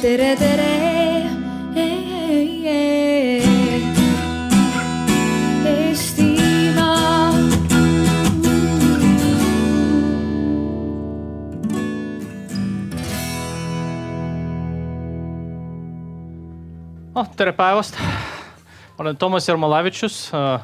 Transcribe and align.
tere, 0.00 0.36
tere. 0.36 0.70
No, 17.10 17.20
oh, 17.20 17.26
tere 17.36 17.52
päevast. 17.52 17.98
olen 18.98 19.16
Toomas 19.16 19.48
Jarmalavičius, 19.48 20.30
äh, 20.32 20.60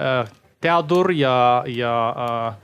äh, 0.00 0.28
teadur 0.60 1.12
ja, 1.12 1.64
ja 1.66 1.94
äh, 2.16 2.54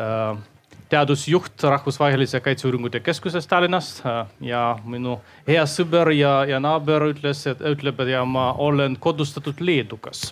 äh, 0.00 0.53
teadusjuht 0.88 1.62
Rahvusvahelise 1.62 2.40
Kaitseuuringute 2.40 3.00
Keskuses 3.00 3.46
Tallinnast 3.46 4.02
äh, 4.06 4.24
ja 4.40 4.64
minu 4.84 5.18
hea 5.46 5.64
sõber 5.66 6.12
ja, 6.14 6.42
ja 6.48 6.60
naaber 6.60 7.10
ütles, 7.12 7.46
et 7.50 7.62
ütleb, 7.64 8.00
et 8.04 8.14
ja 8.14 8.24
ma 8.24 8.52
olen 8.52 8.96
kodustatud 9.00 9.62
leedukas 9.64 10.28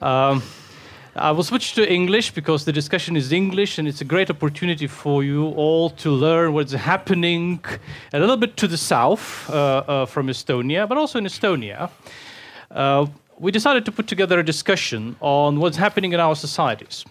uh, 0.00 0.38
I 1.16 1.30
will 1.30 1.44
switch 1.44 1.74
to 1.74 1.88
English 1.88 2.34
because 2.34 2.64
the 2.64 2.72
discussion 2.72 3.16
is 3.16 3.30
English 3.30 3.78
and 3.78 3.86
it's 3.86 4.00
a 4.00 4.04
great 4.04 4.30
opportunity 4.30 4.88
for 4.88 5.22
you 5.22 5.50
all 5.50 5.90
to 5.90 6.10
learn 6.10 6.52
what's 6.52 6.72
happening 6.72 7.64
a 8.12 8.18
little 8.18 8.36
bit 8.36 8.56
to 8.56 8.66
the 8.66 8.76
south 8.76 9.48
uh, 9.48 9.84
uh, 9.86 10.06
from 10.06 10.26
Estonia, 10.26 10.88
but 10.88 10.98
also 10.98 11.18
in 11.18 11.24
Estonia. 11.24 11.88
Uh, 12.68 13.06
we 13.38 13.52
decided 13.52 13.84
to 13.84 13.92
put 13.92 14.08
together 14.08 14.40
a 14.40 14.42
discussion 14.42 15.14
on 15.20 15.60
what's 15.60 15.76
happening 15.76 16.12
in 16.12 16.18
our 16.18 16.34
societies. 16.34 17.04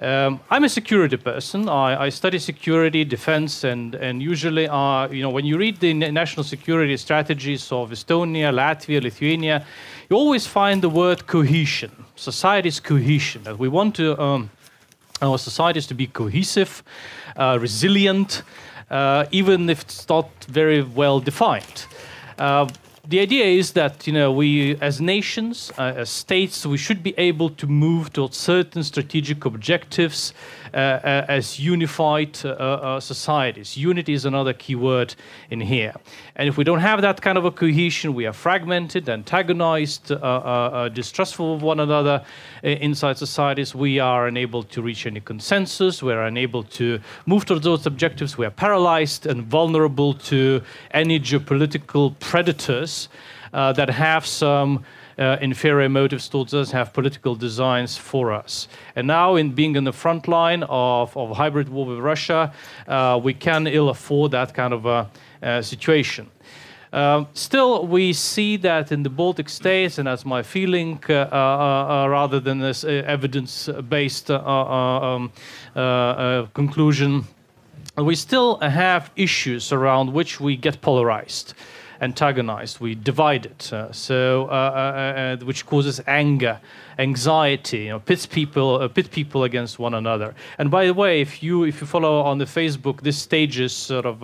Um, 0.00 0.40
I'm 0.48 0.64
a 0.64 0.68
security 0.68 1.18
person. 1.18 1.68
I, 1.68 2.04
I, 2.04 2.08
study 2.08 2.38
security, 2.38 3.04
defense, 3.04 3.64
and 3.64 3.94
and 3.94 4.22
usually, 4.22 4.66
uh, 4.66 5.08
you 5.08 5.20
know, 5.20 5.28
when 5.28 5.44
you 5.44 5.58
read 5.58 5.78
the 5.80 5.92
national 5.92 6.44
security 6.44 6.96
strategies 6.96 7.70
of 7.70 7.90
Estonia, 7.90 8.50
Latvia, 8.50 9.02
Lithuania, 9.02 9.66
you 10.08 10.16
always 10.16 10.46
find 10.46 10.80
the 10.80 10.88
word 10.88 11.26
cohesion, 11.26 11.90
society's 12.16 12.80
cohesion. 12.80 13.42
That 13.42 13.58
we 13.58 13.68
want 13.68 13.94
to 13.96 14.18
um, 14.18 14.50
our 15.20 15.36
societies 15.36 15.86
to 15.88 15.94
be 15.94 16.06
cohesive, 16.06 16.82
uh, 17.36 17.58
resilient, 17.60 18.42
uh, 18.90 19.26
even 19.30 19.68
if 19.68 19.82
it's 19.82 20.08
not 20.08 20.30
very 20.48 20.82
well 20.82 21.20
defined. 21.20 21.84
Uh, 22.38 22.66
the 23.10 23.18
idea 23.18 23.44
is 23.44 23.72
that 23.72 24.06
you 24.06 24.12
know 24.12 24.30
we 24.30 24.76
as 24.76 25.00
nations 25.00 25.72
uh, 25.78 26.02
as 26.02 26.08
states 26.08 26.64
we 26.64 26.78
should 26.78 27.02
be 27.02 27.12
able 27.18 27.50
to 27.50 27.66
move 27.66 28.12
towards 28.12 28.36
certain 28.36 28.84
strategic 28.84 29.44
objectives 29.44 30.32
as 30.72 31.58
unified 31.58 32.38
uh, 32.44 32.48
uh, 32.48 33.00
societies. 33.00 33.76
Unity 33.76 34.12
is 34.12 34.24
another 34.24 34.52
key 34.52 34.74
word 34.74 35.14
in 35.50 35.60
here. 35.60 35.94
And 36.36 36.48
if 36.48 36.56
we 36.56 36.64
don't 36.64 36.80
have 36.80 37.02
that 37.02 37.20
kind 37.20 37.36
of 37.38 37.44
a 37.44 37.50
cohesion 37.50 38.14
we 38.14 38.26
are 38.26 38.32
fragmented 38.32 39.08
antagonized 39.08 40.12
uh, 40.12 40.88
distrustful 40.88 41.54
of 41.54 41.62
one 41.62 41.80
another 41.80 42.24
inside 42.62 43.18
societies. 43.18 43.74
We 43.74 43.98
are 43.98 44.26
unable 44.26 44.62
to 44.64 44.82
reach 44.82 45.06
any 45.06 45.20
consensus. 45.20 46.02
We 46.02 46.12
are 46.12 46.24
unable 46.24 46.62
to 46.64 47.00
move 47.26 47.44
towards 47.44 47.64
those 47.64 47.86
objectives. 47.86 48.38
We 48.38 48.46
are 48.46 48.50
paralyzed 48.50 49.26
and 49.26 49.42
vulnerable 49.42 50.14
to 50.14 50.62
any 50.92 51.20
geopolitical 51.20 52.18
predators 52.20 53.08
uh, 53.52 53.72
that 53.72 53.90
have 53.90 54.26
some 54.26 54.84
uh, 55.20 55.36
inferior 55.40 55.88
motives 55.88 56.28
towards 56.28 56.54
us, 56.54 56.70
have 56.70 56.92
political 56.92 57.34
designs 57.34 57.96
for 57.96 58.32
us. 58.32 58.68
And 58.96 59.06
now, 59.06 59.36
in 59.36 59.52
being 59.52 59.76
in 59.76 59.84
the 59.84 59.92
front 59.92 60.26
line 60.26 60.64
of, 60.68 61.14
of 61.16 61.36
hybrid 61.36 61.68
war 61.68 61.86
with 61.86 61.98
Russia, 61.98 62.52
uh, 62.88 63.20
we 63.22 63.34
can 63.34 63.66
ill 63.66 63.90
afford 63.90 64.32
that 64.32 64.54
kind 64.54 64.72
of 64.72 64.86
a, 64.86 65.10
uh, 65.42 65.62
situation. 65.62 66.30
Uh, 66.92 67.24
still, 67.34 67.86
we 67.86 68.12
see 68.12 68.56
that 68.56 68.90
in 68.90 69.02
the 69.02 69.10
Baltic 69.10 69.48
states, 69.48 69.98
and 69.98 70.08
that's 70.08 70.24
my 70.24 70.42
feeling, 70.42 70.98
uh, 71.08 71.12
uh, 71.12 72.06
rather 72.08 72.40
than 72.40 72.58
this 72.58 72.82
evidence-based 72.82 74.30
um, 74.30 75.30
conclusion, 76.54 77.24
we 77.96 78.14
still 78.14 78.58
have 78.60 79.10
issues 79.16 79.70
around 79.70 80.12
which 80.12 80.40
we 80.40 80.56
get 80.56 80.80
polarized 80.80 81.54
antagonized, 82.00 82.80
we 82.80 82.94
divide 82.94 83.46
it, 83.46 83.72
uh, 83.72 83.92
so 83.92 84.46
uh, 84.46 84.52
uh, 84.52 85.40
uh, 85.40 85.44
which 85.44 85.66
causes 85.66 86.00
anger, 86.06 86.58
anxiety, 86.98 87.84
you 87.84 87.88
know, 87.90 88.00
pits 88.00 88.26
people, 88.26 88.88
pit 88.88 89.10
people 89.10 89.44
against 89.44 89.78
one 89.78 89.94
another. 89.94 90.34
And 90.58 90.70
by 90.70 90.86
the 90.86 90.94
way, 90.94 91.20
if 91.20 91.42
you 91.42 91.64
if 91.64 91.80
you 91.80 91.86
follow 91.86 92.20
on 92.22 92.38
the 92.38 92.46
Facebook 92.46 93.02
this 93.02 93.18
stages 93.18 93.72
sort 93.74 94.06
of 94.06 94.20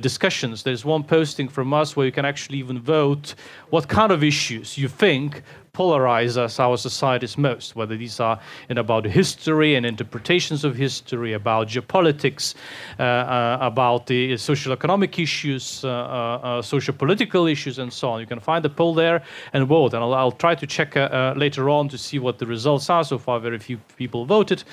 discussions, 0.00 0.62
there's 0.62 0.84
one 0.84 1.04
posting 1.04 1.48
from 1.48 1.74
us 1.74 1.96
where 1.96 2.06
you 2.06 2.12
can 2.12 2.24
actually 2.24 2.58
even 2.58 2.80
vote 2.80 3.34
what 3.70 3.88
kind 3.88 4.12
of 4.12 4.24
issues 4.24 4.78
you 4.78 4.88
think 4.88 5.42
polarize 5.74 6.36
us, 6.36 6.60
our 6.60 6.76
societies 6.76 7.38
most, 7.38 7.74
whether 7.74 7.96
these 7.96 8.20
are 8.20 8.38
in 8.68 8.76
about 8.76 9.06
history 9.06 9.74
and 9.74 9.86
interpretations 9.86 10.64
of 10.64 10.76
history, 10.76 11.32
about 11.32 11.66
geopolitics, 11.66 12.54
uh, 12.98 13.02
uh, 13.02 13.58
about 13.58 14.06
the 14.06 14.36
social 14.36 14.74
economic 14.74 15.18
issues, 15.18 15.82
uh, 15.82 15.88
uh, 15.88 16.40
uh 16.42 16.62
social 16.62 16.92
political 16.92 17.46
issues, 17.46 17.78
and 17.78 17.90
so 17.90 18.10
on. 18.10 18.20
You 18.20 18.26
can 18.26 18.40
find 18.40 18.62
the 18.62 18.68
poll 18.68 18.92
there 18.92 19.22
and 19.54 19.66
vote. 19.66 19.94
And 19.94 20.04
I'll, 20.04 20.12
I'll 20.12 20.32
try 20.32 20.54
to 20.54 20.66
check 20.66 20.94
uh, 20.94 21.32
later 21.38 21.70
on 21.70 21.88
to 21.88 21.96
see 21.96 22.18
what 22.18 22.38
the 22.38 22.44
results 22.44 22.90
are. 22.90 23.02
So 23.02 23.16
far, 23.16 23.40
very 23.40 23.58
few 23.58 23.78
people 23.96 24.26
voted. 24.26 24.64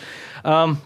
Um, 0.44 0.82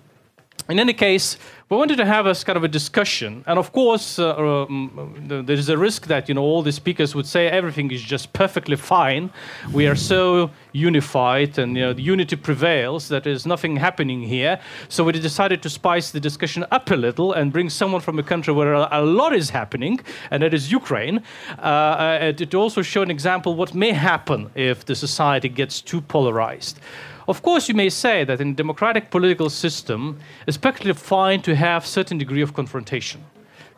in 0.69 0.79
any 0.79 0.93
case, 0.93 1.37
we 1.73 1.79
wanted 1.79 1.97
to 1.97 2.05
have 2.05 2.27
a 2.27 2.35
kind 2.35 2.55
of 2.55 2.63
a 2.63 2.67
discussion, 2.67 3.43
and 3.47 3.57
of 3.57 3.71
course, 3.71 4.19
uh, 4.19 4.35
um, 4.37 5.43
there 5.47 5.57
is 5.57 5.69
a 5.69 5.77
risk 5.77 6.05
that 6.05 6.29
you 6.29 6.35
know 6.35 6.43
all 6.43 6.61
the 6.61 6.71
speakers 6.71 7.15
would 7.15 7.25
say 7.25 7.47
everything 7.47 7.89
is 7.89 8.03
just 8.03 8.31
perfectly 8.31 8.75
fine. 8.75 9.31
We 9.71 9.87
are 9.87 9.95
so 9.95 10.51
unified, 10.73 11.57
and 11.57 11.75
you 11.75 11.83
know, 11.83 11.93
the 11.93 12.03
unity 12.03 12.35
prevails. 12.35 13.07
That 13.07 13.23
there's 13.23 13.47
nothing 13.47 13.77
happening 13.77 14.21
here. 14.21 14.59
So 14.87 15.03
we 15.03 15.13
decided 15.13 15.63
to 15.63 15.69
spice 15.69 16.11
the 16.11 16.19
discussion 16.19 16.63
up 16.69 16.91
a 16.91 16.95
little 16.95 17.33
and 17.33 17.51
bring 17.51 17.71
someone 17.71 18.01
from 18.01 18.19
a 18.19 18.23
country 18.23 18.53
where 18.53 18.73
a, 18.73 19.01
lot 19.01 19.33
is 19.33 19.49
happening, 19.49 19.99
and 20.29 20.43
that 20.43 20.53
is 20.53 20.71
Ukraine, 20.71 21.23
uh, 21.57 21.61
uh, 21.61 22.31
to 22.33 22.55
also 22.57 22.83
show 22.83 23.01
an 23.01 23.09
example 23.09 23.55
what 23.55 23.73
may 23.73 23.93
happen 23.93 24.51
if 24.53 24.85
the 24.85 24.95
society 24.95 25.49
gets 25.49 25.81
too 25.81 26.01
polarized. 26.01 26.79
Of 27.27 27.41
course, 27.41 27.69
you 27.69 27.75
may 27.75 27.89
say 27.89 28.23
that 28.25 28.41
in 28.41 28.49
a 28.49 28.53
democratic 28.53 29.09
political 29.09 29.49
system, 29.49 30.19
it's 30.47 30.57
perfectly 30.57 30.93
fine 30.93 31.41
to 31.43 31.55
have 31.55 31.85
certain 31.85 32.17
degree 32.17 32.41
of 32.41 32.53
confrontation, 32.53 33.23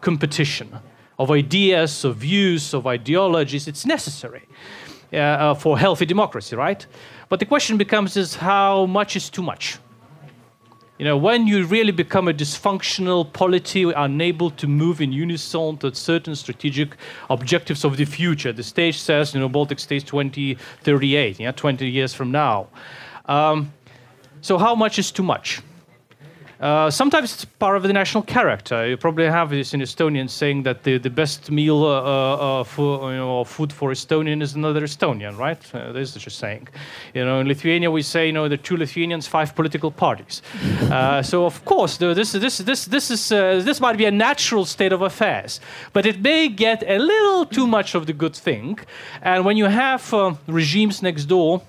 competition, 0.01 0.79
of 1.19 1.31
ideas, 1.31 2.03
of 2.03 2.17
views, 2.17 2.73
of 2.73 2.87
ideologies. 2.87 3.67
It's 3.67 3.85
necessary 3.85 4.43
uh, 5.13 5.17
uh, 5.17 5.53
for 5.53 5.77
healthy 5.77 6.05
democracy, 6.05 6.55
right? 6.55 6.85
But 7.29 7.39
the 7.39 7.45
question 7.45 7.77
becomes 7.77 8.17
is 8.17 8.35
how 8.35 8.85
much 8.87 9.15
is 9.15 9.29
too 9.29 9.43
much? 9.43 9.77
You 10.97 11.03
know, 11.03 11.17
when 11.17 11.45
you 11.45 11.65
really 11.65 11.91
become 11.91 12.29
a 12.29 12.33
dysfunctional 12.33 13.31
polity, 13.33 13.83
unable 13.83 14.49
to 14.51 14.65
move 14.65 15.01
in 15.01 15.11
unison 15.11 15.77
to 15.79 15.93
certain 15.93 16.35
strategic 16.35 16.95
objectives 17.29 17.83
of 17.83 17.97
the 17.97 18.05
future, 18.05 18.53
the 18.53 18.63
stage 18.63 18.97
says, 18.97 19.33
you 19.33 19.41
know, 19.41 19.49
Baltic 19.49 19.79
States 19.79 20.05
2038, 20.05 21.39
yeah, 21.39 21.51
20 21.51 21.89
years 21.89 22.13
from 22.13 22.31
now. 22.31 22.67
Um, 23.27 23.71
so 24.41 24.57
how 24.57 24.75
much 24.75 24.99
is 24.99 25.11
too 25.11 25.23
much? 25.23 25.61
Uh, 26.59 26.89
sometimes 26.89 27.33
it's 27.33 27.43
part 27.45 27.75
of 27.75 27.83
the 27.83 27.91
national 27.91 28.23
character. 28.23 28.87
You 28.87 28.95
probably 28.95 29.25
have 29.25 29.49
this 29.49 29.73
in 29.73 29.81
Estonian 29.81 30.29
saying 30.29 30.63
that 30.63 30.83
the, 30.83 30.97
the 30.97 31.09
best 31.09 31.51
meal 31.51 31.83
uh, 31.83 32.61
uh, 32.61 32.63
for, 32.63 33.11
you 33.11 33.17
know, 33.17 33.43
food 33.43 33.73
for 33.73 33.91
Estonian 33.91 34.41
is 34.41 34.55
another 34.55 34.81
Estonian, 34.81 35.37
right? 35.37 35.59
Uh, 35.75 35.91
this 35.91 36.15
is 36.15 36.23
just 36.23 36.39
saying. 36.39 36.67
You 37.13 37.25
know, 37.25 37.39
in 37.41 37.47
Lithuania 37.47 37.91
we 37.91 38.01
say, 38.01 38.27
you 38.27 38.33
know, 38.33 38.47
the 38.47 38.57
two 38.57 38.77
Lithuanians, 38.77 39.27
five 39.27 39.55
political 39.55 39.91
parties. 39.91 40.41
Uh, 40.85 41.21
so 41.21 41.45
of 41.45 41.65
course, 41.65 41.97
this 41.97 42.31
this 42.33 42.59
this 42.59 42.85
this 42.85 43.11
is 43.11 43.31
uh, 43.31 43.59
this 43.63 43.81
might 43.81 43.97
be 43.97 44.05
a 44.05 44.11
natural 44.11 44.65
state 44.65 44.93
of 44.93 45.01
affairs, 45.01 45.59
but 45.93 46.05
it 46.05 46.21
may 46.21 46.47
get 46.47 46.83
a 46.87 46.99
little 46.99 47.45
too 47.45 47.65
much 47.65 47.95
of 47.95 48.05
the 48.05 48.13
good 48.13 48.35
thing. 48.35 48.77
And 49.21 49.43
when 49.45 49.57
you 49.57 49.65
have 49.65 50.13
regimes 50.47 51.01
next 51.01 51.25
door 51.25 51.61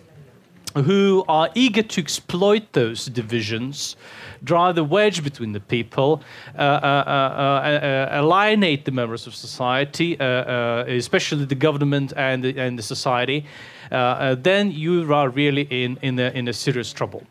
who 0.85 1.25
are 1.29 1.49
eager 1.55 1.83
to 1.83 2.01
exploit 2.01 2.73
those 2.73 3.07
divisions, 3.07 3.97
drive 4.45 4.75
the 4.75 4.85
wedge 4.85 5.25
between 5.25 5.53
the 5.53 5.61
people, 5.61 6.23
uh, 6.59 6.61
uh, 6.61 6.63
uh, 6.63 8.09
alienate 8.13 8.85
the 8.85 8.91
members 8.91 9.27
of 9.27 9.35
society, 9.35 10.15
especially 10.19 11.45
the 11.45 11.55
government 11.55 12.13
and 12.17 12.45
the, 12.45 12.59
and 12.59 12.79
the 12.79 12.83
society, 12.83 13.45
then 13.91 14.71
you 14.71 15.13
are 15.13 15.29
really 15.31 15.67
in, 15.71 15.99
in, 16.03 16.19
a, 16.19 16.31
in 16.31 16.49
a 16.49 16.53
serious 16.53 16.93
trouble. 16.93 17.23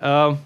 Um, 0.00 0.38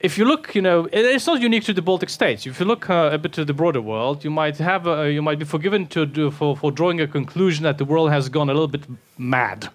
if 0.00 0.18
you 0.18 0.26
look, 0.26 0.54
you 0.54 0.60
know, 0.60 0.86
it's 0.92 1.26
not 1.26 1.40
unique 1.40 1.64
to 1.64 1.72
the 1.72 1.80
Baltic 1.80 2.10
states. 2.10 2.46
If 2.46 2.60
you 2.60 2.66
look 2.66 2.90
uh, 2.90 3.10
a 3.12 3.16
bit 3.16 3.32
to 3.34 3.44
the 3.44 3.54
broader 3.54 3.80
world, 3.80 4.22
you 4.22 4.30
might 4.30 4.58
have, 4.58 4.86
you 4.86 5.22
might 5.22 5.38
be 5.38 5.46
forgiven 5.46 5.86
to 5.86 6.04
do, 6.04 6.30
for, 6.30 6.56
for 6.56 6.70
drawing 6.70 7.00
a 7.00 7.06
conclusion 7.06 7.62
that 7.62 7.78
the 7.78 7.86
world 7.86 8.10
has 8.10 8.28
gone 8.28 8.50
a 8.50 8.52
little 8.52 8.68
bit 8.68 8.84
mad. 9.16 9.70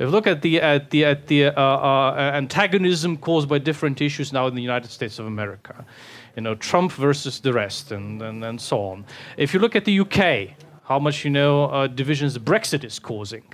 If 0.00 0.06
you 0.06 0.12
look 0.12 0.26
at 0.26 0.40
the 0.40 0.62
at 0.62 0.88
the 0.88 1.04
at 1.04 1.26
the 1.26 1.48
uh, 1.48 1.60
uh, 1.60 2.32
antagonism 2.34 3.18
caused 3.18 3.50
by 3.50 3.58
different 3.58 4.00
issues 4.00 4.32
now 4.32 4.46
in 4.46 4.54
the 4.54 4.62
United 4.62 4.90
States 4.90 5.18
of 5.18 5.26
America, 5.26 5.84
you 6.36 6.40
know, 6.40 6.54
Trump 6.54 6.92
versus 6.92 7.38
the 7.40 7.52
rest, 7.52 7.92
and, 7.92 8.22
and, 8.22 8.42
and 8.42 8.58
so 8.58 8.80
on. 8.80 9.04
If 9.36 9.52
you 9.52 9.60
look 9.60 9.76
at 9.76 9.84
the 9.84 10.00
UK, 10.00 10.56
how 10.90 10.98
much 10.98 11.24
you 11.24 11.30
know 11.30 11.66
uh, 11.66 11.86
divisions 11.86 12.36
Brexit 12.36 12.82
is 12.82 12.98
causing, 12.98 13.44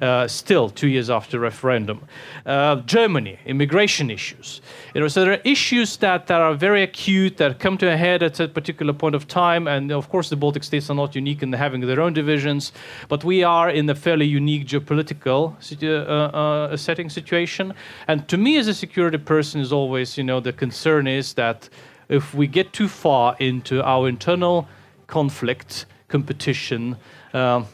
uh, 0.00 0.26
still 0.26 0.70
two 0.70 0.88
years 0.88 1.10
after 1.10 1.38
referendum. 1.38 2.00
Uh, 2.46 2.76
Germany, 2.86 3.38
immigration 3.44 4.10
issues. 4.10 4.62
You 4.94 5.02
know, 5.02 5.08
so 5.08 5.22
there 5.22 5.34
are 5.34 5.42
issues 5.44 5.98
that, 5.98 6.26
that 6.28 6.40
are 6.40 6.54
very 6.54 6.82
acute 6.82 7.36
that 7.36 7.58
come 7.58 7.76
to 7.78 7.92
a 7.92 7.98
head 7.98 8.22
at 8.22 8.40
a 8.40 8.48
particular 8.48 8.94
point 8.94 9.14
of 9.14 9.28
time, 9.28 9.68
and 9.68 9.92
of 9.92 10.08
course 10.08 10.30
the 10.30 10.36
Baltic 10.36 10.64
states 10.64 10.88
are 10.88 10.94
not 10.94 11.14
unique 11.14 11.42
in 11.42 11.52
having 11.52 11.82
their 11.82 12.00
own 12.00 12.14
divisions, 12.14 12.72
but 13.10 13.24
we 13.24 13.44
are 13.44 13.68
in 13.68 13.90
a 13.90 13.94
fairly 13.94 14.24
unique 14.24 14.66
geopolitical 14.66 15.52
uh, 15.82 15.86
uh, 15.86 16.76
setting 16.78 17.10
situation. 17.10 17.74
And 18.08 18.26
to 18.28 18.38
me, 18.38 18.56
as 18.56 18.68
a 18.68 18.74
security 18.74 19.18
person, 19.18 19.60
is 19.60 19.70
always 19.70 20.16
you 20.16 20.24
know 20.24 20.40
the 20.40 20.54
concern 20.54 21.06
is 21.06 21.34
that 21.34 21.68
if 22.08 22.32
we 22.32 22.46
get 22.46 22.72
too 22.72 22.88
far 22.88 23.36
into 23.38 23.82
our 23.82 24.08
internal 24.08 24.66
conflict 25.08 25.84
competition, 26.08 26.96
uh, 27.34 27.64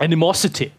animosity. 0.00 0.72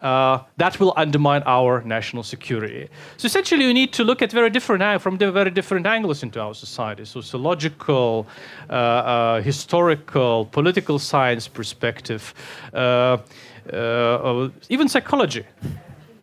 Uh, 0.00 0.42
that 0.58 0.78
will 0.78 0.92
undermine 0.96 1.42
our 1.46 1.82
national 1.82 2.22
security. 2.22 2.86
So 3.16 3.26
essentially, 3.26 3.66
we 3.66 3.72
need 3.72 3.94
to 3.94 4.04
look 4.04 4.20
at 4.20 4.30
very 4.30 4.50
different 4.50 5.00
from 5.00 5.16
very 5.16 5.50
different 5.50 5.86
angles 5.86 6.22
into 6.22 6.38
our 6.38 6.54
society: 6.54 7.06
sociological, 7.06 8.26
uh, 8.68 8.72
uh, 8.72 9.40
historical, 9.40 10.44
political 10.52 10.98
science 10.98 11.48
perspective, 11.48 12.34
uh, 12.74 13.16
uh, 13.72 14.50
even 14.68 14.86
psychology. 14.86 15.44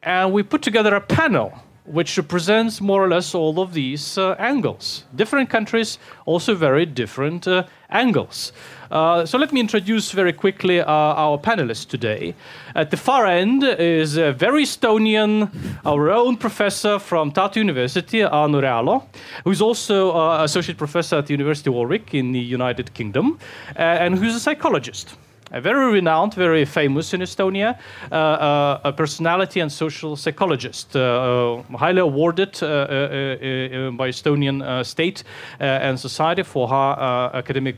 And 0.04 0.32
we 0.32 0.44
put 0.44 0.62
together 0.62 0.94
a 0.96 1.02
panel 1.02 1.52
which 1.86 2.18
represents 2.18 2.80
more 2.82 3.04
or 3.04 3.10
less 3.10 3.36
all 3.36 3.60
of 3.60 3.74
these 3.74 4.18
uh, 4.18 4.36
angles. 4.40 5.04
Different 5.16 5.50
countries, 5.50 5.98
also 6.26 6.56
very 6.56 6.86
different 6.86 7.48
angles. 7.90 8.52
Uh, 8.92 9.26
so 9.26 9.38
let 9.38 9.52
me 9.52 9.60
introduce 9.60 10.12
very 10.12 10.32
quickly 10.32 10.80
uh, 10.80 10.86
our 10.86 11.38
panelists 11.38 11.88
today. 11.88 12.36
At 12.76 12.92
the 12.92 12.98
far 12.98 13.26
end 13.26 13.64
is 13.64 14.18
a 14.18 14.32
very 14.32 14.64
Estonian, 14.64 15.50
our 15.84 16.12
own 16.12 16.38
professor 16.38 17.00
from 17.00 17.32
Tartu 17.32 17.58
University, 17.58 18.24
Anu 18.24 18.62
Realo, 18.62 19.04
who's 19.44 19.62
also 19.62 20.12
uh, 20.12 20.44
associate 20.44 20.78
professor 20.78 21.18
at 21.18 21.26
the 21.26 21.34
University 21.34 21.70
of 21.70 21.76
Warwick 21.76 22.14
in 22.14 22.32
the 22.34 22.40
United 22.40 22.94
Kingdom, 22.94 23.40
uh, 23.76 23.80
and 23.80 24.16
who's 24.16 24.36
a 24.36 24.40
psychologist 24.40 25.16
very 25.62 25.92
renowned, 25.92 26.34
very 26.34 26.66
famous 26.66 27.14
in 27.14 27.22
Estonia, 27.22 27.78
uh, 28.12 28.16
uh, 28.16 28.80
a 28.84 28.94
personality 28.94 29.60
and 29.60 29.72
social 29.72 30.16
psychologist, 30.16 30.96
uh, 30.96 31.62
highly 31.78 32.02
awarded 32.02 32.52
by 32.60 34.10
Estonian 34.10 34.86
state 34.86 35.24
and 35.60 36.00
society 36.00 36.44
for 36.44 36.68
her 36.68 37.32
academic 37.34 37.78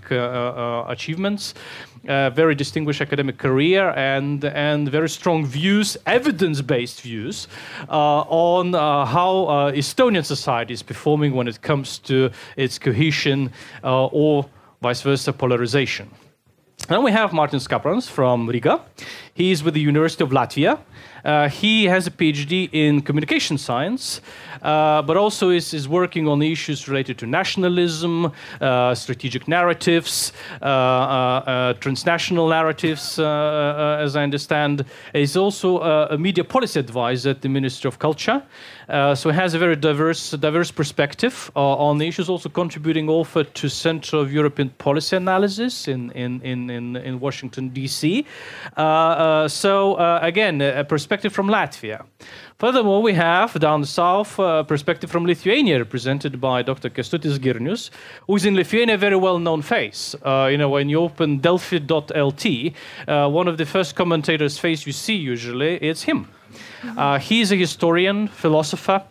achievements. 0.90 1.54
Uh, 2.08 2.30
very 2.30 2.54
distinguished 2.54 3.02
academic 3.02 3.40
career 3.40 3.90
and 3.96 4.46
and 4.46 4.92
very 4.92 5.10
strong 5.10 5.44
views, 5.44 5.98
evidence-based 6.06 7.02
views 7.02 7.48
uh, 7.90 8.22
on 8.30 8.76
uh, 8.76 9.06
how 9.06 9.72
Estonian 9.74 10.24
society 10.24 10.72
is 10.72 10.84
performing 10.84 11.34
when 11.34 11.48
it 11.48 11.60
comes 11.64 11.98
to 11.98 12.30
its 12.58 12.78
cohesion 12.78 13.52
or 13.82 14.46
vice 14.84 15.02
versa 15.02 15.34
polarization. 15.34 16.08
Then 16.88 17.04
we 17.04 17.12
have 17.12 17.34
Martins 17.34 17.68
Kaprans 17.68 18.08
from 18.08 18.48
Riga. 18.48 18.80
He's 19.34 19.64
with 19.64 19.74
the 19.74 19.82
University 19.82 20.24
of 20.24 20.30
Latvia. 20.30 20.80
Uh, 21.26 21.50
he 21.50 21.86
has 21.86 22.06
a 22.06 22.12
PhD 22.12 22.70
in 22.72 23.02
communication 23.02 23.58
science, 23.58 24.22
uh, 24.62 25.02
but 25.02 25.18
also 25.18 25.50
is, 25.50 25.74
is 25.74 25.90
working 25.90 26.28
on 26.28 26.44
issues 26.44 26.88
related 26.88 27.18
to 27.18 27.26
nationalism, 27.26 28.32
uh, 28.62 28.94
strategic 28.94 29.48
narratives, 29.48 30.32
uh, 30.62 30.66
uh, 30.66 30.68
uh, 30.68 31.74
transnational 31.74 32.48
narratives, 32.48 33.18
as 33.18 34.16
I 34.16 34.22
understand. 34.22 34.86
He's 35.12 35.36
also 35.36 35.82
a 35.82 36.18
media 36.20 36.44
policy 36.44 36.80
advisor 36.80 37.32
at 37.32 37.42
the 37.42 37.50
Ministry 37.50 37.88
of 37.88 37.98
Culture. 37.98 38.44
Uh, 38.90 39.16
so 39.16 39.30
he 39.30 39.36
has 39.36 39.54
a 39.54 39.60
very 39.60 39.76
diverse, 39.76 40.32
diverse 40.32 40.72
perspective 40.72 41.52
uh, 41.56 41.60
on 41.60 41.98
the 41.98 42.08
issues, 42.08 42.30
also 42.30 42.50
contributing 42.50 43.10
also 43.10 43.44
to 43.44 43.70
Center 43.70 44.18
of 44.18 44.32
European 44.32 44.70
Policy 44.70 45.16
Analysis 45.16 45.88
in, 45.88 46.12
in, 46.12 46.42
in, 46.42 46.70
in, 46.70 46.96
in 46.96 47.20
Washington, 47.20 47.70
D.C. 47.70 48.26
Uh, 48.78 49.48
so, 49.48 49.98
again, 50.22 50.62
a 50.62 50.84
perspective 50.84 51.34
from 51.34 51.48
Latvia. 51.48 52.06
Furthermore, 52.58 53.02
we 53.02 53.14
have 53.14 53.60
down 53.60 53.82
the 53.82 53.88
south 53.88 54.40
a 54.40 54.64
perspective 54.64 55.12
from 55.12 55.26
Lithuania, 55.26 55.78
represented 55.78 56.40
by 56.40 56.62
Dr. 56.62 56.90
Kęstutis 56.90 57.38
Girnius, 57.38 57.90
who 58.28 58.36
is 58.38 58.46
in 58.46 58.56
Lithuania 58.56 58.96
a 58.96 58.98
very 58.98 59.18
well-known 59.18 59.62
face. 59.62 60.16
Uh, 60.24 60.48
you 60.50 60.58
know, 60.58 60.70
when 60.70 60.88
you 60.88 61.00
open 61.02 61.42
Delfi.lt, 61.42 62.74
uh, 63.10 63.30
one 63.30 63.50
of 63.50 63.58
the 63.58 63.66
first 63.66 63.96
commentators' 63.96 64.58
face 64.58 64.86
you 64.86 64.94
see 64.94 65.16
usually 65.16 65.76
is 65.84 66.04
him. 66.04 66.30
Uh, 66.98 67.20
he's 67.20 67.52
a 67.52 67.56
historian, 67.56 68.28
philosopher, 68.28 69.04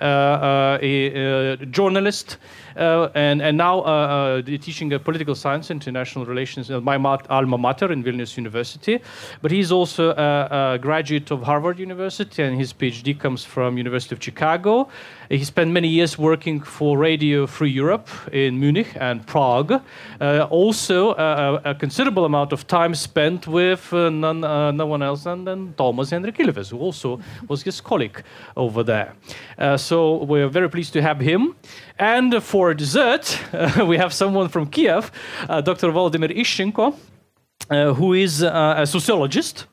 uh, 0.00 0.04
uh, 0.04 0.78
a, 0.80 1.52
a, 1.52 1.66
journalist, 1.66 2.38
uh, 2.80 3.10
and, 3.14 3.42
and 3.42 3.56
now 3.56 3.80
uh, 3.80 4.40
uh, 4.40 4.42
teaching 4.42 4.90
political 5.00 5.34
science, 5.34 5.70
international 5.70 6.24
relations 6.24 6.70
at 6.70 6.82
my 6.82 6.96
alma 7.28 7.58
mater 7.58 7.92
in 7.92 8.02
Vilnius 8.02 8.36
University. 8.36 9.00
But 9.42 9.50
he's 9.50 9.70
also 9.70 10.10
a, 10.10 10.74
a, 10.74 10.78
graduate 10.78 11.30
of 11.30 11.42
Harvard 11.42 11.78
University, 11.78 12.42
and 12.42 12.58
his 12.58 12.72
PhD 12.72 13.18
comes 13.18 13.44
from 13.44 13.76
University 13.76 14.14
of 14.14 14.22
Chicago. 14.22 14.88
He 15.28 15.44
spent 15.44 15.70
many 15.70 15.88
years 15.88 16.18
working 16.18 16.60
for 16.60 16.98
Radio 16.98 17.46
Free 17.46 17.70
Europe 17.70 18.08
in 18.32 18.58
Munich 18.58 18.96
and 18.98 19.24
Prague. 19.26 19.80
Uh, 20.20 20.46
also, 20.50 21.10
uh, 21.10 21.60
a 21.64 21.74
considerable 21.74 22.24
amount 22.24 22.52
of 22.52 22.66
time 22.66 22.94
spent 22.94 23.46
with 23.46 23.92
uh, 23.92 24.10
none, 24.10 24.40
no 24.40 24.86
one 24.86 25.02
else 25.02 25.24
than, 25.24 25.44
than 25.44 25.74
Toomas 25.74 26.10
Hendrik 26.10 26.36
Ilves, 26.36 26.70
who 26.70 26.78
also 26.78 27.20
was 27.46 27.62
his 27.62 27.80
colleague 27.80 28.24
over 28.56 28.82
there. 28.82 29.14
so 29.76 30.24
we're 30.24 30.48
very 30.48 30.68
pleased 30.68 30.92
to 30.94 31.02
have 31.02 31.20
him. 31.20 31.54
And 32.00 32.42
for 32.42 32.72
dessert, 32.72 33.38
uh, 33.52 33.84
we 33.88 33.98
have 33.98 34.14
someone 34.14 34.48
from 34.48 34.70
Kiev, 34.70 35.12
uh, 35.50 35.60
Dr. 35.60 35.92
Volodymyr 35.92 36.34
Ishchenko, 36.34 36.96
uh, 37.68 37.92
who 37.92 38.14
is 38.14 38.40
a 38.40 38.86
sociologist. 38.86 39.66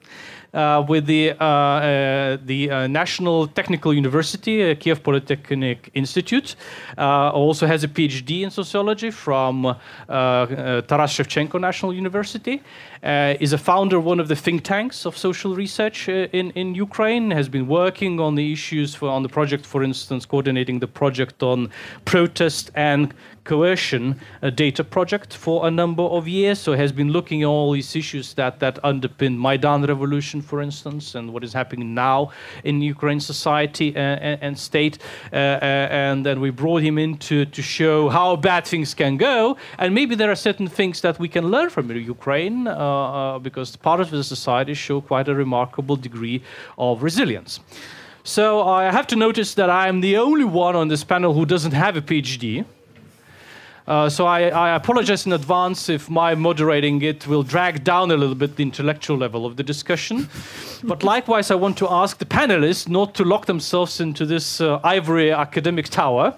Uh, 0.53 0.83
with 0.87 1.05
the, 1.05 1.31
uh, 1.31 1.43
uh, 1.43 2.37
the 2.45 2.71
uh, 2.71 2.87
National 2.87 3.47
Technical 3.47 3.93
University, 3.93 4.71
uh, 4.71 4.75
Kiev 4.75 5.03
Polytechnic 5.03 5.89
Institute. 5.93 6.55
Uh, 6.97 7.29
also 7.31 7.67
has 7.67 7.83
a 7.83 7.87
PhD 7.87 8.43
in 8.43 8.49
sociology 8.49 9.11
from 9.11 9.75
Taras 10.07 11.11
Shevchenko 11.11 11.59
National 11.59 11.93
University. 11.93 12.61
is 13.03 13.51
a 13.53 13.57
founder 13.57 13.97
of 13.97 14.05
one 14.05 14.21
of 14.21 14.29
the 14.29 14.35
think 14.35 14.63
tanks 14.63 15.05
of 15.05 15.17
social 15.17 15.53
research 15.53 16.07
in, 16.07 16.51
in 16.51 16.73
Ukraine. 16.75 17.29
Has 17.31 17.49
been 17.49 17.67
working 17.67 18.19
on 18.21 18.35
the 18.35 18.53
issues 18.53 18.95
for, 18.95 19.09
on 19.09 19.23
the 19.23 19.29
project, 19.29 19.65
for 19.65 19.83
instance, 19.83 20.25
coordinating 20.25 20.79
the 20.79 20.87
project 20.87 21.43
on 21.43 21.69
protest 22.05 22.71
and 22.73 23.13
coercion 23.47 24.19
data 24.55 24.83
project 24.83 25.33
for 25.33 25.67
a 25.67 25.71
number 25.71 26.03
of 26.03 26.27
years. 26.27 26.59
So 26.59 26.73
has 26.73 26.91
been 26.91 27.11
looking 27.11 27.43
at 27.43 27.47
all 27.47 27.71
these 27.71 27.95
issues 27.95 28.33
that 28.33 28.59
that 28.59 28.75
underpin 28.83 29.37
Maidan 29.37 29.85
revolution, 29.85 30.41
for 30.41 30.61
instance, 30.61 31.15
and 31.15 31.33
what 31.33 31.43
is 31.43 31.53
happening 31.53 31.95
now 31.95 32.31
in 32.63 32.81
Ukraine 32.81 33.21
society 33.21 33.95
uh, 33.95 33.99
and, 33.99 34.37
and, 34.45 34.59
state. 34.59 34.95
Uh, 35.31 35.35
uh, 35.35 36.05
and 36.07 36.25
then 36.25 36.39
we 36.41 36.49
brought 36.49 36.81
him 36.81 36.97
in 36.97 37.17
to, 37.29 37.45
to 37.45 37.61
show 37.61 38.09
how 38.09 38.35
bad 38.35 38.65
things 38.65 38.93
can 38.93 39.17
go, 39.17 39.57
and 39.77 39.95
maybe 39.95 40.13
there 40.15 40.31
are 40.31 40.41
certain 40.49 40.67
things 40.67 41.01
that 41.01 41.17
we 41.19 41.29
can 41.29 41.45
learn 41.49 41.69
from 41.69 41.89
Ukraine 41.91 42.65
because 43.47 43.75
part 43.75 43.99
of 44.01 44.09
the 44.09 44.23
society 44.23 44.73
show 44.73 44.99
quite 45.01 45.27
a 45.27 45.35
remarkable 45.35 45.95
degree 45.95 46.41
of 46.77 47.01
resilience. 47.01 47.59
So 48.23 48.67
I 48.67 48.91
have 48.91 49.07
to 49.07 49.15
notice 49.15 49.53
that 49.53 49.69
I 49.69 49.87
am 49.87 50.01
the 50.01 50.17
only 50.17 50.43
one 50.43 50.75
on 50.75 50.89
this 50.89 51.03
panel 51.03 51.33
who 51.33 51.45
doesn't 51.45 51.71
have 51.71 51.95
a 51.95 52.01
PhD. 52.01 52.65
Uh, 53.87 54.09
so 54.09 54.25
I, 54.25 54.49
I, 54.49 54.75
apologize 54.75 55.25
in 55.25 55.31
advance 55.31 55.87
if 55.87 56.09
my 56.09 56.35
moderating 56.35 57.01
it 57.01 57.25
will 57.25 57.41
drag 57.41 57.85
down 57.85 58.11
a 58.11 58.17
little 58.17 58.35
bit 58.35 58.57
the 58.57 58.63
intellectual 58.63 59.15
level 59.15 59.45
of 59.45 59.55
the 59.55 59.63
discussion. 59.63 60.27
but 60.83 61.03
likewise, 61.03 61.51
I 61.51 61.55
want 61.55 61.77
to 61.77 61.89
ask 61.89 62.17
the 62.17 62.25
panelists 62.25 62.89
not 62.89 63.15
to 63.15 63.23
lock 63.23 63.45
themselves 63.45 64.01
into 64.01 64.25
this 64.25 64.59
uh, 64.59 64.81
ivory 64.83 65.31
academic 65.31 65.87
tower. 65.87 66.35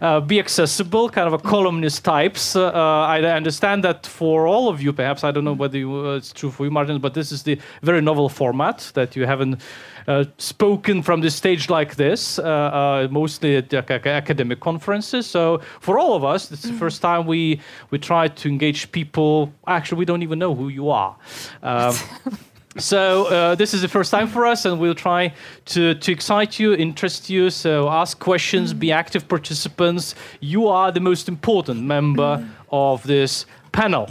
Uh, 0.00 0.20
be 0.20 0.38
accessible, 0.38 1.08
kind 1.08 1.26
of 1.26 1.32
a 1.32 1.38
columnist 1.38 2.04
types. 2.04 2.54
Uh, 2.54 2.70
I 2.72 3.22
understand 3.22 3.84
that 3.84 4.06
for 4.06 4.46
all 4.46 4.68
of 4.68 4.80
you, 4.80 4.92
perhaps 4.92 5.24
I 5.24 5.30
don't 5.30 5.44
know 5.44 5.52
whether 5.52 5.78
you, 5.78 6.06
uh, 6.06 6.16
it's 6.16 6.32
true 6.32 6.50
for 6.50 6.64
you, 6.64 6.70
Martin, 6.70 6.98
but 7.00 7.14
this 7.14 7.32
is 7.32 7.42
the 7.42 7.58
very 7.82 8.00
novel 8.00 8.28
format 8.28 8.90
that 8.94 9.16
you 9.16 9.26
haven't 9.26 9.60
uh, 10.08 10.24
spoken 10.38 11.02
from 11.02 11.20
the 11.20 11.30
stage 11.30 11.68
like 11.68 11.96
this, 11.96 12.38
uh, 12.38 12.42
uh, 12.42 13.08
mostly 13.10 13.56
at 13.56 13.74
academic 13.74 14.60
conferences. 14.60 15.26
So 15.26 15.60
for 15.80 15.98
all 15.98 16.14
of 16.14 16.24
us, 16.24 16.50
it's 16.50 16.62
the 16.62 16.72
mm. 16.72 16.78
first 16.78 17.02
time 17.02 17.26
we 17.26 17.60
we 17.90 17.98
try 17.98 18.28
to 18.28 18.48
engage 18.48 18.90
people. 18.90 19.52
Actually, 19.66 19.98
we 19.98 20.04
don't 20.06 20.22
even 20.22 20.38
know 20.38 20.54
who 20.54 20.68
you 20.68 20.88
are. 20.88 21.14
Um, 21.62 21.94
So 22.78 23.26
uh, 23.26 23.54
this 23.56 23.74
is 23.74 23.82
the 23.82 23.88
first 23.88 24.10
time 24.10 24.28
for 24.28 24.46
us, 24.46 24.64
and 24.64 24.78
we'll 24.78 24.94
try 24.94 25.34
to, 25.66 25.94
to 25.94 26.12
excite 26.12 26.60
you, 26.60 26.74
interest 26.74 27.28
you. 27.28 27.50
So 27.50 27.88
ask 27.88 28.18
questions, 28.20 28.72
be 28.72 28.92
active 28.92 29.26
participants. 29.26 30.14
You 30.40 30.68
are 30.68 30.92
the 30.92 31.00
most 31.00 31.28
important 31.28 31.82
member 31.82 32.46
of 32.70 33.02
this 33.02 33.46
panel. 33.72 34.08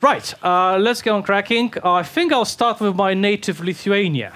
Right, 0.00 0.32
uh, 0.44 0.78
let's 0.78 1.02
get 1.02 1.10
on 1.10 1.22
cracking. 1.22 1.72
I 1.82 2.02
think 2.02 2.32
I'll 2.32 2.44
start 2.44 2.80
with 2.80 2.94
my 2.94 3.14
native 3.14 3.60
Lithuania. 3.60 4.32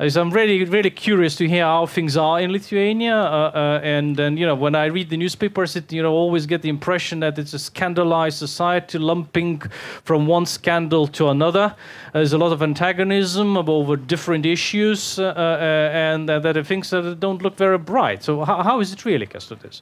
Mm. 0.00 0.20
I'm 0.20 0.30
really, 0.30 0.64
really 0.64 0.90
curious 0.90 1.36
to 1.36 1.48
hear 1.48 1.64
how 1.64 1.86
things 1.86 2.16
are 2.16 2.40
in 2.40 2.52
Lithuania. 2.52 3.14
Uh, 3.14 3.50
uh, 3.54 3.80
and 3.82 4.16
then, 4.16 4.36
you 4.36 4.46
know, 4.46 4.54
when 4.54 4.74
I 4.74 4.86
read 4.86 5.10
the 5.10 5.16
newspapers, 5.16 5.76
it, 5.76 5.92
you 5.92 6.02
know, 6.02 6.12
always 6.12 6.46
get 6.46 6.62
the 6.62 6.68
impression 6.68 7.20
that 7.20 7.38
it's 7.38 7.52
a 7.52 7.58
scandalized 7.58 8.38
society, 8.38 8.98
lumping 8.98 9.60
from 10.04 10.26
one 10.26 10.46
scandal 10.46 11.06
to 11.08 11.28
another. 11.28 11.74
There's 12.12 12.32
a 12.32 12.38
lot 12.38 12.52
of 12.52 12.62
antagonism 12.62 13.56
over 13.56 13.96
different 13.96 14.46
issues, 14.46 15.18
uh, 15.18 15.34
uh 15.36 15.90
and 15.92 16.28
that 16.28 16.56
are 16.56 16.64
things 16.64 16.90
that 16.90 17.20
don't 17.20 17.42
look 17.42 17.56
very 17.56 17.78
bright. 17.78 18.24
So, 18.24 18.44
how, 18.44 18.62
how 18.62 18.80
is 18.80 18.92
it 18.92 19.04
really, 19.04 19.26
Kęstutis? 19.26 19.80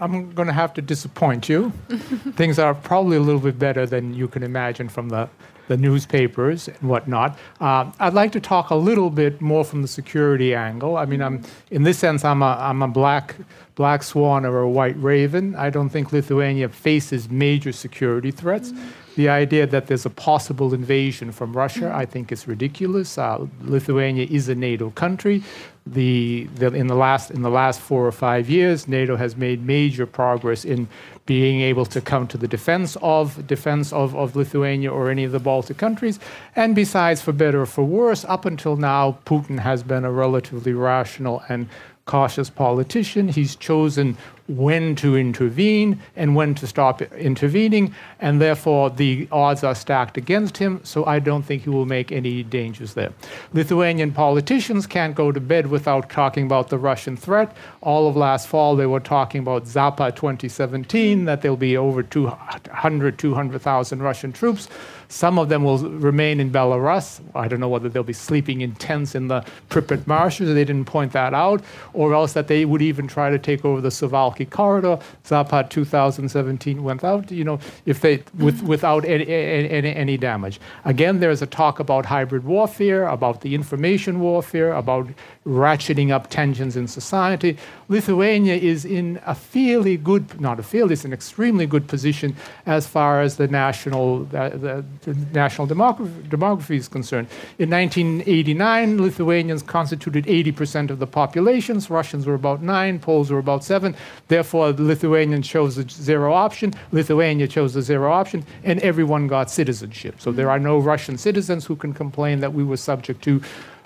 I'm 0.00 0.32
going 0.34 0.48
to 0.48 0.54
have 0.54 0.74
to 0.74 0.82
disappoint 0.82 1.48
you. 1.48 1.72
things 2.36 2.58
are 2.58 2.74
probably 2.74 3.16
a 3.16 3.20
little 3.20 3.40
bit 3.40 3.58
better 3.58 3.86
than 3.86 4.14
you 4.14 4.28
can 4.28 4.42
imagine 4.42 4.88
from 4.88 5.08
the 5.08 5.28
the 5.68 5.76
newspapers 5.76 6.68
and 6.68 6.88
whatnot. 6.88 7.38
Uh, 7.60 7.90
I'd 7.98 8.14
like 8.14 8.32
to 8.32 8.40
talk 8.40 8.70
a 8.70 8.74
little 8.74 9.10
bit 9.10 9.40
more 9.40 9.64
from 9.64 9.82
the 9.82 9.88
security 9.88 10.54
angle. 10.54 10.96
I 10.96 11.04
mean, 11.04 11.22
I'm 11.22 11.42
in 11.70 11.82
this 11.82 11.98
sense, 11.98 12.24
I'm 12.24 12.42
a 12.42 12.56
I'm 12.60 12.82
a 12.82 12.88
black 12.88 13.36
black 13.74 14.02
swan 14.02 14.44
or 14.44 14.60
a 14.60 14.68
white 14.68 15.00
raven. 15.02 15.54
I 15.56 15.70
don't 15.70 15.88
think 15.88 16.12
Lithuania 16.12 16.68
faces 16.68 17.28
major 17.28 17.72
security 17.72 18.30
threats. 18.30 18.72
Mm-hmm. 18.72 18.88
The 19.16 19.28
idea 19.28 19.66
that 19.68 19.86
there's 19.86 20.06
a 20.06 20.10
possible 20.10 20.74
invasion 20.74 21.30
from 21.30 21.56
Russia, 21.56 21.92
I 21.94 22.04
think, 22.04 22.32
is 22.32 22.48
ridiculous. 22.48 23.16
Uh, 23.16 23.46
Lithuania 23.62 24.26
is 24.28 24.48
a 24.48 24.56
NATO 24.56 24.90
country. 24.90 25.42
The, 25.86 26.48
the, 26.56 26.68
in 26.68 26.88
the 26.88 26.96
last 26.96 27.30
in 27.30 27.42
the 27.42 27.50
last 27.50 27.80
four 27.80 28.06
or 28.06 28.12
five 28.12 28.50
years, 28.50 28.88
NATO 28.88 29.16
has 29.16 29.36
made 29.36 29.64
major 29.64 30.06
progress 30.06 30.64
in 30.64 30.88
being 31.26 31.62
able 31.62 31.86
to 31.86 32.00
come 32.00 32.26
to 32.28 32.36
the 32.36 32.48
defense 32.48 32.96
of 33.00 33.46
defense 33.46 33.92
of, 33.92 34.14
of 34.14 34.36
Lithuania 34.36 34.90
or 34.92 35.10
any 35.10 35.24
of 35.24 35.32
the 35.32 35.38
Baltic 35.38 35.78
countries. 35.78 36.18
And 36.54 36.74
besides, 36.74 37.22
for 37.22 37.32
better 37.32 37.62
or 37.62 37.66
for 37.66 37.84
worse, 37.84 38.24
up 38.26 38.44
until 38.44 38.76
now, 38.76 39.18
Putin 39.24 39.58
has 39.60 39.82
been 39.82 40.04
a 40.04 40.12
relatively 40.12 40.74
rational 40.74 41.42
and 41.48 41.68
cautious 42.06 42.50
politician. 42.50 43.28
He's 43.28 43.56
chosen 43.56 44.18
when 44.46 44.94
to 44.96 45.16
intervene 45.16 46.00
and 46.16 46.36
when 46.36 46.54
to 46.54 46.66
stop 46.66 47.00
intervening, 47.00 47.94
and 48.20 48.40
therefore 48.40 48.90
the 48.90 49.26
odds 49.32 49.64
are 49.64 49.74
stacked 49.74 50.16
against 50.16 50.58
him, 50.58 50.80
so 50.84 51.04
I 51.06 51.18
don't 51.18 51.42
think 51.42 51.62
he 51.62 51.70
will 51.70 51.86
make 51.86 52.12
any 52.12 52.42
dangers 52.42 52.94
there. 52.94 53.12
Lithuanian 53.52 54.12
politicians 54.12 54.86
can't 54.86 55.14
go 55.14 55.32
to 55.32 55.40
bed 55.40 55.68
without 55.68 56.10
talking 56.10 56.44
about 56.44 56.68
the 56.68 56.78
Russian 56.78 57.16
threat. 57.16 57.56
All 57.80 58.08
of 58.08 58.16
last 58.16 58.46
fall, 58.46 58.76
they 58.76 58.86
were 58.86 59.00
talking 59.00 59.40
about 59.40 59.64
Zapad 59.64 60.16
2017, 60.16 61.24
that 61.24 61.40
there'll 61.40 61.56
be 61.56 61.76
over 61.76 62.02
200, 62.02 63.18
200,000 63.18 64.02
Russian 64.02 64.32
troops. 64.32 64.68
Some 65.08 65.38
of 65.38 65.48
them 65.48 65.64
will 65.64 65.78
remain 65.78 66.40
in 66.40 66.50
Belarus. 66.50 67.20
I 67.34 67.48
don't 67.48 67.60
know 67.60 67.68
whether 67.68 67.88
they'll 67.88 68.02
be 68.02 68.12
sleeping 68.12 68.60
in 68.60 68.74
tents 68.76 69.14
in 69.14 69.28
the 69.28 69.44
Pripyat 69.68 70.06
marshes. 70.06 70.52
They 70.54 70.64
didn't 70.64 70.86
point 70.86 71.12
that 71.12 71.34
out, 71.34 71.62
or 71.92 72.14
else 72.14 72.32
that 72.32 72.48
they 72.48 72.64
would 72.64 72.82
even 72.82 73.06
try 73.06 73.30
to 73.30 73.38
take 73.38 73.64
over 73.64 73.80
the 73.80 73.88
Suwalki 73.88 74.48
corridor. 74.48 74.98
Zapad 75.24 75.70
2017 75.70 76.82
went 76.82 77.04
out. 77.04 77.30
You 77.30 77.44
know, 77.44 77.58
if 77.86 78.00
they 78.00 78.22
with, 78.38 78.62
without 78.62 79.04
any, 79.04 79.26
any, 79.26 79.94
any 79.94 80.16
damage. 80.16 80.60
Again, 80.84 81.20
there's 81.20 81.42
a 81.42 81.46
talk 81.46 81.80
about 81.80 82.06
hybrid 82.06 82.44
warfare, 82.44 83.06
about 83.06 83.40
the 83.40 83.54
information 83.54 84.20
warfare, 84.20 84.72
about 84.72 85.08
ratcheting 85.46 86.10
up 86.10 86.30
tensions 86.30 86.76
in 86.76 86.88
society. 86.88 87.56
Lithuania 87.88 88.54
is 88.54 88.84
in 88.84 89.20
a 89.26 89.34
fairly 89.34 89.96
good, 89.96 90.40
not 90.40 90.58
a 90.58 90.62
fairly, 90.62 90.94
it's 90.94 91.04
an 91.04 91.12
extremely 91.12 91.66
good 91.66 91.86
position 91.86 92.34
as 92.64 92.86
far 92.86 93.20
as 93.20 93.36
the 93.36 93.46
national, 93.48 94.24
the, 94.24 94.84
the 95.02 95.14
national 95.32 95.66
demography, 95.66 96.22
demography 96.28 96.76
is 96.76 96.88
concerned. 96.88 97.28
In 97.58 97.68
1989, 97.70 99.02
Lithuanians 99.02 99.62
constituted 99.62 100.24
80% 100.24 100.88
of 100.88 100.98
the 100.98 101.06
populations. 101.06 101.90
Russians 101.90 102.26
were 102.26 102.34
about 102.34 102.62
9, 102.62 102.98
Poles 103.00 103.30
were 103.30 103.38
about 103.38 103.64
7. 103.64 103.94
Therefore, 104.28 104.72
the 104.72 104.82
Lithuanians 104.82 105.46
chose 105.46 105.76
the 105.76 105.86
zero 105.88 106.32
option, 106.32 106.72
Lithuania 106.90 107.46
chose 107.46 107.74
the 107.74 107.82
zero 107.82 108.10
option, 108.10 108.44
and 108.62 108.80
everyone 108.80 109.26
got 109.26 109.50
citizenship. 109.50 110.20
So 110.20 110.32
there 110.32 110.50
are 110.50 110.58
no 110.58 110.78
Russian 110.78 111.18
citizens 111.18 111.66
who 111.66 111.76
can 111.76 111.92
complain 111.92 112.40
that 112.40 112.54
we 112.54 112.64
were 112.64 112.78
subject 112.78 113.22
to 113.24 113.42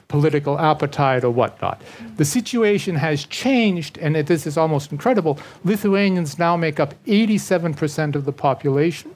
political 0.09 0.59
appetite 0.59 1.23
or 1.23 1.31
whatnot. 1.31 1.83
The 2.17 2.25
situation 2.25 2.97
has 2.97 3.25
changed, 3.27 3.99
and 3.99 4.17
this 4.17 4.47
is 4.47 4.57
almost 4.57 4.91
incredible. 4.91 5.39
Lithuanians 5.65 6.39
now 6.39 6.57
make 6.57 6.81
up 6.81 6.95
87% 7.05 8.15
of 8.15 8.25
the 8.25 8.33
population. 8.33 9.15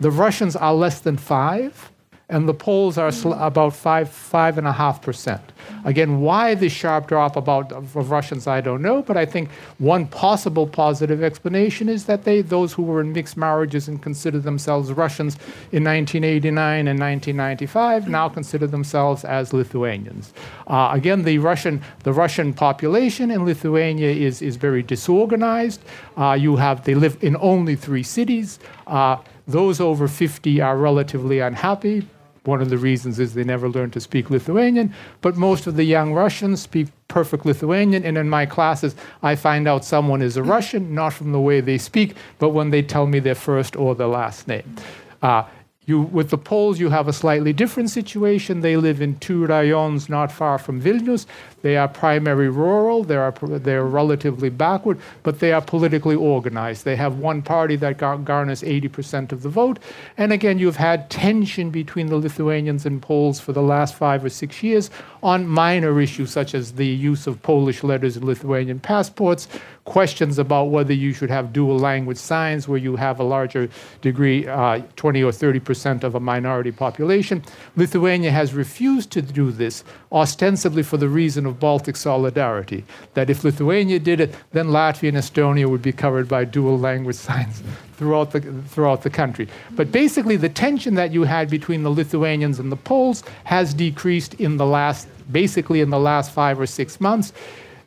The 0.00 0.10
Russians 0.10 0.56
are 0.56 0.74
less 0.74 1.00
than 1.00 1.18
five 1.18 1.90
and 2.30 2.48
the 2.48 2.54
Poles 2.54 2.96
are 2.96 3.10
about 3.34 3.74
five 3.74 4.08
five 4.08 4.56
and 4.56 4.66
a 4.66 4.72
half 4.72 5.02
percent. 5.02 5.42
Again, 5.84 6.20
why 6.20 6.54
the 6.54 6.68
sharp 6.68 7.08
drop 7.08 7.36
about 7.36 7.72
of 7.72 8.10
Russians, 8.10 8.46
I 8.46 8.60
don't 8.60 8.82
know, 8.82 9.02
but 9.02 9.16
I 9.16 9.26
think 9.26 9.50
one 9.78 10.06
possible 10.06 10.66
positive 10.66 11.22
explanation 11.22 11.88
is 11.88 12.04
that 12.04 12.22
they 12.24 12.40
those 12.40 12.72
who 12.72 12.84
were 12.84 13.00
in 13.00 13.12
mixed 13.12 13.36
marriages 13.36 13.88
and 13.88 14.00
considered 14.00 14.44
themselves 14.44 14.92
Russians 14.92 15.34
in 15.72 15.82
1989 15.84 16.86
and 16.86 17.00
1995 17.00 18.08
now 18.08 18.28
consider 18.28 18.66
themselves 18.66 19.24
as 19.24 19.52
Lithuanians. 19.52 20.32
Uh, 20.68 20.90
again, 20.92 21.24
the 21.24 21.38
Russian 21.38 21.82
the 22.04 22.12
Russian 22.12 22.54
population 22.54 23.32
in 23.32 23.44
Lithuania 23.44 24.10
is 24.10 24.40
is 24.40 24.54
very 24.54 24.84
disorganized. 24.84 25.80
Uh, 26.16 26.36
you 26.38 26.56
have 26.56 26.84
they 26.84 26.94
live 26.94 27.18
in 27.22 27.36
only 27.40 27.74
three 27.74 28.04
cities. 28.04 28.60
Uh, 28.86 29.16
those 29.48 29.80
over 29.80 30.06
50 30.06 30.60
are 30.60 30.76
relatively 30.76 31.40
unhappy 31.40 32.06
one 32.44 32.62
of 32.62 32.70
the 32.70 32.78
reasons 32.78 33.18
is 33.18 33.34
they 33.34 33.44
never 33.44 33.68
learned 33.68 33.92
to 33.92 34.00
speak 34.00 34.30
Lithuanian, 34.30 34.94
but 35.20 35.36
most 35.36 35.66
of 35.66 35.76
the 35.76 35.84
young 35.84 36.14
Russians 36.14 36.62
speak 36.62 36.88
perfect 37.08 37.44
Lithuanian. 37.44 38.04
And 38.04 38.16
in 38.16 38.30
my 38.30 38.46
classes, 38.46 38.94
I 39.22 39.36
find 39.36 39.68
out 39.68 39.84
someone 39.84 40.22
is 40.22 40.36
a 40.36 40.42
Russian, 40.42 40.94
not 40.94 41.12
from 41.12 41.32
the 41.32 41.40
way 41.40 41.60
they 41.60 41.78
speak, 41.78 42.16
but 42.38 42.50
when 42.50 42.70
they 42.70 42.82
tell 42.82 43.06
me 43.06 43.18
their 43.18 43.34
first 43.34 43.76
or 43.76 43.94
their 43.94 44.06
last 44.06 44.48
name. 44.48 44.76
Uh, 45.22 45.44
you, 45.90 46.00
with 46.00 46.30
the 46.30 46.38
Poles, 46.38 46.80
you 46.80 46.88
have 46.88 47.08
a 47.08 47.12
slightly 47.12 47.52
different 47.52 47.90
situation. 47.90 48.60
They 48.60 48.76
live 48.76 49.02
in 49.02 49.18
two 49.18 49.46
rayons 49.46 50.08
not 50.08 50.32
far 50.32 50.56
from 50.56 50.80
Vilnius. 50.80 51.26
They 51.62 51.76
are 51.76 51.88
primary 51.88 52.48
rural, 52.48 53.04
they 53.04 53.16
are, 53.16 53.32
they 53.32 53.74
are 53.74 53.84
relatively 53.84 54.48
backward, 54.48 54.98
but 55.22 55.40
they 55.40 55.52
are 55.52 55.60
politically 55.60 56.14
organized. 56.14 56.84
They 56.86 56.96
have 56.96 57.18
one 57.18 57.42
party 57.42 57.76
that 57.76 57.98
gar- 57.98 58.16
garners 58.16 58.62
80% 58.62 59.32
of 59.32 59.42
the 59.42 59.50
vote. 59.50 59.78
And 60.16 60.32
again, 60.32 60.58
you've 60.58 60.76
had 60.76 61.10
tension 61.10 61.70
between 61.70 62.06
the 62.06 62.16
Lithuanians 62.16 62.86
and 62.86 63.02
Poles 63.02 63.40
for 63.40 63.52
the 63.52 63.62
last 63.62 63.94
five 63.94 64.24
or 64.24 64.30
six 64.30 64.62
years 64.62 64.90
on 65.22 65.46
minor 65.46 66.00
issues 66.00 66.30
such 66.30 66.54
as 66.54 66.72
the 66.72 66.86
use 66.86 67.26
of 67.26 67.42
Polish 67.42 67.82
letters 67.82 68.16
in 68.16 68.24
Lithuanian 68.24 68.80
passports, 68.80 69.48
questions 69.84 70.38
about 70.38 70.64
whether 70.64 70.92
you 70.92 71.12
should 71.12 71.30
have 71.30 71.52
dual 71.52 71.78
language 71.78 72.18
signs 72.18 72.68
where 72.68 72.78
you 72.78 72.96
have 72.96 73.18
a 73.18 73.24
larger 73.24 73.68
degree, 74.02 74.46
uh, 74.46 74.80
20 74.96 75.22
or 75.22 75.32
30% 75.32 76.04
of 76.04 76.14
a 76.14 76.20
minority 76.20 76.70
population. 76.70 77.42
Lithuania 77.76 78.30
has 78.30 78.54
refused 78.54 79.10
to 79.12 79.22
do 79.22 79.50
this, 79.50 79.82
ostensibly 80.12 80.82
for 80.82 80.96
the 80.96 81.08
reason 81.08 81.46
of 81.46 81.58
Baltic 81.58 81.96
solidarity, 81.96 82.84
that 83.14 83.30
if 83.30 83.42
Lithuania 83.42 83.98
did 83.98 84.20
it, 84.20 84.34
then 84.52 84.66
Latvia 84.66 85.08
and 85.08 85.18
Estonia 85.18 85.68
would 85.68 85.82
be 85.82 85.92
covered 85.92 86.28
by 86.28 86.44
dual 86.44 86.78
language 86.78 87.16
signs 87.30 87.62
throughout 88.00 88.30
the, 88.30 88.40
throughout 88.68 89.02
the 89.02 89.10
country. 89.10 89.46
But 89.72 89.92
basically, 89.92 90.36
the 90.36 90.48
tension 90.48 90.94
that 90.94 91.12
you 91.12 91.24
had 91.24 91.50
between 91.50 91.82
the 91.82 91.90
Lithuanians 91.90 92.58
and 92.58 92.72
the 92.72 92.76
Poles 92.76 93.22
has 93.44 93.74
decreased 93.74 94.34
in 94.34 94.56
the 94.56 94.64
last, 94.64 95.06
basically 95.30 95.82
in 95.82 95.90
the 95.90 95.98
last 95.98 96.32
five 96.32 96.58
or 96.58 96.66
six 96.66 96.98
months. 96.98 97.32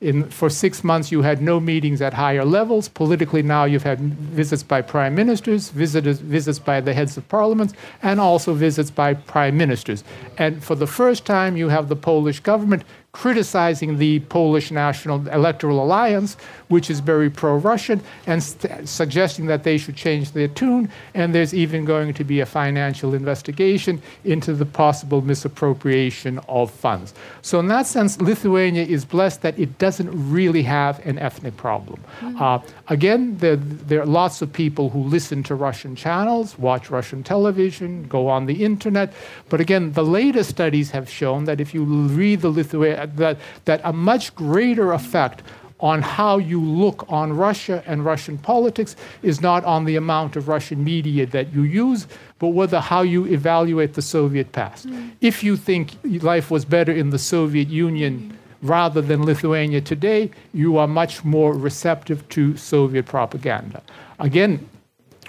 In, 0.04 0.30
for 0.30 0.50
six 0.50 0.84
months, 0.84 1.14
you 1.14 1.22
had 1.22 1.42
no 1.42 1.62
meetings 1.62 2.02
at 2.02 2.14
higher 2.14 2.44
levels. 2.44 2.90
Politically, 2.90 3.42
now 3.42 3.64
you've 3.64 3.84
had 3.84 4.02
visits 4.02 4.62
by 4.62 4.82
prime 4.82 5.16
ministers, 5.16 5.70
visitors, 5.70 6.20
visits 6.20 6.60
by 6.60 6.82
the 6.82 6.94
heads 6.94 7.16
of 7.16 7.26
parliaments, 7.30 7.74
and 8.02 8.20
also 8.20 8.54
visits 8.54 8.92
by 8.92 9.14
prime 9.14 9.56
ministers. 9.56 10.04
And 10.38 10.62
for 10.62 10.76
the 10.76 10.88
first 10.88 11.26
time, 11.26 11.56
you 11.56 11.70
have 11.70 11.88
the 11.88 11.96
Polish 11.96 12.42
government 12.42 12.84
criticizing 13.14 14.00
the 14.00 14.20
Polish 14.22 14.72
National 14.72 15.26
Electoral 15.30 15.82
Alliance, 15.84 16.36
which 16.68 16.90
is 16.90 17.00
very 17.00 17.30
pro 17.30 17.56
Russian, 17.58 18.02
and 18.26 18.42
st- 18.42 18.90
suggesting 18.90 19.46
that 19.46 19.64
they 19.64 19.78
should 19.78 19.96
change 19.96 20.32
their 20.32 20.48
tune. 20.48 20.90
And 21.14 21.34
there's 21.34 21.54
even 21.54 21.86
going 21.86 22.16
to 22.16 22.24
be 22.24 22.40
a 22.40 22.46
financial 22.46 23.14
investigation 23.14 24.02
into 24.26 24.54
the 24.54 24.66
possible 24.66 25.22
misappropriation 25.22 26.40
of 26.50 26.72
funds. 26.72 27.14
So, 27.44 27.60
in 27.60 27.68
that 27.68 27.86
sense, 27.86 28.20
Lithuania 28.20 28.84
is 28.84 29.06
blessed 29.06 29.44
that 29.44 29.60
it 29.60 29.78
doesn't 29.78 30.10
really 30.32 30.64
have 30.64 31.06
an 31.06 31.20
ethnic 31.20 31.56
problem. 31.56 32.02
Mm-hmm. 32.20 32.42
Uh, 32.42 32.60
again, 32.88 33.38
there, 33.38 33.58
there 33.58 34.02
are 34.02 34.08
lots 34.08 34.42
of 34.42 34.52
people 34.52 34.90
who 34.90 35.04
listen 35.04 35.44
to 35.44 35.54
Russian 35.54 35.96
channels, 35.96 36.58
watch 36.58 36.90
Russian 36.90 37.22
television, 37.22 38.08
go 38.08 38.28
on 38.28 38.48
the 38.48 38.66
internet. 38.66 39.14
But 39.50 39.62
again, 39.62 39.94
the 39.94 40.04
latest 40.04 40.50
studies 40.50 40.90
have 40.92 41.08
shown 41.08 41.46
that 41.46 41.62
if 41.62 41.76
you 41.76 41.84
read 41.84 42.42
the 42.42 42.50
Lithuania, 42.50 43.03
that, 43.06 43.38
that 43.66 43.82
a 43.84 43.94
much 43.94 44.36
greater 44.36 44.94
effect 44.94 45.44
on 45.84 46.02
how 46.02 46.38
you 46.38 46.62
look 46.62 47.06
on 47.10 47.34
Russia 47.34 47.84
and 47.86 48.06
Russian 48.06 48.38
politics 48.38 48.96
is 49.22 49.42
not 49.42 49.66
on 49.66 49.84
the 49.84 49.98
amount 49.98 50.38
of 50.38 50.48
Russian 50.48 50.82
media 50.82 51.26
that 51.26 51.54
you 51.54 51.64
use, 51.64 52.08
but 52.40 52.50
whether 52.50 52.80
how 52.80 53.02
you 53.02 53.26
evaluate 53.26 53.94
the 53.94 54.02
Soviet 54.02 54.54
past. 54.54 54.88
Mm. 54.88 55.12
If 55.20 55.44
you 55.44 55.58
think 55.58 55.92
life 56.24 56.50
was 56.50 56.64
better 56.64 56.94
in 56.94 57.10
the 57.10 57.20
Soviet 57.20 57.68
Union 57.68 58.38
rather 58.62 59.02
than 59.02 59.26
Lithuania 59.26 59.82
today, 59.82 60.32
you 60.54 60.78
are 60.78 60.88
much 60.88 61.26
more 61.26 61.54
receptive 61.54 62.28
to 62.30 62.56
Soviet 62.56 63.06
propaganda. 63.06 63.84
Again, 64.20 64.70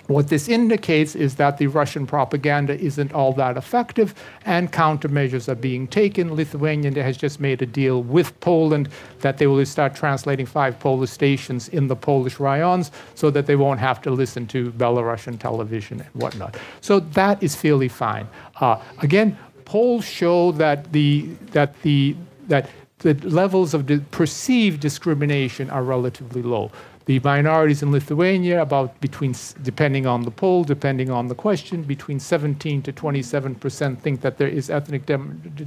what 0.07 0.29
this 0.29 0.49
indicates 0.49 1.15
is 1.15 1.37
that 1.37 1.57
the 1.57 1.67
Russian 1.67 2.07
propaganda 2.07 2.79
isn't 2.79 3.13
all 3.13 3.33
that 3.35 3.57
effective 3.57 4.15
and 4.45 4.71
countermeasures 4.71 5.49
are 5.49 5.55
being 5.55 5.89
taken. 5.89 6.35
Lithuania 6.35 7.03
has 7.03 7.17
just 7.17 7.41
made 7.41 7.63
a 7.63 7.67
deal 7.67 8.03
with 8.03 8.39
Poland 8.41 8.91
that 9.21 9.39
they 9.39 9.47
will 9.47 9.65
start 9.65 9.95
translating 9.95 10.45
five 10.45 10.79
Polish 10.79 11.11
stations 11.11 11.69
in 11.69 11.89
the 11.89 11.97
Polish 11.97 12.37
rayons 12.37 12.91
so 13.15 13.31
that 13.31 13.47
they 13.47 13.57
won't 13.57 13.81
have 13.81 14.03
to 14.03 14.11
listen 14.11 14.47
to 14.49 14.71
Belarusian 14.73 15.39
television 15.39 16.01
and 16.01 16.11
whatnot. 16.23 16.57
So 16.83 17.01
that 17.01 17.43
is 17.43 17.55
fairly 17.55 17.89
fine. 17.89 18.29
Uh, 18.61 18.81
again, 18.99 19.39
polls 19.65 20.05
show 20.05 20.53
that 20.53 20.93
the, 20.93 21.23
that 21.53 21.81
the, 21.83 22.15
that 22.49 22.69
the 22.99 23.15
levels 23.15 23.75
of 23.75 23.91
perceived 24.11 24.81
discrimination 24.81 25.71
are 25.71 25.83
relatively 25.83 26.43
low. 26.43 26.71
The 27.07 27.21
minorities 27.21 27.83
in 27.83 27.93
Lithuania, 27.93 28.63
about 28.63 28.99
between, 29.01 29.35
depending 29.63 30.07
on 30.07 30.23
the 30.23 30.31
poll, 30.31 30.65
depending 30.65 31.11
on 31.11 31.29
the 31.29 31.35
question, 31.35 31.83
between 31.83 32.19
17 32.19 32.83
to 32.83 32.93
27 32.93 33.55
percent 33.57 34.01
think 34.01 34.23
that 34.23 34.39
there 34.39 34.49
is 34.49 34.71
ethnic 34.71 35.03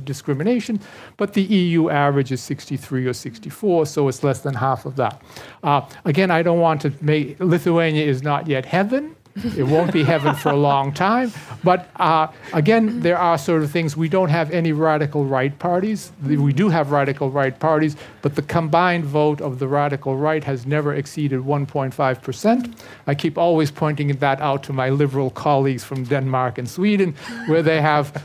discrimination, 0.03 0.79
but 1.17 1.33
the 1.33 1.43
EU 1.43 1.89
average 1.89 2.31
is 2.31 2.41
63 2.41 3.05
or 3.05 3.13
64, 3.13 3.85
so 3.85 4.07
it's 4.07 4.23
less 4.23 4.39
than 4.39 4.55
half 4.55 4.85
of 4.85 4.95
that. 4.95 5.21
Uh, 5.63 5.81
again, 6.05 6.31
I 6.31 6.41
don't 6.41 6.59
want 6.59 6.81
to 6.81 6.93
make 7.01 7.39
Lithuania 7.39 8.05
is 8.05 8.23
not 8.23 8.47
yet 8.47 8.65
heaven. 8.65 9.15
It 9.57 9.63
won't 9.63 9.91
be 9.91 10.03
heaven 10.03 10.35
for 10.35 10.49
a 10.49 10.55
long 10.55 10.93
time. 10.93 11.31
But 11.63 11.89
uh, 11.97 12.27
again, 12.53 13.01
there 13.01 13.17
are 13.17 13.37
sort 13.37 13.63
of 13.63 13.71
things. 13.71 13.95
We 13.95 14.09
don't 14.09 14.29
have 14.29 14.51
any 14.51 14.71
radical 14.71 15.25
right 15.25 15.57
parties. 15.59 16.11
We 16.23 16.53
do 16.53 16.69
have 16.69 16.91
radical 16.91 17.29
right 17.29 17.57
parties, 17.59 17.95
but 18.21 18.35
the 18.35 18.41
combined 18.41 19.05
vote 19.05 19.41
of 19.41 19.59
the 19.59 19.67
radical 19.67 20.15
right 20.17 20.43
has 20.43 20.65
never 20.65 20.93
exceeded 20.93 21.41
1.5%. 21.41 22.79
I 23.05 23.15
keep 23.15 23.37
always 23.37 23.71
pointing 23.71 24.15
that 24.15 24.41
out 24.41 24.63
to 24.63 24.73
my 24.73 24.89
liberal 24.89 25.29
colleagues 25.29 25.83
from 25.83 26.03
Denmark 26.03 26.57
and 26.57 26.69
Sweden, 26.69 27.15
where 27.47 27.61
they 27.61 27.81
have 27.81 28.23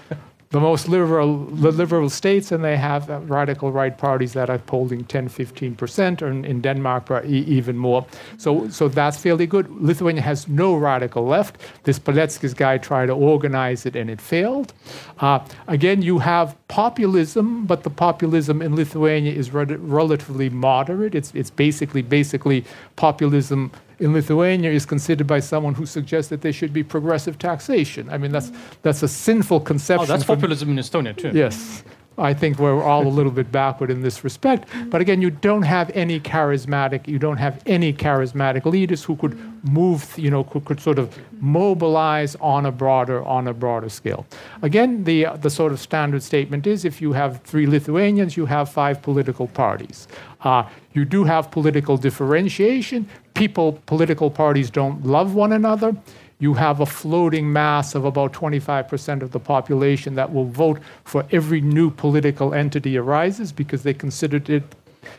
the 0.53 0.61
most 0.61 0.87
liberal, 0.87 1.47
liberal 1.47 2.11
states, 2.11 2.53
and 2.53 2.63
they 2.63 2.77
have 2.77 3.09
radical 3.29 3.73
right 3.73 3.97
parties 3.97 4.35
that 4.35 4.51
are 4.51 4.59
polling 4.59 5.05
10, 5.05 5.29
15 5.29 5.75
percent, 5.75 6.23
in, 6.23 6.45
in 6.45 6.61
Denmark 6.61 7.11
even 7.25 7.77
more. 7.77 8.07
So, 8.37 8.69
so 8.69 8.89
that's 8.89 9.17
fairly 9.17 9.47
good. 9.47 9.71
Lithuania 9.71 10.23
has 10.23 10.47
no 10.49 10.75
radical 10.75 11.25
left. 11.25 11.57
This 11.85 11.99
Paleckis 11.99 12.55
guy 12.55 12.77
tried 12.77 13.07
to 13.07 13.15
organize 13.15 13.87
it, 13.87 13.97
and 13.97 14.11
it 14.11 14.21
failed. 14.21 14.75
Uh, 15.21 15.41
again, 15.69 16.03
you 16.03 16.19
have 16.19 16.55
populism, 16.69 17.65
but 17.65 17.83
the 17.83 17.91
populism 17.91 18.61
in 18.61 18.77
Lithuania 18.77 19.33
is 19.33 19.55
re- 19.55 19.65
relatively 19.65 20.51
moderate. 20.51 21.15
It's, 21.15 21.35
it's 21.35 21.51
basically 21.51 22.03
basically 22.03 22.65
populism 22.97 23.71
in 24.03 24.13
Lithuania 24.13 24.71
is 24.71 24.85
considered 24.85 25.29
by 25.29 25.39
someone 25.39 25.75
who 25.75 25.87
suggests 25.87 26.29
that 26.31 26.41
there 26.43 26.53
should 26.53 26.73
be 26.73 26.83
progressive 26.83 27.39
taxation. 27.39 28.11
I 28.11 28.19
mean, 28.19 28.33
that's, 28.33 28.51
that's 28.83 29.03
a 29.05 29.09
sinful 29.09 29.61
conception. 29.61 30.11
Oh, 30.11 30.13
that's 30.13 30.25
populism 30.25 30.71
in 30.71 30.77
Estonia, 30.77 31.17
too. 31.17 31.31
Yes. 31.33 31.85
I 32.19 32.35
think 32.35 32.59
we're 32.59 32.83
all 32.83 33.07
a 33.07 33.09
little 33.09 33.33
bit 33.33 33.51
backward 33.51 33.91
in 33.91 34.03
this 34.03 34.25
respect. 34.25 34.69
But 34.91 35.01
again, 35.01 35.23
you 35.23 35.31
don't 35.31 35.63
have 35.63 35.91
any 35.95 36.21
charismatic, 36.21 37.09
you 37.09 37.19
don't 37.19 37.39
have 37.39 37.63
any 37.67 37.93
charismatic 37.93 38.65
leaders 38.65 39.03
who 39.03 39.17
could 39.17 39.39
move, 39.65 40.17
you 40.19 40.31
know, 40.31 40.45
could, 40.45 40.65
could 40.65 40.81
sort 40.81 40.99
of 40.99 41.17
mobilize 41.41 42.37
on 42.37 42.67
a 42.67 42.73
broader 42.73 43.25
on 43.25 43.49
a 43.49 43.55
broader 43.55 43.89
scale. 43.89 44.27
Again, 44.63 45.05
the 45.05 45.27
the 45.41 45.51
sort 45.51 45.73
of 45.73 45.81
standard 45.81 46.23
statement 46.23 46.67
is 46.67 46.85
if 46.85 47.01
you 47.01 47.13
have 47.13 47.41
three 47.43 47.67
Lithuanians, 47.67 48.37
you 48.37 48.47
have 48.47 48.71
five 48.71 49.01
political 49.03 49.47
parties. 49.47 50.09
Uh, 50.43 50.69
you 50.93 51.05
do 51.05 51.25
have 51.25 51.51
political 51.51 51.97
differentiation. 51.97 53.09
People, 53.35 53.81
political 53.87 54.31
parties 54.31 54.71
don't 54.71 55.07
love 55.07 55.35
one 55.35 55.53
another 55.53 55.97
you 56.43 56.55
have 56.55 56.81
a 56.81 56.87
floating 56.87 57.53
mass 57.53 57.95
of 57.95 58.05
about 58.05 58.33
25% 58.33 59.23
of 59.23 59.31
the 59.31 59.39
population 59.39 60.17
that 60.17 60.33
will 60.35 60.47
vote 60.47 60.81
for 61.05 61.25
every 61.31 61.61
new 61.61 61.89
political 61.89 62.53
entity 62.53 62.99
arises 62.99 63.53
because 63.53 63.85
they 63.85 63.95
considered 63.95 64.51
it 64.51 64.65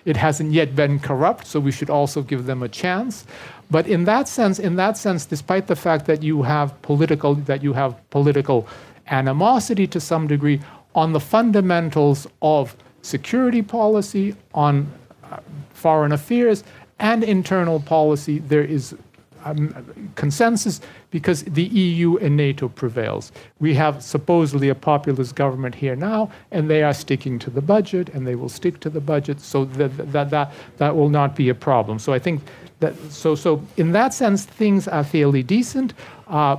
it 0.06 0.18
hasn't 0.18 0.52
yet 0.52 0.76
been 0.78 0.98
corrupt, 1.00 1.46
so 1.46 1.60
we 1.60 1.72
should 1.72 1.90
also 1.90 2.22
give 2.22 2.46
them 2.46 2.64
a 2.64 2.70
chance. 2.70 3.26
But 3.70 3.86
in 3.86 4.06
that 4.06 4.30
sense, 4.30 4.58
in 4.58 4.76
that 4.78 4.98
sense, 4.98 5.26
despite 5.26 5.68
the 5.68 5.76
fact 5.76 6.06
that 6.06 6.24
you 6.24 6.44
have 6.44 6.82
political 6.82 7.36
that 7.36 7.64
you 7.64 7.74
have 7.74 7.92
political 8.10 8.68
animosity 9.08 9.88
to 9.88 10.00
some 10.00 10.28
degree 10.28 10.62
on 10.96 11.12
the 11.12 11.20
fundamentals 11.20 12.28
of 12.42 12.76
security 13.02 13.62
policy, 13.62 14.36
on 14.54 14.88
uh, 15.32 15.40
foreign 15.74 16.14
affairs, 16.14 16.64
and 17.00 17.24
internal 17.24 17.80
policy, 17.82 18.40
there 18.40 18.64
is 18.64 18.96
um, 19.44 20.12
consensus 20.16 20.82
because 21.12 21.44
the 21.44 21.64
EU 21.64 22.18
and 22.18 22.36
NATO 22.36 22.68
prevails. 22.70 23.32
We 23.60 23.74
have 23.76 24.04
supposedly 24.04 24.70
a 24.70 24.76
populist 24.76 25.36
government 25.36 25.76
here 25.76 25.96
now, 25.96 26.32
and 26.52 26.70
they 26.70 26.84
are 26.84 26.94
sticking 26.94 27.40
to 27.40 27.50
the 27.50 27.62
budget, 27.62 28.10
and 28.10 28.26
they 28.26 28.36
will 28.36 28.50
stick 28.50 28.80
to 28.82 28.90
the 28.90 29.02
budget, 29.02 29.40
so 29.40 29.66
that 29.66 30.12
that 30.12 30.30
that, 30.30 30.52
that 30.78 30.96
will 30.96 31.10
not 31.10 31.36
be 31.36 31.50
a 31.50 31.56
problem. 31.56 32.00
So 32.00 32.14
I 32.14 32.20
think 32.20 32.42
that 32.80 32.96
so 33.12 33.36
so 33.36 33.62
in 33.78 33.92
that 33.94 34.14
sense 34.14 34.46
things 34.46 34.88
are 34.88 35.04
fairly 35.04 35.44
decent, 35.44 35.94
uh, 36.28 36.58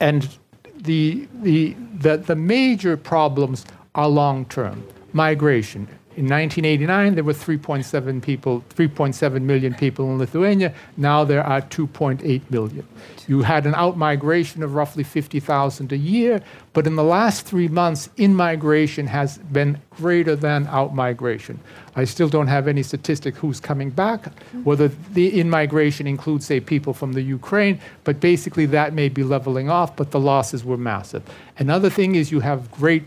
and 0.00 0.28
the 0.76 1.28
the 1.42 1.74
the 2.00 2.16
the 2.18 2.36
major 2.36 2.96
problems 2.96 3.64
are 3.94 4.08
long 4.08 4.44
term 4.46 4.82
migration 5.12 5.88
in 6.16 6.24
1989, 6.24 7.14
there 7.14 7.24
were 7.24 7.34
3.7 7.34 8.22
people, 8.22 8.64
3.7 8.74 9.42
million 9.42 9.74
people 9.74 10.06
in 10.06 10.18
Lithuania. 10.18 10.72
Now 10.96 11.24
there 11.24 11.44
are 11.44 11.60
2.8 11.60 12.50
million. 12.50 12.88
You 13.28 13.42
had 13.42 13.66
an 13.66 13.74
outmigration 13.74 14.62
of 14.62 14.74
roughly 14.74 15.04
50,000 15.04 15.92
a 15.92 15.96
year, 15.96 16.40
but 16.72 16.86
in 16.86 16.96
the 16.96 17.04
last 17.04 17.44
three 17.44 17.68
months, 17.68 18.08
in-migration 18.16 19.06
has 19.08 19.36
been 19.36 19.78
greater 19.90 20.34
than 20.34 20.64
outmigration. 20.68 21.58
I 21.96 22.04
still 22.04 22.30
don't 22.30 22.46
have 22.46 22.66
any 22.66 22.82
statistic 22.82 23.36
who's 23.36 23.60
coming 23.60 23.90
back, 23.90 24.32
whether 24.64 24.88
the 24.88 25.38
in-migration 25.38 26.06
includes, 26.06 26.46
say, 26.46 26.60
people 26.60 26.94
from 26.94 27.12
the 27.12 27.22
Ukraine, 27.22 27.78
but 28.04 28.20
basically 28.20 28.64
that 28.66 28.94
may 28.94 29.10
be 29.10 29.22
leveling 29.22 29.68
off, 29.68 29.96
but 29.96 30.12
the 30.12 30.20
losses 30.20 30.64
were 30.64 30.78
massive. 30.78 31.22
Another 31.58 31.90
thing 31.90 32.14
is 32.14 32.32
you 32.32 32.40
have 32.40 32.70
great 32.70 33.04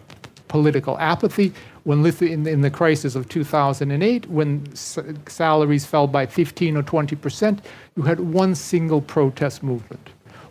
political 0.50 0.98
apathy 1.00 1.54
when 1.90 2.06
in, 2.06 2.46
in 2.46 2.62
the 2.62 2.70
crisis 2.70 3.16
of 3.16 3.28
2008, 3.30 4.30
when 4.30 4.64
salaries 4.76 5.86
fell 5.88 6.06
by 6.06 6.26
15 6.26 6.78
or 6.78 6.84
20 6.84 7.16
percent, 7.16 7.66
you 7.96 8.04
had 8.04 8.20
one 8.20 8.54
single 8.54 9.02
protest 9.02 9.64
movement, 9.64 10.10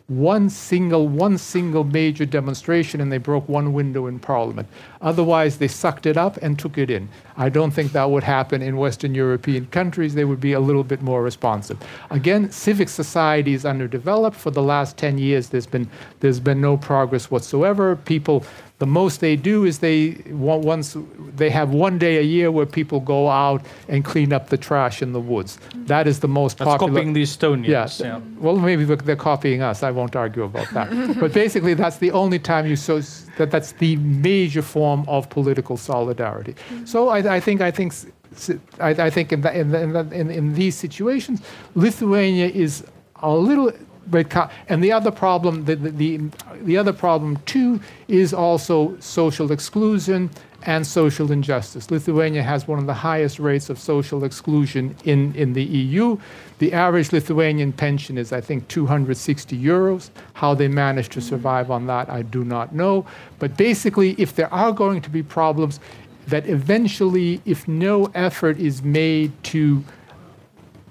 one 0.09 0.51
single, 0.51 1.07
one 1.07 1.39
single 1.39 1.85
major 1.85 2.25
demonstration, 2.25 3.01
and 3.01 3.13
they 3.13 3.19
broke 3.19 3.49
one 3.49 3.73
window 3.73 4.07
in 4.07 4.19
Parliament. 4.19 4.67
Otherwise, 5.01 5.59
they 5.59 5.69
sucked 5.69 6.07
it 6.07 6.17
up 6.17 6.39
and 6.39 6.59
took 6.59 6.77
it 6.77 6.91
in. 6.91 7.09
I 7.37 7.51
don't 7.51 7.71
think 7.71 7.93
that 7.93 8.11
would 8.11 8.25
happen 8.25 8.61
in 8.61 8.77
Western 8.77 9.15
European 9.15 9.67
countries. 9.67 10.15
They 10.15 10.25
would 10.25 10.41
be 10.41 10.55
a 10.55 10.61
little 10.61 10.83
bit 10.83 11.03
more 11.03 11.23
responsive. 11.23 11.79
Again, 12.11 12.51
civic 12.51 12.89
society 12.89 13.55
is 13.55 13.65
underdeveloped. 13.65 14.37
For 14.37 14.51
the 14.51 14.63
last 14.63 14.97
10 14.97 15.19
years, 15.19 15.51
there's 15.51 15.67
been 15.67 15.89
there's 16.19 16.41
been 16.41 16.61
no 16.61 16.79
progress 16.79 17.31
whatsoever. 17.31 17.95
People 17.95 18.45
The 18.79 18.87
most 18.87 19.21
they 19.21 19.35
do 19.35 19.64
is 19.64 19.81
they 19.81 20.17
once 20.31 20.97
they 21.37 21.51
have 21.51 21.71
one 21.71 21.99
day 21.99 22.19
a 22.19 22.23
year 22.23 22.51
where 22.53 22.67
people 22.67 23.01
go 23.01 23.29
out 23.29 23.67
and 23.88 24.05
clean 24.05 24.33
up 24.33 24.51
the 24.51 24.57
trash 24.57 25.03
in 25.03 25.12
the 25.12 25.21
woods. 25.21 25.59
That 25.87 26.07
is 26.07 26.21
the 26.21 26.29
most 26.29 26.59
That's 26.59 26.69
popular. 26.71 26.93
copying 26.93 27.12
the 27.12 27.23
Estonians. 27.25 27.67
Yes. 27.69 28.01
Yeah. 28.01 28.21
Well, 28.38 28.57
maybe 28.57 28.85
they're 28.85 28.97
they're 28.97 29.17
copying 29.17 29.62
us. 29.62 29.83
I 29.83 29.91
won't 29.91 30.14
argue 30.14 30.45
about 30.45 30.71
that. 30.75 31.17
but 31.21 31.33
basically, 31.33 31.75
that's 31.75 31.97
the 31.99 32.12
only 32.12 32.38
time 32.38 32.67
you 32.67 32.77
so 32.77 33.01
that 33.37 33.51
that's 33.51 33.73
the 33.73 33.97
major 33.97 34.62
form 34.62 35.05
of 35.09 35.29
political 35.29 35.77
solidarity. 35.77 36.55
Mm. 36.71 36.87
So 36.87 37.09
I, 37.09 37.37
I 37.37 37.41
think 37.41 37.61
I 37.61 37.73
think 37.73 37.93
s- 37.93 38.07
s- 38.33 38.59
I, 38.79 38.91
I 38.91 39.11
think 39.11 39.33
in, 39.33 39.41
the, 39.41 39.59
in, 39.59 39.71
the, 39.73 39.81
in, 39.83 39.93
the, 39.93 40.01
in, 40.21 40.31
in 40.31 40.55
these 40.55 40.77
situations, 40.77 41.43
Lithuania 41.75 42.47
is 42.47 42.85
a 43.23 43.35
little 43.35 43.73
Co- 44.11 44.49
and 44.68 44.83
the 44.83 44.92
other 44.92 45.11
problem, 45.11 45.64
the, 45.64 45.77
the, 45.77 45.90
the, 45.90 46.21
the 46.62 46.77
other 46.77 46.92
problem 46.92 47.37
too, 47.47 47.81
is 48.09 48.33
also 48.33 48.97
social 49.01 49.53
exclusion 49.53 50.31
and 50.64 50.87
social 50.87 51.31
injustice. 51.31 51.90
Lithuania 51.90 52.42
has 52.42 52.66
one 52.66 52.79
of 52.79 52.87
the 52.87 52.94
highest 52.94 53.38
rates 53.38 53.71
of 53.71 53.79
social 53.79 54.25
exclusion 54.25 54.97
in, 55.05 55.35
in 55.35 55.53
the 55.53 55.62
EU. 55.62 56.18
The 56.59 56.73
average 56.73 57.12
Lithuanian 57.12 57.73
pension 57.73 58.18
is, 58.18 58.33
I 58.33 58.40
think, 58.40 58.66
260 58.68 59.57
euros. 59.57 60.11
How 60.35 60.55
they 60.55 60.68
manage 60.68 61.11
to 61.11 61.21
survive 61.21 61.71
on 61.71 61.87
that, 61.87 62.11
I 62.11 62.23
do 62.23 62.44
not 62.44 62.75
know. 62.75 63.07
But 63.38 63.57
basically, 63.57 64.16
if 64.18 64.35
there 64.35 64.53
are 64.53 64.73
going 64.73 65.01
to 65.03 65.11
be 65.11 65.23
problems, 65.23 65.79
that 66.27 66.47
eventually, 66.47 67.40
if 67.47 67.66
no 67.68 68.07
effort 68.14 68.59
is 68.59 68.83
made 68.83 69.33
to 69.44 69.85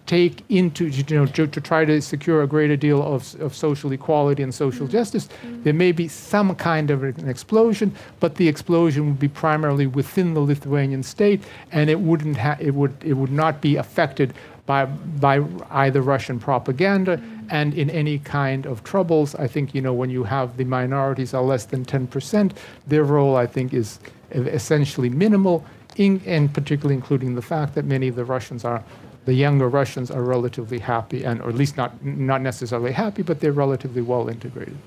take 0.08 0.43
into, 0.50 0.88
you 0.88 1.04
know, 1.15 1.26
to, 1.26 1.46
to 1.46 1.62
try 1.62 1.86
to 1.86 2.02
secure 2.02 2.41
a 2.41 2.48
greater 2.48 2.78
deal 2.78 3.04
of, 3.04 3.39
of 3.41 3.54
social 3.54 3.91
equality 3.91 4.41
and 4.41 4.56
social 4.56 4.88
mm. 4.88 4.91
justice, 4.91 5.28
mm. 5.43 5.63
there 5.63 5.74
may 5.74 5.91
be 5.91 6.08
some 6.08 6.56
kind 6.56 6.89
of 6.89 7.04
an 7.04 7.30
explosion, 7.30 7.93
but 8.20 8.36
the 8.36 8.48
explosion 8.48 9.06
would 9.08 9.20
be 9.20 9.28
primarily 9.28 9.86
within 9.86 10.34
the 10.34 10.39
Lithuanian 10.39 11.04
state, 11.04 11.43
and 11.72 11.89
it 11.89 12.00
wouldn't 12.00 12.38
ha- 12.38 12.58
it 12.60 12.74
would 12.74 12.96
it 13.04 13.13
would 13.13 13.32
not 13.32 13.62
be 13.62 13.76
affected 13.76 14.34
by 14.65 14.86
by 14.86 15.43
either 15.72 16.02
Russian 16.02 16.39
propaganda 16.39 17.17
mm. 17.17 17.48
and 17.50 17.74
in 17.74 17.89
any 17.89 18.17
kind 18.17 18.65
of 18.65 18.84
troubles. 18.86 19.36
I 19.36 19.48
think 19.48 19.76
you 19.76 19.82
know 19.82 19.93
when 19.93 20.10
you 20.10 20.24
have 20.24 20.56
the 20.56 20.63
minorities 20.63 21.34
are 21.34 21.43
less 21.43 21.65
than 21.65 21.86
10%, 21.86 22.54
their 22.88 23.04
role 23.04 23.36
I 23.36 23.46
think 23.46 23.74
is 23.74 24.00
essentially 24.32 25.10
minimal, 25.10 25.65
in, 25.98 26.22
and 26.26 26.54
particularly 26.54 26.96
including 26.96 27.36
the 27.36 27.41
fact 27.41 27.76
that 27.76 27.86
many 27.86 28.08
of 28.08 28.15
the 28.15 28.26
Russians 28.26 28.63
are 28.63 28.84
the 29.28 29.34
younger 29.34 29.68
Russians 29.68 30.10
are 30.10 30.24
relatively 30.24 30.80
happy, 30.80 31.26
and 31.26 31.42
or 31.42 31.50
at 31.50 31.56
least 31.56 31.76
not 31.76 31.92
not 32.04 32.42
necessarily 32.42 32.94
happy, 32.94 33.24
but 33.24 33.42
they're 33.42 33.60
relatively 33.66 34.02
well 34.02 34.30
integrated. 34.30 34.78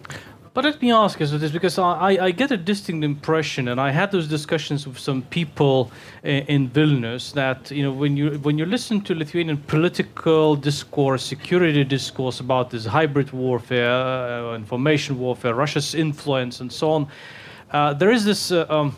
But 0.55 0.65
let 0.65 0.81
me 0.81 0.91
ask 0.91 1.21
you 1.21 1.27
this 1.27 1.53
because 1.53 1.79
I, 1.79 2.27
I 2.27 2.31
get 2.33 2.51
a 2.51 2.57
distinct 2.57 3.05
impression, 3.05 3.69
and 3.69 3.79
I 3.79 3.91
had 3.91 4.11
those 4.11 4.27
discussions 4.27 4.87
with 4.87 4.99
some 4.99 5.23
people 5.23 5.93
in, 6.25 6.43
in 6.55 6.71
Vilnius 6.71 7.35
that 7.35 7.71
you 7.71 7.83
know 7.83 7.93
when 7.93 8.17
you 8.17 8.39
when 8.47 8.57
you 8.59 8.65
listen 8.65 9.03
to 9.03 9.15
Lithuanian 9.15 9.59
political 9.59 10.57
discourse, 10.57 11.23
security 11.23 11.85
discourse 11.85 12.41
about 12.41 12.71
this 12.71 12.87
hybrid 12.87 13.31
warfare, 13.33 13.93
uh, 13.93 14.55
information 14.57 15.19
warfare, 15.19 15.55
Russia's 15.55 15.95
influence, 15.95 16.61
and 16.63 16.73
so 16.73 16.91
on, 16.91 17.07
uh, 17.73 17.93
there 17.93 18.11
is 18.11 18.25
this. 18.25 18.51
Uh, 18.51 18.65
um, 18.71 18.97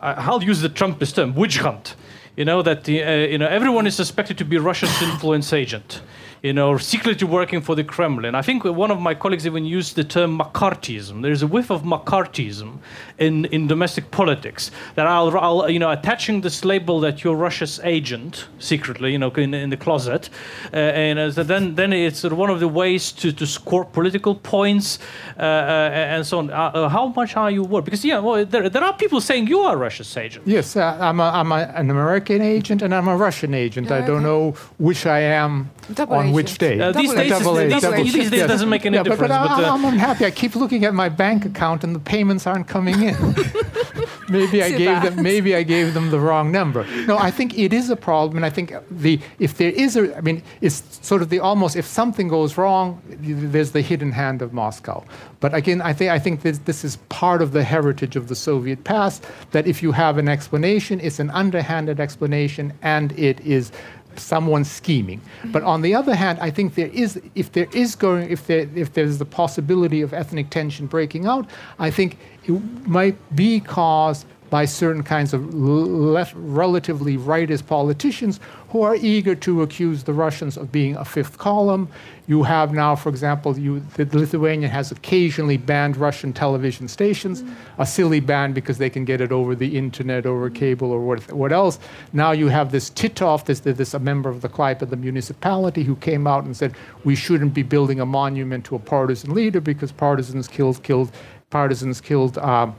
I'll 0.00 0.44
use 0.44 0.60
the 0.62 0.70
Trumpist 0.70 1.16
term, 1.16 1.34
witch 1.34 1.58
hunt. 1.58 1.96
You 2.40 2.46
know 2.46 2.62
that 2.62 2.84
the, 2.84 3.04
uh, 3.04 3.16
you 3.32 3.36
know 3.36 3.46
everyone 3.46 3.86
is 3.86 3.94
suspected 3.94 4.38
to 4.38 4.46
be 4.46 4.56
Russia's 4.56 5.02
influence 5.02 5.52
agent. 5.52 6.00
You 6.42 6.54
know, 6.54 6.78
secretly 6.78 7.28
working 7.28 7.60
for 7.60 7.74
the 7.74 7.84
Kremlin. 7.84 8.34
I 8.34 8.40
think 8.40 8.64
one 8.64 8.90
of 8.90 8.98
my 8.98 9.14
colleagues 9.14 9.46
even 9.46 9.66
used 9.66 9.94
the 9.94 10.04
term 10.04 10.38
McCarthyism. 10.38 11.20
There's 11.20 11.42
a 11.42 11.46
whiff 11.46 11.70
of 11.70 11.82
McCarthyism 11.82 12.78
in, 13.18 13.44
in 13.46 13.66
domestic 13.66 14.10
politics. 14.10 14.70
That 14.94 15.06
I'll, 15.06 15.36
I'll, 15.38 15.68
you 15.68 15.78
know, 15.78 15.90
attaching 15.90 16.40
this 16.40 16.64
label 16.64 16.98
that 17.00 17.22
you're 17.22 17.34
Russia's 17.34 17.78
agent 17.84 18.46
secretly, 18.58 19.12
you 19.12 19.18
know, 19.18 19.30
in, 19.32 19.52
in 19.52 19.68
the 19.68 19.76
closet, 19.76 20.30
uh, 20.72 20.76
and 20.76 21.18
uh, 21.18 21.30
so 21.30 21.42
then 21.42 21.74
then 21.74 21.92
it's 21.92 22.20
sort 22.20 22.32
of 22.32 22.38
one 22.38 22.48
of 22.48 22.58
the 22.58 22.68
ways 22.68 23.12
to, 23.12 23.32
to 23.32 23.46
score 23.46 23.84
political 23.84 24.34
points 24.34 24.98
uh, 25.38 25.42
uh, 25.42 25.90
and 25.92 26.26
so 26.26 26.38
on. 26.38 26.50
Uh, 26.50 26.70
uh, 26.74 26.88
how 26.88 27.08
much 27.08 27.36
are 27.36 27.50
you 27.50 27.62
worth? 27.62 27.84
Because 27.84 28.02
yeah, 28.02 28.18
well, 28.18 28.46
there, 28.46 28.70
there 28.70 28.82
are 28.82 28.94
people 28.94 29.20
saying 29.20 29.46
you 29.46 29.60
are 29.60 29.76
Russia's 29.76 30.16
agent. 30.16 30.46
Yes, 30.46 30.74
uh, 30.74 30.96
I'm, 31.00 31.20
a, 31.20 31.24
I'm 31.24 31.52
a, 31.52 31.72
an 31.76 31.90
American 31.90 32.40
agent 32.40 32.80
and 32.80 32.94
I'm 32.94 33.08
a 33.08 33.16
Russian 33.16 33.52
agent. 33.52 33.90
I 33.90 34.00
don't 34.00 34.22
know 34.22 34.52
which 34.78 35.04
I 35.04 35.20
am 35.20 35.70
Double 35.94 36.14
on 36.14 36.24
agent. 36.26 36.34
which 36.34 36.58
day. 36.58 36.80
Uh, 36.80 36.92
these 36.92 37.10
Double 37.10 37.22
days, 37.22 37.26
agent. 37.26 37.42
Double 37.44 37.58
it's- 37.58 37.70
A, 37.70 37.74
these, 37.74 37.82
double- 37.82 38.04
these 38.04 38.30
days 38.30 38.32
yes. 38.32 38.48
doesn't 38.48 38.68
make 38.68 38.86
any 38.86 38.96
yeah, 38.96 39.02
difference. 39.02 39.32
But, 39.32 39.42
But, 39.42 39.56
but 39.56 39.64
I, 39.64 39.68
uh, 39.68 39.74
I'm 39.74 39.84
unhappy. 39.84 40.24
I 40.26 40.30
keep 40.30 40.54
looking 40.56 40.84
at 40.84 40.94
my 40.94 41.08
bank 41.08 41.44
account 41.44 41.84
and 41.84 41.94
the 41.94 42.00
payments 42.00 42.46
aren't 42.46 42.68
coming 42.68 43.02
in. 43.02 43.16
maybe 44.30 44.62
I 44.62 44.70
gave 44.70 45.02
them. 45.02 45.22
Maybe 45.22 45.54
I 45.54 45.62
gave 45.62 45.94
them 45.94 46.10
the 46.10 46.20
wrong 46.20 46.50
number. 46.52 46.86
No, 47.06 47.18
I 47.18 47.30
think 47.30 47.58
it 47.58 47.72
is 47.72 47.90
a 47.90 47.96
problem, 47.96 48.36
and 48.36 48.46
I 48.46 48.50
think 48.50 48.72
the 48.90 49.20
if 49.38 49.56
there 49.56 49.70
is 49.70 49.96
a, 49.96 50.16
I 50.16 50.20
mean, 50.20 50.42
it's 50.60 50.82
sort 51.06 51.22
of 51.22 51.28
the 51.28 51.40
almost 51.40 51.76
if 51.76 51.86
something 51.86 52.28
goes 52.28 52.56
wrong, 52.56 53.00
there's 53.08 53.72
the 53.72 53.80
hidden 53.82 54.12
hand 54.12 54.42
of 54.42 54.52
Moscow. 54.52 55.04
But 55.40 55.54
again, 55.54 55.80
I 55.82 55.92
think 55.92 56.10
I 56.10 56.18
think 56.18 56.42
this 56.42 56.58
this 56.58 56.84
is 56.84 56.96
part 57.08 57.42
of 57.42 57.52
the 57.52 57.64
heritage 57.64 58.16
of 58.16 58.28
the 58.28 58.34
Soviet 58.34 58.84
past. 58.84 59.24
That 59.50 59.66
if 59.66 59.82
you 59.82 59.92
have 59.92 60.18
an 60.18 60.28
explanation, 60.28 61.00
it's 61.00 61.18
an 61.18 61.30
underhanded 61.30 62.00
explanation, 62.00 62.72
and 62.82 63.12
it 63.18 63.40
is 63.40 63.72
someone 64.18 64.64
scheming. 64.64 65.20
But 65.46 65.62
on 65.62 65.82
the 65.82 65.94
other 65.94 66.14
hand, 66.14 66.38
I 66.40 66.50
think 66.50 66.74
there 66.74 66.88
is, 66.88 67.20
if 67.34 67.52
there 67.52 67.68
is 67.72 67.94
going, 67.94 68.30
if 68.30 68.46
there, 68.46 68.68
if 68.74 68.92
there's 68.92 69.18
the 69.18 69.24
possibility 69.24 70.02
of 70.02 70.12
ethnic 70.12 70.50
tension 70.50 70.86
breaking 70.86 71.26
out, 71.26 71.48
I 71.78 71.90
think 71.90 72.18
it 72.44 72.60
might 72.86 73.16
be 73.36 73.60
caused 73.60 74.26
by 74.50 74.64
certain 74.64 75.02
kinds 75.02 75.32
of 75.32 75.54
left, 75.54 76.34
relatively 76.36 77.16
rightist 77.16 77.66
politicians 77.66 78.40
who 78.70 78.82
are 78.82 78.96
eager 78.96 79.34
to 79.34 79.62
accuse 79.62 80.04
the 80.04 80.12
Russians 80.12 80.56
of 80.56 80.70
being 80.70 80.96
a 80.96 81.04
fifth 81.04 81.38
column. 81.38 81.88
You 82.26 82.42
have 82.42 82.72
now, 82.72 82.94
for 82.94 83.08
example, 83.08 83.58
you, 83.58 83.80
the 83.94 84.04
Lithuania 84.16 84.68
has 84.68 84.92
occasionally 84.92 85.56
banned 85.56 85.96
Russian 85.96 86.32
television 86.32 86.86
stations, 86.86 87.42
a 87.78 87.86
silly 87.86 88.20
ban 88.20 88.52
because 88.52 88.78
they 88.78 88.90
can 88.90 89.04
get 89.04 89.20
it 89.20 89.32
over 89.32 89.54
the 89.54 89.76
internet, 89.76 90.26
over 90.26 90.50
cable, 90.50 90.92
or 90.92 91.00
what, 91.00 91.32
what 91.32 91.52
else. 91.52 91.78
Now 92.12 92.32
you 92.32 92.48
have 92.48 92.70
this 92.70 92.90
Titov, 92.90 93.44
this, 93.46 93.60
this 93.60 93.94
a 93.94 93.98
member 93.98 94.28
of 94.28 94.40
the 94.40 94.48
Klaipeda 94.48 94.98
municipality, 94.98 95.82
who 95.82 95.96
came 95.96 96.26
out 96.26 96.44
and 96.44 96.56
said 96.56 96.74
we 97.04 97.16
shouldn't 97.16 97.54
be 97.54 97.62
building 97.62 98.00
a 98.00 98.06
monument 98.06 98.64
to 98.66 98.76
a 98.76 98.78
partisan 98.78 99.34
leader 99.34 99.60
because 99.60 99.90
partisans 99.90 100.46
killed, 100.46 100.82
killed, 100.82 101.10
partisans 101.50 102.00
killed. 102.00 102.38
Um, 102.38 102.76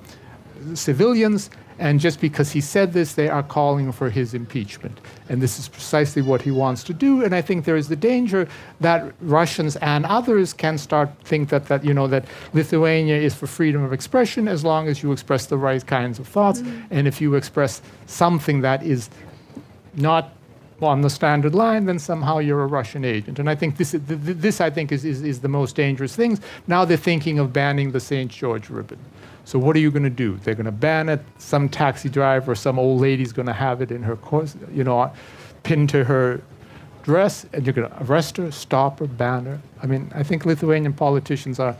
civilians, 0.73 1.49
and 1.81 1.99
just 1.99 2.21
because 2.21 2.51
he 2.51 2.61
said 2.61 2.93
this, 2.93 3.15
they 3.15 3.27
are 3.27 3.41
calling 3.41 3.91
for 3.91 4.11
his 4.11 4.35
impeachment. 4.35 5.01
And 5.29 5.41
this 5.41 5.57
is 5.57 5.67
precisely 5.67 6.21
what 6.21 6.43
he 6.43 6.51
wants 6.51 6.83
to 6.83 6.93
do. 6.93 7.23
And 7.23 7.33
I 7.33 7.41
think 7.41 7.65
there 7.65 7.75
is 7.75 7.87
the 7.87 7.95
danger 7.95 8.47
that 8.81 9.11
Russians 9.19 9.77
and 9.77 10.05
others 10.05 10.53
can 10.53 10.77
start 10.77 11.09
think 11.23 11.49
that, 11.49 11.65
that 11.69 11.83
you 11.83 11.95
know 11.95 12.05
that 12.05 12.25
Lithuania 12.53 13.15
is 13.15 13.33
for 13.33 13.47
freedom 13.47 13.81
of 13.81 13.93
expression 13.93 14.47
as 14.47 14.63
long 14.63 14.87
as 14.87 15.01
you 15.01 15.11
express 15.11 15.47
the 15.47 15.57
right 15.57 15.83
kinds 15.83 16.19
of 16.19 16.27
thoughts. 16.27 16.61
Mm. 16.61 16.83
And 16.91 17.07
if 17.07 17.19
you 17.19 17.33
express 17.33 17.81
something 18.05 18.61
that 18.61 18.83
is 18.83 19.09
not 19.95 20.35
on 20.83 21.01
the 21.01 21.09
standard 21.09 21.55
line, 21.55 21.85
then 21.85 21.97
somehow 21.97 22.37
you're 22.37 22.61
a 22.61 22.67
Russian 22.67 23.03
agent. 23.03 23.39
And 23.39 23.49
I 23.49 23.55
think 23.55 23.77
this, 23.77 23.95
is- 23.95 24.01
th- 24.07 24.23
th- 24.23 24.37
this 24.37 24.61
I 24.61 24.69
think, 24.69 24.91
is, 24.91 25.03
is, 25.03 25.23
is 25.23 25.41
the 25.41 25.47
most 25.47 25.75
dangerous 25.75 26.15
thing. 26.15 26.37
Now 26.67 26.85
they're 26.85 26.95
thinking 26.95 27.39
of 27.39 27.51
banning 27.51 27.91
the 27.91 27.99
St. 27.99 28.29
George 28.29 28.69
ribbon. 28.69 28.99
So 29.45 29.59
what 29.59 29.75
are 29.75 29.79
you 29.79 29.91
going 29.91 30.03
to 30.03 30.09
do? 30.09 30.37
They're 30.37 30.55
going 30.55 30.65
to 30.65 30.71
ban 30.71 31.09
it. 31.09 31.21
Some 31.37 31.67
taxi 31.67 32.09
driver, 32.09 32.51
or 32.51 32.55
some 32.55 32.77
old 32.79 33.01
lady's 33.01 33.33
going 33.33 33.47
to 33.47 33.53
have 33.53 33.81
it 33.81 33.91
in 33.91 34.03
her, 34.03 34.15
course, 34.15 34.55
you 34.71 34.83
know, 34.83 35.11
pinned 35.63 35.89
to 35.89 36.03
her 36.03 36.41
dress, 37.03 37.45
and 37.53 37.65
you're 37.65 37.73
going 37.73 37.89
to 37.89 38.03
arrest 38.03 38.37
her, 38.37 38.51
stop 38.51 38.99
her, 38.99 39.07
ban 39.07 39.45
her. 39.45 39.59
I 39.81 39.87
mean, 39.87 40.11
I 40.13 40.23
think 40.23 40.45
Lithuanian 40.45 40.93
politicians 40.93 41.59
are 41.59 41.75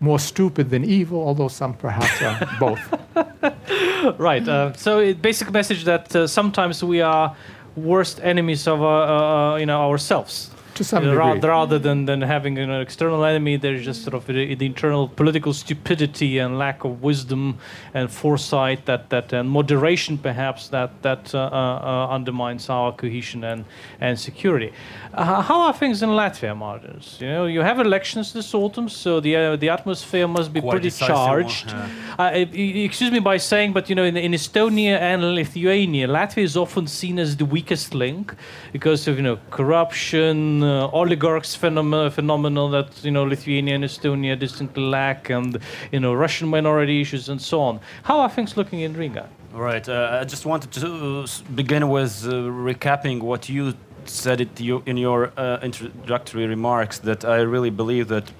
more 0.00 0.18
stupid 0.18 0.70
than 0.70 0.84
evil, 0.84 1.20
although 1.20 1.48
some 1.48 1.74
perhaps 1.74 2.22
are 2.22 2.56
both. 2.60 4.18
right. 4.18 4.46
Uh, 4.46 4.72
so, 4.74 5.14
basic 5.14 5.50
message 5.52 5.84
that 5.84 6.14
uh, 6.14 6.26
sometimes 6.26 6.82
we 6.82 7.00
are 7.00 7.36
worst 7.76 8.20
enemies 8.22 8.66
of 8.66 8.82
uh, 8.82 8.86
uh, 8.86 9.56
you 9.56 9.66
know 9.66 9.90
ourselves. 9.90 10.50
To 10.76 10.84
some 10.84 11.04
You 11.04 11.10
know, 11.12 11.16
ra- 11.16 11.34
degree. 11.34 11.48
rather 11.48 11.78
than, 11.78 12.04
than 12.06 12.20
having 12.22 12.58
an 12.58 12.70
external 12.70 13.24
enemy, 13.24 13.56
there's 13.56 13.84
just 13.84 14.02
sort 14.04 14.14
of 14.14 14.26
the, 14.26 14.54
the 14.54 14.66
internal 14.66 15.08
political 15.08 15.52
stupidity 15.52 16.38
and 16.38 16.58
lack 16.58 16.84
of 16.84 17.02
wisdom 17.02 17.56
and 17.94 18.10
foresight 18.10 18.84
that, 18.84 19.08
that 19.10 19.32
and 19.32 19.48
moderation 19.48 20.18
perhaps 20.18 20.68
that 20.68 20.90
that 21.02 21.34
uh, 21.34 21.38
uh, 21.38 22.08
undermines 22.16 22.68
our 22.68 22.92
cohesion 22.92 23.42
and, 23.44 23.64
and 24.00 24.18
security. 24.18 24.70
Uh, 25.14 25.40
how 25.40 25.60
are 25.66 25.72
things 25.72 26.02
in 26.02 26.10
Latvia, 26.10 26.54
Martins? 26.54 27.16
You 27.22 27.28
know, 27.28 27.46
you 27.46 27.62
have 27.62 27.78
elections 27.80 28.32
this 28.34 28.52
autumn, 28.54 28.88
so 28.88 29.20
the 29.20 29.34
uh, 29.36 29.56
the 29.56 29.70
atmosphere 29.70 30.28
must 30.28 30.52
be 30.52 30.60
Quite 30.60 30.72
pretty 30.72 30.88
decisive 30.90 31.16
one, 31.16 31.26
charged. 31.26 31.68
yeah. 31.70 31.88
Uh, 32.18 32.44
e- 32.54 32.84
excuse 32.84 33.10
me 33.10 33.20
by 33.20 33.38
saying, 33.38 33.72
but 33.72 33.88
you 33.88 33.94
know, 33.94 34.04
in, 34.04 34.16
in 34.16 34.32
Estonia 34.32 34.98
and 35.00 35.22
Lithuania, 35.34 36.06
Latvia 36.06 36.44
is 36.44 36.56
often 36.56 36.86
seen 36.86 37.18
as 37.18 37.36
the 37.36 37.44
weakest 37.46 37.94
link 37.94 38.34
because 38.72 39.08
of 39.08 39.16
you 39.16 39.22
know 39.22 39.38
corruption, 39.50 40.62
uh, 40.66 40.90
oligarchs 40.92 41.56
phenom- 41.56 42.12
phenomenon 42.12 42.70
that 42.72 43.04
you 43.04 43.10
know 43.10 43.24
Lithuania 43.24 43.74
and 43.74 43.84
Estonia 43.84 44.38
distantly 44.38 44.82
lack, 44.82 45.30
and 45.30 45.58
you 45.92 46.00
know 46.00 46.12
Russian 46.14 46.48
minority 46.48 47.00
issues 47.00 47.28
and 47.28 47.40
so 47.40 47.60
on. 47.60 47.80
How 48.02 48.20
are 48.20 48.28
things 48.28 48.56
looking 48.56 48.80
in 48.80 48.94
Riga? 48.94 49.28
Right. 49.52 49.88
Uh, 49.88 50.18
I 50.20 50.24
just 50.24 50.44
wanted 50.44 50.72
to 50.72 51.26
begin 51.54 51.88
with 51.88 52.26
uh, 52.26 52.32
recapping 52.32 53.22
what 53.22 53.48
you 53.48 53.74
said 54.04 54.40
it 54.40 54.60
you, 54.60 54.82
in 54.86 54.96
your 54.96 55.32
uh, 55.36 55.58
introductory 55.62 56.46
remarks 56.46 56.98
that 56.98 57.24
I 57.24 57.40
really 57.40 57.70
believe 57.70 58.08
that 58.08 58.30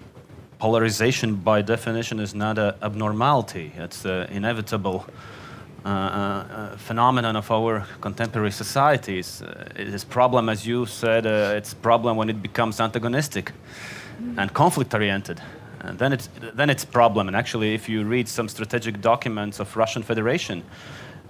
polarization 0.59 1.37
by 1.37 1.63
definition 1.63 2.21
is 2.21 2.35
not 2.35 2.59
an 2.59 2.75
abnormality. 2.83 3.73
It's 3.77 4.05
inevitable 4.05 5.05
uh, 5.07 5.11
uh, 5.11 5.15
uh, 5.15 5.36
phenomenon 6.77 7.37
of 7.37 7.51
our 7.51 7.87
contemporary 8.01 8.51
societies. 8.51 9.43
Uh, 9.43 9.69
it 9.77 9.89
is 9.89 10.05
problem, 10.05 10.49
as 10.49 10.67
you 10.67 10.87
said, 10.87 11.27
uh, 11.27 11.55
it's 11.57 11.75
problem 11.75 12.17
when 12.17 12.29
it 12.29 12.43
becomes 12.43 12.81
antagonistic 12.81 13.53
and 14.37 14.53
conflict-oriented. 14.53 15.41
And 15.81 15.99
then 15.99 16.13
it's 16.13 16.29
then 16.55 16.71
it's 16.71 16.85
problem. 16.85 17.29
And 17.29 17.37
actually, 17.37 17.75
if 17.75 17.89
you 17.89 18.05
read 18.05 18.29
some 18.29 18.49
strategic 18.49 19.01
documents 19.01 19.61
of 19.61 19.77
Russian 19.77 20.03
Federation, 20.03 20.63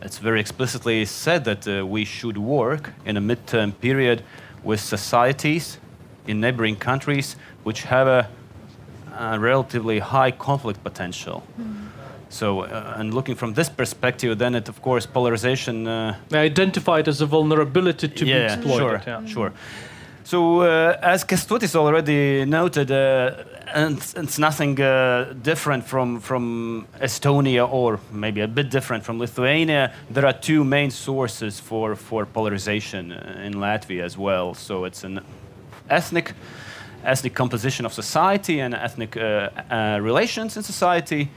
it's 0.03 0.19
very 0.19 0.41
explicitly 0.41 1.05
said 1.05 1.45
that 1.45 1.69
uh, 1.69 1.87
we 1.87 2.05
should 2.05 2.39
work 2.39 2.93
in 3.05 3.17
a 3.17 3.21
midterm 3.21 3.73
period 3.81 4.23
with 4.65 4.81
societies 4.81 5.79
in 6.27 6.41
neighboring 6.41 6.77
countries 6.77 7.37
which 7.65 7.83
have 7.83 8.07
a, 8.07 8.29
a 9.19 9.39
relatively 9.39 9.99
high 9.99 10.31
conflict 10.31 10.83
potential. 10.83 11.43
So, 12.29 12.63
uh, 12.63 12.95
and 12.97 13.15
looking 13.15 13.37
from 13.37 13.55
this 13.55 13.69
perspective, 13.69 14.39
then 14.39 14.55
it, 14.55 14.69
of 14.69 14.83
course, 14.83 15.07
polarization. 15.07 15.87
Uh, 15.87 16.17
Identified 16.33 17.09
as 17.09 17.21
a 17.21 17.27
vulnerability 17.27 18.09
to 18.09 18.25
be 18.25 18.33
exploited. 18.33 18.79
sure, 18.79 19.03
yeah. 19.07 19.27
sure. 19.27 19.53
So, 20.25 20.63
uh, 20.63 20.99
as 21.03 21.25
Kestutis 21.25 21.77
already 21.77 22.45
noted, 22.45 22.91
uh, 22.91 23.45
and 23.73 23.97
it's 24.17 24.39
nothing 24.41 24.81
uh, 24.81 25.35
different 25.41 25.85
from, 25.85 26.19
from 26.19 26.89
Estonia 27.01 27.71
or 27.71 28.01
maybe 28.11 28.41
a 28.41 28.49
bit 28.49 28.69
different 28.69 29.05
from 29.05 29.21
Lithuania. 29.21 29.93
There 30.11 30.27
are 30.27 30.33
two 30.33 30.65
main 30.65 30.91
sources 30.91 31.61
for, 31.61 31.95
for 31.95 32.27
polarization 32.27 33.13
uh, 33.13 33.41
in 33.45 33.55
Latvia 33.55 34.03
as 34.03 34.19
well. 34.19 34.53
So, 34.55 34.85
it's 34.85 35.05
an 35.05 35.21
ethnic, 35.89 36.33
ethnic 37.05 37.35
composition 37.35 37.87
of 37.87 37.93
society 37.93 38.59
and 38.59 38.75
ethnic 38.75 39.17
uh, 39.17 39.51
uh, 39.71 40.01
relations 40.03 40.57
in 40.57 40.65
society. 40.65 41.31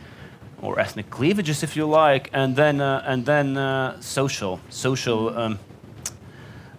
Or 0.62 0.80
ethnic 0.80 1.10
cleavages, 1.10 1.64
if 1.64 1.76
you 1.76 1.86
like, 1.86 2.30
and 2.34 2.56
then 2.56 2.82
uh, 2.82 3.04
and 3.06 3.26
then 3.26 3.58
uh, 3.58 4.00
social, 4.02 4.60
social 4.70 5.38
um, 5.38 5.60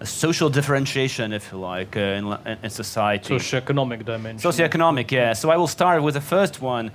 a 0.00 0.06
social 0.06 0.50
differentiation, 0.50 1.32
if 1.32 1.52
you 1.52 1.58
like, 1.58 1.96
uh, 1.96 2.00
in, 2.00 2.58
in 2.62 2.70
society. 2.70 3.34
Socioeconomic 3.34 4.04
dimension. 4.04 4.50
Socioeconomic, 4.50 5.10
yeah. 5.10 5.34
So 5.34 5.50
I 5.50 5.56
will 5.56 5.68
start 5.68 6.02
with 6.02 6.14
the 6.14 6.20
first 6.20 6.60
one. 6.62 6.90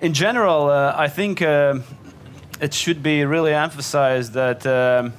In 0.00 0.12
general, 0.12 0.68
uh, 0.68 0.94
I 0.96 1.08
think 1.08 1.42
um 1.42 1.84
it 2.60 2.74
should 2.74 3.02
be 3.02 3.24
really 3.24 3.54
emphasized 3.54 4.34
that, 4.34 4.66
um, 4.66 5.14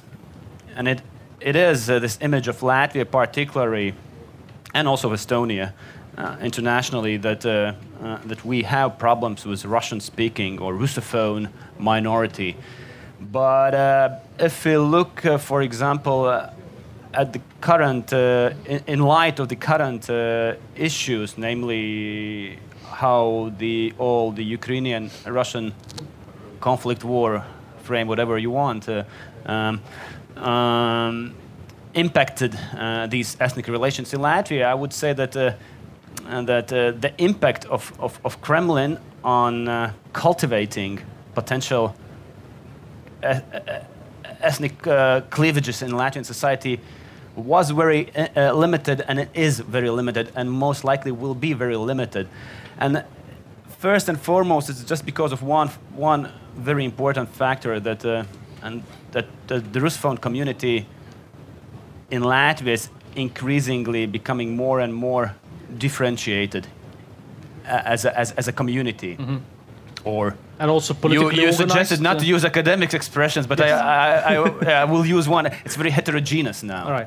and 0.76 0.88
it 0.88 1.02
it 1.40 1.56
is 1.56 1.90
uh, 1.90 1.98
this 1.98 2.18
image 2.20 2.48
of 2.48 2.60
Latvia 2.60 3.04
particularly, 3.10 3.94
and 4.74 4.88
also 4.88 5.10
of 5.10 5.18
Estonia. 5.18 5.72
Uh, 6.14 6.36
internationally, 6.42 7.16
that 7.16 7.46
uh, 7.46 7.72
uh, 8.02 8.18
that 8.26 8.44
we 8.44 8.64
have 8.64 8.98
problems 8.98 9.46
with 9.46 9.64
Russian-speaking 9.64 10.58
or 10.58 10.74
Russophone 10.74 11.48
minority, 11.78 12.54
but 13.18 13.74
uh, 13.74 14.18
if 14.38 14.62
we 14.66 14.76
look, 14.76 15.24
uh, 15.24 15.38
for 15.38 15.62
example, 15.62 16.26
uh, 16.26 16.50
at 17.14 17.32
the 17.32 17.40
current, 17.62 18.12
in, 18.12 18.82
in 18.86 19.00
light 19.00 19.40
of 19.40 19.48
the 19.48 19.56
current 19.56 20.10
issues, 20.76 21.38
namely 21.38 22.58
how 22.90 23.50
the 23.56 23.94
all 23.96 24.32
the 24.32 24.44
Ukrainian-Russian 24.44 25.72
conflict 26.60 27.04
war 27.04 27.42
frame, 27.84 28.06
whatever 28.06 28.36
you 28.36 28.50
want, 28.50 28.86
um, 29.46 29.80
um, 30.36 31.34
impacted 31.94 32.52
these 33.08 33.34
ethnic 33.40 33.66
relations 33.68 34.12
in 34.12 34.20
Latvia, 34.20 34.66
I 34.66 34.74
would 34.74 34.92
say 34.92 35.14
that 35.14 35.56
that 36.24 36.72
uh, 36.72 36.92
the 36.92 37.12
impact 37.18 37.64
of, 37.66 37.92
of, 37.98 38.18
of 38.24 38.40
Kremlin 38.40 38.98
on 39.24 39.68
uh, 39.68 39.92
cultivating 40.12 41.00
potential 41.34 41.94
ethnic 44.42 44.86
uh, 44.86 45.20
cleavages 45.30 45.82
in 45.82 45.92
Latvian 45.92 46.24
society 46.24 46.80
was 47.36 47.70
very 47.70 48.14
uh, 48.14 48.28
uh, 48.36 48.52
limited 48.52 49.02
and 49.08 49.18
it 49.18 49.30
is 49.34 49.60
very 49.60 49.88
limited 49.90 50.30
and 50.34 50.50
most 50.50 50.84
likely 50.84 51.12
will 51.12 51.34
be 51.34 51.52
very 51.52 51.76
limited. 51.76 52.28
And 52.78 53.04
first 53.78 54.08
and 54.08 54.20
foremost, 54.20 54.68
it's 54.68 54.84
just 54.84 55.06
because 55.06 55.32
of 55.32 55.42
one, 55.42 55.68
one 55.94 56.30
very 56.56 56.84
important 56.84 57.28
factor 57.34 57.80
that, 57.80 58.04
uh, 58.04 58.24
and 58.62 58.82
that, 59.12 59.26
the 59.46 59.80
Russophone 59.80 60.20
community 60.20 60.86
in 62.10 62.22
Latvia 62.22 62.68
is 62.68 62.90
increasingly 63.16 64.06
becoming 64.06 64.56
more 64.56 64.80
and 64.80 64.94
more 64.94 65.34
differentiated 65.78 66.66
uh, 67.66 67.82
as 67.84 68.04
a, 68.04 68.18
as, 68.18 68.32
as 68.32 68.48
a 68.48 68.52
community. 68.52 69.16
Or 70.04 70.36
and 70.58 70.70
also 70.70 70.94
you, 70.94 71.00
politically 71.00 71.42
you 71.42 71.52
suggested 71.52 72.00
not 72.00 72.16
uh, 72.16 72.20
to 72.20 72.26
use 72.26 72.44
academic 72.44 72.92
expressions, 72.92 73.46
but 73.46 73.60
I, 73.60 73.68
I, 73.70 74.34
I, 74.34 74.72
I 74.82 74.84
will 74.84 75.06
use 75.06 75.28
one. 75.28 75.46
It's 75.64 75.76
very 75.76 75.90
heterogeneous 75.90 76.62
now. 76.62 76.84
All 76.86 76.92
right. 76.92 77.06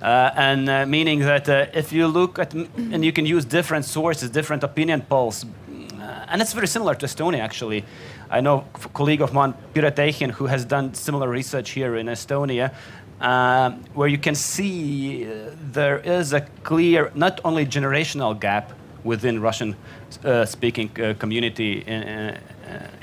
Uh, 0.00 0.30
and 0.36 0.68
uh, 0.68 0.84
meaning 0.86 1.20
that 1.20 1.48
uh, 1.48 1.66
if 1.72 1.92
you 1.92 2.06
look 2.06 2.38
at, 2.38 2.52
and 2.52 3.02
you 3.02 3.12
can 3.12 3.24
use 3.24 3.44
different 3.46 3.84
sources, 3.86 4.28
different 4.28 4.62
opinion 4.62 5.00
polls, 5.00 5.44
uh, 5.44 6.26
and 6.28 6.42
it's 6.42 6.52
very 6.52 6.66
similar 6.66 6.94
to 6.94 7.06
Estonia 7.06 7.40
actually. 7.40 7.84
I 8.28 8.40
know 8.40 8.66
a 8.74 8.88
colleague 8.88 9.22
of 9.22 9.32
mine, 9.32 9.54
Piret 9.72 9.96
Ehin, 9.96 10.32
who 10.32 10.46
has 10.46 10.64
done 10.64 10.92
similar 10.94 11.28
research 11.28 11.70
here 11.70 11.96
in 11.96 12.06
Estonia, 12.06 12.74
um, 13.20 13.84
where 13.94 14.08
you 14.08 14.18
can 14.18 14.34
see 14.34 15.26
uh, 15.26 15.50
there 15.72 15.98
is 15.98 16.32
a 16.32 16.42
clear, 16.62 17.10
not 17.14 17.40
only 17.44 17.66
generational 17.66 18.38
gap 18.38 18.72
within 19.04 19.40
Russian 19.40 19.76
uh, 20.24 20.44
speaking 20.44 20.90
uh, 21.00 21.14
community 21.18 21.82
in, 21.86 22.02
uh, 22.02 22.38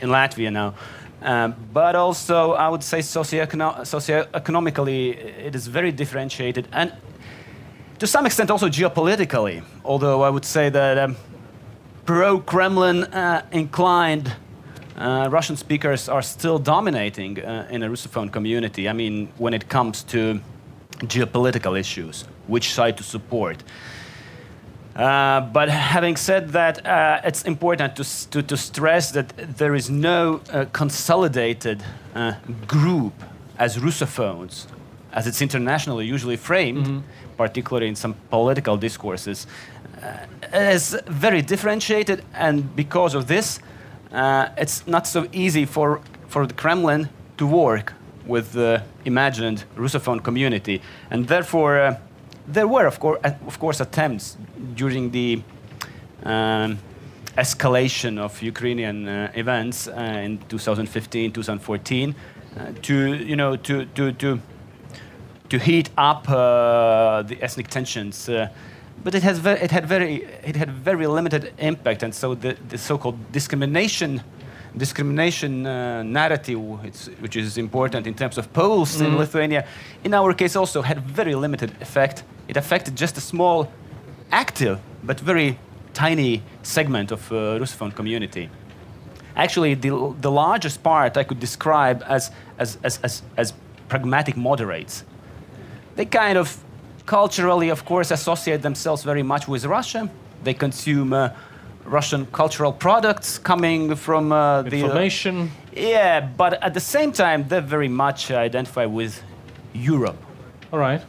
in 0.01 0.09
Latvia 0.09 0.51
now. 0.51 0.73
Um, 1.21 1.55
but 1.71 1.95
also, 1.95 2.51
I 2.51 2.67
would 2.67 2.83
say 2.83 2.99
socioecono- 2.99 3.79
socioeconomically, 3.81 5.15
it 5.15 5.55
is 5.55 5.67
very 5.67 5.91
differentiated, 5.91 6.67
and 6.73 6.91
to 7.99 8.07
some 8.07 8.25
extent 8.25 8.51
also 8.51 8.67
geopolitically. 8.67 9.63
Although 9.85 10.21
I 10.21 10.29
would 10.29 10.43
say 10.43 10.69
that 10.69 10.97
um, 10.97 11.15
pro-Kremlin 12.05 13.05
uh, 13.05 13.45
inclined 13.51 14.35
uh, 14.97 15.27
Russian 15.31 15.57
speakers 15.57 16.09
are 16.09 16.21
still 16.21 16.59
dominating 16.59 17.39
uh, 17.39 17.67
in 17.69 17.83
a 17.83 17.89
Russophone 17.89 18.31
community. 18.31 18.87
I 18.87 18.93
mean, 18.93 19.29
when 19.37 19.53
it 19.53 19.67
comes 19.69 20.03
to 20.03 20.39
geopolitical 20.99 21.79
issues, 21.79 22.25
which 22.47 22.73
side 22.73 22.97
to 22.97 23.03
support. 23.03 23.63
Uh, 24.95 25.41
but 25.41 25.69
having 25.69 26.15
said 26.15 26.49
that, 26.49 26.85
uh, 26.85 27.19
it's 27.23 27.43
important 27.43 27.95
to, 27.95 28.03
to, 28.29 28.43
to 28.43 28.55
stress 28.55 29.11
that 29.11 29.33
there 29.57 29.73
is 29.73 29.89
no 29.89 30.39
uh, 30.51 30.65
consolidated 30.71 31.83
uh, 32.13 32.33
group 32.67 33.13
as 33.57 33.77
Russophones, 33.77 34.67
as 35.11 35.25
it's 35.25 35.41
internationally 35.41 36.05
usually 36.05 36.37
framed, 36.37 37.03
particularly 37.37 37.87
in 37.87 37.95
some 37.95 38.13
political 38.29 38.77
discourses, 38.77 39.47
uh, 40.03 40.17
is 40.53 40.95
very 41.07 41.41
differentiated, 41.41 42.23
and 42.35 42.75
because 42.75 43.15
of 43.15 43.27
this, 43.27 43.59
uh, 44.13 44.49
it's 44.57 44.85
not 44.87 45.07
so 45.07 45.27
easy 45.31 45.65
for, 45.65 46.01
for 46.27 46.45
the 46.45 46.53
Kremlin 46.53 47.09
to 47.37 47.47
work 47.47 47.93
with 48.25 48.53
the 48.53 48.83
imagined 49.05 49.65
Russophone 49.75 50.23
community, 50.23 50.81
and 51.09 51.27
therefore 51.27 51.79
uh, 51.79 51.97
there 52.47 52.67
were, 52.67 52.85
of 52.85 52.99
course, 52.99 53.19
of 53.23 53.59
course, 53.59 53.79
attempts 53.79 54.37
during 54.75 55.11
the 55.11 55.41
um, 56.23 56.77
escalation 57.37 58.19
of 58.19 58.41
Ukrainian 58.41 59.07
uh, 59.07 59.31
events 59.33 59.87
uh, 59.87 60.21
in 60.23 60.37
2015, 60.47 61.31
2014, 61.31 62.15
uh, 62.55 62.71
to 62.83 63.13
you 63.15 63.35
know 63.35 63.55
to 63.55 63.85
to 63.85 64.11
to 64.13 64.39
to 65.49 65.59
heat 65.59 65.89
up 65.97 66.29
uh, 66.29 67.23
the 67.23 67.41
ethnic 67.41 67.67
tensions. 67.67 68.29
But 69.03 69.15
it 69.15 69.23
has 69.23 69.39
ve- 69.39 69.61
it 69.61 69.71
had 69.71 69.85
very 69.85 70.23
it 70.43 70.55
had 70.55 70.71
very 70.71 71.07
limited 71.07 71.53
impact, 71.57 72.03
and 72.03 72.13
so 72.13 72.35
the, 72.35 72.55
the 72.69 72.77
so-called 72.77 73.31
discrimination 73.31 74.21
discrimination 74.75 75.65
uh, 75.65 76.03
narrative, 76.03 76.59
it's, 76.83 77.07
which 77.19 77.35
is 77.35 77.57
important 77.57 78.07
in 78.07 78.13
terms 78.13 78.37
of 78.37 78.51
polls 78.53 79.01
in 79.01 79.17
Lithuania, 79.17 79.67
in 80.03 80.13
our 80.13 80.33
case 80.33 80.55
also 80.55 80.81
had 80.81 80.99
very 81.01 81.35
limited 81.35 81.71
effect. 81.81 82.23
It 82.47 82.57
affected 82.57 82.95
just 82.95 83.17
a 83.17 83.21
small, 83.21 83.71
active 84.31 84.79
but 85.03 85.19
very 85.19 85.59
tiny 85.93 86.41
segment 86.63 87.11
of 87.11 87.31
uh, 87.31 87.59
Russophone 87.59 87.93
community. 87.95 88.49
Actually, 89.35 89.75
the, 89.75 90.15
the 90.21 90.31
largest 90.31 90.83
part 90.83 91.17
I 91.17 91.23
could 91.23 91.39
describe 91.39 92.03
as, 92.07 92.31
as, 92.57 92.77
as, 92.83 92.99
as, 93.03 93.21
as 93.37 93.53
pragmatic 93.89 94.35
moderates. 94.35 95.03
They 95.95 96.05
kind 96.05 96.37
of 96.37 96.62
culturally, 97.05 97.69
of 97.69 97.85
course, 97.85 98.11
associate 98.11 98.61
themselves 98.61 99.03
very 99.03 99.23
much 99.23 99.47
with 99.47 99.65
Russia. 99.65 100.09
They 100.43 100.53
consume 100.53 101.13
uh, 101.13 101.29
Russian 101.85 102.25
cultural 102.27 102.71
products 102.71 103.37
coming 103.37 103.95
from 103.95 104.31
uh, 104.31 104.61
the 104.61 104.81
Information. 104.81 105.51
yeah, 105.75 106.21
but 106.37 106.61
at 106.63 106.73
the 106.73 106.79
same 106.79 107.11
time, 107.11 107.47
they 107.47 107.59
very 107.59 107.89
much 107.89 108.31
identify 108.31 108.85
with 108.85 109.21
Europe. 109.73 110.17
All 110.71 110.79
right. 110.79 111.01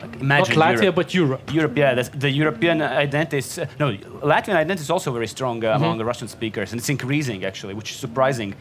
Like, 0.00 0.20
Not 0.20 0.48
Latvia, 0.48 0.82
Europe. 0.82 0.94
but 0.96 1.14
Europe. 1.14 1.54
Europe, 1.54 1.76
yeah, 1.76 2.02
the 2.02 2.30
European 2.30 2.82
identity 2.82 3.38
is 3.38 3.58
uh, 3.58 3.66
no 3.78 3.92
Latvian 4.22 4.56
identity 4.56 4.80
is 4.80 4.90
also 4.90 5.12
very 5.12 5.28
strong 5.28 5.64
uh, 5.64 5.76
among 5.76 5.98
the 5.98 6.04
Russian 6.04 6.26
speakers, 6.26 6.72
and 6.72 6.80
it's 6.80 6.88
increasing 6.88 7.44
actually, 7.44 7.74
which 7.74 7.92
is 7.92 7.98
surprising, 7.98 8.54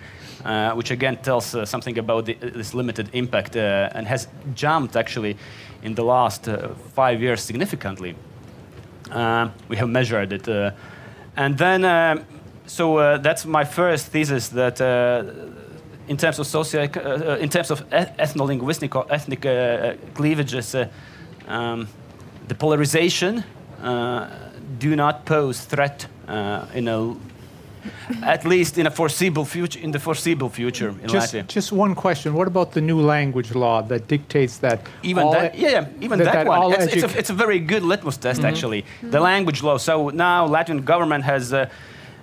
uh, 0.45 0.73
which 0.73 0.91
again 0.91 1.17
tells 1.17 1.55
uh, 1.55 1.65
something 1.65 1.97
about 1.97 2.25
the, 2.25 2.33
this 2.35 2.75
limited 2.75 3.09
impact 3.13 3.55
uh, 3.55 3.89
and 3.95 4.05
has 4.05 4.27
jumped 4.53 4.95
actually 4.95 5.35
in 5.83 5.95
the 5.95 6.03
last 6.03 6.47
uh, 6.47 6.69
five 6.95 7.21
years 7.21 7.41
significantly. 7.41 8.15
Uh, 9.11 9.49
we 9.67 9.75
have 9.77 9.89
measured 9.89 10.31
it, 10.31 10.47
uh, 10.47 10.71
and 11.35 11.57
then 11.57 12.25
so 12.65 13.17
that's 13.17 13.45
my 13.45 13.65
first 13.65 14.07
thesis 14.07 14.49
that. 14.49 14.81
In 16.07 16.17
terms 16.17 16.39
of 16.39 16.47
socio, 16.47 16.81
uh, 16.81 17.37
in 17.39 17.47
terms 17.47 17.71
of 17.71 17.85
eth- 17.91 18.17
ethno-linguistic 18.17 18.95
or 18.95 19.05
ethnic 19.09 19.45
uh, 19.45 19.93
cleavages, 20.13 20.75
uh, 20.75 20.89
um, 21.47 21.87
the 22.49 22.55
polarization 22.55 23.45
do 24.79 24.95
not 24.95 25.25
pose 25.25 25.61
threat 25.61 26.07
in 26.73 26.87
a 26.87 27.15
at 28.23 28.45
least 28.45 28.77
in 28.77 28.87
a 28.87 28.91
foreseeable 28.91 29.45
future 29.45 29.79
in 29.79 29.91
the 29.91 29.99
foreseeable 29.99 30.49
future 30.49 30.89
in 30.89 31.07
Just, 31.07 31.33
Latvia. 31.33 31.47
just 31.47 31.71
one 31.71 31.95
question. 31.95 32.33
What 32.33 32.47
about 32.47 32.71
the 32.71 32.81
new 32.81 32.99
language 33.01 33.53
law 33.55 33.81
that 33.83 34.07
dictates 34.07 34.57
that 34.59 34.79
Even 35.03 35.31
that, 35.31 35.55
yeah, 35.55 35.69
yeah, 35.69 35.87
even 36.05 36.19
that- 36.19 36.25
that, 36.25 36.45
that 36.45 36.47
one. 36.47 36.73
It's, 36.81 36.93
it's, 36.93 37.03
a, 37.03 37.17
it's 37.19 37.29
a 37.29 37.33
very 37.33 37.59
good 37.59 37.83
litmus 37.83 38.17
test, 38.17 38.43
actually. 38.43 38.85
The 39.01 39.19
language 39.19 39.63
law. 39.63 39.77
So 39.77 40.09
now 40.09 40.47
Latvian 40.47 40.83
government 40.85 41.23
has 41.23 41.53
uh, 41.53 41.69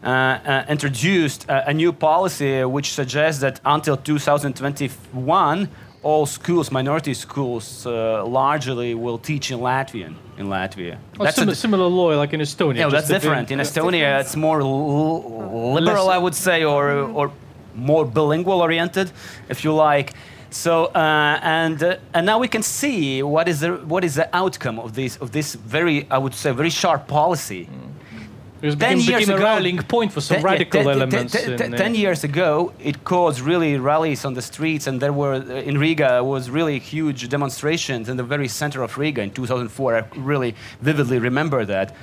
uh, 0.03 0.07
uh, 0.09 0.65
introduced 0.69 1.45
a, 1.49 1.69
a 1.71 1.75
new 1.75 1.93
policy 1.93 2.65
which 2.65 2.93
suggests 2.93 3.41
that 3.41 3.61
until 3.65 3.97
2021, 3.97 5.69
all 6.03 6.27
schools, 6.27 6.71
minority 6.71 7.15
schools, 7.15 7.87
uh, 7.87 8.25
largely 8.25 8.95
will 8.95 9.19
teach 9.19 9.51
in 9.51 9.59
Latvian 9.59 10.15
in 10.39 10.47
Latvia. 10.47 10.97
Oh, 11.19 11.25
That's 11.25 11.37
a 11.39 11.41
sim- 11.41 11.49
di- 11.49 11.55
similar 11.55 11.89
law 11.89 12.17
like 12.17 12.33
in 12.33 12.41
Estonia. 12.41 12.77
yeah, 12.77 12.91
just 12.91 13.09
that's 13.09 13.23
different. 13.25 13.51
In 13.51 13.59
yeah. 13.59 13.65
Estonia, 13.65 14.21
it's 14.21 14.37
more 14.37 14.61
l- 14.61 15.73
liberal, 15.75 16.07
Less- 16.07 16.15
I 16.17 16.19
would 16.19 16.35
say, 16.35 16.65
or 16.65 16.91
or 17.19 17.31
more 17.75 18.05
bilingual 18.05 18.61
oriented, 18.61 19.11
if 19.49 19.65
you 19.65 19.73
like. 19.75 20.13
So 20.51 20.87
uh, 20.95 21.39
and 21.43 21.83
uh, 21.83 21.97
and 22.15 22.25
now 22.27 22.39
we 22.39 22.49
can 22.49 22.63
see 22.63 23.23
what 23.23 23.49
is 23.49 23.61
the 23.61 23.71
what 23.93 24.05
is 24.05 24.15
the 24.15 24.29
outcome 24.37 24.79
of 24.79 24.93
this 24.95 25.17
of 25.21 25.31
this 25.33 25.55
very 25.55 26.07
I 26.11 26.19
would 26.19 26.35
say 26.35 26.53
very 26.53 26.71
sharp 26.71 27.07
policy. 27.07 27.69
It 28.61 28.71
10 28.71 28.79
became, 28.79 28.99
years 28.99 29.21
became 29.21 29.31
a 29.31 29.37
ago- 29.37 29.45
rallying 29.45 29.79
point 29.79 30.13
for 30.13 30.21
some 30.21 30.37
Ten- 30.37 30.45
radical 30.45 30.83
ten- 30.83 30.85
ten- 30.87 30.97
elements. 31.01 31.33
ten- 31.33 31.57
ten- 31.59 31.75
uh, 31.75 31.77
ten 31.77 31.95
years 31.95 32.25
ago, 32.25 32.73
it 32.81 33.05
caused 33.05 33.41
really 33.41 33.77
rallies 33.79 34.25
on 34.25 34.35
the 34.35 34.43
streets, 34.43 34.87
and 34.89 35.01
there 35.01 35.13
were 35.13 35.35
uh, 35.35 35.69
in 35.71 35.79
Riga 35.79 36.25
was 36.25 36.51
really 36.51 36.79
huge 36.81 37.29
demonstrations 37.29 38.09
in 38.09 38.17
the 38.17 38.25
very 38.25 38.49
center 38.49 38.83
of 38.83 38.99
Riga 38.99 39.23
in 39.23 39.31
2004. 39.31 39.97
I 39.97 40.03
really 40.17 40.55
vividly 40.83 41.19
remember 41.21 41.65
that, 41.67 41.95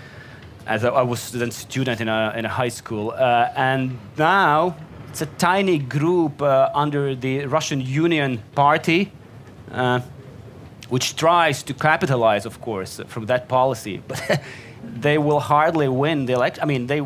as 0.66 0.84
I, 0.86 0.90
I 0.90 1.02
was 1.02 1.32
then 1.32 1.52
student 1.52 2.00
in 2.00 2.08
a 2.08 2.34
in 2.38 2.46
a 2.46 2.50
high 2.50 2.72
school, 2.72 3.12
uh, 3.12 3.50
and 3.58 3.98
now 4.18 4.76
it's 5.10 5.22
a 5.22 5.28
tiny 5.38 5.78
group 5.78 6.42
uh, 6.42 6.70
under 6.74 7.16
the 7.16 7.46
Russian 7.48 7.82
Union 7.82 8.42
Party. 8.56 9.12
Uh, 9.74 10.00
which 10.90 11.16
tries 11.16 11.64
to 11.64 11.74
capitalize, 11.74 12.46
of 12.46 12.62
course, 12.62 13.02
from 13.08 13.26
that 13.26 13.48
policy. 13.48 14.02
But 14.08 14.42
they 15.02 15.18
will 15.18 15.40
hardly 15.40 15.88
win 15.88 16.26
the 16.26 16.34
election. 16.34 16.64
I 16.64 16.66
mean, 16.66 16.88
they 16.88 17.02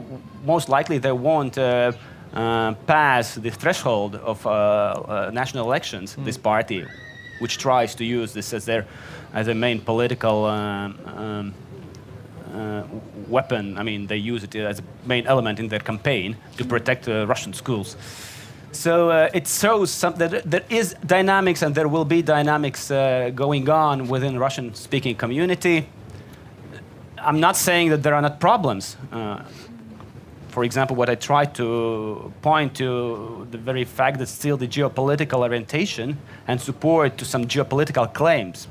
most 0.46 0.70
likely 0.70 0.98
they 0.98 1.12
won't 1.12 1.58
uh, 1.58 1.92
uh, 2.34 2.74
pass 2.86 3.36
the 3.36 3.50
threshold 3.50 4.16
of 4.16 4.46
uh, 4.46 4.50
uh, 4.50 5.32
national 5.34 5.66
elections. 5.66 6.16
This 6.26 6.38
party, 6.38 6.86
which 7.40 7.58
tries 7.58 7.96
to 7.96 8.04
use 8.04 8.34
this 8.34 8.54
as 8.54 8.66
their 8.66 8.86
as 9.34 9.48
a 9.48 9.54
main 9.54 9.80
political. 9.80 10.46
Um, 10.46 11.00
um, 11.06 11.54
uh, 12.54 12.84
weapon. 13.28 13.78
I 13.78 13.84
mean, 13.84 14.08
they 14.08 14.18
use 14.18 14.44
it 14.44 14.56
as 14.56 14.80
a 14.80 14.84
main 15.06 15.28
element 15.28 15.60
in 15.60 15.68
their 15.68 15.80
campaign 15.80 16.36
to 16.58 16.66
protect 16.66 17.08
uh, 17.08 17.28
Russian 17.28 17.54
schools. 17.54 17.96
So 18.72 19.10
uh, 19.10 19.30
it 19.34 19.48
shows 19.48 19.92
some, 19.92 20.16
that 20.16 20.50
there 20.50 20.64
is 20.70 20.96
dynamics 21.06 21.62
and 21.64 21.74
there 21.74 21.88
will 21.88 22.06
be 22.06 22.22
dynamics 22.22 22.92
uh, 22.92 23.32
going 23.34 23.68
on 23.70 24.08
within 24.08 24.38
Russian-speaking 24.38 25.16
community. 25.16 25.90
I'm 27.18 27.40
not 27.40 27.58
saying 27.58 27.90
that 27.90 28.04
there 28.04 28.14
are 28.14 28.22
not 28.22 28.40
problems. 28.40 28.96
Uh, 29.12 29.44
for 30.50 30.64
example, 30.64 30.96
what 30.96 31.10
I 31.10 31.16
try 31.16 31.46
to 31.46 32.32
point 32.42 32.76
to 32.78 33.48
the 33.52 33.58
very 33.58 33.86
fact 33.86 34.20
that 34.20 34.28
still 34.28 34.58
the 34.58 34.68
geopolitical 34.68 35.40
orientation 35.40 36.18
and 36.48 36.60
support 36.62 37.18
to 37.18 37.26
some 37.26 37.46
geopolitical 37.46 38.12
claims 38.14 38.68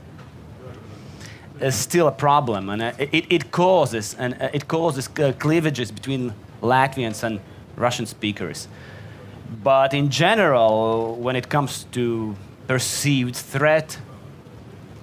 is 1.60 1.74
still 1.74 2.06
a 2.06 2.12
problem, 2.12 2.70
and 2.70 2.82
uh, 2.82 2.92
it, 2.98 3.26
it 3.30 3.50
causes 3.50 4.14
and 4.14 4.34
uh, 4.40 4.48
it 4.52 4.68
causes 4.68 5.08
uh, 5.18 5.32
cleavages 5.38 5.90
between 5.90 6.32
Latvians 6.62 7.22
and 7.22 7.40
Russian 7.76 8.06
speakers. 8.06 8.68
But 9.48 9.94
in 9.94 10.10
general, 10.10 11.16
when 11.16 11.36
it 11.36 11.48
comes 11.48 11.84
to 11.92 12.36
perceived 12.66 13.34
threat, 13.34 13.98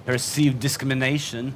perceived 0.04 0.60
discrimination, 0.60 1.54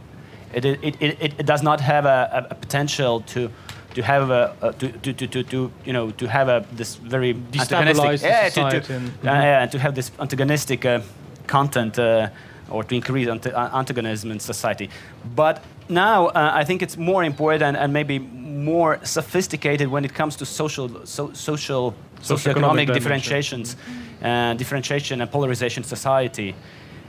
it, 0.53 0.65
it, 0.65 0.81
it, 0.83 0.97
it, 1.01 1.35
it 1.39 1.47
does 1.47 1.63
not 1.63 1.81
have 1.81 2.05
a, 2.05 2.47
a, 2.51 2.55
potential 2.55 3.21
to 3.21 3.51
to 3.95 4.03
have 4.03 4.31
a, 4.31 4.57
a 4.63 4.73
to, 4.73 4.89
to, 4.89 5.13
to, 5.13 5.27
to, 5.27 5.43
to 5.45 5.73
you 5.85 5.93
know 5.93 6.11
to 6.11 6.27
have 6.27 6.49
a 6.49 6.65
this 6.73 6.97
very 6.97 7.31
antagonistic 7.31 8.23
yeah, 8.23 8.49
to, 8.49 8.81
to, 8.81 8.95
and- 8.95 9.09
uh, 9.09 9.13
yeah, 9.23 9.63
and 9.63 9.71
to 9.73 9.79
have 9.79 9.95
this 9.95 10.11
antagonistic 10.19 10.85
uh, 10.85 11.01
content 11.47 11.99
uh, 11.99 12.29
or 12.71 12.85
to 12.85 12.95
increase 12.95 13.29
ant- 13.29 13.47
uh, 13.47 13.71
antagonism 13.73 14.31
in 14.31 14.41
society. 14.41 14.91
But 15.37 15.63
now 15.89 16.27
uh, 16.27 16.51
I 16.55 16.65
think 16.65 16.83
it's 16.83 16.97
more 16.97 17.25
important 17.25 17.77
and 17.77 17.93
maybe 17.93 18.19
more 18.19 18.99
sophisticated 19.05 19.89
when 19.89 20.05
it 20.05 20.15
comes 20.15 20.37
to 20.37 20.47
social 20.47 21.07
so, 21.07 21.33
social 21.33 21.95
Socioeconomic 22.23 22.93
differentiations, 22.93 23.77
uh, 24.23 24.55
differentiation 24.55 25.21
and 25.21 25.31
polarization 25.31 25.83
society. 25.85 26.55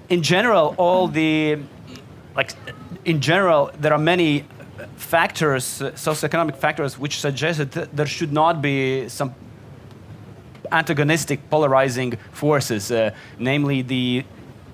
In 0.09 0.21
general, 0.21 0.73
all 0.77 1.07
the 1.07 1.59
like 2.35 2.53
in 3.05 3.19
general 3.19 3.71
there 3.79 3.93
are 3.93 3.99
many 3.99 4.45
factors, 4.95 5.81
uh, 5.81 5.91
socioeconomic 5.91 6.55
factors, 6.55 6.97
which 6.97 7.19
suggest 7.19 7.59
that 7.59 7.95
there 7.95 8.05
should 8.05 8.31
not 8.31 8.61
be 8.61 9.09
some 9.09 9.33
antagonistic 10.71 11.49
polarizing 11.49 12.17
forces, 12.31 12.91
uh, 12.91 13.11
namely 13.37 13.81
the 13.81 14.23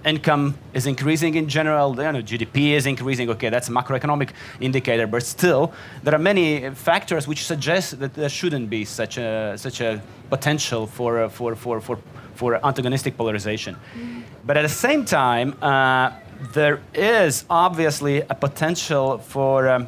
income 0.07 0.57
is 0.73 0.87
increasing 0.87 1.35
in 1.35 1.47
general, 1.47 1.89
you 1.95 2.11
know, 2.11 2.21
GDP 2.21 2.71
is 2.71 2.85
increasing, 2.85 3.29
okay, 3.29 3.49
that's 3.49 3.69
a 3.69 3.71
macroeconomic 3.71 4.29
indicator, 4.59 5.05
but 5.05 5.23
still, 5.23 5.73
there 6.03 6.15
are 6.15 6.19
many 6.19 6.69
factors 6.71 7.27
which 7.27 7.45
suggest 7.45 7.99
that 7.99 8.13
there 8.13 8.29
shouldn't 8.29 8.69
be 8.69 8.85
such 8.85 9.17
a, 9.17 9.55
such 9.57 9.81
a 9.81 10.01
potential 10.29 10.87
for, 10.87 11.23
uh, 11.23 11.29
for, 11.29 11.55
for, 11.55 11.81
for, 11.81 11.99
for 12.35 12.65
antagonistic 12.65 13.17
polarization. 13.17 13.75
But 14.45 14.57
at 14.57 14.61
the 14.61 14.69
same 14.69 15.05
time, 15.05 15.55
uh, 15.61 16.11
there 16.53 16.81
is 16.93 17.45
obviously 17.49 18.21
a 18.21 18.35
potential 18.35 19.17
for 19.17 19.67
um, 19.67 19.87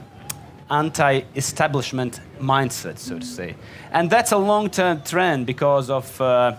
anti-establishment 0.70 2.22
mindset, 2.40 2.98
so 2.98 3.20
to 3.20 3.26
say, 3.26 3.56
and 3.92 4.10
that's 4.10 4.32
a 4.32 4.38
long-term 4.38 5.02
trend 5.04 5.46
because 5.46 5.90
of 5.90 6.20
uh, 6.22 6.56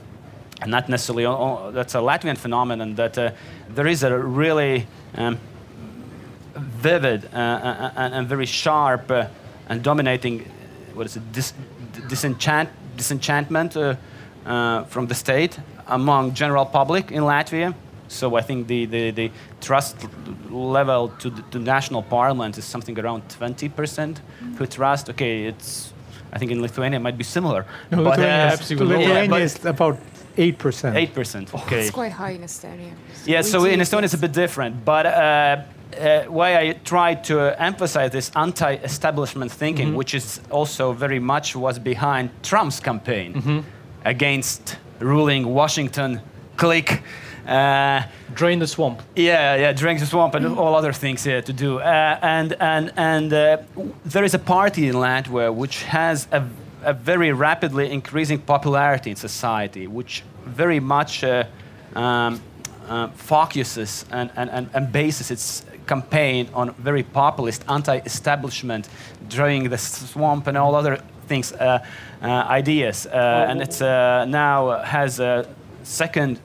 not 0.67 0.89
necessarily 0.89 1.27
o- 1.27 1.71
that's 1.73 1.95
a 1.95 1.99
Latvian 1.99 2.37
phenomenon 2.37 2.95
that 2.97 3.17
uh, 3.17 3.31
there 3.69 3.87
is 3.87 4.03
a 4.03 4.17
really 4.17 4.87
um, 5.17 5.39
vivid 6.55 7.25
uh, 7.33 7.37
uh, 7.37 7.93
and, 7.97 8.15
and 8.15 8.29
very 8.29 8.47
sharp 8.47 9.11
uh, 9.11 9.27
and 9.69 9.83
dominating 9.83 10.41
what 10.95 11.07
is 11.07 11.17
it 11.17 11.33
dis- 11.33 11.55
disenchant 12.09 12.69
disenchantment 12.97 13.77
uh, 13.77 13.95
uh, 14.47 14.85
from 14.85 15.07
the 15.07 15.15
state 15.15 15.59
among 15.87 16.35
general 16.35 16.67
public 16.67 17.11
in 17.11 17.23
Latvia. 17.23 17.75
So 18.09 18.35
I 18.35 18.43
think 18.43 18.67
the, 18.67 18.87
the, 18.87 19.11
the 19.13 19.31
trust 19.61 19.97
level 20.51 21.09
to 21.21 21.31
the 21.31 21.43
to 21.53 21.59
national 21.59 22.03
parliament 22.03 22.59
is 22.59 22.65
something 22.65 22.99
around 22.99 23.23
20% 23.29 24.19
who 24.57 24.67
trust. 24.67 25.11
Okay, 25.11 25.45
it's 25.45 25.93
I 26.33 26.39
think 26.39 26.51
in 26.51 26.61
Lithuania 26.61 26.99
it 26.99 27.03
might 27.03 27.19
be 27.19 27.25
similar. 27.25 27.67
No, 27.91 27.99
but, 27.99 28.19
Lithuania, 28.19 28.49
uh, 28.49 28.53
absolutely. 28.53 28.95
yeah, 28.95 28.99
Lithuania 28.99 29.31
but 29.31 29.43
is 29.43 29.65
about 29.65 29.99
8%. 30.37 30.95
Eight 30.95 31.15
percent. 31.15 31.53
Okay. 31.55 31.81
It's 31.81 31.91
quite 31.91 32.13
high 32.13 32.31
in 32.35 32.43
Estonia. 32.43 32.93
Yeah, 33.27 33.43
so 33.43 33.65
in 33.65 33.79
We 33.79 33.85
Estonia 33.85 34.05
it's 34.05 34.15
a 34.15 34.19
bit 34.19 34.33
different. 34.33 34.85
But 34.85 35.07
uh, 35.07 35.11
uh, 35.13 36.23
why 36.29 36.57
I 36.59 36.73
try 36.85 37.15
to 37.15 37.61
emphasize 37.63 38.11
this 38.11 38.31
anti-establishment 38.37 39.53
thinking, 39.53 39.95
which 39.95 40.15
is 40.15 40.41
also 40.51 40.93
very 40.93 41.19
much 41.21 41.55
was 41.57 41.79
behind 41.79 42.31
Trump's 42.43 42.81
campaign 42.81 43.65
against 44.05 44.77
ruling 45.01 45.55
Washington 45.55 46.21
clique 46.57 47.01
Uh, 47.47 48.03
Drain 48.35 48.59
the 48.61 48.67
swamp. 48.67 49.01
yeah, 49.17 49.57
yeah, 49.57 49.73
drain 49.73 49.99
the 49.99 50.07
swamp 50.07 50.35
and 50.35 50.47
all 50.47 50.75
other 50.75 50.93
things 50.93 51.27
uh, 51.27 51.41
to 51.43 51.53
do. 51.53 51.79
Uh, 51.81 52.19
and 52.23 52.53
and 52.61 52.93
and 52.97 53.33
uh, 53.33 53.57
w- 53.75 53.93
there 54.13 54.25
is 54.25 54.35
a 54.35 54.39
party 54.39 54.83
in 54.89 54.95
Latvia 54.95 55.51
which 55.51 55.83
has 55.85 56.29
a, 56.33 56.41
a 56.83 56.93
very 56.93 57.33
rapidly 57.33 57.91
increasing 57.91 58.39
popularity 58.39 59.11
in 59.11 59.17
society, 59.17 59.87
which 59.87 60.23
very 60.45 60.81
much 60.81 61.25
uh, 61.25 61.45
um, 61.95 62.41
uh, 62.89 63.09
focuses 63.09 64.05
and, 64.11 64.31
and, 64.37 64.51
and, 64.51 64.69
and 64.75 64.93
bases 64.93 65.31
its 65.31 65.65
campaign 65.87 66.49
on 66.55 66.73
very 66.75 67.03
populist 67.03 67.65
anti-establishment, 67.69 68.89
drawing 69.29 69.69
the 69.69 69.79
swamp 69.79 70.47
and 70.47 70.57
all 70.57 70.75
other 70.75 70.99
things, 71.27 71.53
uh, 71.53 71.85
uh, 72.23 72.27
ideas. 72.61 73.07
Uh, 73.07 73.47
and 73.49 73.63
it's 73.63 73.81
uh, 73.81 74.25
now 74.27 74.83
has 74.83 75.21
a 75.21 75.47
second, 75.83 76.41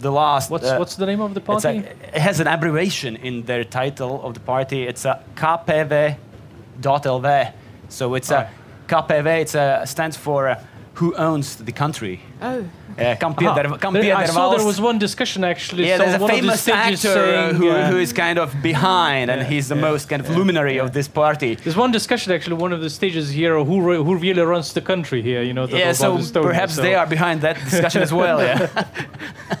the 0.00 0.10
last. 0.10 0.50
What's 0.50 0.68
uh, 0.68 0.76
what's 0.76 0.96
the 0.96 1.06
name 1.06 1.20
of 1.20 1.34
the 1.34 1.40
it's 1.40 1.64
a- 1.64 1.72
party? 1.72 1.78
it 1.78 2.20
has 2.28 2.40
an 2.40 2.46
abbreviation 2.46 3.16
in 3.16 3.44
their 3.44 3.64
title 3.64 4.22
of 4.22 4.34
the 4.34 4.40
party. 4.40 4.86
It's 4.90 5.04
a 5.04 5.20
KPV.LV. 5.36 7.52
So 7.88 8.14
it's 8.14 8.30
a 8.30 8.48
KPV. 8.88 9.40
It's 9.42 9.54
a, 9.54 9.82
stands 9.86 10.16
for 10.16 10.48
uh, 10.48 10.60
who 10.94 11.14
owns 11.14 11.56
the 11.56 11.72
country. 11.72 12.20
Oh, 12.42 12.64
Uh, 12.98 13.14
kam 13.22 13.32
Aha. 13.32 13.38
pieder, 13.54 13.78
kam 13.78 13.92
There- 13.92 14.16
I 14.16 14.22
pieder 14.22 14.32
saw 14.32 14.50
there 14.56 14.66
was 14.66 14.80
one 14.80 14.98
discussion 14.98 15.44
actually. 15.44 15.84
yeah, 15.86 15.98
so 15.98 16.02
there's 16.04 16.20
a 16.20 16.24
one 16.24 16.30
of 16.32 16.36
the 16.36 16.42
famous 16.42 16.68
actor 16.68 16.96
saying, 16.96 17.54
who, 17.58 17.68
uh, 17.70 17.90
who 17.90 17.98
is 18.06 18.12
kind 18.12 18.38
of 18.44 18.48
behind, 18.62 19.30
and 19.30 19.40
Yeah, 19.40 19.48
he's 19.52 19.66
the 19.68 19.76
yeah, 19.76 19.90
most 19.90 20.08
kind 20.10 20.20
of 20.22 20.28
yeah, 20.28 20.36
luminary 20.38 20.74
yeah. 20.76 20.84
of 20.84 20.90
this 20.92 21.06
party. 21.08 21.50
There's 21.54 21.76
one 21.84 21.92
discussion 21.92 22.32
actually. 22.36 22.56
One 22.66 22.72
of 22.76 22.80
the 22.80 22.90
stages 22.90 23.26
here, 23.40 23.54
who 23.70 23.76
re- 23.88 24.02
who 24.06 24.14
really 24.26 24.42
runs 24.54 24.72
the 24.72 24.80
country 24.92 25.20
here? 25.22 25.42
You 25.48 25.52
know. 25.56 25.66
the- 25.68 25.78
yeah, 25.78 25.92
so 25.94 26.08
Estonia, 26.18 26.42
perhaps 26.50 26.74
so- 26.74 26.82
they 26.82 26.94
are 27.00 27.06
behind 27.06 27.40
that 27.42 27.56
discussion 27.70 28.02
as 28.02 28.12
well. 28.12 28.38
Yeah. 28.42 28.66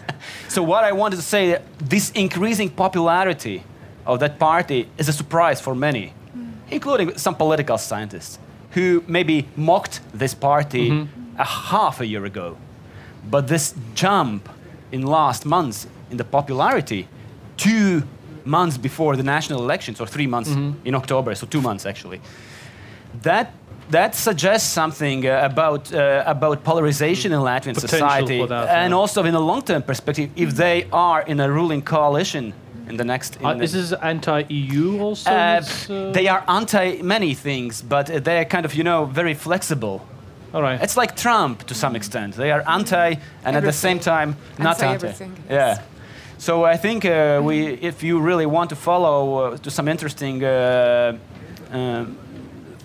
so 0.54 0.60
what 0.72 0.82
I 0.90 0.92
wanted 1.00 1.16
to 1.16 1.26
say, 1.34 1.44
this 1.90 2.10
increasing 2.14 2.70
popularity 2.70 3.62
of 4.04 4.18
that 4.18 4.34
party 4.38 4.80
is 5.00 5.08
a 5.08 5.12
surprise 5.12 5.60
for 5.60 5.74
many, 5.74 6.12
including 6.70 7.16
some 7.18 7.34
political 7.36 7.78
scientists 7.78 8.38
who 8.72 9.02
maybe 9.06 9.48
mocked 9.56 10.00
this 10.12 10.34
party 10.34 11.08
a 11.38 11.44
half 11.44 12.00
a 12.00 12.06
year 12.06 12.24
ago. 12.24 12.56
But 13.30 13.48
this 13.48 13.74
jump 13.94 14.48
in 14.92 15.02
last 15.02 15.44
months 15.44 15.86
in 16.10 16.16
the 16.16 16.24
popularity, 16.24 17.08
two 17.56 18.02
months 18.44 18.78
before 18.78 19.16
the 19.16 19.22
national 19.22 19.60
elections, 19.62 20.00
or 20.00 20.06
three 20.06 20.26
months 20.26 20.50
in 20.84 20.94
October, 20.94 21.34
so 21.34 21.46
two 21.46 21.60
months 21.60 21.86
actually, 21.86 22.20
that 23.22 23.52
that 23.90 24.14
suggests 24.14 24.68
something 24.68 25.26
uh, 25.26 25.40
about 25.50 25.92
uh, 25.92 26.22
about 26.26 26.62
polarization 26.62 27.32
in 27.32 27.40
Latvian 27.40 27.74
Potential 27.74 27.88
society, 27.88 28.46
that, 28.46 28.68
and 28.68 28.90
yeah. 28.90 28.96
also 28.96 29.24
in 29.24 29.34
a 29.34 29.40
long-term 29.40 29.82
perspective, 29.82 30.30
if 30.36 30.50
they 30.56 30.86
are 30.92 31.22
in 31.22 31.40
a 31.40 31.50
ruling 31.50 31.82
coalition 31.82 32.52
in 32.90 32.96
the 32.96 33.04
next. 33.04 33.36
in 33.36 33.46
Uh, 33.46 33.54
the- 33.54 33.64
is 33.64 33.72
this 33.72 33.92
anti-EU 33.92 35.00
also? 35.00 35.30
uh, 35.30 35.60
this, 35.60 35.90
uh, 35.90 36.10
they 36.12 36.28
are 36.28 36.42
anti 36.48 37.02
many 37.02 37.34
things, 37.34 37.82
but 37.82 38.10
uh, 38.10 38.18
they 38.20 38.38
are 38.38 38.44
kind 38.44 38.64
of 38.64 38.74
you 38.74 38.84
know 38.84 39.04
very 39.04 39.34
flexible. 39.34 40.00
all 40.54 40.62
right. 40.62 40.82
It's 40.82 40.96
like 40.96 41.14
Trump 41.14 41.66
to 41.66 41.74
some 41.74 41.96
extent. 41.96 42.34
They 42.34 42.50
are 42.50 42.62
anti, 42.66 43.14
and 43.44 43.56
at 43.56 43.62
the 43.62 43.72
same 43.72 43.98
time 43.98 44.36
not 44.58 44.82
anti. 44.82 44.86
Anti-everything, 44.86 45.32
yes. 45.50 45.76
Yeah. 45.78 45.82
So 46.38 46.64
I 46.64 46.76
think 46.78 47.04
uh, 47.04 47.40
we, 47.42 47.56
if 47.90 48.02
you 48.02 48.20
really 48.20 48.46
want 48.46 48.70
to 48.70 48.76
follow 48.76 49.38
uh, 49.38 49.56
to 49.58 49.70
some 49.70 49.90
interesting 49.90 50.44
uh, 50.44 51.16
um 51.72 52.16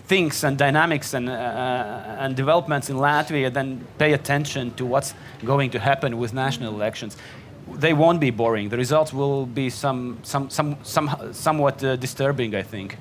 things 0.08 0.44
and 0.44 0.58
dynamics 0.58 1.14
and 1.14 1.30
uh, 1.30 2.24
and 2.24 2.36
developments 2.36 2.90
in 2.90 2.98
Latvia, 2.98 3.50
then 3.50 3.80
pay 3.98 4.14
attention 4.14 4.72
to 4.76 4.86
what's 4.86 5.14
going 5.46 5.72
to 5.72 5.80
happen 5.80 6.18
with 6.18 6.34
national 6.34 6.74
elections. 6.74 7.18
They 7.72 7.94
won't 7.94 8.20
be 8.20 8.32
boring. 8.32 8.70
The 8.70 8.78
results 8.78 9.14
will 9.14 9.46
be 9.46 9.70
some, 9.70 10.18
some, 10.24 10.50
some, 10.50 10.78
some 10.84 11.34
somewhat 11.34 11.84
uh, 11.84 11.96
disturbing, 11.96 12.56
I 12.56 12.64
think, 12.64 12.98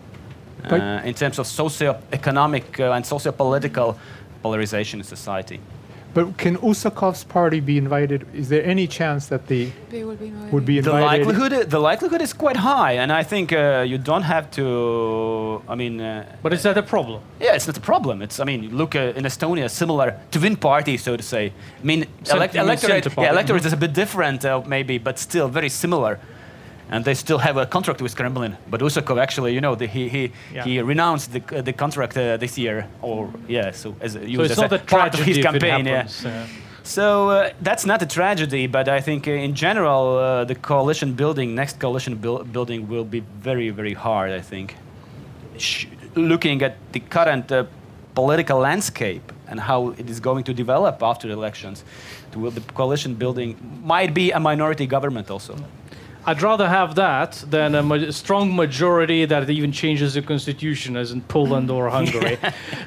uh, 0.70 1.00
in 1.04 1.14
terms 1.14 1.38
of 1.38 1.46
socio-economic 1.46 2.80
uh, 2.80 2.92
and 2.92 3.04
socio-political 3.04 3.98
polarization 4.42 5.00
in 5.00 5.04
society. 5.04 5.60
But 6.14 6.36
can 6.36 6.56
Usakov's 6.58 7.24
party 7.24 7.60
be 7.60 7.78
invited? 7.78 8.26
Is 8.34 8.48
there 8.50 8.62
any 8.64 8.86
chance 8.86 9.28
that 9.28 9.46
the 9.46 9.70
they 9.90 10.04
will 10.04 10.16
be 10.16 10.26
invited. 10.26 10.52
would 10.52 10.66
be 10.66 10.80
The 10.80 10.90
invited? 10.94 11.26
likelihood, 11.26 11.70
the 11.70 11.78
likelihood 11.78 12.20
is 12.20 12.32
quite 12.34 12.56
high, 12.58 12.92
and 13.02 13.10
I 13.10 13.22
think 13.22 13.50
uh, 13.52 13.82
you 13.86 13.96
don't 13.96 14.24
have 14.24 14.50
to. 14.52 15.62
I 15.68 15.74
mean, 15.74 16.00
uh, 16.00 16.24
But 16.42 16.52
is 16.52 16.62
that 16.64 16.76
a 16.76 16.82
problem? 16.82 17.22
yeah, 17.40 17.54
it's 17.54 17.66
not 17.66 17.78
a 17.78 17.80
problem. 17.80 18.20
It's, 18.20 18.38
I 18.40 18.44
mean, 18.44 18.76
look 18.76 18.94
uh, 18.94 19.12
in 19.18 19.24
Estonia, 19.24 19.70
similar 19.70 20.14
to 20.32 20.38
win 20.40 20.56
party, 20.56 20.96
so 20.98 21.16
to 21.16 21.22
say. 21.22 21.52
I 21.82 21.84
mean, 21.84 22.04
elect- 22.30 22.54
you 22.54 22.60
mean 22.60 22.68
electorate, 22.68 23.04
centre 23.04 23.10
party, 23.10 23.26
yeah, 23.26 23.32
electorate 23.32 23.64
is 23.64 23.72
a 23.72 23.76
bit 23.76 23.94
different, 23.94 24.44
uh, 24.44 24.60
maybe, 24.66 24.98
but 24.98 25.18
still 25.18 25.48
very 25.48 25.70
similar. 25.70 26.18
And 26.94 27.04
they 27.04 27.14
still 27.14 27.38
have 27.38 27.56
a 27.56 27.64
contract 27.66 28.00
with 28.02 28.14
Kremlin. 28.14 28.56
But 28.70 28.80
Usakov 28.80 29.18
actually, 29.18 29.54
you 29.54 29.60
know, 29.60 29.74
the, 29.74 29.86
he 29.86 30.08
he, 30.08 30.22
Yeah. 30.54 30.64
he 30.66 30.82
renounced 30.82 31.32
the, 31.32 31.62
the 31.62 31.72
contract 31.72 32.16
uh, 32.16 32.36
this 32.36 32.58
year, 32.58 32.84
or 33.00 33.28
yeah, 33.48 33.72
so 33.72 33.94
as 34.00 34.14
a, 34.14 34.18
So 34.20 34.26
used 34.26 34.50
it's 34.52 34.60
not 34.60 34.72
a 34.72 34.76
a 34.76 34.78
part 34.96 35.14
of 35.14 35.20
his 35.24 35.38
campaign. 35.38 35.86
yeah. 35.86 36.06
uh, 36.26 36.46
So 36.84 37.04
uh, 37.30 37.34
that's 37.68 37.84
not 37.86 38.02
a 38.02 38.06
tragedy, 38.06 38.66
but 38.68 38.86
I 38.88 39.00
think 39.00 39.26
uh, 39.28 39.46
in 39.46 39.54
general, 39.54 40.04
uh, 40.18 40.44
the 40.44 40.54
coalition 40.54 41.14
building, 41.14 41.54
next 41.54 41.78
coalition 41.80 42.14
buil- 42.16 42.44
building, 42.52 42.88
will 42.88 43.04
be 43.04 43.22
very, 43.44 43.70
very 43.70 43.94
hard. 43.94 44.30
I 44.40 44.42
think, 44.42 44.74
Sh- 45.58 45.86
looking 46.16 46.62
at 46.62 46.72
the 46.92 47.00
current 47.00 47.50
uh, 47.52 47.64
political 48.14 48.58
landscape 48.58 49.22
and 49.48 49.60
how 49.60 49.94
it 49.98 50.10
is 50.10 50.20
going 50.20 50.44
to 50.44 50.52
develop 50.52 51.02
after 51.02 51.28
the 51.28 51.34
elections, 51.34 51.84
will- 52.34 52.50
the 52.54 52.62
coalition 52.74 53.14
building 53.14 53.56
might 53.94 54.12
be 54.12 54.32
a 54.32 54.40
minority 54.40 54.86
government 54.86 55.30
also. 55.30 55.54
I'd 56.24 56.40
rather 56.40 56.68
have 56.68 56.94
that 56.94 57.32
than 57.50 57.74
a 57.74 57.82
ma- 57.82 58.10
strong 58.10 58.54
majority 58.54 59.24
that 59.24 59.50
even 59.50 59.72
changes 59.72 60.14
the 60.14 60.22
constitution, 60.22 60.96
as 60.96 61.10
in 61.10 61.20
Poland 61.22 61.68
or 61.70 61.88
Hungary. 61.98 62.38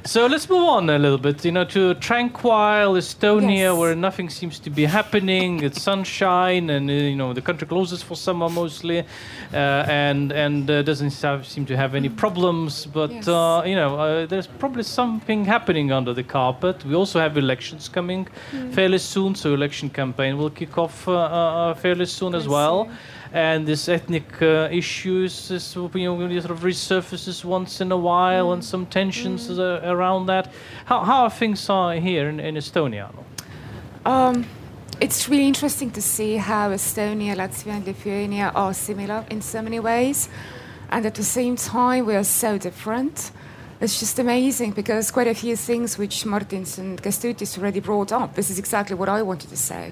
so 0.06 0.26
let's 0.28 0.50
move 0.50 0.64
on 0.70 0.90
a 0.90 0.98
little 0.98 1.18
bit, 1.18 1.44
you 1.44 1.52
know, 1.52 1.66
to 1.66 1.96
tranquil 1.96 2.94
Estonia, 2.96 3.58
Yes. 3.58 3.78
where 3.78 3.94
nothing 3.96 4.30
seems 4.30 4.58
to 4.60 4.70
be 4.70 4.86
happening. 4.86 5.62
It's 5.64 5.82
sunshine, 5.82 6.70
and 6.70 6.90
uh, 6.90 6.94
you 6.94 7.16
know 7.18 7.34
the 7.34 7.42
country 7.42 7.68
closes 7.68 8.02
for 8.02 8.16
summer 8.16 8.48
mostly, 8.50 9.00
uh, 9.00 9.56
and 9.88 10.32
and 10.32 10.70
uh, 10.72 10.82
doesn't 10.84 11.14
have, 11.22 11.46
seem 11.46 11.66
to 11.66 11.76
have 11.76 11.94
any 11.94 12.10
problems. 12.10 12.86
But 12.86 13.12
Yes. 13.12 13.28
uh, 13.28 13.64
you 13.66 13.76
know, 13.76 13.96
uh, 14.00 14.26
there's 14.28 14.48
probably 14.48 14.84
something 14.84 15.44
happening 15.46 15.92
under 15.92 16.14
the 16.14 16.24
carpet. 16.24 16.86
We 16.86 16.96
also 16.96 17.20
have 17.20 17.38
elections 17.38 17.90
coming 17.90 18.28
fairly 18.72 19.00
soon, 19.00 19.36
so 19.36 19.54
election 19.54 19.90
campaign 19.90 20.38
will 20.38 20.52
kick 20.52 20.78
off 20.78 21.06
uh, 21.08 21.14
uh, 21.14 21.74
fairly 21.74 22.06
soon 22.06 22.34
as 22.34 22.48
well. 22.48 22.86
see. 22.86 22.92
And 23.36 23.68
this 23.68 23.90
ethnic 23.90 24.42
uh, 24.42 24.70
issues, 24.72 25.52
is, 25.52 25.76
you 25.76 25.90
know, 25.90 26.40
sort 26.40 26.52
of 26.52 26.62
resurfaces 26.62 27.44
once 27.44 27.82
in 27.82 27.92
a 27.92 27.98
while, 27.98 28.54
and 28.54 28.64
some 28.64 28.86
tensions 28.86 29.50
uh, 29.50 29.82
around 29.84 30.28
that. 30.28 30.54
How, 30.86 31.04
how 31.04 31.24
are 31.24 31.30
things 31.30 31.70
are 31.70 31.96
here 31.96 32.30
in, 32.30 32.40
in 32.40 32.56
Estonia? 32.56 33.10
Um, 34.06 34.46
it's 35.02 35.28
really 35.28 35.48
interesting 35.48 35.92
to 35.92 36.02
see 36.02 36.38
how 36.38 36.70
Estonia, 36.70 37.36
Latvia, 37.36 37.74
and 37.74 37.86
Lithuania 37.86 38.54
are 38.56 38.74
similar 38.74 39.26
in 39.30 39.42
so 39.42 39.62
many 39.62 39.82
ways, 39.82 40.30
and 40.90 41.06
at 41.06 41.16
the 41.16 41.24
same 41.24 41.58
time 41.58 42.06
we 42.06 42.16
are 42.16 42.24
so 42.24 42.58
different. 42.58 43.32
It's 43.82 44.00
just 44.00 44.18
amazing 44.18 44.72
because 44.72 45.12
quite 45.12 45.28
a 45.28 45.36
few 45.36 45.58
things 45.58 45.98
which 45.98 46.26
Martins 46.26 46.78
and 46.78 47.04
Kęstutis 47.04 47.58
already 47.58 47.82
brought 47.82 48.14
up. 48.14 48.36
This 48.36 48.50
is 48.50 48.60
exactly 48.60 48.96
what 48.96 49.10
I 49.10 49.22
wanted 49.24 49.50
to 49.50 49.58
say. 49.58 49.92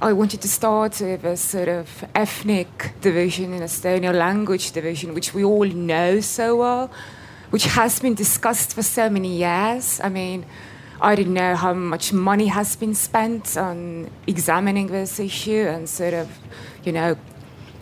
I 0.00 0.12
wanted 0.12 0.40
to 0.40 0.48
start 0.48 1.00
with 1.00 1.24
a 1.24 1.36
sort 1.36 1.68
of 1.68 2.04
ethnic 2.14 2.92
division 3.00 3.52
in 3.52 3.60
Estonia, 3.60 4.12
language 4.12 4.72
division, 4.72 5.14
which 5.14 5.32
we 5.34 5.44
all 5.44 5.66
know 5.66 6.20
so 6.20 6.56
well, 6.56 6.90
which 7.50 7.66
has 7.66 8.00
been 8.00 8.14
discussed 8.14 8.74
for 8.74 8.82
so 8.82 9.08
many 9.08 9.36
years. 9.36 10.00
I 10.02 10.08
mean, 10.08 10.44
I 11.00 11.14
don't 11.14 11.34
know 11.34 11.54
how 11.54 11.74
much 11.74 12.12
money 12.12 12.46
has 12.46 12.74
been 12.74 12.94
spent 12.94 13.56
on 13.56 14.10
examining 14.26 14.88
this 14.88 15.20
issue 15.20 15.66
and 15.68 15.88
sort 15.88 16.14
of, 16.14 16.28
you 16.84 16.92
know, 16.92 17.16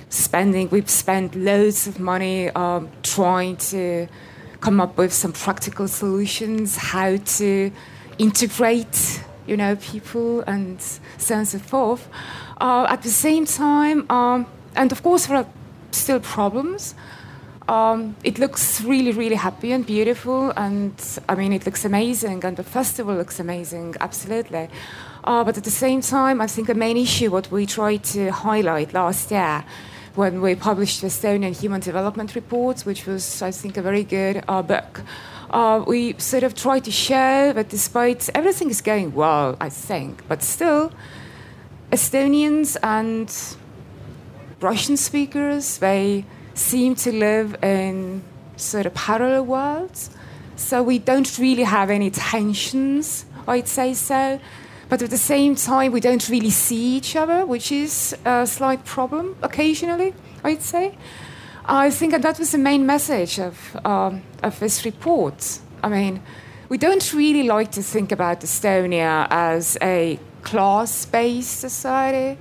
spending. 0.09 0.69
We've 0.71 0.91
spent 0.91 1.35
loads 1.35 1.87
of 1.87 2.01
money 2.01 2.51
um, 2.51 2.91
trying 3.03 3.57
to 3.69 4.09
come 4.61 4.81
up 4.81 4.99
with 4.99 5.13
some 5.13 5.33
practical 5.33 5.89
solutions, 5.89 6.77
how 6.77 7.17
to 7.17 7.73
integrate, 8.19 9.23
you 9.47 9.57
know, 9.57 9.77
people 9.77 10.41
and 10.43 10.81
so 10.81 11.35
on 11.35 11.41
and 11.41 11.49
so 11.49 11.59
forth. 11.59 12.09
Uh, 12.61 12.87
at 12.89 13.03
the 13.03 13.11
same 13.11 13.47
time, 13.47 14.11
um, 14.11 14.47
and 14.75 14.93
of 14.93 15.03
course, 15.03 15.27
there 15.27 15.39
are 15.39 15.47
still 15.91 16.21
problems. 16.21 16.95
Um, 17.69 18.17
it 18.25 18.39
looks 18.39 18.81
really, 18.81 19.13
really 19.13 19.37
happy 19.37 19.73
and 19.73 19.87
beautiful, 19.87 20.51
and 20.57 20.93
I 21.29 21.37
mean, 21.37 21.53
it 21.53 21.67
looks 21.67 21.85
amazing, 21.85 22.45
and 22.45 22.57
the 22.57 22.65
festival 22.65 23.15
looks 23.15 23.39
amazing, 23.39 23.95
absolutely. 24.01 24.69
Uh, 25.23 25.45
but 25.45 25.57
at 25.57 25.65
the 25.65 25.71
same 25.71 26.01
time, 26.01 26.41
I 26.41 26.47
think 26.47 26.67
the 26.67 26.75
main 26.75 26.97
issue, 26.97 27.31
what 27.31 27.51
we 27.53 27.67
tried 27.67 28.03
to 28.05 28.31
highlight 28.33 28.93
last 28.93 29.31
year 29.31 29.65
when 30.15 30.41
we 30.41 30.55
published 30.57 31.01
the 31.01 31.07
Estonian 31.07 31.59
Human 31.59 31.81
Development 31.81 32.35
Report, 32.35 32.81
which 32.81 33.07
was, 33.07 33.43
I 33.43 33.53
think, 33.53 33.77
a 33.77 33.83
very 33.83 34.03
good 34.03 34.43
uh, 34.49 34.63
book, 34.63 35.03
uh, 35.51 35.85
we 35.87 36.15
sort 36.19 36.43
of 36.43 36.55
try 36.55 36.79
to 36.79 36.91
show 36.91 37.53
that 37.53 37.69
despite 37.69 38.29
everything 38.35 38.71
is 38.71 38.81
going 38.81 39.15
well, 39.15 39.57
I 39.61 39.69
think, 39.69 40.27
but 40.29 40.43
still, 40.43 40.93
Estonians 41.91 42.77
and 42.83 43.29
Russian 44.61 44.97
speakers, 44.97 45.79
they 45.79 46.25
seem 46.55 46.95
to 46.97 47.13
live 47.13 47.63
in 47.65 48.23
sort 48.57 48.87
of 48.87 48.95
parallel 48.95 49.47
worlds. 49.47 50.11
So 50.57 50.83
we 50.83 50.99
don't 50.99 51.39
really 51.39 51.65
have 51.65 51.91
any 51.91 52.11
tensions, 52.11 53.25
I'd 53.49 53.67
say 53.67 53.95
so. 53.95 54.39
But 54.89 55.03
at 55.03 55.11
the 55.11 55.19
same 55.19 55.55
time, 55.55 55.93
we 55.93 56.01
don't 56.01 56.29
really 56.29 56.51
see 56.51 56.97
each 56.97 57.17
other, 57.17 57.47
which 57.47 57.73
is 57.73 58.15
a 58.25 58.47
slight 58.47 58.85
problem 58.85 59.37
occasionally, 59.43 60.15
I'd 60.45 60.63
say. 60.63 60.97
I 61.65 61.91
think 61.91 62.13
that, 62.13 62.23
that 62.23 62.39
was 62.39 62.53
the 62.53 62.59
main 62.59 62.87
message 62.87 63.39
of, 63.39 63.77
um, 63.85 64.23
of 64.43 64.59
this 64.61 64.85
report. 64.85 65.61
I 65.83 65.89
mean, 65.89 66.23
we 66.69 66.79
don't 66.79 67.13
really 67.15 67.45
like 67.45 67.73
to 67.73 67.83
think 67.83 68.13
about 68.13 68.41
Estonia 68.41 69.27
as 69.31 69.77
a 69.83 70.19
class 70.43 71.05
based 71.05 71.61
society. 71.61 72.39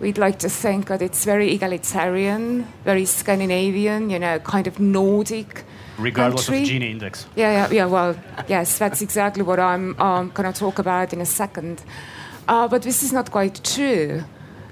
We'd 0.00 0.18
like 0.18 0.38
to 0.38 0.48
think 0.48 0.86
that 0.86 1.02
it's 1.02 1.24
very 1.26 1.52
egalitarian, 1.52 2.66
very 2.84 3.04
Scandinavian, 3.04 4.08
you 4.08 4.18
know, 4.18 4.38
kind 4.38 4.66
of 4.66 4.80
Nordic. 4.80 5.64
Regardless 5.98 6.46
country. 6.46 6.62
of 6.62 6.68
Gini 6.68 6.90
index. 6.90 7.26
Yeah, 7.36 7.52
yeah, 7.52 7.70
yeah. 7.70 7.84
Well, 7.84 8.16
yes, 8.48 8.78
that's 8.78 9.02
exactly 9.02 9.42
what 9.42 9.60
I'm 9.60 10.00
um, 10.00 10.30
going 10.30 10.50
to 10.50 10.58
talk 10.58 10.78
about 10.78 11.12
in 11.12 11.20
a 11.20 11.26
second. 11.26 11.82
Uh, 12.48 12.66
but 12.66 12.80
this 12.82 13.02
is 13.02 13.12
not 13.12 13.30
quite 13.30 13.62
true. 13.62 14.24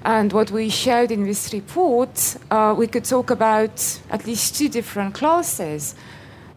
And 0.03 0.31
what 0.31 0.49
we 0.49 0.69
showed 0.69 1.11
in 1.11 1.25
this 1.25 1.51
report, 1.53 2.37
uh, 2.49 2.73
we 2.77 2.87
could 2.87 3.03
talk 3.03 3.29
about 3.29 3.99
at 4.09 4.25
least 4.25 4.55
two 4.55 4.69
different 4.69 5.13
classes 5.13 5.95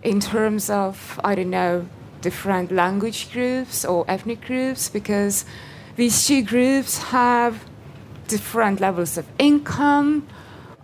in 0.02 0.20
terms 0.20 0.70
of, 0.70 1.20
I 1.24 1.34
don't 1.34 1.50
know, 1.50 1.86
different 2.20 2.70
language 2.70 3.32
groups 3.32 3.84
or 3.84 4.04
ethnic 4.06 4.42
groups, 4.42 4.88
because 4.88 5.44
these 5.96 6.26
two 6.26 6.42
groups 6.42 6.98
have 7.02 7.64
different 8.28 8.80
levels 8.80 9.18
of 9.18 9.26
income, 9.38 10.26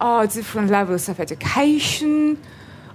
uh, 0.01 0.27
different 0.27 0.71
levels 0.71 1.09
of 1.09 1.21
education, 1.21 2.43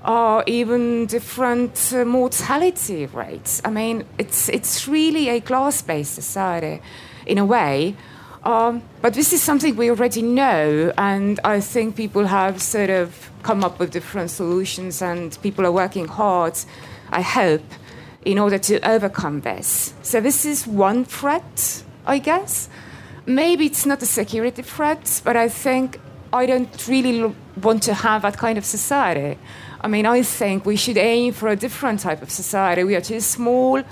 or 0.06 0.44
even 0.46 1.06
different 1.06 1.94
uh, 1.94 2.04
mortality 2.04 3.06
rates. 3.06 3.62
I 3.64 3.70
mean, 3.70 4.04
it's, 4.18 4.50
it's 4.50 4.88
really 4.88 5.30
a 5.30 5.40
class 5.40 5.82
based 5.82 6.14
society 6.14 6.82
in 7.26 7.38
a 7.38 7.46
way. 7.46 7.96
Um, 8.44 8.84
but 9.02 9.14
this 9.14 9.32
is 9.32 9.42
something 9.42 9.76
we 9.78 9.90
already 9.90 10.22
know, 10.22 10.92
and 10.98 11.40
I 11.46 11.62
think 11.62 11.96
people 11.96 12.26
have 12.26 12.62
sort 12.62 12.90
of 12.90 13.32
come 13.42 13.64
up 13.64 13.80
with 13.80 13.92
different 13.92 14.32
solutions, 14.32 15.02
and 15.02 15.38
people 15.42 15.66
are 15.66 15.72
working 15.72 16.08
hard, 16.08 16.58
I 17.10 17.22
hope, 17.22 17.64
in 18.26 18.38
order 18.38 18.58
to 18.58 18.86
overcome 18.88 19.42
this. 19.42 19.94
So, 20.02 20.20
this 20.20 20.44
is 20.44 20.68
one 20.68 21.06
threat, 21.06 21.84
I 22.06 22.20
guess. 22.20 22.68
Maybe 23.26 23.66
it's 23.66 23.86
not 23.86 24.02
a 24.02 24.06
security 24.06 24.62
threat, 24.62 25.22
but 25.24 25.38
I 25.38 25.48
think 25.48 26.00
I 26.34 26.46
don't 26.46 26.88
really 26.88 27.34
want 27.62 27.84
to 27.84 27.94
have 27.94 28.24
that 28.24 28.38
kind 28.38 28.58
of 28.58 28.66
society. 28.66 29.38
I 29.80 29.88
mean, 29.88 30.06
I 30.06 30.22
think 30.22 30.66
we 30.66 30.76
should 30.76 30.98
aim 30.98 31.32
for 31.34 31.48
a 31.48 31.56
different 31.56 32.02
type 32.02 32.22
of 32.22 32.30
society. 32.30 32.84
We 32.84 32.96
are 32.96 33.02
too 33.02 33.22
small. 33.22 33.84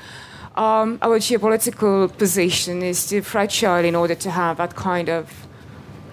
Um, 0.55 0.99
our 1.01 1.17
geopolitical 1.19 2.15
position 2.17 2.81
is 2.83 3.07
too 3.07 3.21
fragile 3.21 3.85
in 3.85 3.95
order 3.95 4.15
to 4.15 4.29
have 4.29 4.57
that 4.57 4.75
kind 4.75 5.09
of 5.09 5.47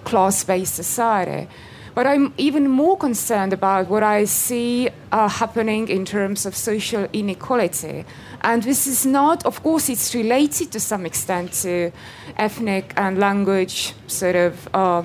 class 0.05 0.45
based 0.45 0.75
society. 0.75 1.49
But 1.95 2.07
I'm 2.07 2.33
even 2.37 2.69
more 2.69 2.97
concerned 2.97 3.53
about 3.53 3.89
what 3.89 4.05
I 4.05 4.25
see 4.25 4.89
uh, 5.11 5.29
happening 5.29 5.89
in 5.89 6.05
terms 6.05 6.47
of 6.47 6.55
social 6.55 7.09
inequality. 7.13 8.05
And 8.43 8.63
this 8.63 8.87
is 8.87 9.05
not, 9.05 9.45
of 9.45 9.61
course, 9.65 9.89
it's 9.89 10.15
related 10.15 10.71
to 10.73 10.81
some 10.81 11.05
extent 11.05 11.53
to 11.65 11.91
ethnic 12.37 12.93
and 12.97 13.19
language 13.19 13.95
sort 14.07 14.37
of 14.37 14.69
uh, 14.73 15.03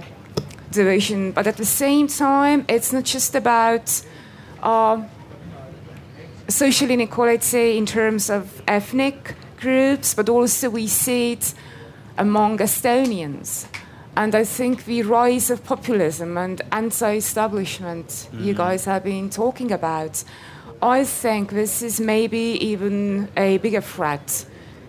division, 0.69 1.31
but 1.31 1.47
at 1.47 1.57
the 1.57 1.65
same 1.65 2.07
time, 2.07 2.65
it's 2.67 2.93
not 2.93 3.05
just 3.05 3.33
about 3.33 4.03
uh, 4.61 5.01
social 6.47 6.89
inequality 6.89 7.77
in 7.77 7.85
terms 7.85 8.29
of 8.29 8.61
ethnic 8.67 9.35
groups, 9.59 10.13
but 10.13 10.29
also 10.29 10.69
we 10.69 10.87
see 10.87 11.33
it 11.33 11.53
among 12.17 12.57
Estonians. 12.57 13.67
And 14.15 14.35
I 14.35 14.43
think 14.43 14.85
the 14.85 15.01
rise 15.03 15.49
of 15.49 15.63
populism 15.63 16.37
and 16.37 16.61
anti 16.71 17.15
establishment 17.15 18.29
you 18.33 18.53
mm. 18.53 18.57
guys 18.57 18.85
have 18.85 19.03
been 19.03 19.29
talking 19.29 19.71
about, 19.71 20.23
I 20.81 21.03
think 21.03 21.51
this 21.51 21.81
is 21.81 21.99
maybe 21.99 22.57
even 22.61 23.29
a 23.35 23.57
bigger 23.57 23.81
threat 23.81 24.45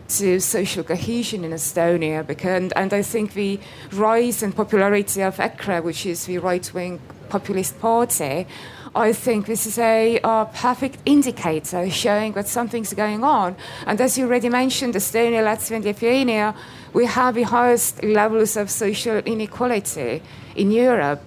to 0.09 0.41
social 0.41 0.85
cohesion 0.85 1.45
in 1.45 1.53
Estonia. 1.53 2.27
Because, 2.27 2.63
and, 2.63 2.73
and 2.77 2.93
I 2.93 3.01
think 3.01 3.33
the 3.33 3.59
rise 3.93 4.43
in 4.43 4.53
popularity 4.53 5.23
of 5.23 5.37
EKRE, 5.37 5.83
which 5.83 6.05
is 6.05 6.27
the 6.27 6.39
right 6.39 6.75
wing 6.75 7.01
populist 7.31 7.81
party, 7.81 8.47
I 8.97 9.13
think 9.13 9.47
this 9.47 9.67
is 9.67 9.79
a 9.79 10.21
uh, 10.23 10.45
perfect 10.45 10.99
indicator 11.05 11.91
showing 11.91 12.33
that 12.35 12.47
something's 12.47 12.95
going 12.95 13.25
on. 13.25 13.57
And 13.87 14.01
as 14.01 14.17
you 14.17 14.27
already 14.27 14.49
mentioned, 14.49 14.95
Estonia, 14.95 15.43
Latvia, 15.43 15.77
and 15.77 15.85
Lithuania, 15.85 16.55
we 16.93 17.07
have 17.07 17.35
the 17.35 17.43
highest 17.43 18.05
levels 18.05 18.57
of 18.57 18.71
social 18.71 19.17
inequality 19.17 20.23
in 20.55 20.71
Europe. 20.71 21.23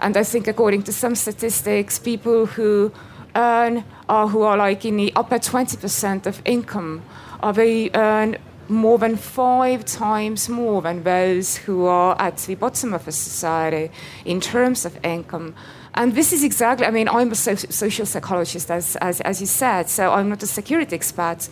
And 0.00 0.16
I 0.16 0.22
think, 0.22 0.46
according 0.46 0.84
to 0.84 0.92
some 0.92 1.16
statistics, 1.16 1.98
people 1.98 2.46
who 2.46 2.92
earn 3.34 3.84
or 4.08 4.28
who 4.28 4.42
are 4.42 4.56
like 4.56 4.84
in 4.84 4.96
the 4.96 5.12
upper 5.16 5.40
20% 5.40 6.26
of 6.26 6.40
income, 6.44 7.02
uh, 7.42 7.50
they 7.50 7.90
earn 7.94 8.36
more 8.68 8.98
than 8.98 9.16
five 9.16 9.84
times 9.84 10.48
more 10.48 10.82
than 10.82 11.02
those 11.02 11.56
who 11.56 11.86
are 11.86 12.14
at 12.20 12.36
the 12.38 12.54
bottom 12.54 12.94
of 12.94 13.08
a 13.08 13.12
society 13.12 13.90
in 14.24 14.40
terms 14.40 14.84
of 14.84 15.04
income. 15.04 15.54
And 15.98 16.14
this 16.14 16.32
is 16.32 16.44
exactly, 16.44 16.86
I 16.86 16.92
mean, 16.92 17.08
I'm 17.08 17.32
a 17.32 17.34
so- 17.34 17.56
social 17.56 18.06
psychologist, 18.06 18.70
as, 18.70 18.94
as, 18.96 19.20
as 19.22 19.40
you 19.40 19.48
said, 19.48 19.88
so 19.88 20.12
I'm 20.12 20.28
not 20.28 20.40
a 20.44 20.46
security 20.46 20.94
expert. 20.94 21.48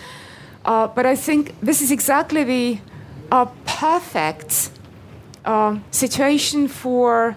Uh, 0.64 0.86
but 0.86 1.04
I 1.04 1.16
think 1.16 1.60
this 1.60 1.82
is 1.82 1.90
exactly 1.90 2.44
the 2.44 2.78
uh, 3.32 3.46
perfect 3.64 4.70
uh, 5.44 5.78
situation 5.90 6.68
for 6.68 7.36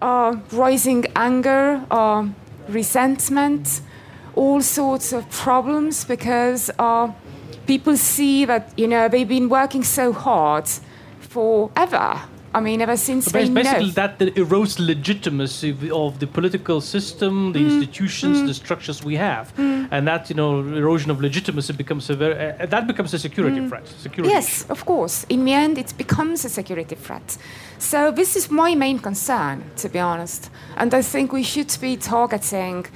uh, 0.00 0.36
rising 0.52 1.06
anger, 1.16 1.84
uh, 1.90 2.28
resentment, 2.68 3.80
all 4.36 4.60
sorts 4.60 5.12
of 5.12 5.28
problems 5.30 6.04
because 6.04 6.70
uh, 6.78 7.10
people 7.66 7.96
see 7.96 8.44
that, 8.44 8.72
you 8.78 8.86
know, 8.86 9.08
they've 9.08 9.26
been 9.26 9.48
working 9.48 9.82
so 9.82 10.12
hard 10.12 10.68
forever. 11.18 12.20
I 12.54 12.60
mean, 12.60 12.80
ever 12.80 12.96
since 12.96 13.26
they 13.26 13.48
basically, 13.48 13.90
that 13.90 14.18
that 14.18 14.34
erodes 14.34 14.78
legitimacy 14.78 15.70
of- 15.90 16.18
the 16.18 16.26
political 16.26 16.80
system, 16.80 17.52
the 17.52 17.58
mm. 17.58 17.66
institutions, 17.66 18.38
mm. 18.38 18.46
the 18.46 18.54
structures 18.54 19.04
we 19.04 19.16
have, 19.16 19.54
mm. 19.56 19.86
and 19.90 20.06
that 20.08 20.30
you 20.30 20.36
know 20.36 20.60
erosion 20.60 21.10
of 21.10 21.20
legitimacy 21.20 21.74
becomes 21.74 22.08
a 22.10 22.14
very 22.14 22.34
uh, 22.34 22.66
that 22.66 22.86
becomes 22.86 23.12
a 23.12 23.18
security 23.18 23.68
threat. 23.68 23.86
Security 23.86 24.32
Yes, 24.32 24.64
of 24.70 24.84
course. 24.84 25.24
In 25.28 25.44
the 25.44 25.52
end, 25.52 25.76
it 25.78 25.92
becomes 25.98 26.44
a 26.44 26.48
security 26.48 26.94
threat. 26.94 27.36
So 27.78 28.10
this 28.10 28.34
is 28.34 28.50
my 28.50 28.74
main 28.74 28.98
concern, 28.98 29.62
to 29.76 29.88
be 29.88 29.98
honest. 29.98 30.50
And 30.76 30.92
I 30.94 31.02
think 31.02 31.32
we 31.32 31.42
should 31.42 31.76
be 31.80 31.96
targeting, 31.96 32.86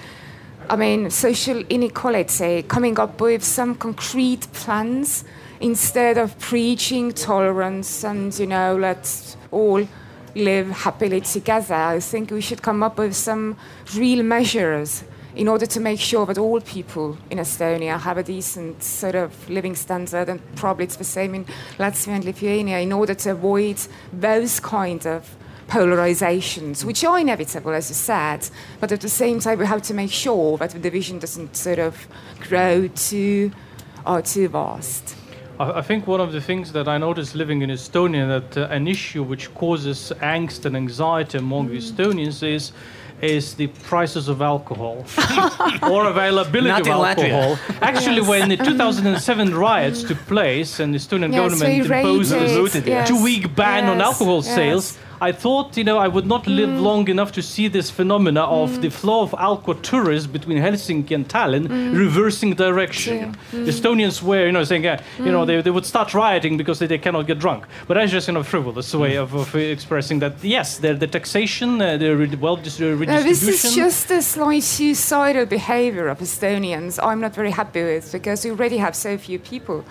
I 0.68 0.76
mean, 0.76 1.11
social 1.11 1.62
inequality, 1.68 2.62
coming 2.62 2.98
up 2.98 3.20
with 3.20 3.44
some 3.44 3.74
concrete 3.76 4.53
plans 4.53 5.24
instead 5.61 6.18
of 6.18 6.36
preaching 6.40 7.12
tolerance 7.12 8.03
and, 8.03 8.36
you 8.38 8.46
know, 8.46 8.76
let's 8.76 9.36
all 9.53 9.86
live 10.34 10.70
happily 10.70 11.20
together. 11.20 11.74
I 11.74 12.00
think 12.00 12.30
we 12.30 12.40
should 12.40 12.62
come 12.62 12.82
up 12.82 12.98
with 12.98 13.14
some 13.14 13.57
real 13.94 14.24
measures 14.24 15.05
in 15.34 15.48
order 15.48 15.66
to 15.66 15.80
make 15.80 16.00
sure 16.00 16.26
that 16.26 16.38
all 16.38 16.61
people 16.61 17.16
in 17.30 17.38
Estonia 17.38 17.98
have 17.98 18.18
a 18.18 18.22
decent 18.22 18.82
sort 18.82 19.14
of 19.14 19.48
living 19.48 19.74
standard, 19.74 20.28
and 20.28 20.40
probably 20.57 20.84
it's 20.84 20.96
the 20.96 21.05
same 21.05 21.34
in 21.34 21.44
Latvia 21.78 22.09
and 22.09 22.24
Lithuania, 22.24 22.78
in 22.80 22.92
order 22.92 23.14
to 23.14 23.30
avoid 23.30 23.78
those 24.12 24.61
kind 24.61 25.07
of 25.07 25.36
polarizations, 25.68 26.84
which 26.84 27.03
are 27.03 27.18
inevitable, 27.18 27.72
as 27.72 27.88
you 27.88 27.94
said, 27.94 28.46
but 28.78 28.92
at 28.92 29.00
the 29.00 29.09
same 29.09 29.40
time, 29.40 29.59
we 29.59 29.64
have 29.64 29.80
to 29.80 29.94
make 29.94 30.11
sure 30.11 30.59
that 30.59 30.70
the 30.70 30.78
division 30.78 31.18
doesn't 31.18 31.57
sort 31.57 31.78
of 31.78 32.07
grow 32.40 32.88
too, 32.88 33.53
or 34.07 34.20
too 34.20 34.48
vast. 34.48 35.16
I, 35.63 35.79
I 35.79 35.83
think 35.83 36.07
one 36.07 36.21
of 36.21 36.33
the 36.33 36.41
things 36.41 36.73
that 36.73 36.87
I 36.89 36.99
noticed 36.99 37.35
living 37.35 37.63
in 37.63 37.71
Estonia 37.71 38.25
that 38.35 38.51
uh, 38.59 38.75
an 38.79 38.87
issue 38.89 39.23
which 39.23 39.45
causes 39.55 40.13
angst 40.21 40.65
and 40.67 40.77
anxiety 40.77 41.39
among 41.39 41.69
the 41.69 41.79
Estonians 41.79 42.43
is 42.57 42.73
is 43.21 43.55
the 43.55 43.69
prices 43.91 44.27
of 44.29 44.43
alcohol 44.43 44.97
or 45.93 46.07
availability 46.07 46.91
Not 46.91 47.03
of 47.03 47.19
alcohol. 47.19 47.57
Actually, 47.81 48.17
Yes. 48.23 48.29
when 48.29 48.49
the 48.49 48.57
2007 48.71 49.55
riots 49.55 50.03
took 50.03 50.19
place 50.27 50.81
and 50.81 50.93
the 50.93 50.99
Estonian 50.99 51.31
Yes, 51.33 51.41
government 51.41 51.87
imposed 51.87 52.33
a 52.33 52.81
yes, 52.85 53.09
two-week 53.09 53.55
ban 53.55 53.85
on 53.89 54.01
alcohol 54.01 54.43
sales, 54.43 54.99
I 55.29 55.31
thought, 55.31 55.77
you 55.77 55.85
know, 55.85 55.99
I 56.07 56.09
would 56.09 56.27
not 56.35 56.43
live 56.49 56.68
Mm. 56.73 56.83
long 56.89 57.09
enough 57.14 57.31
to 57.39 57.43
see 57.43 57.68
this 57.68 57.89
phenomena 57.99 58.43
of 58.62 58.70
the 58.85 58.91
flow 58.91 59.20
of 59.23 59.33
alcohol 59.39 59.77
tourists 59.91 60.27
between 60.37 60.59
Helsinki 60.66 61.12
and 61.18 61.25
Tallinn 61.35 61.64
reversing 62.05 62.53
direction. 62.66 63.37
Mm. 63.53 63.66
Estonians 63.73 64.16
were, 64.20 64.45
you 64.47 64.53
know, 64.57 64.64
saying, 64.64 64.85
uh, 64.87 64.99
you 65.27 65.31
know, 65.35 65.45
they, 65.49 65.62
they 65.62 65.70
would 65.77 65.87
start 65.87 66.09
rioting 66.12 66.57
because 66.57 66.79
they, 66.81 66.89
they 66.89 66.99
cannot 66.99 67.25
get 67.31 67.39
drunk. 67.39 67.62
But 67.87 67.95
that's 67.95 68.11
just, 68.11 68.27
you 68.29 68.35
know, 68.35 68.43
frivolous 68.43 68.93
way 68.95 69.14
of, 69.16 69.33
of 69.35 69.55
expressing 69.55 70.18
that. 70.23 70.33
Yes, 70.43 70.79
the, 70.79 70.91
the 70.95 71.07
taxation, 71.07 71.81
uh, 71.81 71.97
the 72.03 72.16
re- 72.16 72.37
well 72.45 72.57
dis- 72.57 72.81
uh, 72.81 72.85
No, 72.85 72.95
redistribution. 72.97 73.29
this 73.53 73.64
is 73.64 73.75
just 73.77 74.11
a 74.11 74.20
slight 74.23 74.64
suicidal 74.64 75.47
behavior 75.47 76.09
of 76.09 76.18
Estonians 76.18 76.99
I'm 77.11 77.20
not 77.20 77.35
very 77.41 77.53
happy 77.53 77.83
with 77.85 78.11
because 78.11 78.39
we 78.45 78.51
already 78.51 78.79
have 78.79 78.95
so 78.97 79.16
few 79.18 79.39
people. 79.39 79.85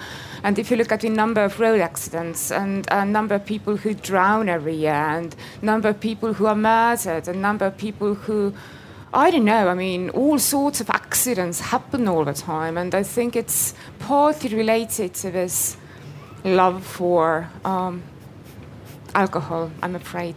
And 0.44 0.58
if 0.58 0.72
you 0.72 0.78
look 0.78 0.92
at 0.92 1.02
the 1.02 1.10
number 1.10 1.44
of 1.44 1.60
road 1.60 1.82
accidents 1.82 2.52
and 2.52 2.88
a 2.92 3.06
number 3.06 3.36
of 3.36 3.46
people 3.46 3.78
who 3.78 3.94
drown 3.94 4.50
every 4.50 4.76
year 4.76 4.94
and 4.94 5.36
number 5.62 5.90
of 5.90 6.00
people 6.00 6.34
who 6.34 6.48
are 6.48 6.56
murdered 6.56 7.28
and 7.28 7.42
number 7.42 7.66
of 7.66 7.78
people 7.78 8.16
who 8.16 8.54
I 9.14 9.30
don't 9.30 9.44
know, 9.44 9.68
I 9.68 9.74
mean, 9.74 10.10
all 10.12 10.40
sorts 10.40 10.80
of 10.80 10.90
accidents 10.90 11.60
happen 11.60 12.08
all 12.08 12.24
the 12.24 12.34
time. 12.34 12.78
And 12.78 12.96
I 12.96 13.04
think 13.04 13.36
it's 13.36 13.74
partly 14.00 14.56
related 14.56 15.14
to 15.16 15.32
this 15.32 15.76
love 16.46 16.86
for 16.86 17.50
um, 17.66 18.04
alcohol, 19.14 19.70
I'm 19.82 19.96
afraid. 19.96 20.36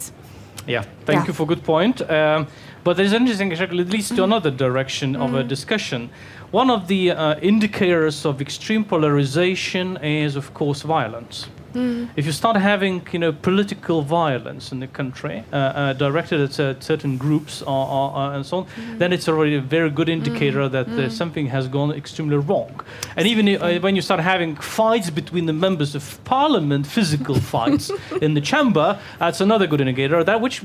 Yeah, 0.66 0.82
thank 1.04 1.20
Yeah. 1.20 1.26
you 1.28 1.32
for 1.34 1.44
a 1.44 1.46
good 1.46 1.62
point. 1.62 2.00
Um, 2.10 2.48
but 2.82 2.96
there's 2.96 3.12
interesting, 3.12 3.52
actually, 3.52 3.82
it 3.82 3.90
leads 3.90 4.08
to 4.08 4.24
another 4.24 4.50
direction 4.50 5.14
of 5.16 5.34
a 5.34 5.44
discussion. 5.44 6.10
One 6.54 6.70
of 6.70 6.86
the 6.86 7.10
uh, 7.10 7.34
indicators 7.40 8.24
of 8.24 8.40
extreme 8.40 8.84
polarization 8.84 9.96
is, 9.96 10.36
of 10.36 10.54
course, 10.54 10.82
violence. 10.82 11.48
If 11.74 12.26
you 12.26 12.30
start 12.30 12.56
having, 12.56 13.04
you 13.10 13.18
know, 13.18 13.32
political 13.32 14.02
violence 14.02 14.70
in 14.70 14.78
the 14.78 14.86
country 14.86 15.42
uh, 15.52 15.56
uh, 15.56 15.92
directed 15.94 16.40
at 16.40 16.60
uh, 16.60 16.78
certain 16.78 17.16
groups 17.16 17.60
or, 17.62 17.88
or, 17.88 18.16
uh, 18.16 18.36
and 18.36 18.46
so 18.46 18.58
on, 18.58 18.66
then 18.98 19.12
it's 19.12 19.28
already 19.28 19.56
a 19.56 19.60
very 19.60 19.90
good 19.90 20.08
indicator 20.08 20.68
that 20.68 20.86
uh, 20.90 21.10
something 21.10 21.48
has 21.48 21.66
gone 21.66 21.90
extremely 21.90 22.36
wrong. 22.36 22.80
And 23.16 23.26
even 23.26 23.48
uh, 23.48 23.80
when 23.80 23.96
you 23.96 24.02
start 24.02 24.20
having 24.20 24.54
fights 24.54 25.10
between 25.10 25.46
the 25.46 25.52
members 25.52 25.96
of 25.96 26.22
parliament, 26.22 26.86
physical 26.86 27.34
fights 27.34 27.90
in 28.22 28.34
the 28.34 28.40
chamber, 28.40 29.00
that's 29.18 29.40
another 29.40 29.66
good 29.66 29.80
indicator. 29.80 30.22
That 30.22 30.40
which 30.40 30.62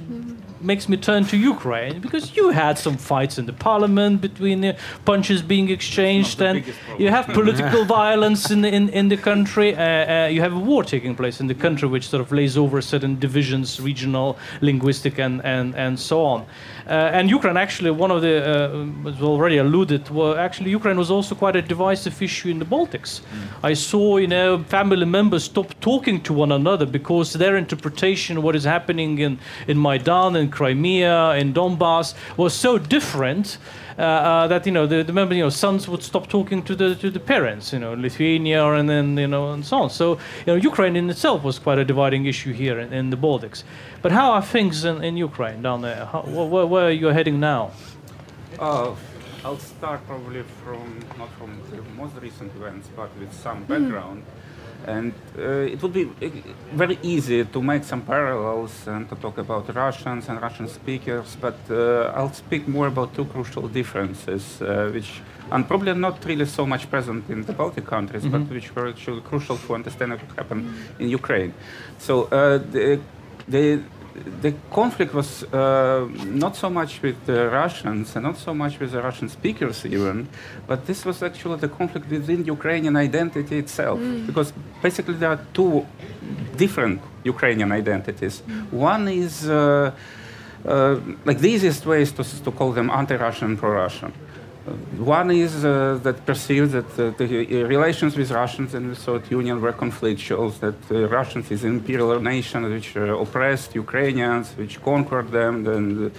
makes 0.61 0.89
me 0.89 0.97
turn 0.97 1.25
to 1.25 1.37
Ukraine 1.37 1.99
because 1.99 2.35
you 2.35 2.49
had 2.49 2.77
some 2.77 2.97
fights 2.97 3.37
in 3.37 3.45
the 3.45 3.53
parliament 3.53 4.21
between 4.21 4.61
the 4.61 4.75
punches 5.05 5.41
being 5.41 5.69
exchanged, 5.69 6.41
and 6.41 6.63
you 6.97 7.09
have 7.09 7.27
political 7.39 7.85
violence 7.85 8.51
in 8.51 8.61
the, 8.61 8.73
in, 8.73 8.89
in 8.89 9.09
the 9.09 9.17
country. 9.17 9.75
Uh, 9.75 10.25
uh, 10.25 10.27
you 10.27 10.41
have 10.41 10.53
a 10.53 10.59
war 10.59 10.83
taking 10.83 11.15
place 11.15 11.39
in 11.39 11.47
the 11.47 11.55
country, 11.55 11.87
which 11.87 12.09
sort 12.09 12.21
of 12.21 12.31
lays 12.31 12.57
over 12.57 12.81
certain 12.81 13.19
divisions, 13.19 13.79
regional, 13.79 14.37
linguistic, 14.61 15.19
and 15.19 15.43
and 15.45 15.75
and 15.75 15.99
so 15.99 16.25
on. 16.25 16.45
Uh, 16.89 17.11
and 17.13 17.29
Ukraine, 17.29 17.55
actually, 17.55 17.91
one 17.91 18.09
of 18.09 18.23
the 18.23 18.35
uh, 18.41 18.85
was 19.03 19.21
already 19.21 19.57
alluded. 19.57 20.09
Well, 20.09 20.35
actually, 20.35 20.71
Ukraine 20.71 20.97
was 20.97 21.11
also 21.11 21.35
quite 21.35 21.55
a 21.55 21.61
divisive 21.61 22.19
issue 22.19 22.49
in 22.49 22.57
the 22.57 22.65
Baltics. 22.65 23.21
I 23.61 23.73
saw, 23.75 24.17
you 24.17 24.25
know, 24.27 24.63
family 24.63 25.05
members 25.05 25.43
stop 25.43 25.79
talking 25.81 26.19
to 26.21 26.33
one 26.33 26.51
another 26.51 26.87
because 26.87 27.33
their 27.33 27.57
interpretation 27.57 28.37
of 28.37 28.43
what 28.43 28.55
is 28.55 28.63
happening 28.63 29.19
in 29.19 29.37
in 29.67 29.77
Maidan, 29.77 30.35
in 30.35 30.49
Crimea, 30.49 31.35
in 31.35 31.53
Donbass 31.53 32.15
was 32.37 32.55
so 32.55 32.79
different. 32.79 33.59
Uh, 33.99 34.01
uh, 34.01 34.47
that 34.47 34.65
you 34.65 34.71
know 34.71 34.87
the, 34.87 35.03
the 35.03 35.11
member 35.11 35.35
you 35.35 35.43
know 35.43 35.49
sons 35.49 35.85
would 35.89 36.01
stop 36.01 36.29
talking 36.29 36.63
to 36.63 36.73
the 36.73 36.95
to 36.95 37.09
the 37.11 37.19
parents 37.19 37.73
you 37.73 37.79
know 37.79 37.93
Lithuania 37.95 38.63
and 38.71 38.89
then 38.89 39.17
you 39.17 39.27
know 39.27 39.51
and 39.51 39.65
so 39.65 39.75
on. 39.79 39.89
So 39.89 40.13
you 40.13 40.47
know 40.47 40.55
Ukraine 40.55 40.95
in 40.95 41.09
itself 41.09 41.43
was 41.43 41.59
quite 41.59 41.77
a 41.79 41.83
dividing 41.83 42.25
issue 42.25 42.53
here 42.53 42.79
in, 42.79 42.93
in 42.93 43.09
the 43.09 43.17
Baltics. 43.17 43.63
But 44.01 44.13
how 44.13 44.31
are 44.31 44.41
things 44.41 44.85
in, 44.85 45.03
in 45.03 45.17
Ukraine 45.17 45.61
down 45.61 45.81
there? 45.81 46.05
How, 46.05 46.21
wh- 46.21 46.49
where, 46.49 46.65
where 46.65 46.85
are 46.85 46.97
you 47.03 47.07
heading 47.07 47.41
now? 47.41 47.71
Uh, 48.57 48.95
I'll 49.43 49.57
start 49.57 49.99
probably 50.07 50.43
from 50.63 50.99
not 51.17 51.29
from 51.37 51.59
the 51.69 51.81
most 52.01 52.15
recent 52.21 52.55
events, 52.55 52.87
but 52.95 53.09
with 53.19 53.33
some 53.33 53.65
background. 53.65 54.23
And 54.87 55.13
uh, 55.37 55.73
it 55.73 55.81
would 55.81 55.93
be 55.93 56.05
uh, 56.05 56.29
very 56.73 56.97
easy 57.01 57.45
to 57.45 57.61
make 57.61 57.83
some 57.83 58.01
parallels 58.01 58.87
and 58.87 59.07
to 59.09 59.15
talk 59.15 59.37
about 59.37 59.73
Russians 59.75 60.29
and 60.29 60.41
Russian 60.41 60.67
speakers, 60.67 61.37
but 61.39 61.57
uh, 61.69 62.13
I'll 62.15 62.33
speak 62.33 62.67
more 62.67 62.87
about 62.87 63.13
two 63.13 63.25
crucial 63.25 63.67
differences, 63.67 64.61
uh, 64.61 64.89
which 64.93 65.21
and 65.51 65.67
probably 65.67 65.93
not 65.93 66.23
really 66.25 66.45
so 66.45 66.65
much 66.65 66.89
present 66.89 67.29
in 67.29 67.43
the 67.43 67.53
Baltic 67.53 67.85
countries, 67.85 68.25
but 68.25 68.41
which 68.49 68.75
were 68.75 68.87
actually 68.87 69.21
crucial 69.21 69.57
to 69.57 69.75
understand 69.75 70.11
what 70.11 70.21
happened 70.35 70.71
in 70.99 71.09
Ukraine. 71.09 71.53
So 71.97 72.25
uh, 72.25 72.57
the, 72.57 72.99
the 73.47 73.81
the 74.41 74.53
conflict 74.71 75.13
was 75.13 75.43
uh, 75.43 76.07
not 76.25 76.55
so 76.55 76.69
much 76.69 77.01
with 77.01 77.25
the 77.25 77.49
Russians 77.49 78.15
and 78.15 78.23
not 78.23 78.37
so 78.37 78.53
much 78.53 78.79
with 78.79 78.91
the 78.91 79.01
Russian 79.01 79.29
speakers 79.29 79.85
even, 79.85 80.27
but 80.67 80.85
this 80.85 81.05
was 81.05 81.23
actually 81.23 81.57
the 81.59 81.69
conflict 81.69 82.09
within 82.09 82.45
Ukrainian 82.45 82.95
identity 82.95 83.57
itself. 83.57 83.99
Because 84.25 84.53
basically 84.81 85.15
there 85.15 85.29
are 85.29 85.41
two 85.53 85.85
different 86.57 87.01
Ukrainian 87.23 87.71
identities. 87.71 88.41
One 88.71 89.07
is 89.07 89.49
uh, 89.49 89.91
uh, 90.65 90.99
like 91.25 91.39
the 91.39 91.49
easiest 91.49 91.85
way 91.85 92.01
is 92.01 92.11
to, 92.13 92.23
to 92.43 92.51
call 92.51 92.71
them 92.71 92.89
anti-Russian, 92.89 93.49
and 93.51 93.57
pro-Russian. 93.57 94.11
Uh, 94.69 95.03
One 95.03 95.31
is 95.31 95.65
uh, 95.65 95.99
that 96.03 96.25
perceived 96.25 96.71
that 96.71 96.91
uh, 96.99 97.11
the 97.17 97.25
uh, 97.25 97.67
relations 97.67 98.15
with 98.15 98.31
Russians 98.31 98.73
and 98.73 98.91
the 98.91 98.95
Soviet 98.95 99.31
Union 99.31 99.61
were 99.61 99.73
conflictual, 99.73 100.51
that 100.59 100.75
uh, 100.91 101.07
Russians 101.07 101.51
is 101.51 101.63
an 101.63 101.71
imperial 101.71 102.19
nation 102.19 102.63
which 102.63 102.95
uh, 102.95 103.17
oppressed 103.17 103.75
Ukrainians, 103.75 104.55
which 104.57 104.81
conquered 104.81 105.31
them, 105.31 105.63
then, 105.63 106.11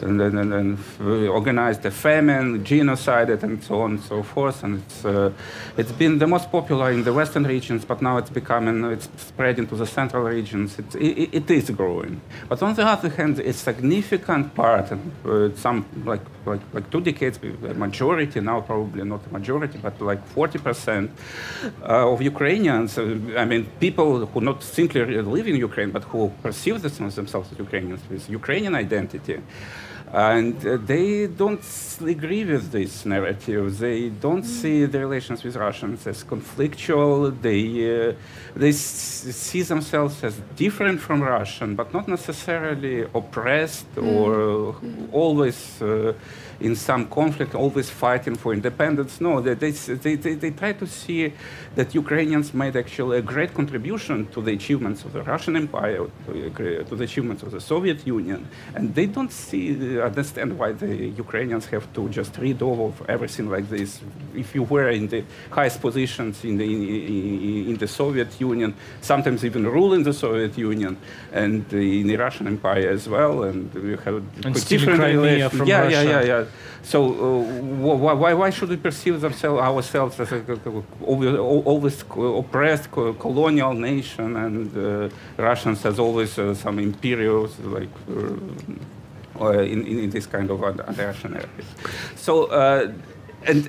and 0.00 0.18
then, 0.20 0.52
and 0.52 0.78
uh, 1.00 1.28
organized 1.28 1.84
a 1.84 1.90
famine, 1.90 2.64
genocided, 2.64 3.42
and 3.42 3.62
so 3.62 3.82
on 3.82 3.92
and 3.92 4.00
so 4.00 4.22
forth. 4.22 4.62
And 4.62 4.82
it's, 4.82 5.04
uh, 5.04 5.32
it's 5.76 5.92
been 5.92 6.18
the 6.18 6.26
most 6.26 6.50
popular 6.50 6.90
in 6.90 7.04
the 7.04 7.12
western 7.12 7.44
regions, 7.44 7.84
but 7.84 8.00
now 8.00 8.16
it's 8.16 8.30
becoming, 8.30 8.84
it's 8.84 9.08
spreading 9.16 9.66
to 9.68 9.76
the 9.76 9.86
central 9.86 10.24
regions. 10.24 10.78
It, 10.78 10.94
it, 10.94 11.34
it 11.34 11.50
is 11.50 11.70
growing. 11.70 12.20
But 12.48 12.62
on 12.62 12.74
the 12.74 12.86
other 12.86 13.10
hand, 13.10 13.38
a 13.38 13.52
significant 13.52 14.54
part, 14.54 14.90
and 14.90 15.12
uh, 15.26 15.56
some 15.56 15.84
like, 16.04 16.22
like, 16.46 16.60
like 16.72 16.90
two 16.90 17.00
decades, 17.00 17.38
a 17.42 17.74
majority, 17.74 18.40
now 18.40 18.60
probably 18.60 19.04
not 19.04 19.20
a 19.26 19.32
majority, 19.32 19.78
but 19.78 20.00
like 20.00 20.26
40% 20.34 21.10
uh, 21.82 22.12
of 22.12 22.22
Ukrainians, 22.22 22.98
uh, 22.98 23.18
I 23.36 23.44
mean, 23.44 23.66
people 23.78 24.26
who 24.26 24.40
not 24.40 24.62
simply 24.62 25.04
live 25.04 25.46
in 25.46 25.56
Ukraine, 25.56 25.90
but 25.90 26.04
who 26.04 26.32
perceive 26.42 26.80
themselves 26.82 27.52
as 27.52 27.58
Ukrainians 27.58 28.00
with 28.08 28.28
Ukrainian 28.30 28.74
identity, 28.74 29.40
and 30.12 30.54
uh, 30.66 30.76
they 30.84 31.26
don't 31.26 31.64
agree 32.06 32.44
with 32.44 32.70
this 32.70 33.06
narrative. 33.06 33.78
They 33.78 34.10
don't 34.10 34.44
see 34.44 34.84
the 34.84 34.98
relations 35.00 35.42
with 35.42 35.56
Russians 35.56 36.06
as 36.06 36.22
conflictual. 36.22 37.40
They, 37.40 38.10
uh, 38.10 38.12
they 38.54 38.68
s- 38.68 39.24
see 39.46 39.62
themselves 39.62 40.22
as 40.22 40.38
different 40.56 41.00
from 41.00 41.22
Russian, 41.22 41.74
but 41.76 41.94
not 41.94 42.08
necessarily 42.08 43.06
oppressed 43.14 43.86
or 43.96 44.76
always 45.12 45.80
uh, 45.80 46.12
in 46.60 46.74
some 46.76 47.06
conflict, 47.08 47.54
always 47.54 47.90
fighting 47.90 48.36
for 48.36 48.52
independence. 48.52 49.20
No, 49.20 49.40
they, 49.40 49.54
they, 49.54 49.70
they, 49.70 50.14
they, 50.16 50.34
they 50.34 50.50
try 50.50 50.72
to 50.72 50.86
see 50.86 51.32
that 51.74 51.94
Ukrainians 51.94 52.52
made 52.54 52.76
actually 52.76 53.18
a 53.18 53.22
great 53.22 53.54
contribution 53.54 54.26
to 54.28 54.40
the 54.42 54.52
achievements 54.52 55.04
of 55.04 55.12
the 55.12 55.22
Russian 55.22 55.56
Empire, 55.56 56.06
to, 56.26 56.32
the- 56.32 56.84
to 56.84 56.96
the 56.96 57.04
achievements 57.04 57.42
of 57.42 57.50
the 57.50 57.60
Soviet 57.60 58.06
Union, 58.06 58.46
and 58.74 58.94
they 58.94 59.06
don't 59.06 59.32
see, 59.32 59.98
uh, 59.98 60.04
understand 60.04 60.58
why 60.58 60.72
the 60.72 60.94
Ukrainians 61.24 61.66
have 61.66 61.92
to 61.94 62.08
just 62.08 62.36
read 62.38 62.60
all 62.62 62.88
of 62.88 63.08
everything 63.08 63.48
like 63.50 63.68
this. 63.68 64.00
If 64.34 64.54
you 64.54 64.62
were 64.64 64.90
in 64.90 65.08
the 65.08 65.24
highest 65.50 65.80
positions 65.80 66.44
in 66.44 66.56
the, 66.58 66.64
in, 66.64 67.70
in 67.70 67.76
the 67.76 67.88
Soviet 67.88 68.40
Union, 68.40 68.74
sometimes 69.00 69.44
even 69.44 69.66
ruling 69.66 70.02
the 70.02 70.12
Soviet 70.12 70.56
Union, 70.58 70.96
and 71.32 71.70
in 71.72 72.06
the 72.06 72.16
Russian 72.16 72.46
Empire 72.46 72.88
as 72.90 73.08
well, 73.08 73.42
and 73.44 73.72
we 73.74 73.90
have 74.04 74.22
And 74.44 74.54
different 74.68 75.00
Crimea 75.00 75.50
from 75.50 75.66
yeah, 75.68 75.80
Russia. 75.82 76.04
yeah, 76.04 76.10
yeah, 76.10 76.22
yeah. 76.22 76.41
So 76.82 76.98
uh, 77.04 77.42
wh- 77.44 78.20
why, 78.20 78.34
why 78.34 78.50
should 78.50 78.68
we 78.68 78.76
perceive 78.76 79.22
ourselves 79.24 80.20
as 80.20 80.32
a 80.32 80.42
always, 81.04 82.04
oppressed 82.10 82.90
colonial 82.90 83.74
nation 83.74 84.36
and 84.36 84.76
uh, 84.76 85.08
Russians 85.36 85.84
as 85.84 85.98
always 85.98 86.38
uh, 86.38 86.54
some 86.54 86.78
imperials 86.78 87.58
like 87.60 87.88
uh, 89.40 89.50
in, 89.50 89.86
in, 89.86 90.10
this 90.10 90.26
kind 90.26 90.50
of 90.50 90.62
anti-Russian 90.62 91.32
narrative. 91.32 91.66
So 92.16 92.50
and 93.44 93.64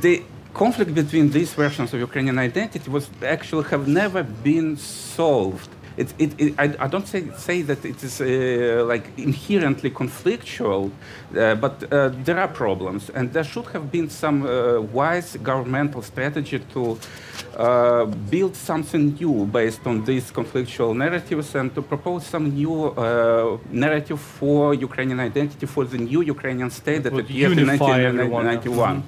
the 0.00 0.22
conflict 0.54 0.94
between 0.94 1.30
these 1.30 1.52
versions 1.52 1.92
of 1.92 2.00
Ukrainian 2.00 2.38
identity 2.38 2.88
was 2.90 3.10
actually 3.22 3.64
have 3.64 3.86
never 3.86 4.22
been 4.22 4.76
solved 4.76 5.70
it, 5.96 6.12
it, 6.18 6.40
it, 6.40 6.54
I, 6.58 6.74
I 6.84 6.88
don't 6.88 7.06
say, 7.06 7.30
say 7.36 7.62
that 7.62 7.84
it 7.84 8.02
is 8.02 8.20
uh, 8.20 8.84
like 8.86 9.10
inherently 9.16 9.90
conflictual, 9.90 10.90
uh, 11.36 11.54
but 11.54 11.90
uh, 11.90 12.10
there 12.24 12.38
are 12.38 12.48
problems, 12.48 13.10
and 13.10 13.32
there 13.32 13.44
should 13.44 13.66
have 13.66 13.90
been 13.90 14.10
some 14.10 14.46
uh, 14.46 14.80
wise 14.80 15.36
governmental 15.42 16.02
strategy 16.02 16.58
to 16.74 16.98
uh, 17.56 18.04
build 18.04 18.54
something 18.54 19.14
new 19.14 19.46
based 19.46 19.86
on 19.86 20.04
these 20.04 20.30
conflictual 20.30 20.94
narratives 20.94 21.54
and 21.54 21.74
to 21.74 21.80
propose 21.80 22.26
some 22.26 22.50
new 22.50 22.86
uh, 22.88 23.56
narrative 23.70 24.20
for 24.20 24.74
Ukrainian 24.74 25.20
identity, 25.20 25.64
for 25.64 25.84
the 25.84 25.98
new 25.98 26.20
Ukrainian 26.20 26.70
state 26.70 27.04
that 27.04 27.14
appeared 27.14 27.52
in 27.52 27.58
unify 27.60 28.00
everyone, 28.02 28.44
yeah. 28.44 28.56
1991. 28.56 29.02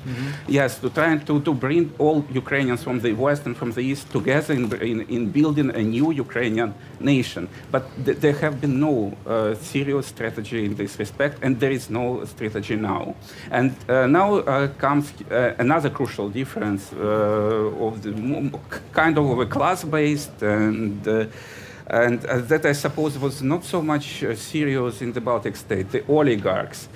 Yes, 0.49 0.79
to 0.79 0.89
try 0.89 1.19
to, 1.19 1.41
to 1.41 1.53
bring 1.53 1.93
all 1.99 2.25
Ukrainians 2.33 2.83
from 2.83 3.01
the 3.01 3.13
west 3.13 3.45
and 3.45 3.55
from 3.55 3.73
the 3.73 3.83
east 3.83 4.11
together 4.11 4.55
in, 4.55 4.73
in, 4.81 5.01
in 5.17 5.31
building 5.31 5.69
a 5.75 5.83
new 5.83 6.11
Ukrainian 6.13 6.73
nation. 7.01 7.49
But 7.71 7.85
th- 8.05 8.19
there 8.19 8.35
have 8.35 8.61
been 8.61 8.81
no 8.81 9.17
uh, 9.27 9.55
serious 9.55 10.07
strategy 10.07 10.65
in 10.65 10.75
this 10.75 10.99
respect, 10.99 11.39
and 11.43 11.59
there 11.61 11.71
is 11.71 11.91
no 11.91 12.25
strategy 12.25 12.77
now. 12.77 13.15
And 13.51 13.75
uh, 13.89 14.07
now 14.07 14.37
uh, 14.37 14.69
comes 14.79 15.13
uh, 15.31 15.55
another 15.59 15.91
crucial 15.91 16.29
difference 16.29 16.93
uh, 16.93 17.87
of 17.87 18.03
the 18.03 18.13
kind 18.93 19.19
of 19.19 19.39
a 19.39 19.47
class-based 19.47 20.43
and. 20.43 21.31
And 21.91 22.25
uh, 22.27 22.39
that 22.41 22.67
I 22.67 22.73
suppose 22.73 23.19
was 23.19 23.43
not 23.43 23.65
so 23.65 23.81
much 23.81 24.23
uh, 24.23 24.35
serious 24.35 25.01
in 25.01 25.13
the 25.13 25.23
Baltic 25.23 25.57
state, 25.57 25.91
the 25.91 26.05
oligarchs, 26.07 26.89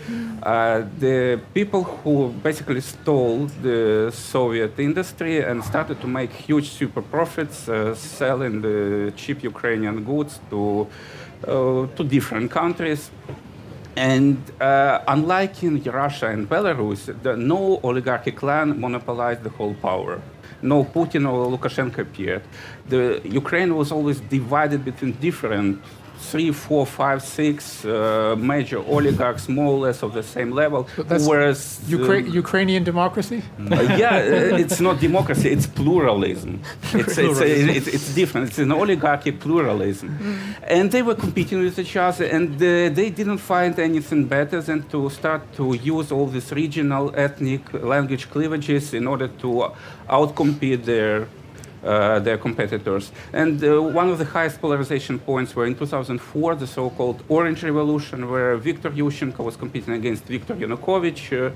uh, 0.42 0.82
the 0.98 1.40
people 1.54 1.82
who 1.82 2.28
basically 2.42 2.82
stole 2.82 3.46
the 3.62 4.10
Soviet 4.12 4.78
industry 4.78 5.42
and 5.42 5.64
started 5.64 5.98
to 6.02 6.06
make 6.06 6.30
huge 6.30 6.68
super 6.68 7.00
profits 7.00 7.68
uh, 7.70 7.94
selling 7.94 8.60
the 8.60 9.12
cheap 9.16 9.42
Ukrainian 9.42 10.04
goods 10.04 10.40
to, 10.50 10.86
uh, 11.48 11.86
to 11.96 12.04
different 12.04 12.50
countries. 12.50 13.10
And 13.96 14.38
uh, 14.60 15.00
unlike 15.08 15.62
in 15.62 15.82
Russia 15.82 16.28
and 16.28 16.48
Belarus, 16.48 17.06
the, 17.22 17.36
no 17.36 17.80
oligarchy 17.82 18.32
clan 18.32 18.78
monopolized 18.78 19.42
the 19.42 19.50
whole 19.50 19.74
power. 19.74 20.20
No 20.62 20.84
Putin 20.84 21.30
or 21.30 21.56
Lukashenko 21.56 21.98
appeared. 21.98 22.42
The 22.88 23.20
Ukraine 23.24 23.74
was 23.76 23.90
always 23.92 24.20
divided 24.20 24.84
between 24.84 25.12
different 25.12 25.82
three, 26.18 26.52
four, 26.52 26.86
five, 26.86 27.22
six 27.22 27.84
uh, 27.84 28.34
major 28.38 28.78
oligarchs, 28.78 29.48
more 29.48 29.72
or 29.74 29.78
less 29.78 30.02
of 30.02 30.12
the 30.14 30.22
same 30.22 30.50
level. 30.52 30.86
Whereas 31.08 31.80
Ukra- 31.88 32.24
the- 32.24 32.30
Ukrainian 32.30 32.84
democracy? 32.84 33.42
uh, 33.70 33.80
yeah, 33.98 34.16
uh, 34.16 34.62
it's 34.64 34.80
not 34.80 35.00
democracy, 35.00 35.48
it's 35.50 35.66
pluralism. 35.66 36.60
It's, 36.94 37.18
it's, 37.18 37.40
it's, 37.40 37.86
it's 37.88 38.14
different. 38.14 38.48
It's 38.48 38.58
an 38.58 38.72
oligarchy 38.72 39.32
pluralism. 39.32 40.10
And 40.76 40.90
they 40.90 41.02
were 41.02 41.14
competing 41.14 41.58
with 41.64 41.78
each 41.78 41.96
other, 41.96 42.24
and 42.26 42.54
uh, 42.56 42.88
they 42.98 43.10
didn't 43.10 43.38
find 43.38 43.78
anything 43.78 44.24
better 44.26 44.60
than 44.60 44.82
to 44.90 45.10
start 45.10 45.42
to 45.58 45.74
use 45.74 46.12
all 46.12 46.26
these 46.26 46.52
regional 46.52 47.12
ethnic 47.16 47.62
language 47.94 48.30
cleavages 48.30 48.94
in 48.94 49.06
order 49.06 49.28
to 49.42 49.48
outcompete 50.08 50.84
their 50.84 51.26
uh, 51.84 52.20
their 52.20 52.38
competitors. 52.38 53.12
And 53.32 53.62
uh, 53.62 53.82
one 53.82 54.08
of 54.08 54.18
the 54.18 54.24
highest 54.24 54.60
polarization 54.60 55.18
points 55.18 55.54
were 55.54 55.66
in 55.66 55.74
2004, 55.74 56.54
the 56.56 56.66
so-called 56.66 57.22
Orange 57.28 57.62
Revolution, 57.62 58.30
where 58.30 58.56
Viktor 58.56 58.90
Yushchenko 58.90 59.44
was 59.44 59.56
competing 59.56 59.94
against 59.94 60.24
Viktor 60.24 60.54
Yanukovych. 60.54 61.52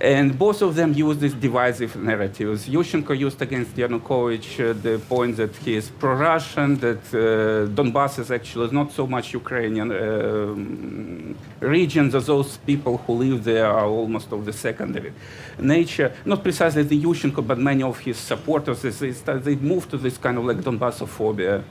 Uh, 0.00 0.04
and 0.04 0.38
both 0.38 0.62
of 0.62 0.74
them 0.74 0.92
use 0.94 1.18
these 1.18 1.34
divisive 1.34 1.96
narratives. 1.96 2.68
Yushchenko 2.68 3.18
used 3.18 3.40
against 3.42 3.76
Yanukovych 3.76 4.60
uh, 4.60 4.72
the 4.72 4.98
point 4.98 5.36
that 5.36 5.54
he 5.56 5.74
is 5.74 5.90
pro-Russian, 5.90 6.76
that 6.76 6.98
uh, 7.12 7.68
Donbass 7.74 8.18
is 8.18 8.30
actually 8.30 8.70
not 8.72 8.92
so 8.92 9.06
much 9.06 9.34
Ukrainian 9.34 9.90
um, 9.92 11.36
regions, 11.60 12.14
as 12.14 12.26
those 12.26 12.56
people 12.58 12.96
who 12.98 13.12
live 13.14 13.44
there 13.44 13.66
are 13.66 13.86
almost 13.86 14.32
of 14.32 14.44
the 14.44 14.52
secondary 14.52 15.12
nature. 15.58 16.12
Not 16.24 16.42
precisely 16.42 16.82
the 16.82 17.02
Yushchenko, 17.02 17.46
but 17.46 17.58
many 17.58 17.82
of 17.82 17.98
his 17.98 18.16
supporters, 18.16 18.82
they, 18.82 19.10
they 19.10 19.56
moved 19.56 19.90
to 19.90 19.96
this 19.96 20.16
kind 20.18 20.38
of 20.38 20.44
like 20.44 20.58
Donbassophobia. 20.58 21.62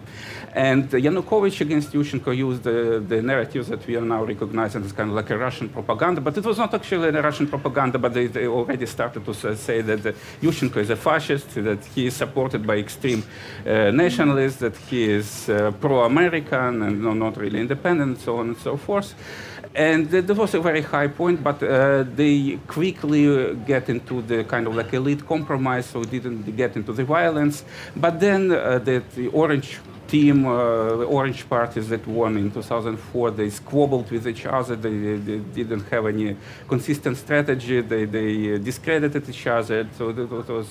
And 0.53 0.89
Yanukovych 0.89 1.61
against 1.61 1.93
Yushchenko 1.93 2.35
used 2.35 2.63
the, 2.63 3.03
the 3.07 3.21
narratives 3.21 3.67
that 3.67 3.85
we 3.85 3.95
are 3.95 4.01
now 4.01 4.23
recognizing 4.23 4.83
as 4.83 4.91
kind 4.91 5.09
of 5.09 5.15
like 5.15 5.29
a 5.29 5.37
Russian 5.37 5.69
propaganda, 5.69 6.21
but 6.21 6.37
it 6.37 6.43
was 6.43 6.57
not 6.57 6.73
actually 6.73 7.09
a 7.09 7.21
Russian 7.21 7.47
propaganda, 7.47 7.99
but 7.99 8.13
they, 8.13 8.27
they 8.27 8.47
already 8.47 8.85
started 8.85 9.25
to 9.25 9.33
say 9.33 9.81
that 9.81 10.15
Yushchenko 10.41 10.77
is 10.77 10.89
a 10.89 10.95
fascist, 10.95 11.53
that 11.55 11.85
he 11.85 12.07
is 12.07 12.15
supported 12.15 12.65
by 12.65 12.77
extreme 12.77 13.23
uh, 13.65 13.91
nationalists, 13.91 14.57
that 14.57 14.75
he 14.75 15.09
is 15.09 15.49
uh, 15.49 15.71
pro-American 15.79 16.81
and 16.81 17.03
no, 17.03 17.13
not 17.13 17.37
really 17.37 17.59
independent, 17.59 18.09
and 18.09 18.19
so 18.19 18.37
on 18.37 18.47
and 18.47 18.57
so 18.57 18.75
forth. 18.75 19.13
And 19.75 20.09
th- 20.09 20.25
that 20.25 20.35
was 20.35 20.55
a 20.55 20.59
very 20.59 20.81
high 20.81 21.07
point, 21.07 21.43
but 21.43 21.61
uh, 21.61 22.03
they 22.15 22.59
quickly 22.65 23.27
uh, 23.27 23.53
get 23.53 23.87
into 23.87 24.23
the 24.23 24.43
kind 24.43 24.65
of 24.65 24.75
like 24.75 24.91
elite 24.93 25.27
compromise, 25.27 25.85
so 25.85 26.03
didn't 26.03 26.55
get 26.57 26.75
into 26.75 26.91
the 26.91 27.03
violence. 27.03 27.63
But 27.95 28.19
then 28.19 28.51
uh, 28.51 28.79
the 28.79 29.27
orange 29.31 29.77
team, 30.09 30.45
uh, 30.45 30.97
the 30.97 31.05
orange 31.05 31.47
parties 31.47 31.89
that 31.89 32.05
won 32.07 32.37
in 32.37 32.51
2004, 32.51 33.31
they 33.31 33.49
squabbled 33.49 34.09
with 34.11 34.27
each 34.27 34.45
other. 34.45 34.75
They, 34.75 35.17
they 35.17 35.39
didn't 35.39 35.87
have 35.89 36.05
any 36.07 36.35
consistent 36.67 37.17
strategy. 37.17 37.81
They, 37.81 38.05
they 38.05 38.55
uh, 38.55 38.57
discredited 38.57 39.29
each 39.29 39.47
other. 39.47 39.87
So 39.97 40.09
it 40.09 40.49
was 40.49 40.69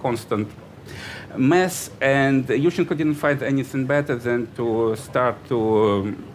constant 0.00 0.48
mess. 1.36 1.90
And 2.00 2.46
Yushchenko 2.46 2.96
didn't 2.96 3.14
find 3.14 3.42
anything 3.42 3.86
better 3.86 4.16
than 4.16 4.52
to 4.54 4.96
start 4.96 5.36
to 5.48 5.58
um, 5.58 6.32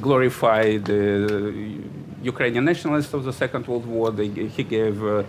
glorify 0.00 0.78
the 0.78 1.78
Ukrainian 2.22 2.64
nationalists 2.64 3.12
of 3.12 3.24
the 3.24 3.32
Second 3.32 3.66
World 3.66 3.86
War. 3.86 4.10
They, 4.10 4.28
he 4.28 4.62
gave 4.62 5.02
uh, 5.04 5.22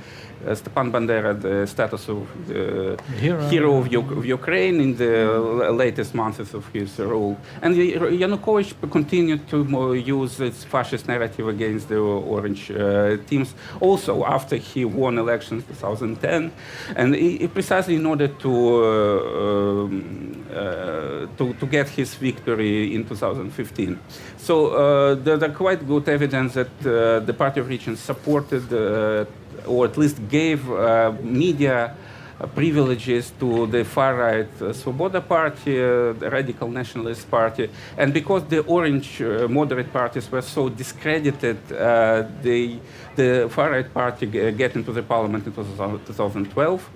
Stepan 0.54 0.92
Bandera 0.92 1.34
the 1.40 1.66
status 1.66 2.08
of 2.10 2.28
the 2.48 2.98
Hero. 3.20 3.48
hero 3.50 3.78
of, 3.78 3.86
Uk- 3.94 4.12
of 4.12 4.26
Ukraine 4.26 4.80
in 4.82 4.96
the 4.98 5.72
latest 5.72 6.14
months 6.14 6.54
of 6.54 6.68
his 6.74 7.00
rule. 7.00 7.38
And 7.62 7.76
Yanukovych 7.76 8.74
continued 8.92 9.48
to 9.50 9.94
use 9.94 10.40
its 10.40 10.64
fascist 10.64 11.08
narrative 11.08 11.48
against 11.48 11.90
the 11.90 11.98
orange 11.98 12.72
uh, 12.72 13.18
teams 13.28 13.54
also 13.80 14.24
after 14.26 14.56
he 14.58 14.86
won 14.86 15.18
elections 15.18 15.64
2010, 15.66 16.52
and 16.96 17.16
he, 17.16 17.48
precisely 17.48 17.96
in 17.96 18.06
order 18.06 18.28
to, 18.28 18.52
uh, 18.52 19.42
um, 19.42 20.46
uh, 20.52 21.26
to 21.38 21.54
to 21.60 21.66
get 21.66 21.90
his 21.90 22.14
victory 22.16 22.94
in 22.96 23.06
2015. 23.06 24.00
So 24.38 24.56
uh, 24.68 25.16
there 25.16 25.44
are 25.44 25.50
quite 25.50 25.88
good 25.88 26.08
evidence 26.08 26.54
that 26.54 26.68
uh, 26.86 27.20
the 27.26 27.34
Party 27.34 27.60
of 27.62 27.68
Regions 27.68 28.00
supported, 28.00 28.72
uh, 28.72 29.26
or 29.68 29.86
at 29.86 29.98
least 29.98 30.18
gave 30.30 30.70
uh, 30.72 31.14
media 31.22 31.96
uh, 32.40 32.48
privileges 32.48 33.32
to 33.40 33.66
the 33.68 33.84
far 33.86 34.16
right 34.16 34.48
uh, 34.62 34.66
Svoboda 34.74 35.26
party, 35.26 35.80
uh, 35.82 36.14
the 36.14 36.30
radical 36.30 36.68
nationalist 36.68 37.30
party, 37.32 37.70
and 37.98 38.14
because 38.14 38.44
the 38.46 38.60
orange 38.60 39.22
uh, 39.22 39.48
moderate 39.48 39.92
parties 39.94 40.30
were 40.32 40.42
so 40.42 40.68
discredited, 40.70 41.58
uh, 41.72 42.24
they, 42.42 42.80
the 43.16 43.48
far 43.50 43.72
right 43.72 43.94
party 43.94 44.26
g- 44.28 44.52
get 44.52 44.76
into 44.76 44.92
the 44.92 45.02
parliament 45.04 45.46
in 45.46 45.54
2012 45.54 46.90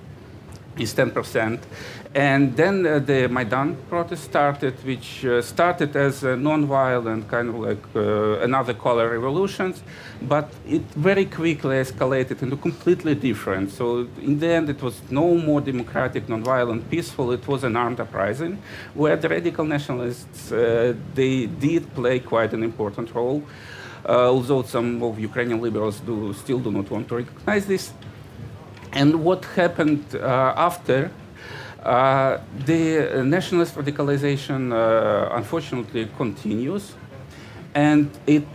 is 0.78 0.94
10%. 0.94 1.60
And 2.16 2.56
then 2.58 2.88
uh, 2.88 2.98
the 2.98 3.28
Maidan 3.28 3.78
protest 3.88 4.24
started, 4.24 4.74
which 4.84 5.24
uh, 5.26 5.44
started 5.44 5.96
as 5.96 6.24
a 6.24 6.36
non-violent 6.36 7.28
kind 7.28 7.50
of 7.50 7.56
like 7.56 7.84
uh, 7.96 8.40
another 8.40 8.74
color 8.74 9.10
revolutions, 9.12 9.84
but 10.24 10.52
it 10.68 10.82
very 10.96 11.26
quickly 11.26 11.76
escalated 11.76 12.42
into 12.42 12.58
completely 12.58 13.14
different. 13.14 13.70
So 13.70 14.08
in 14.22 14.40
the 14.40 14.48
end, 14.48 14.70
it 14.70 14.82
was 14.82 15.00
no 15.12 15.36
more 15.36 15.62
democratic, 15.62 16.28
non-violent, 16.28 16.90
peaceful. 16.90 17.32
It 17.32 17.48
was 17.48 17.64
an 17.64 17.76
armed 17.76 18.00
uprising, 18.00 18.60
where 18.96 19.16
the 19.16 19.30
radical 19.30 19.66
nationalists 19.66 20.52
uh, 20.52 20.96
they 21.14 21.46
did 21.46 21.94
play 21.94 22.20
quite 22.20 22.54
an 22.54 22.64
important 22.64 23.14
role. 23.14 23.44
Uh, 24.08 24.30
although 24.30 24.64
some 24.64 25.04
of 25.04 25.20
Ukrainian 25.20 25.62
liberals 25.62 26.00
do 26.00 26.34
still 26.34 26.60
do 26.60 26.72
not 26.72 26.90
want 26.90 27.08
to 27.10 27.18
recognize 27.18 27.68
this. 27.68 27.92
And 28.94 29.24
what 29.24 29.46
happened 29.46 30.04
uh, 30.16 30.54
after? 30.56 31.12
Uh, 31.84 32.40
the 32.66 33.24
nationalist 33.24 33.76
radicalization, 33.76 34.74
uh, 34.74 35.34
unfortunately, 35.36 36.10
continues, 36.18 36.94
and 37.74 38.10
it 38.28 38.46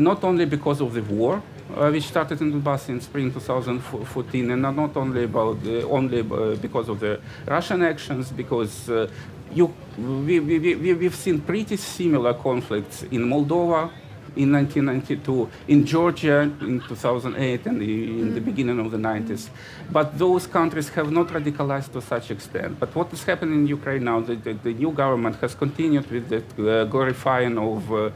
not 0.00 0.24
only 0.24 0.44
because 0.44 0.80
of 0.80 0.92
the 0.92 1.02
war, 1.02 1.40
uh, 1.76 1.88
which 1.90 2.04
started 2.04 2.40
in 2.40 2.52
Donbass 2.52 2.88
in 2.88 3.00
spring 3.00 3.32
2014, 3.32 4.50
and 4.50 4.62
not 4.62 4.96
only 4.96 5.24
about 5.24 5.62
the, 5.62 5.86
only 5.86 6.22
because 6.56 6.88
of 6.88 6.98
the 6.98 7.20
Russian 7.46 7.82
actions, 7.82 8.30
because 8.32 8.90
uh, 8.90 9.08
you, 9.52 9.72
we, 9.96 10.40
we, 10.40 10.58
we, 10.58 10.94
we've 10.94 11.14
seen 11.14 11.40
pretty 11.40 11.76
similar 11.76 12.34
conflicts 12.34 13.04
in 13.04 13.22
Moldova, 13.22 13.90
in 14.36 14.52
1992, 14.52 15.48
in 15.68 15.84
Georgia 15.84 16.40
in 16.40 16.80
2008, 16.80 17.66
and 17.66 17.82
in 17.82 18.34
the 18.34 18.40
beginning 18.40 18.78
of 18.80 18.90
the 18.90 18.98
90s. 18.98 19.48
But 19.90 20.18
those 20.18 20.46
countries 20.46 20.88
have 20.90 21.10
not 21.10 21.28
radicalized 21.28 21.92
to 21.92 22.00
such 22.00 22.30
extent. 22.30 22.78
But 22.78 22.94
what 22.94 23.12
is 23.12 23.24
happening 23.24 23.60
in 23.60 23.66
Ukraine 23.66 24.04
now, 24.04 24.20
the, 24.20 24.36
the, 24.36 24.52
the 24.52 24.74
new 24.74 24.92
government 24.92 25.36
has 25.36 25.54
continued 25.54 26.10
with 26.10 26.28
the 26.28 26.40
uh, 26.40 26.84
glorifying 26.84 27.58
of 27.58 27.92
uh, 27.92 28.10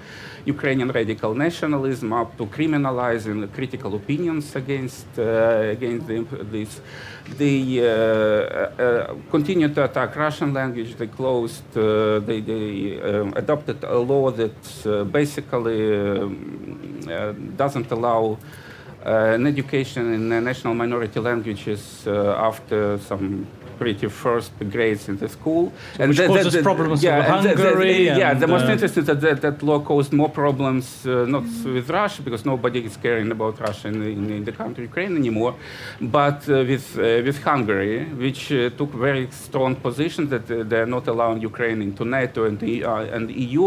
Ukrainian 0.44 0.90
radical 0.90 1.34
nationalism 1.34 2.12
up 2.12 2.36
to 2.38 2.46
criminalizing 2.46 3.52
critical 3.52 3.94
opinions 3.94 4.54
against, 4.56 5.06
uh, 5.18 5.74
against 5.76 6.06
the, 6.06 6.26
this. 6.50 6.80
They 7.38 7.80
uh, 7.80 7.86
uh, 7.86 9.14
continued 9.30 9.74
to 9.76 9.84
attack 9.84 10.14
Russian 10.14 10.52
language. 10.52 10.94
They 10.96 11.06
closed, 11.06 11.64
uh, 11.76 12.18
they, 12.18 12.40
they 12.40 13.00
um, 13.00 13.32
adopted 13.34 13.82
a 13.82 13.98
law 13.98 14.30
that 14.30 15.10
basically 15.10 15.80
doesn't 17.56 17.90
allow 17.90 18.38
an 19.04 19.46
education 19.46 20.14
in 20.14 20.28
national 20.44 20.74
minority 20.74 21.20
languages 21.20 22.06
after 22.06 22.98
some 22.98 23.46
pretty 23.78 24.08
first 24.08 24.52
grades 24.70 25.08
in 25.08 25.16
the 25.18 25.28
school. 25.28 25.72
So 25.96 26.02
and 26.02 26.08
which 26.08 26.18
that, 26.18 26.28
causes 26.28 26.52
that, 26.52 26.58
that, 26.58 26.64
problems 26.64 27.02
yeah, 27.02 27.18
with 27.18 27.26
Hungary. 27.26 28.08
And, 28.08 28.18
yeah, 28.18 28.34
the 28.34 28.46
most 28.46 28.64
uh, 28.64 28.72
interesting 28.72 29.02
is 29.02 29.06
that, 29.06 29.40
that 29.40 29.62
law 29.62 29.80
caused 29.80 30.12
more 30.12 30.28
problems 30.28 31.06
uh, 31.06 31.26
not 31.26 31.44
with 31.64 31.90
Russia 31.90 32.22
because 32.22 32.44
nobody 32.44 32.84
is 32.84 32.96
caring 32.96 33.30
about 33.30 33.60
Russia 33.60 33.88
in, 33.88 34.02
in, 34.02 34.30
in 34.30 34.44
the 34.44 34.52
country 34.52 34.84
Ukraine 34.84 35.16
anymore, 35.16 35.54
but 36.00 36.48
uh, 36.48 36.64
with 36.70 36.98
uh, 36.98 37.02
with 37.26 37.42
Hungary, 37.42 38.04
which 38.24 38.52
uh, 38.52 38.70
took 38.78 38.90
very 38.92 39.28
strong 39.30 39.76
position 39.76 40.28
that 40.28 40.50
uh, 40.50 40.62
they 40.62 40.78
are 40.84 40.92
not 40.96 41.06
allowing 41.08 41.40
Ukraine 41.40 41.80
into 41.82 42.04
NATO 42.04 42.44
and 42.44 42.58
the 42.58 42.74
and 43.14 43.30
EU 43.30 43.64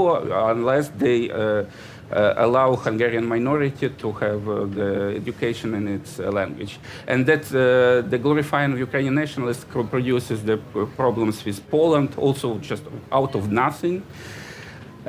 unless 0.53 0.89
they 1.03 1.29
uh, 1.29 1.63
allow 2.11 2.75
Hungarian 2.75 3.25
minority 3.25 3.89
to 3.89 4.11
have 4.13 4.47
uh, 4.47 4.65
the 4.65 5.13
education 5.15 5.73
in 5.73 5.87
its 5.87 6.19
uh, 6.19 6.31
language. 6.31 6.79
And 7.07 7.25
that 7.25 7.43
the 7.43 8.17
glorifying 8.17 8.73
of 8.73 8.79
Ukrainian 8.79 9.15
nationalists 9.15 9.65
produces 9.65 10.43
the 10.43 10.57
problems 10.95 11.43
with 11.45 11.59
Poland, 11.69 12.15
also 12.17 12.57
just 12.59 12.83
out 13.11 13.35
of 13.35 13.51
nothing. 13.51 14.03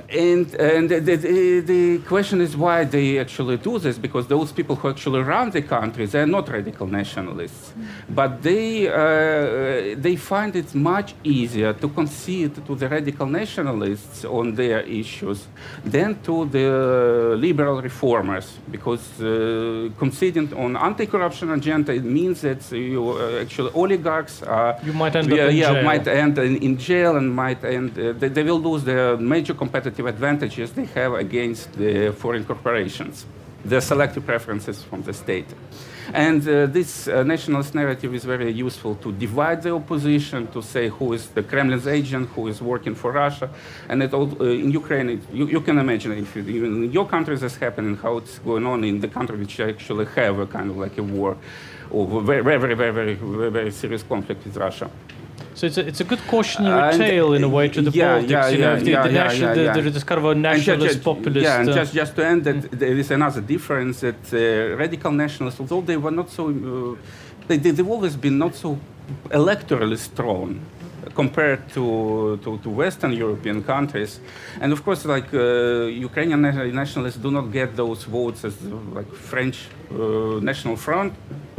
And, 0.09 0.55
and 0.55 0.89
the, 0.89 1.01
the, 1.01 1.61
the, 1.61 1.99
question 2.07 2.41
is 2.41 2.57
why 2.57 2.85
they 2.85 3.19
actually 3.19 3.57
do 3.57 3.79
this, 3.79 3.99
because 3.99 4.27
those 4.27 4.53
people 4.53 4.77
who 4.77 4.89
actually 4.89 5.21
run 5.21 5.51
the 5.51 5.63
country, 5.63 6.07
they're 6.07 6.27
not 6.27 6.49
radical 6.49 6.87
nationalists. 6.87 7.73
But 8.09 8.43
they, 8.43 8.89
uh, 8.89 9.97
they 9.99 10.17
find 10.17 10.55
it 10.57 10.75
much 10.75 11.15
easier 11.25 11.73
to 11.73 11.89
concede 11.89 12.55
to 12.67 12.75
the 12.75 12.89
radical 12.89 13.27
nationalists 13.27 14.25
on 14.25 14.55
their 14.55 14.81
issues 14.81 15.47
than 15.85 16.21
to 16.23 16.47
the 16.47 17.37
liberal 17.37 17.83
reformers, 17.83 18.59
because 18.71 19.21
uh, 19.21 19.89
conceding 19.99 20.53
on 20.55 20.77
anti-corruption 20.77 21.51
agenda, 21.51 21.93
it 21.93 22.05
means 22.05 22.41
that 22.43 22.71
you 22.73 23.11
uh, 23.11 23.43
actually 23.43 23.71
oligarchs 23.73 24.43
are... 24.43 24.79
You 24.85 24.93
might 24.93 25.17
end 25.17 25.33
up 25.33 25.39
in 25.39 25.57
yeah, 25.57 25.73
jail. 25.73 25.83
might 25.83 26.07
end 26.07 26.39
in, 26.39 26.57
in 26.59 26.79
jail 26.79 27.17
and 27.17 27.35
might 27.35 27.65
end... 27.65 27.99
Uh, 27.99 28.13
they, 28.13 28.29
they 28.29 28.43
will 28.43 28.61
lose 28.61 28.85
their 28.85 29.17
major 29.17 29.55
competitive 29.55 29.88
competitive 29.89 30.07
advantages 30.07 30.73
they 30.73 30.85
have 30.85 31.15
against 31.15 31.73
the 31.73 32.13
foreign 32.13 32.45
corporations, 32.45 33.27
the 33.65 33.81
selective 33.81 34.25
preferences 34.25 34.83
from 34.83 35.03
the 35.03 35.13
state. 35.13 35.47
And 36.13 36.41
uh, 36.49 36.67
this 36.67 37.09
uh, 37.09 37.23
nationalist 37.23 37.75
narrative 37.75 38.15
is 38.15 38.25
very 38.25 38.51
useful 38.51 38.95
to 38.97 39.13
divide 39.13 39.63
the 39.63 39.75
opposition, 39.75 40.47
to 40.53 40.63
say 40.63 40.89
who 40.89 41.13
is 41.13 41.29
the 41.29 41.43
Kremlin's 41.43 41.87
agent, 41.87 42.29
who 42.35 42.49
is 42.49 42.63
working 42.63 42.95
for 42.95 43.13
Russia. 43.13 43.51
And 43.89 44.03
all, 44.15 44.31
uh, 44.41 44.45
in 44.45 44.71
Ukraine, 44.71 45.11
it, 45.11 45.21
you, 45.33 45.47
you, 45.47 45.61
can 45.61 45.79
imagine 45.79 46.13
if 46.13 46.37
even 46.37 46.85
in 46.85 46.93
your 46.93 47.07
country 47.07 47.37
this 47.37 47.57
happening, 47.57 47.97
how 47.97 48.19
it's 48.19 48.39
going 48.39 48.67
on 48.67 48.85
in 48.85 49.01
the 49.01 49.09
country 49.09 49.37
which 49.37 49.61
actually 49.61 50.07
have 50.17 50.39
a 50.39 50.47
kind 50.47 50.71
of 50.71 50.77
like 50.77 50.97
a 50.99 51.03
war 51.03 51.37
or 51.91 52.23
very, 52.23 52.43
very, 52.43 52.75
very, 52.75 52.93
very, 52.93 53.51
very 53.51 53.71
serious 53.71 54.03
conflict 54.03 54.45
with 54.45 54.57
Russia. 54.57 54.91
So 55.59 55.67
it's 55.67 55.77
a, 55.77 55.85
it's 55.89 56.01
a 56.01 56.05
good 56.05 56.21
cautionary 56.29 56.97
tale 56.97 57.33
in 57.33 57.43
a 57.43 57.49
way 57.49 57.69
to 57.69 57.83
the 57.83 57.91
yeah, 57.91 58.07
politics. 58.07 58.31
Yeah, 58.31 58.49
you 58.49 58.59
know, 58.59 58.75
yeah, 58.75 58.81
the, 58.81 58.91
yeah, 58.91 59.03
the 59.03 59.13
national, 59.13 59.57
yeah, 59.57 59.63
yeah. 59.65 59.73
There 59.73 59.87
is 59.89 60.05
kind 60.05 60.19
of 60.21 60.27
a 60.27 60.35
nationalist 60.37 60.95
just, 60.95 61.05
populist. 61.05 61.45
Yeah, 61.47 61.61
and 61.61 61.69
uh, 61.69 61.75
just, 61.75 61.95
just 61.95 62.15
to 62.15 62.25
end, 62.25 62.45
that 62.45 62.57
mm. 62.57 62.79
there 62.79 62.97
is 62.97 63.11
another 63.11 63.41
difference 63.41 63.99
that 64.07 64.23
uh, 64.33 64.77
radical 64.77 65.11
nationalists, 65.11 65.59
although 65.59 65.81
they 65.81 65.97
were 65.97 66.13
not 66.13 66.31
so, 66.31 66.45
uh, 66.49 66.97
they, 67.49 67.57
they, 67.57 67.73
they've 67.73 67.91
always 67.91 68.15
been 68.15 68.39
not 68.39 68.55
so 68.55 68.79
electorally 69.31 69.99
strong 69.99 70.61
compared 71.17 71.69
to, 71.71 72.39
to, 72.45 72.59
to, 72.59 72.71
Western 72.71 73.13
European 73.13 73.65
countries. 73.65 74.21
And 74.61 74.73
of 74.73 74.85
course, 74.85 75.05
like 75.07 75.35
uh, 75.35 75.87
Ukrainian 76.11 76.41
nationalists 76.41 77.17
do 77.17 77.33
not 77.33 77.51
get 77.51 77.75
those 77.75 78.05
votes 78.05 78.45
as 78.45 78.55
like 78.93 79.13
French 79.13 79.67
uh, 79.91 80.39
National 80.41 80.77
Front 80.77 81.15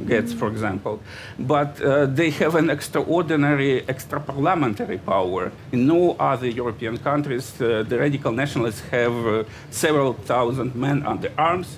gets, 0.08 0.34
for 0.34 0.48
example. 0.48 1.00
But 1.38 1.82
uh, 1.82 2.06
they 2.06 2.30
have 2.32 2.56
an 2.56 2.70
extraordinary 2.70 3.88
extra 3.88 4.20
parliamentary 4.20 4.98
power. 4.98 5.52
In 5.72 5.88
no 5.88 6.16
other 6.20 6.48
European 6.48 6.98
countries, 6.98 7.62
uh, 7.62 7.84
the 7.88 7.98
radical 8.00 8.32
nationalists 8.32 8.82
have 8.92 9.16
uh, 9.28 9.44
several 9.70 10.14
thousand 10.14 10.76
men 10.76 11.06
under 11.06 11.32
arms 11.38 11.78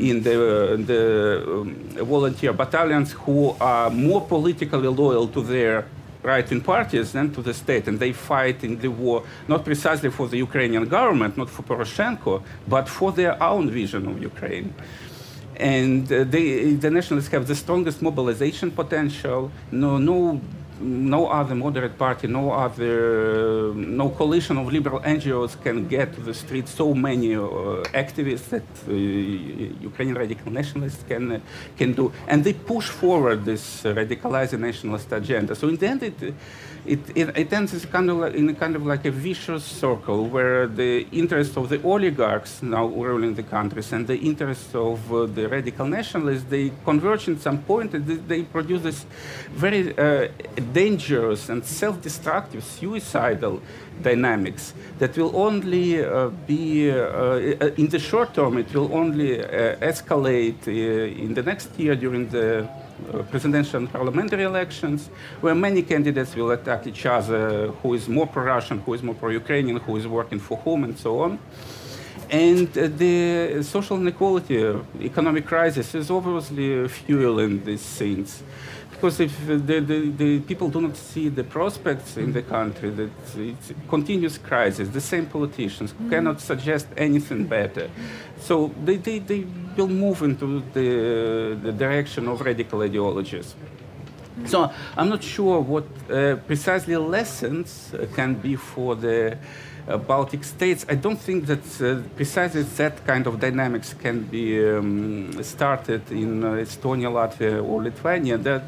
in 0.00 0.22
the, 0.22 0.82
the 0.86 1.44
um, 1.46 1.74
volunteer 2.04 2.52
battalions 2.52 3.12
who 3.12 3.54
are 3.60 3.90
more 3.90 4.20
politically 4.20 4.88
loyal 4.88 5.28
to 5.28 5.42
their 5.42 5.84
right-wing 6.22 6.60
parties 6.60 7.12
than 7.12 7.32
to 7.32 7.42
the 7.42 7.54
state, 7.54 7.86
and 7.86 7.98
they 7.98 8.12
fight 8.12 8.64
in 8.64 8.78
the 8.80 8.88
war 8.88 9.22
not 9.46 9.64
precisely 9.64 10.10
for 10.10 10.26
the 10.28 10.36
Ukrainian 10.36 10.88
government, 10.88 11.36
not 11.36 11.48
for 11.48 11.62
Poroshenko, 11.62 12.42
but 12.66 12.88
for 12.88 13.12
their 13.12 13.40
own 13.42 13.70
vision 13.70 14.08
of 14.08 14.20
Ukraine. 14.20 14.74
And 15.58 16.10
uh, 16.12 16.24
they, 16.24 16.74
the 16.74 16.90
nationalists 16.90 17.28
have 17.28 17.46
the 17.46 17.54
strongest 17.54 18.00
mobilization 18.00 18.70
potential. 18.70 19.50
No, 19.72 19.98
no 19.98 20.40
no 20.80 21.26
other 21.28 21.54
moderate 21.54 21.98
party, 21.98 22.26
no 22.28 22.52
other, 22.52 23.74
no 23.74 24.10
coalition 24.10 24.56
of 24.58 24.72
liberal 24.72 25.00
NGOs 25.00 25.60
can 25.62 25.88
get 25.88 26.14
to 26.14 26.20
the 26.20 26.34
street 26.34 26.68
so 26.68 26.94
many 26.94 27.34
uh, 27.34 27.40
activists 27.92 28.48
that 28.50 28.62
uh, 28.86 28.92
Ukrainian 28.92 30.16
radical 30.16 30.52
nationalists 30.52 31.04
can 31.08 31.32
uh, 31.32 31.40
can 31.76 31.92
do, 31.92 32.12
and 32.26 32.44
they 32.44 32.52
push 32.52 32.88
forward 32.88 33.44
this 33.44 33.82
radicalizing 33.82 34.60
nationalist 34.60 35.10
agenda. 35.12 35.54
So 35.54 35.68
in 35.68 35.76
the 35.76 35.88
end, 35.88 36.02
it 36.02 36.34
it, 36.86 37.00
it, 37.14 37.36
it 37.36 37.52
ends 37.52 37.84
kind 37.86 38.10
of 38.10 38.18
like, 38.18 38.34
in 38.34 38.48
a 38.48 38.54
kind 38.54 38.76
of 38.76 38.86
like 38.86 39.04
a 39.04 39.10
vicious 39.10 39.64
circle 39.64 40.26
where 40.26 40.66
the 40.66 41.06
interests 41.12 41.56
of 41.56 41.68
the 41.68 41.82
oligarchs 41.82 42.62
now 42.62 42.86
ruling 42.86 43.34
the 43.34 43.42
countries 43.42 43.92
and 43.92 44.06
the 44.06 44.16
interests 44.16 44.74
of 44.74 45.12
uh, 45.12 45.26
the 45.26 45.48
radical 45.48 45.86
nationalists 45.86 46.44
they 46.44 46.72
converge 46.84 47.28
in 47.28 47.38
some 47.38 47.58
point 47.62 47.94
and 47.94 48.06
they, 48.06 48.14
they 48.14 48.42
produce 48.42 48.82
this 48.82 49.06
very 49.50 49.96
uh, 49.98 50.28
dangerous 50.72 51.48
and 51.48 51.64
self-destructive 51.64 52.64
suicidal 52.64 53.60
dynamics 54.02 54.74
that 54.98 55.16
will 55.16 55.34
only 55.36 56.04
uh, 56.04 56.28
be 56.46 56.90
uh, 56.90 56.94
uh, 56.94 57.70
in 57.76 57.88
the 57.88 57.98
short 57.98 58.34
term 58.34 58.58
it 58.58 58.72
will 58.74 58.94
only 58.94 59.40
uh, 59.40 59.76
escalate 59.76 60.66
in 60.66 61.34
the 61.34 61.42
next 61.42 61.78
year 61.78 61.94
during 61.96 62.28
the 62.28 62.68
presidential 63.30 63.80
and 63.80 63.92
parliamentary 63.92 64.44
elections, 64.44 65.08
where 65.40 65.54
many 65.54 65.82
candidates 65.82 66.34
will 66.34 66.50
attack 66.50 66.86
each 66.86 67.06
other 67.06 67.68
who 67.82 67.94
is 67.94 68.08
more 68.08 68.26
pro 68.26 68.44
Russian, 68.44 68.78
who 68.80 68.94
is 68.94 69.02
more 69.02 69.14
pro 69.14 69.30
Ukrainian, 69.30 69.78
who 69.78 69.96
is 69.96 70.06
working 70.06 70.38
for 70.38 70.58
whom, 70.58 70.84
and 70.84 70.98
so 70.98 71.20
on. 71.20 71.38
And 72.30 72.68
uh, 72.76 72.88
the 72.88 73.62
social 73.62 73.96
inequality, 73.96 74.62
uh, 74.62 74.80
economic 75.00 75.46
crisis 75.46 75.94
is 75.94 76.10
obviously 76.10 76.86
fueling 76.88 77.64
these 77.64 77.82
things 77.82 78.42
because 78.98 79.20
if 79.20 79.46
the, 79.46 79.56
the, 79.56 80.10
the, 80.10 80.40
people 80.40 80.68
do 80.68 80.80
not 80.80 80.96
see 80.96 81.28
the 81.28 81.44
prospects 81.44 82.16
in 82.16 82.32
the 82.32 82.42
country, 82.42 82.90
that 82.90 83.10
it's 83.36 83.72
continuous 83.88 84.38
crisis, 84.38 84.88
the 84.88 85.00
same 85.00 85.26
politicians 85.26 85.94
cannot 86.10 86.40
suggest 86.40 86.88
anything 86.96 87.46
better. 87.46 87.88
So 88.40 88.74
they, 88.84 88.96
they, 88.96 89.20
they 89.20 89.46
will 89.76 89.86
move 89.86 90.22
into 90.22 90.64
the, 90.72 91.56
the 91.62 91.70
direction 91.70 92.26
of 92.26 92.40
radical 92.40 92.82
ideologies. 92.82 93.54
So 94.46 94.68
I'm 94.96 95.08
not 95.08 95.22
sure 95.22 95.60
what 95.60 95.84
uh, 96.10 96.34
precisely 96.48 96.96
lessons 96.96 97.94
uh, 97.94 98.04
can 98.16 98.34
be 98.34 98.56
for 98.56 98.96
the 98.96 99.38
uh, 99.86 99.96
Baltic 99.96 100.42
states. 100.42 100.84
I 100.88 100.96
don't 100.96 101.20
think 101.20 101.46
that 101.46 101.80
uh, 101.80 102.02
precisely 102.16 102.62
that 102.62 103.06
kind 103.06 103.28
of 103.28 103.38
dynamics 103.38 103.94
can 103.94 104.22
be 104.24 104.60
um, 104.68 105.40
started 105.44 106.10
in 106.10 106.42
uh, 106.42 106.50
Estonia, 106.54 107.10
Latvia, 107.10 107.64
or 107.64 107.82
Lithuania. 107.82 108.36
That 108.38 108.62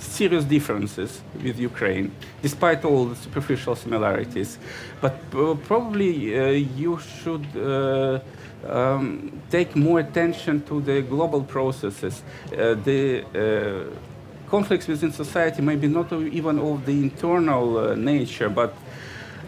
serious 0.00 0.44
differences 0.44 1.20
with 1.42 1.58
Ukraine, 1.58 2.12
despite 2.42 2.84
all 2.84 3.06
the 3.06 3.16
superficial 3.16 3.74
similarities. 3.76 4.58
But 5.00 5.18
uh, 5.34 5.54
probably 5.66 6.38
uh, 6.38 6.50
you 6.50 6.98
should 6.98 7.46
uh, 7.56 8.20
um, 8.66 9.40
take 9.50 9.76
more 9.76 10.00
attention 10.00 10.62
to 10.62 10.80
the 10.80 11.02
global 11.02 11.42
processes. 11.42 12.22
Uh, 12.52 12.74
the 12.74 13.24
uh, 13.34 14.50
conflicts 14.50 14.88
within 14.88 15.12
society 15.12 15.62
may 15.62 15.76
be 15.76 15.88
not 15.88 16.12
even 16.12 16.58
of 16.58 16.84
the 16.86 16.92
internal 16.92 17.78
uh, 17.78 17.94
nature, 17.94 18.48
but 18.48 18.74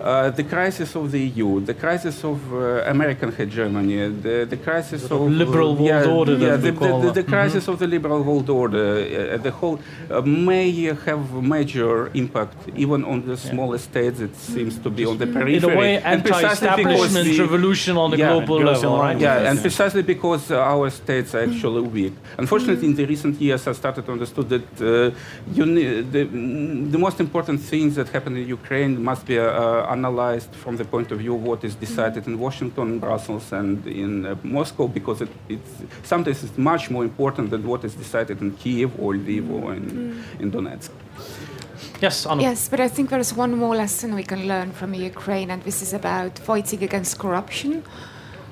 uh, 0.02 0.30
the 0.30 0.44
crisis 0.44 0.94
of 0.94 1.10
the 1.12 1.20
EU, 1.20 1.60
the 1.60 1.74
crisis 1.74 2.24
of 2.24 2.38
uh, 2.52 2.58
American 2.94 3.30
hegemony, 3.32 3.96
the, 4.08 4.46
the 4.48 4.56
crisis 4.56 5.06
Sort 5.06 5.22
of 5.30 5.32
liberal 5.32 5.74
world 5.76 5.86
yeah, 5.86 6.04
order 6.18 6.36
yeah, 6.36 6.56
the, 6.56 6.72
the, 6.72 7.12
the 7.20 7.22
crisis 7.22 7.68
of 7.68 7.78
the 7.78 7.86
liberal 7.86 8.22
world 8.22 8.48
order, 8.48 8.86
uh, 9.34 9.36
the 9.36 9.50
whole 9.50 9.78
uh, 10.10 10.20
may 10.22 10.70
have 11.06 11.22
major 11.56 12.10
impact 12.14 12.56
even 12.76 13.04
on 13.04 13.26
the 13.26 13.36
smaller 13.36 13.78
states. 13.78 14.20
It 14.20 14.34
seems 14.36 14.78
to 14.78 14.90
be 14.90 15.04
on 15.04 15.18
the 15.18 15.26
periphery. 15.26 15.56
In 15.56 15.64
a 15.64 15.76
way, 15.76 15.92
And 16.02 16.22
precisely 16.24 16.68
because 16.68 17.16
anti-establishment 17.16 17.26
the- 17.26 17.40
revolution 17.42 17.96
on 17.96 18.10
the 18.12 18.18
Yeah, 18.18 18.30
global 18.32 18.58
level. 18.70 18.98
right? 18.98 19.18
yeah, 19.18 19.48
and 19.50 19.60
precisely 19.60 20.02
because 20.02 20.50
uh, 20.50 20.58
our 20.74 20.88
states 20.90 21.34
are 21.34 21.42
actually 21.48 21.82
weak. 21.82 22.14
Unfortunately, 22.38 22.86
in 22.86 22.94
the 22.94 23.04
recent 23.04 23.40
years, 23.40 23.66
I 23.66 23.72
started 23.72 24.06
to 24.06 24.12
understand 24.12 24.48
that 24.54 24.68
uh, 24.80 25.10
you 25.56 25.66
ne- 25.66 26.00
the, 26.14 26.22
the 26.94 26.98
most 27.06 27.18
important 27.20 27.60
things 27.60 27.96
that 27.96 28.08
happen 28.08 28.36
in 28.36 28.46
Ukraine 28.48 29.02
must 29.02 29.26
be 29.26 29.38
uh, 29.38 29.89
analyzed 29.90 30.52
from 30.62 30.76
the 30.76 30.84
point 30.84 31.12
of 31.12 31.18
view 31.18 31.34
of 31.34 31.42
what 31.42 31.64
is 31.64 31.74
decided 31.74 32.26
in 32.26 32.38
Washington, 32.38 32.98
Brussels, 32.98 33.52
and 33.52 33.86
in 33.86 34.12
uh, 34.26 34.36
Moscow, 34.42 34.88
because 34.88 35.20
it, 35.20 35.28
it's 35.48 35.72
sometimes 36.02 36.44
it's 36.44 36.56
much 36.56 36.90
more 36.90 37.04
important 37.04 37.50
than 37.50 37.62
what 37.66 37.84
is 37.84 37.94
decided 37.94 38.40
in 38.40 38.50
Kiev 38.56 38.90
or 39.02 39.14
Lviv 39.14 39.44
or 39.50 39.74
in, 39.74 40.24
in 40.38 40.50
Donetsk. 40.50 40.90
Yes, 42.00 42.26
Anu. 42.26 42.42
Yes, 42.42 42.68
but 42.68 42.80
I 42.80 42.88
think 42.88 43.10
there 43.10 43.20
is 43.20 43.34
one 43.34 43.56
more 43.56 43.76
lesson 43.76 44.14
we 44.14 44.22
can 44.22 44.48
learn 44.48 44.72
from 44.72 44.94
Ukraine, 44.94 45.50
and 45.50 45.62
this 45.62 45.82
is 45.82 45.92
about 45.92 46.38
fighting 46.38 46.82
against 46.82 47.18
corruption. 47.18 47.82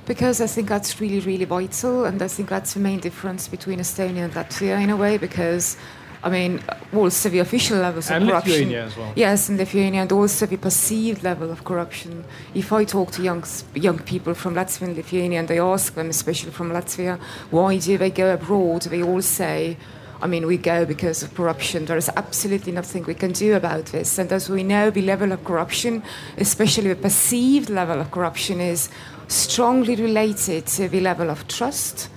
Because 0.07 0.41
I 0.41 0.47
think 0.47 0.69
that's 0.69 1.01
really, 1.03 1.21
really 1.21 1.45
vital, 1.45 2.07
and 2.07 2.23
I 2.23 2.29
think 2.29 2.49
that's 2.49 2.73
the 2.73 2.81
main 2.81 3.01
difference 3.01 3.47
between 3.47 3.79
Estonia 3.79 4.25
and 4.25 4.33
Latvia 4.33 4.83
in 4.83 4.91
a 4.91 4.97
way. 4.97 5.19
Because, 5.19 5.77
I 6.23 6.31
mean, 6.31 6.61
also 6.93 7.29
the 7.29 7.39
official 7.39 7.79
levels 7.79 8.11
And 8.11 8.25
of 8.25 8.31
corruption. 8.31 8.53
Lithuania 8.53 8.85
as 8.85 8.97
well. 8.97 9.13
Yes, 9.15 9.49
in 9.49 9.57
Lithuania, 9.57 10.03
and 10.03 10.13
also 10.13 10.47
the 10.47 10.57
perceived 10.57 11.23
level 11.23 11.51
of 11.51 11.65
corruption. 11.65 12.25
If 12.55 12.73
I 12.73 12.85
talk 12.85 13.13
to 13.13 13.23
young 13.23 13.45
young 13.75 13.99
people 14.01 14.35
from 14.35 14.55
Latvia 14.55 14.89
and 14.89 14.97
Lithuania, 14.97 15.41
and 15.41 15.51
I 15.51 15.59
ask 15.59 15.95
them, 15.95 16.11
especially 16.11 16.51
from 16.51 16.71
Latvia, 16.71 17.19
why 17.51 17.79
do 17.79 17.97
they 17.99 18.11
go 18.11 18.35
abroad? 18.35 18.83
They 18.83 19.03
all 19.03 19.23
say, 19.23 19.77
I 20.21 20.27
mean, 20.27 20.47
we 20.47 20.57
go 20.57 20.85
because 20.85 21.23
of 21.23 21.35
corruption. 21.35 21.85
There 21.85 21.97
is 21.97 22.11
absolutely 22.17 22.73
nothing 22.73 23.05
we 23.05 23.15
can 23.15 23.33
do 23.33 23.55
about 23.55 23.87
this. 23.87 24.19
And 24.19 24.33
as 24.33 24.49
we 24.49 24.65
know, 24.65 24.91
the 24.91 25.03
level 25.03 25.31
of 25.31 25.45
corruption, 25.45 26.03
especially 26.37 26.89
the 26.89 26.97
perceived 26.97 27.71
level 27.71 28.01
of 28.01 28.11
corruption, 28.11 28.61
is 28.61 28.89
strongly 29.29 29.95
related 29.95 30.67
to 30.67 30.89
the 30.89 31.01
level 31.01 31.31
of 31.31 31.47
trust 31.47 32.09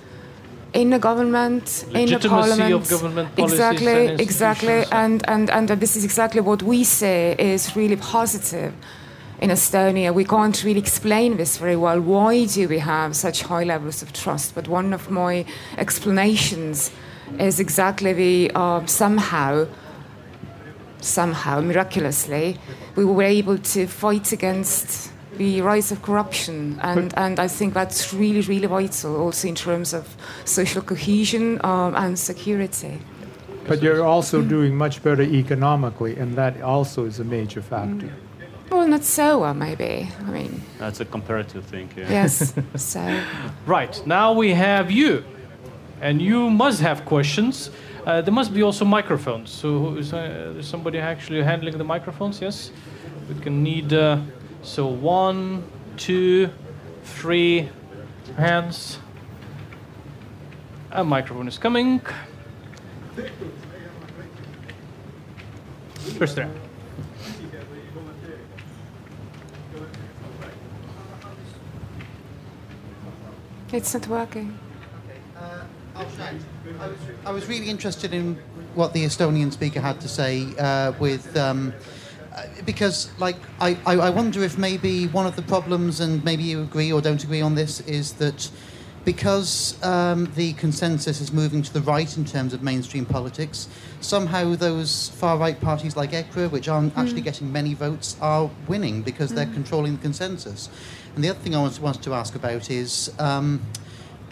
in 0.72 0.90
the 0.90 0.98
government, 0.98 1.84
in 1.94 2.08
the 2.08 2.18
parliament. 2.18 2.72
of 2.72 2.88
government 2.88 3.36
policies 3.36 3.58
exactly, 3.58 4.06
and 4.06 4.20
exactly. 4.20 4.84
And, 4.90 5.28
and, 5.28 5.50
and 5.50 5.68
this 5.68 5.96
is 5.96 6.04
exactly 6.04 6.40
what 6.40 6.62
we 6.62 6.84
say 6.84 7.36
is 7.38 7.76
really 7.76 7.96
positive 7.96 8.72
in 9.40 9.50
Estonia. 9.50 10.14
We 10.14 10.24
can't 10.24 10.62
really 10.64 10.80
explain 10.80 11.36
this 11.36 11.58
very 11.58 11.76
well. 11.76 12.00
Why 12.00 12.46
do 12.46 12.68
we 12.68 12.78
have 12.78 13.14
such 13.14 13.42
high 13.42 13.64
levels 13.64 14.02
of 14.02 14.12
trust? 14.12 14.54
But 14.54 14.66
one 14.68 14.94
of 14.94 15.10
my 15.10 15.44
explanations 15.76 16.90
is 17.38 17.60
exactly 17.60 18.12
the 18.12 18.52
uh, 18.54 18.86
somehow, 18.86 19.66
somehow, 21.00 21.60
miraculously, 21.60 22.58
we 22.96 23.04
were 23.04 23.22
able 23.22 23.58
to 23.58 23.86
fight 23.86 24.32
against 24.32 25.11
the 25.36 25.60
rise 25.62 25.92
of 25.92 26.02
corruption. 26.02 26.78
And, 26.82 27.12
and 27.16 27.38
I 27.38 27.48
think 27.48 27.74
that's 27.74 28.12
really, 28.12 28.40
really 28.42 28.66
vital 28.66 29.16
also 29.16 29.48
in 29.48 29.54
terms 29.54 29.94
of 29.94 30.16
social 30.44 30.82
cohesion 30.82 31.60
um, 31.64 31.94
and 31.96 32.18
security. 32.18 33.00
But 33.66 33.82
you're 33.82 34.04
also 34.04 34.42
doing 34.42 34.76
much 34.76 35.02
better 35.02 35.22
economically, 35.22 36.16
and 36.16 36.34
that 36.34 36.60
also 36.62 37.04
is 37.04 37.20
a 37.20 37.24
major 37.24 37.62
factor. 37.62 38.12
Well, 38.70 38.88
not 38.88 39.04
so 39.04 39.40
well, 39.40 39.54
maybe. 39.54 40.08
I 40.26 40.30
mean, 40.30 40.62
That's 40.78 41.00
a 41.00 41.04
comparative 41.04 41.64
thing. 41.66 41.90
Yeah. 41.96 42.10
yes. 42.10 42.54
so. 42.74 43.22
Right, 43.66 44.02
now 44.06 44.32
we 44.32 44.54
have 44.54 44.90
you. 44.90 45.24
And 46.00 46.20
you 46.20 46.50
must 46.50 46.80
have 46.80 47.04
questions. 47.04 47.70
Uh, 48.04 48.22
there 48.22 48.34
must 48.34 48.52
be 48.52 48.62
also 48.62 48.84
microphones. 48.84 49.50
So 49.50 49.78
who 49.78 49.96
is 49.98 50.12
uh, 50.12 50.54
is 50.58 50.66
somebody 50.66 50.98
actually 50.98 51.42
handling 51.42 51.78
the 51.78 51.84
microphones? 51.84 52.40
Yes? 52.40 52.72
We 53.28 53.40
can 53.40 53.62
need, 53.62 53.92
uh, 53.92 54.18
so 54.62 54.86
one, 54.86 55.64
two, 55.96 56.50
three 57.02 57.68
hands. 58.36 58.98
A 60.92 61.04
microphone 61.04 61.48
is 61.48 61.58
coming. 61.58 62.00
First 66.18 66.36
there. 66.36 66.50
It's 73.72 73.94
not 73.94 74.06
working. 74.06 74.58
Uh, 75.34 75.64
I'll 75.96 76.10
shout. 76.10 76.34
I 76.78 76.86
was, 76.86 76.98
I 77.24 77.30
was 77.32 77.46
really 77.46 77.70
interested 77.70 78.12
in 78.12 78.34
what 78.74 78.92
the 78.92 79.04
Estonian 79.04 79.50
speaker 79.50 79.80
had 79.80 80.00
to 80.02 80.08
say 80.08 80.46
uh, 80.58 80.92
with. 81.00 81.36
Um, 81.36 81.72
uh, 81.74 82.01
because, 82.64 83.10
like, 83.18 83.36
I, 83.60 83.76
I, 83.86 83.94
I 83.94 84.10
wonder 84.10 84.42
if 84.42 84.58
maybe 84.58 85.06
one 85.08 85.26
of 85.26 85.36
the 85.36 85.42
problems, 85.42 86.00
and 86.00 86.24
maybe 86.24 86.42
you 86.42 86.62
agree 86.62 86.92
or 86.92 87.00
don't 87.00 87.22
agree 87.22 87.40
on 87.40 87.54
this, 87.54 87.80
is 87.80 88.14
that 88.14 88.50
because 89.04 89.82
um, 89.84 90.32
the 90.36 90.52
consensus 90.54 91.20
is 91.20 91.32
moving 91.32 91.60
to 91.62 91.72
the 91.72 91.80
right 91.80 92.16
in 92.16 92.24
terms 92.24 92.54
of 92.54 92.62
mainstream 92.62 93.04
politics, 93.04 93.68
somehow 94.00 94.54
those 94.54 95.08
far 95.10 95.36
right 95.36 95.60
parties 95.60 95.96
like 95.96 96.12
EKRE, 96.12 96.50
which 96.50 96.68
aren't 96.68 96.96
actually 96.96 97.20
getting 97.20 97.50
many 97.50 97.74
votes, 97.74 98.16
are 98.20 98.50
winning 98.68 99.02
because 99.02 99.30
they're 99.30 99.46
controlling 99.46 99.96
the 99.96 100.02
consensus. 100.02 100.68
And 101.16 101.24
the 101.24 101.30
other 101.30 101.40
thing 101.40 101.56
I 101.56 101.60
wanted 101.60 102.02
to 102.02 102.14
ask 102.14 102.34
about 102.34 102.70
is. 102.70 103.12
Um, 103.18 103.60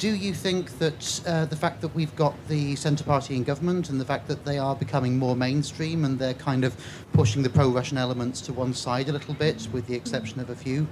do 0.01 0.15
you 0.15 0.33
think 0.33 0.79
that 0.79 1.21
uh, 1.27 1.45
the 1.45 1.55
fact 1.55 1.83
that 1.83 1.95
we've 1.95 2.17
got 2.17 2.35
the 2.49 2.75
Centre 2.75 3.05
Party 3.05 3.37
in 3.37 3.45
government 3.45 3.91
and 3.91 4.01
the 4.01 4.05
fact 4.05 4.27
that 4.29 4.47
they 4.47 4.57
are 4.57 4.75
becoming 4.75 5.19
more 5.19 5.37
mainstream 5.37 6.07
and 6.07 6.19
they're 6.19 6.33
kind 6.33 6.65
of 6.65 6.75
pushing 7.13 7.43
the 7.43 7.51
pro 7.51 7.69
Russian 7.69 7.99
elements 7.99 8.41
to 8.43 8.53
one 8.55 8.73
side 8.73 9.11
a 9.11 9.13
little 9.13 9.35
bit, 9.35 9.69
with 9.73 9.87
the 9.87 9.95
exception 9.95 10.41
of 10.41 10.49
a 10.49 10.57
few, 10.57 10.89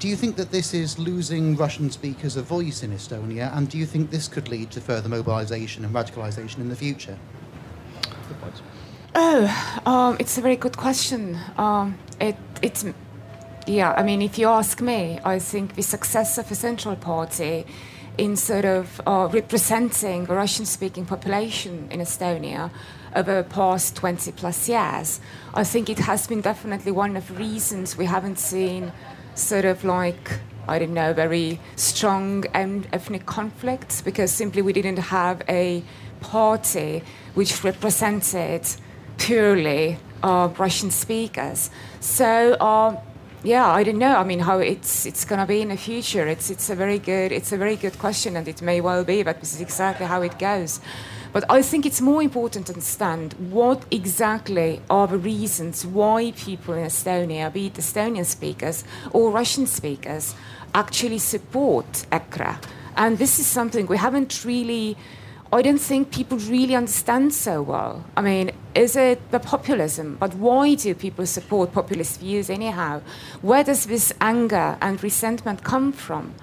do 0.00 0.08
you 0.08 0.16
think 0.16 0.34
that 0.34 0.50
this 0.50 0.74
is 0.74 0.98
losing 0.98 1.54
Russian 1.54 1.90
speakers 1.90 2.36
a 2.36 2.42
voice 2.42 2.82
in 2.82 2.90
Estonia? 2.90 3.56
And 3.56 3.68
do 3.68 3.78
you 3.78 3.86
think 3.86 4.10
this 4.10 4.26
could 4.26 4.48
lead 4.48 4.72
to 4.72 4.80
further 4.80 5.08
mobilisation 5.08 5.84
and 5.84 5.94
radicalisation 5.94 6.58
in 6.58 6.68
the 6.68 6.76
future? 6.76 7.16
Oh, 9.14 9.80
um, 9.86 10.16
it's 10.18 10.36
a 10.38 10.40
very 10.40 10.56
good 10.56 10.76
question. 10.76 11.38
Um, 11.56 11.96
it, 12.20 12.36
it's, 12.62 12.84
yeah, 13.68 13.92
I 13.92 14.02
mean, 14.02 14.22
if 14.22 14.38
you 14.38 14.48
ask 14.48 14.80
me, 14.80 15.20
I 15.24 15.38
think 15.38 15.76
the 15.76 15.82
success 15.82 16.36
of 16.36 16.48
the 16.48 16.56
Central 16.56 16.96
Party 16.96 17.64
in 18.18 18.36
sort 18.36 18.64
of 18.64 19.00
uh, 19.06 19.28
representing 19.32 20.26
the 20.26 20.34
Russian 20.34 20.66
speaking 20.66 21.06
population 21.06 21.88
in 21.90 22.00
Estonia 22.00 22.70
over 23.14 23.42
the 23.42 23.48
past 23.48 23.96
20 23.96 24.32
plus 24.32 24.68
years, 24.68 25.20
I 25.54 25.64
think 25.64 25.88
it 25.88 26.00
has 26.00 26.26
been 26.26 26.40
definitely 26.40 26.92
one 26.92 27.16
of 27.16 27.28
the 27.28 27.34
reasons 27.34 27.96
we 27.96 28.04
haven't 28.04 28.38
seen 28.38 28.92
sort 29.34 29.64
of 29.64 29.84
like 29.84 30.40
I 30.68 30.78
don't 30.78 30.92
know, 30.92 31.14
very 31.14 31.58
strong 31.76 32.44
ethnic 32.52 33.24
conflicts 33.24 34.02
because 34.02 34.30
simply 34.30 34.60
we 34.60 34.74
didn't 34.74 34.98
have 34.98 35.40
a 35.48 35.82
party 36.20 37.02
which 37.32 37.64
represented 37.64 38.68
purely 39.16 39.98
uh, 40.22 40.50
Russian 40.58 40.90
speakers. 40.90 41.70
So, 42.00 42.52
uh, 42.60 43.00
yeah, 43.44 43.68
I 43.68 43.84
don't 43.84 43.98
know. 43.98 44.16
I 44.16 44.24
mean, 44.24 44.40
how 44.40 44.58
it's 44.58 45.06
it's 45.06 45.24
going 45.24 45.40
to 45.40 45.46
be 45.46 45.60
in 45.60 45.68
the 45.68 45.76
future. 45.76 46.26
It's 46.26 46.50
it's 46.50 46.70
a 46.70 46.74
very 46.74 46.98
good 46.98 47.32
it's 47.32 47.52
a 47.52 47.56
very 47.56 47.76
good 47.76 47.98
question, 47.98 48.36
and 48.36 48.48
it 48.48 48.62
may 48.62 48.80
well 48.80 49.04
be 49.04 49.22
but 49.22 49.40
this 49.40 49.54
is 49.54 49.60
exactly 49.60 50.06
how 50.06 50.22
it 50.22 50.38
goes. 50.38 50.80
But 51.32 51.44
I 51.50 51.62
think 51.62 51.84
it's 51.84 52.00
more 52.00 52.22
important 52.22 52.66
to 52.66 52.72
understand 52.72 53.34
what 53.50 53.84
exactly 53.90 54.80
are 54.88 55.06
the 55.06 55.18
reasons 55.18 55.84
why 55.84 56.32
people 56.32 56.74
in 56.74 56.86
Estonia, 56.86 57.52
be 57.52 57.66
it 57.66 57.74
Estonian 57.74 58.24
speakers 58.24 58.82
or 59.12 59.30
Russian 59.30 59.66
speakers, 59.66 60.34
actually 60.74 61.18
support 61.18 62.06
EKRE. 62.10 62.56
And 62.96 63.18
this 63.18 63.38
is 63.38 63.46
something 63.46 63.86
we 63.86 63.98
haven't 63.98 64.44
really, 64.44 64.96
I 65.52 65.62
don't 65.62 65.80
think 65.80 66.10
people 66.10 66.38
really 66.38 66.74
understand 66.74 67.34
so 67.34 67.62
well. 67.62 68.04
I 68.16 68.22
mean, 68.22 68.50
is 68.78 68.94
it 68.94 69.30
the 69.32 69.40
populism? 69.40 70.16
But 70.20 70.34
why 70.34 70.74
do 70.74 70.94
people 70.94 71.26
support 71.26 71.72
populist 71.72 72.20
views 72.20 72.48
anyhow? 72.48 73.02
Where 73.42 73.64
does 73.64 73.86
this 73.86 74.12
anger 74.20 74.78
and 74.80 75.02
resentment 75.02 75.64
come 75.64 75.92
from? 75.92 76.34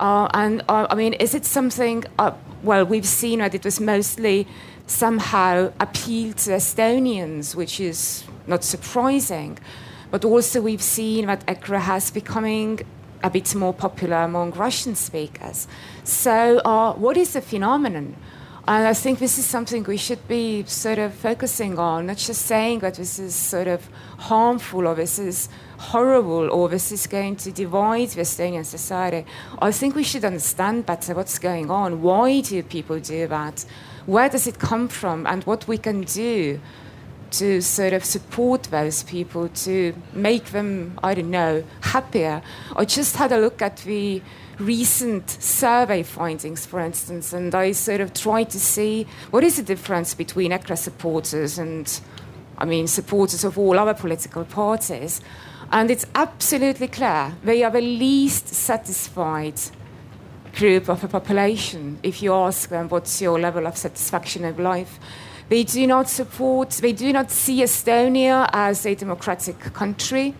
Uh, 0.00 0.28
and 0.32 0.62
uh, 0.68 0.86
I 0.88 0.94
mean, 0.94 1.12
is 1.14 1.34
it 1.34 1.44
something? 1.44 2.04
Uh, 2.18 2.32
well, 2.62 2.84
we've 2.84 3.06
seen 3.06 3.40
that 3.40 3.54
it 3.54 3.64
was 3.64 3.80
mostly 3.80 4.46
somehow 4.86 5.70
appealed 5.78 6.38
to 6.38 6.52
Estonians, 6.52 7.54
which 7.54 7.80
is 7.80 8.24
not 8.46 8.64
surprising. 8.64 9.58
But 10.10 10.24
also, 10.24 10.62
we've 10.62 10.82
seen 10.82 11.26
that 11.26 11.44
EKRE 11.46 11.80
has 11.80 12.10
becoming 12.10 12.80
a 13.22 13.28
bit 13.28 13.54
more 13.54 13.74
popular 13.74 14.22
among 14.22 14.52
Russian 14.52 14.94
speakers. 14.94 15.68
So, 16.02 16.60
uh, 16.60 16.94
what 16.94 17.18
is 17.18 17.34
the 17.34 17.42
phenomenon? 17.42 18.16
And 18.68 18.86
I 18.86 18.92
think 18.92 19.18
this 19.18 19.38
is 19.38 19.46
something 19.46 19.82
we 19.84 19.96
should 19.96 20.28
be 20.28 20.62
sort 20.66 20.98
of 20.98 21.14
focusing 21.14 21.78
on, 21.78 22.04
not 22.04 22.18
just 22.18 22.42
saying 22.42 22.80
that 22.80 22.96
this 22.96 23.18
is 23.18 23.34
sort 23.34 23.66
of 23.66 23.88
harmful 24.18 24.86
or 24.86 24.94
this 24.94 25.18
is 25.18 25.48
horrible 25.78 26.50
or 26.50 26.68
this 26.68 26.92
is 26.92 27.06
going 27.06 27.36
to 27.36 27.50
divide 27.50 28.08
the 28.08 28.20
Estonian 28.20 28.66
society. 28.66 29.24
I 29.58 29.72
think 29.72 29.94
we 29.94 30.02
should 30.04 30.22
understand 30.22 30.84
better 30.84 31.14
what's 31.14 31.38
going 31.38 31.70
on. 31.70 32.02
Why 32.02 32.42
do 32.42 32.62
people 32.62 33.00
do 33.00 33.26
that? 33.28 33.64
Where 34.04 34.28
does 34.28 34.46
it 34.46 34.58
come 34.58 34.88
from? 34.88 35.26
And 35.26 35.44
what 35.44 35.66
we 35.66 35.78
can 35.78 36.02
do 36.02 36.60
to 37.30 37.62
sort 37.62 37.94
of 37.94 38.04
support 38.04 38.64
those 38.64 39.02
people 39.02 39.48
to 39.48 39.94
make 40.12 40.44
them, 40.46 40.98
I 41.02 41.14
don't 41.14 41.30
know, 41.30 41.64
happier. 41.80 42.42
I 42.76 42.84
just 42.84 43.16
had 43.16 43.32
a 43.32 43.38
look 43.38 43.62
at 43.62 43.78
the 43.78 44.20
recent 44.58 45.30
survey 45.30 46.02
findings, 46.02 46.66
for 46.66 46.80
instance, 46.80 47.32
and 47.32 47.54
I 47.54 47.72
sort 47.72 48.00
of 48.00 48.12
tried 48.12 48.50
to 48.50 48.60
see 48.60 49.06
what 49.30 49.44
is 49.44 49.56
the 49.56 49.62
difference 49.62 50.14
between 50.14 50.50
EKRE 50.50 50.76
supporters 50.76 51.58
and, 51.58 52.00
I 52.58 52.64
mean, 52.64 52.86
supporters 52.86 53.44
of 53.44 53.58
all 53.58 53.78
other 53.78 53.94
political 53.94 54.44
parties. 54.44 55.20
And 55.70 55.90
it's 55.90 56.06
absolutely 56.14 56.88
clear 56.88 57.36
they 57.44 57.62
are 57.62 57.70
the 57.70 57.80
least 57.80 58.48
satisfied 58.48 59.60
group 60.56 60.88
of 60.88 61.02
the 61.02 61.08
population 61.08 61.98
if 62.02 62.22
you 62.22 62.32
ask 62.32 62.68
them 62.68 62.88
what's 62.88 63.20
your 63.20 63.38
level 63.38 63.66
of 63.66 63.76
satisfaction 63.76 64.44
of 64.44 64.58
life. 64.58 64.98
They 65.48 65.62
do 65.62 65.86
not 65.86 66.08
support, 66.08 66.70
they 66.70 66.92
do 66.92 67.12
not 67.12 67.30
see 67.30 67.62
Estonia 67.62 68.48
as 68.52 68.84
a 68.84 68.94
democratic 68.94 69.58
country. 69.72 70.34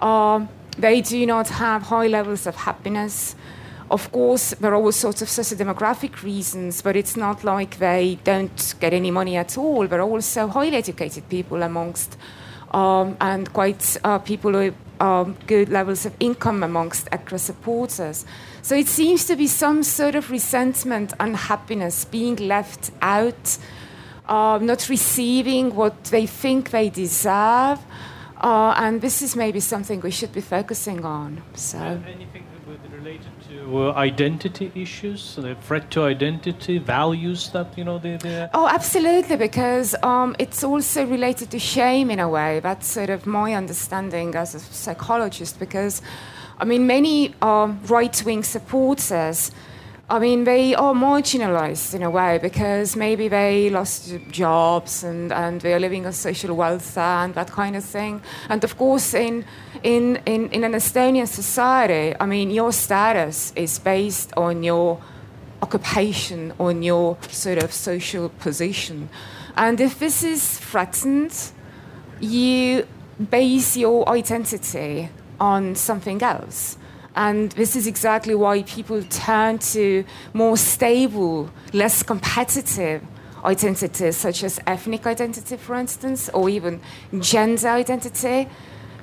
Um, 0.00 0.48
they 0.78 1.00
do 1.00 1.26
not 1.26 1.48
have 1.48 1.82
high 1.82 2.06
levels 2.06 2.46
of 2.46 2.56
happiness. 2.56 3.36
Of 3.90 4.10
course, 4.10 4.54
there 4.60 4.72
are 4.72 4.76
all 4.76 4.92
sorts 4.92 5.20
of 5.22 5.28
socio-demographic 5.28 6.22
reasons, 6.22 6.80
but 6.80 6.96
it's 6.96 7.16
not 7.16 7.44
like 7.44 7.78
they 7.78 8.18
don't 8.24 8.74
get 8.80 8.92
any 8.92 9.10
money 9.10 9.36
at 9.36 9.58
all. 9.58 9.86
There 9.86 10.00
are 10.00 10.08
also 10.08 10.48
highly 10.48 10.76
educated 10.76 11.28
people 11.28 11.62
amongst, 11.62 12.16
um, 12.70 13.16
and 13.20 13.52
quite 13.52 13.96
uh, 14.02 14.18
people 14.18 14.52
with 14.52 14.74
um, 15.00 15.36
good 15.46 15.68
levels 15.68 16.06
of 16.06 16.14
income 16.20 16.62
amongst 16.62 17.10
EKRE 17.10 17.38
supporters. 17.38 18.24
So 18.62 18.74
it 18.74 18.86
seems 18.86 19.24
to 19.26 19.36
be 19.36 19.46
some 19.46 19.82
sort 19.82 20.14
of 20.14 20.30
resentment, 20.30 21.12
unhappiness, 21.20 22.06
being 22.06 22.36
left 22.36 22.92
out 23.02 23.58
uh, 24.28 24.58
not 24.62 24.88
receiving 24.88 25.74
what 25.74 26.04
they 26.04 26.26
think 26.26 26.70
they 26.70 26.88
deserve. 26.88 27.78
Uh, 28.42 28.74
and 28.76 29.00
this 29.00 29.22
is 29.22 29.36
maybe 29.36 29.60
something 29.60 30.00
we 30.00 30.10
should 30.10 30.32
be 30.32 30.40
focusing 30.40 31.04
on. 31.04 31.42
So. 31.54 31.78
Anything 31.78 32.44
related 33.02 33.32
to 33.48 33.78
uh, 33.78 33.92
identity 33.94 34.70
issues, 34.74 35.36
the 35.36 35.54
threat 35.56 35.90
to 35.90 36.04
identity, 36.04 36.78
values 36.78 37.50
that 37.50 37.76
you 37.76 37.84
know 37.84 37.98
they. 37.98 38.16
they 38.16 38.48
oh, 38.54 38.68
absolutely, 38.68 39.36
because 39.36 39.94
um, 40.02 40.36
it's 40.38 40.62
also 40.62 41.04
related 41.06 41.50
to 41.50 41.58
shame 41.58 42.10
in 42.10 42.20
a 42.20 42.28
way. 42.28 42.60
That's 42.60 42.86
sort 42.86 43.10
of 43.10 43.26
my 43.26 43.54
understanding 43.54 44.34
as 44.34 44.54
a 44.54 44.60
psychologist. 44.60 45.58
Because, 45.58 46.02
I 46.58 46.64
mean, 46.64 46.86
many 46.86 47.34
um, 47.42 47.80
right-wing 47.86 48.42
supporters 48.44 49.50
I 50.12 50.18
mean, 50.18 50.44
they 50.44 50.74
are 50.74 50.92
marginalized 50.92 51.94
in 51.94 52.02
a 52.02 52.10
way 52.10 52.36
because 52.36 52.96
maybe 52.96 53.28
they 53.28 53.70
lost 53.70 54.14
jobs 54.30 55.02
and, 55.02 55.32
and 55.32 55.62
they 55.62 55.72
are 55.72 55.80
living 55.80 56.04
on 56.04 56.12
social 56.12 56.54
welfare 56.54 57.24
and 57.24 57.34
that 57.34 57.50
kind 57.50 57.74
of 57.76 57.82
thing. 57.82 58.20
And 58.50 58.62
of 58.62 58.76
course, 58.76 59.14
in, 59.14 59.46
in, 59.82 60.16
in, 60.26 60.50
in 60.50 60.64
an 60.64 60.72
Estonian 60.72 61.26
society, 61.26 62.14
I 62.20 62.26
mean, 62.26 62.50
your 62.50 62.72
status 62.72 63.54
is 63.56 63.78
based 63.78 64.34
on 64.36 64.62
your 64.62 65.00
occupation, 65.62 66.52
on 66.60 66.82
your 66.82 67.16
sort 67.30 67.62
of 67.62 67.72
social 67.72 68.28
position. 68.28 69.08
And 69.56 69.80
if 69.80 69.98
this 69.98 70.22
is 70.22 70.58
threatened, 70.58 71.34
you 72.20 72.86
base 73.30 73.78
your 73.78 74.06
identity 74.10 75.08
on 75.40 75.74
something 75.74 76.22
else. 76.22 76.76
And 77.14 77.52
this 77.52 77.76
is 77.76 77.86
exactly 77.86 78.34
why 78.34 78.62
people 78.62 79.02
turn 79.04 79.58
to 79.58 80.04
more 80.32 80.56
stable, 80.56 81.50
less 81.72 82.02
competitive 82.02 83.02
identities, 83.44 84.16
such 84.16 84.44
as 84.44 84.58
ethnic 84.66 85.06
identity, 85.06 85.56
for 85.56 85.74
instance, 85.74 86.30
or 86.30 86.48
even 86.48 86.80
gender 87.18 87.68
identity, 87.68 88.48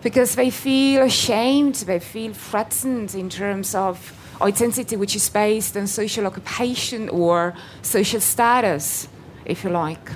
because 0.02 0.36
they 0.36 0.50
feel 0.50 1.04
ashamed, 1.04 1.76
they 1.76 2.00
feel 2.00 2.34
threatened 2.34 3.14
in 3.14 3.30
terms 3.30 3.76
of 3.76 4.16
identity 4.42 4.96
which 4.96 5.16
is 5.16 5.30
based 5.30 5.76
on 5.76 5.86
social 5.86 6.26
occupation 6.26 7.10
or 7.10 7.54
social 7.82 8.22
status, 8.22 9.08
if 9.46 9.64
you 9.64 9.70
like. 9.70 10.12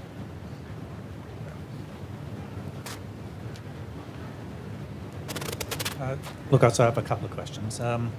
Uh, 6.00 6.16
look, 6.54 6.64
I 6.64 6.84
have 6.84 7.00
a 7.00 7.02
couple 7.02 7.26
of 7.26 7.32
questions. 7.32 7.80
Um, 7.80 8.12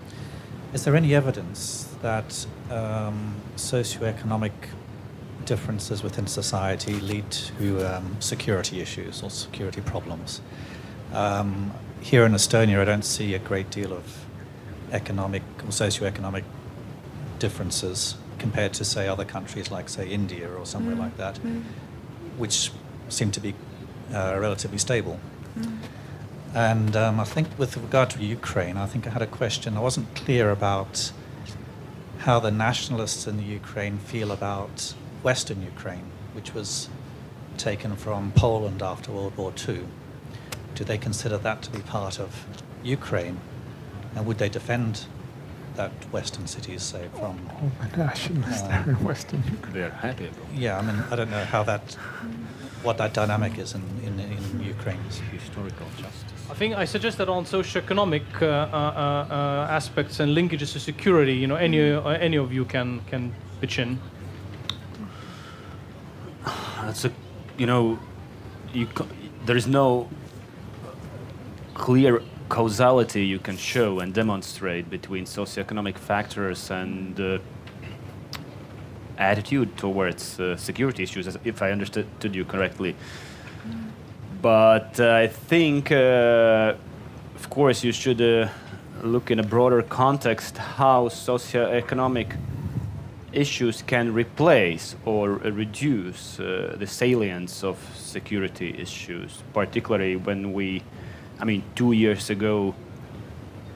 is 0.72 0.84
there 0.84 0.96
any 0.96 1.14
evidence 1.14 1.94
that 2.02 2.46
um, 2.68 3.36
socioeconomic 3.54 4.50
differences 5.44 6.02
within 6.02 6.26
society 6.26 6.94
lead 6.94 7.30
to 7.30 7.96
um, 7.96 8.16
security 8.18 8.80
issues 8.80 9.22
or 9.22 9.30
security 9.30 9.80
problems? 9.80 10.40
Um, 11.12 11.72
here 12.00 12.26
in 12.26 12.32
Estonia, 12.32 12.80
I 12.80 12.84
don't 12.84 13.04
see 13.04 13.34
a 13.34 13.38
great 13.38 13.70
deal 13.70 13.92
of 13.92 14.26
economic 14.90 15.44
or 15.60 15.70
socioeconomic 15.70 16.42
differences 17.38 18.16
compared 18.40 18.72
to, 18.74 18.84
say, 18.84 19.06
other 19.06 19.24
countries 19.24 19.70
like, 19.70 19.88
say, 19.88 20.08
India 20.08 20.52
or 20.52 20.66
somewhere 20.66 20.96
mm. 20.96 21.04
like 21.04 21.16
that, 21.18 21.36
mm. 21.36 21.62
which 22.36 22.72
seem 23.08 23.30
to 23.30 23.40
be 23.40 23.54
uh, 24.12 24.36
relatively 24.40 24.78
stable. 24.78 25.20
Mm. 25.56 25.78
And 26.54 26.94
um, 26.94 27.18
I 27.18 27.24
think 27.24 27.48
with 27.58 27.76
regard 27.76 28.10
to 28.10 28.22
Ukraine, 28.22 28.76
I 28.76 28.86
think 28.86 29.08
I 29.08 29.10
had 29.10 29.22
a 29.22 29.26
question. 29.26 29.76
I 29.76 29.80
wasn't 29.80 30.14
clear 30.14 30.50
about 30.50 31.10
how 32.18 32.38
the 32.38 32.52
nationalists 32.52 33.26
in 33.26 33.36
the 33.36 33.42
Ukraine 33.42 33.98
feel 33.98 34.30
about 34.30 34.94
Western 35.24 35.62
Ukraine, 35.62 36.06
which 36.32 36.54
was 36.54 36.88
taken 37.58 37.96
from 37.96 38.32
Poland 38.32 38.82
after 38.82 39.10
World 39.10 39.36
War 39.36 39.52
II. 39.68 39.84
Do 40.76 40.84
they 40.84 40.96
consider 40.96 41.38
that 41.38 41.62
to 41.62 41.70
be 41.70 41.80
part 41.80 42.20
of 42.20 42.46
Ukraine? 42.84 43.40
And 44.14 44.24
would 44.24 44.38
they 44.38 44.48
defend 44.48 45.06
that 45.74 45.90
Western 46.12 46.46
cities, 46.46 46.82
say, 46.82 47.08
from. 47.18 47.50
Oh 47.50 47.70
my 47.80 47.96
nationalists 47.96 48.62
uh, 48.62 48.68
there 48.68 48.84
in 48.90 49.04
Western 49.04 49.42
Ukraine. 49.50 49.72
They're 49.72 49.90
happy 49.90 50.26
about 50.28 50.54
Yeah, 50.54 50.78
I 50.78 50.82
mean, 50.82 51.02
I 51.10 51.16
don't 51.16 51.30
know 51.30 51.44
how 51.44 51.64
that, 51.64 51.94
what 52.82 52.96
that 52.98 53.12
dynamic 53.12 53.58
is 53.58 53.74
in, 53.74 53.82
in, 54.04 54.20
in 54.20 54.62
Ukraine's 54.62 55.18
historical 55.32 55.86
justice. 55.98 56.33
I 56.54 56.56
think 56.56 56.76
I 56.76 56.84
suggested 56.84 57.28
on 57.28 57.44
socioeconomic 57.44 58.22
uh, 58.40 58.46
uh, 58.46 58.48
uh, 58.48 59.66
aspects 59.68 60.20
and 60.20 60.36
linkages 60.36 60.72
to 60.74 60.78
security. 60.78 61.32
You 61.32 61.48
know, 61.48 61.56
any 61.56 61.92
uh, 61.92 62.08
any 62.10 62.36
of 62.36 62.52
you 62.52 62.64
can 62.64 63.00
can 63.10 63.34
pitch 63.60 63.80
in. 63.80 63.98
That's 66.80 67.04
a, 67.06 67.10
you 67.58 67.66
know, 67.66 67.98
you 68.72 68.86
there 69.46 69.56
is 69.56 69.66
no 69.66 70.08
clear 71.74 72.22
causality 72.48 73.26
you 73.26 73.40
can 73.40 73.56
show 73.56 73.98
and 73.98 74.14
demonstrate 74.14 74.88
between 74.88 75.24
socioeconomic 75.24 75.98
factors 75.98 76.70
and 76.70 77.18
uh, 77.18 77.38
attitude 79.18 79.76
towards 79.76 80.38
uh, 80.38 80.56
security 80.56 81.02
issues, 81.02 81.26
if 81.42 81.62
I 81.62 81.72
understood 81.72 82.06
you 82.32 82.44
correctly. 82.44 82.94
But 84.44 85.00
uh, 85.00 85.10
I 85.10 85.26
think, 85.26 85.90
uh, 85.90 86.74
of 87.34 87.48
course, 87.48 87.82
you 87.82 87.92
should 87.92 88.20
uh, 88.20 88.48
look 89.02 89.30
in 89.30 89.38
a 89.38 89.42
broader 89.42 89.80
context 89.80 90.58
how 90.58 91.08
socioeconomic 91.08 92.36
issues 93.32 93.80
can 93.80 94.12
replace 94.12 94.96
or 95.06 95.30
reduce 95.30 96.38
uh, 96.38 96.76
the 96.78 96.86
salience 96.86 97.64
of 97.64 97.78
security 97.96 98.76
issues, 98.78 99.42
particularly 99.54 100.16
when 100.16 100.52
we, 100.52 100.82
I 101.40 101.46
mean, 101.46 101.62
two 101.74 101.92
years 101.92 102.28
ago, 102.28 102.74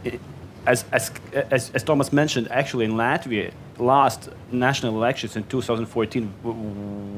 it, 0.04 0.20
as, 0.66 0.84
as, 0.92 1.10
as, 1.50 1.70
as, 1.70 1.82
Tomas 1.82 2.12
mentioned, 2.12 2.46
actually 2.50 2.84
in 2.84 2.92
Latvia, 2.92 3.52
last 3.78 4.28
national 4.52 4.96
elections 4.96 5.34
in 5.34 5.44
2014 5.44 6.30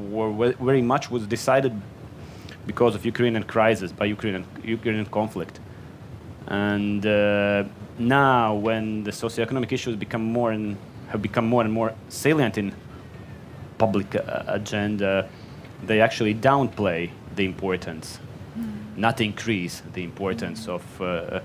were 0.09 0.53
very 0.53 0.81
much 0.81 1.11
was 1.11 1.27
decided 1.27 1.73
because 2.65 2.95
of 2.95 3.05
Ukrainian 3.05 3.43
crisis, 3.43 3.91
by 3.91 4.05
Ukrainian, 4.05 4.45
Ukrainian 4.63 5.05
conflict. 5.05 5.59
And 6.47 7.05
uh, 7.05 7.63
now, 7.97 8.55
when 8.55 9.03
the 9.03 9.11
socioeconomic 9.11 9.71
issues 9.71 9.95
become 9.95 10.23
more 10.23 10.51
and 10.51 10.77
have 11.09 11.21
become 11.21 11.45
more 11.45 11.63
and 11.63 11.71
more 11.71 11.93
salient 12.09 12.57
in 12.57 12.73
public 13.77 14.15
uh, 14.15 14.43
agenda, 14.47 15.27
they 15.83 16.01
actually 16.01 16.35
downplay 16.35 17.09
the 17.35 17.45
importance, 17.45 18.19
mm. 18.57 18.97
not 18.97 19.21
increase 19.21 19.81
the 19.93 20.03
importance 20.03 20.65
mm. 20.65 20.75
of 20.75 21.01
uh, 21.01 21.39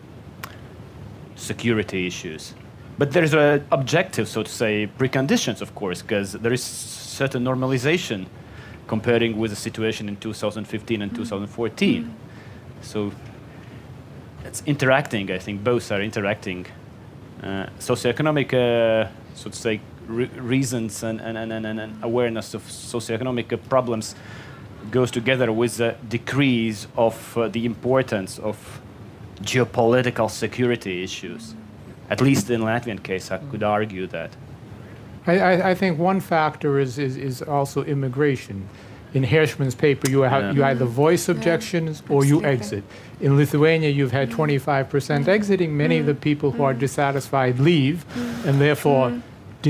security 1.35 2.07
issues. 2.07 2.55
But 2.99 3.13
there's 3.13 3.35
a 3.35 3.63
objective, 3.73 4.27
so 4.29 4.43
to 4.43 4.51
say, 4.51 4.89
preconditions, 4.99 5.61
of 5.61 5.75
course, 5.75 6.01
because 6.01 6.33
there 6.33 6.53
is 6.53 6.63
certain 6.63 7.45
normalization 7.45 8.27
comparing 8.87 9.37
with 9.37 9.51
the 9.51 9.57
situation 9.57 10.09
in 10.09 10.17
2015 10.17 11.03
and 11.03 11.15
2014. 11.15 12.05
Mm. 12.05 12.85
So 12.85 13.13
it's 14.45 14.63
interacting. 14.67 15.31
I 15.31 15.39
think 15.39 15.65
both 15.65 15.91
are 15.91 16.01
interacting. 16.01 16.67
Uh, 17.43 17.67
socioeconomic, 17.79 18.55
uh, 18.55 19.09
so 19.35 19.51
to 19.51 19.57
say, 19.57 19.81
re- 20.07 20.31
reasons 20.37 21.03
and, 21.03 21.21
and, 21.21 21.37
and, 21.37 21.53
and, 21.53 21.81
and 21.81 22.05
awareness 22.05 22.55
of 22.55 22.63
socioeconomic 22.63 23.69
problems 23.69 24.15
goes 24.91 25.11
together 25.11 25.53
with 25.53 25.77
the 25.77 25.97
decrease 26.09 26.87
of 26.97 27.37
uh, 27.37 27.49
the 27.49 27.67
importance 27.67 28.39
of 28.39 28.81
geopolitical 29.43 30.31
security 30.31 31.03
issues. 31.03 31.55
At 32.09 32.21
least 32.21 32.51
in 32.51 32.61
Latvian 32.61 33.03
case, 33.03 33.31
I 33.31 33.39
could 33.39 33.63
argue 33.63 34.07
that. 34.09 34.31
I, 35.27 35.39
I, 35.39 35.71
I 35.71 35.75
think 35.75 35.99
one 35.99 36.21
factor 36.21 36.79
is, 36.79 36.99
is, 36.99 37.17
is 37.17 37.43
also 37.43 37.83
immigration. 37.83 38.69
In 39.15 39.25
Hirschman's 39.25 39.75
paper, 39.75 40.11
you, 40.11 40.21
have, 40.23 40.43
Yeah. 40.43 40.53
you 40.53 40.65
either 40.65 40.85
voice 40.85 41.29
objections 41.29 42.03
or 42.09 42.25
you 42.25 42.45
exit. 42.45 42.85
In 43.21 43.37
Lithuania, 43.37 43.89
you've 43.89 44.13
had 44.13 44.31
mm. 44.31 44.35
25% 44.35 45.25
mm. 45.25 45.29
exiting. 45.29 45.77
Many 45.77 45.99
of 45.99 46.07
the 46.07 46.15
mm. 46.15 46.21
people 46.21 46.51
who 46.51 46.63
are 46.63 46.75
dissatisfied 46.75 47.59
leave 47.59 48.05
and 48.47 48.61
therefore 48.61 49.13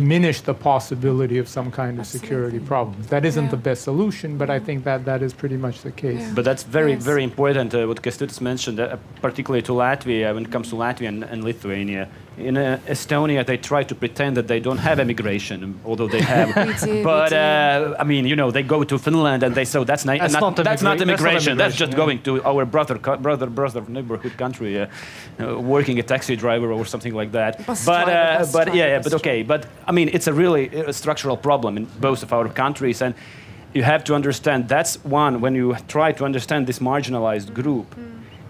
diminish 0.01 0.39
the 0.51 0.55
possibility 0.70 1.39
of 1.43 1.47
some 1.56 1.68
kind 1.81 1.94
of 2.01 2.06
security 2.16 2.60
problems. 2.73 3.05
That 3.14 3.24
isn't 3.31 3.44
Yeah. 3.48 3.56
the 3.56 3.62
best 3.68 3.81
solution, 3.90 4.28
but 4.40 4.48
I 4.56 4.59
think 4.66 4.78
that 4.90 5.01
that 5.10 5.20
is 5.27 5.32
pretty 5.43 5.59
much 5.66 5.77
the 5.89 5.94
case. 6.05 6.20
Yeah. 6.23 6.36
But 6.36 6.44
that's 6.48 6.64
very, 6.78 6.93
Yes. 6.93 7.05
very 7.12 7.24
important 7.31 7.68
uh, 7.74 7.78
what 7.90 7.98
Kęstutis 8.05 8.40
mentioned, 8.51 8.78
uh, 8.81 8.86
particularly 9.27 9.62
to 9.70 9.73
Latvia 9.85 10.28
when 10.35 10.43
it 10.47 10.51
comes 10.55 10.66
to 10.73 10.77
Latvia 10.85 11.09
and, 11.12 11.20
and 11.32 11.39
Lithuania. 11.51 12.05
In 12.48 12.56
uh, 12.59 12.64
Estonia, 12.94 13.40
they 13.51 13.56
try 13.70 13.82
to 13.90 13.94
pretend 13.94 14.32
that 14.39 14.47
they 14.52 14.60
don't 14.66 14.82
have 14.89 14.98
immigration, 15.06 15.59
although 15.89 16.10
they 16.16 16.24
have. 16.35 16.48
Do, 16.85 17.02
but 17.12 17.31
uh, 17.32 18.02
I 18.02 18.05
mean, 18.12 18.24
you 18.31 18.36
know, 18.40 18.48
they 18.56 18.64
go 18.77 18.78
to 18.93 18.97
Finland 19.06 19.40
and 19.47 19.52
they 19.59 19.64
say 19.73 19.78
that's, 19.93 20.05
ni- 20.09 20.18
That's 20.18 20.35
not 20.35 20.43
that's 20.43 20.43
not 20.43 20.52
immigra- 20.52 20.64
that's 20.70 20.82
not 20.90 20.97
immigration. 21.06 21.52
That's, 21.62 21.77
just 21.82 21.93
immigration, 21.94 22.23
going 22.24 22.43
to 22.43 22.48
our 22.51 22.64
brother, 22.74 22.97
co- 23.06 23.16
brother, 23.27 23.47
brother 23.60 23.82
neighborhood 23.97 24.35
country, 24.43 24.70
uh, 24.78 24.86
uh, 25.40 25.59
working 25.74 25.97
a 25.98 26.02
taxi 26.12 26.35
driver 26.44 26.68
or 26.77 26.85
something 26.85 27.14
like 27.20 27.31
that. 27.40 27.52
Bus 27.66 27.86
but 27.86 28.05
driver, 28.05 28.43
uh, 28.43 28.47
but 28.56 28.64
driver, 28.64 28.78
yeah, 28.81 28.93
yeah, 28.93 29.01
but 29.06 29.12
okay. 29.20 29.39
But 29.52 29.60
I 29.87 29.93
mean, 29.93 30.11
it's 30.13 30.27
a 30.27 30.33
really 30.33 30.85
uh, 30.85 30.93
structural 30.93 31.37
problem 31.37 31.77
in 31.77 31.85
both 32.01 32.23
of 32.23 32.33
our 32.33 32.49
countries, 32.49 33.01
and 33.03 33.15
you 33.73 33.85
have 33.85 34.03
to 34.05 34.15
understand 34.15 34.69
that's 34.69 34.97
one 35.05 35.41
when 35.41 35.55
you 35.55 35.77
try 35.87 36.13
to 36.13 36.25
understand 36.25 36.67
this 36.67 36.81
marginalized 36.81 37.55
group, 37.55 37.95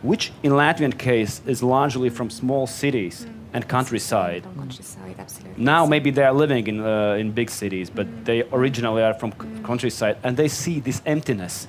which 0.02 0.32
in 0.42 0.52
Latvian 0.52 0.96
case 0.96 1.42
is 1.46 1.62
largely 1.62 2.08
from 2.08 2.30
small 2.30 2.66
cities 2.66 3.26
and 3.52 3.68
countryside. 3.68 4.42
From 4.44 4.54
countryside, 4.56 5.14
absolutely. 5.18 5.62
Now 5.62 5.84
maybe 5.86 6.10
they 6.10 6.22
are 6.22 6.32
living 6.32 6.66
in 6.68 6.80
uh, 6.80 7.20
in 7.20 7.32
big 7.32 7.50
cities, 7.50 7.90
but 7.90 8.06
they 8.24 8.42
originally 8.52 9.02
are 9.02 9.14
from 9.14 9.32
countryside, 9.62 10.16
and 10.22 10.36
they 10.36 10.48
see 10.48 10.80
this 10.80 11.02
emptiness 11.04 11.68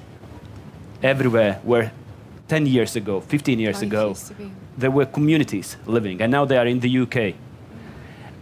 everywhere. 1.03 1.59
Where 1.63 1.91
10 2.47 2.65
years 2.67 2.95
ago, 2.95 3.19
15 3.19 3.59
years 3.59 3.81
ago, 3.81 4.09
used 4.09 4.27
to 4.27 4.33
be. 4.33 4.51
there 4.77 4.91
were 4.91 5.05
communities 5.05 5.75
living, 5.85 6.21
and 6.21 6.31
now 6.31 6.45
they 6.45 6.57
are 6.57 6.67
in 6.67 6.79
the 6.79 6.99
UK. 6.99 7.35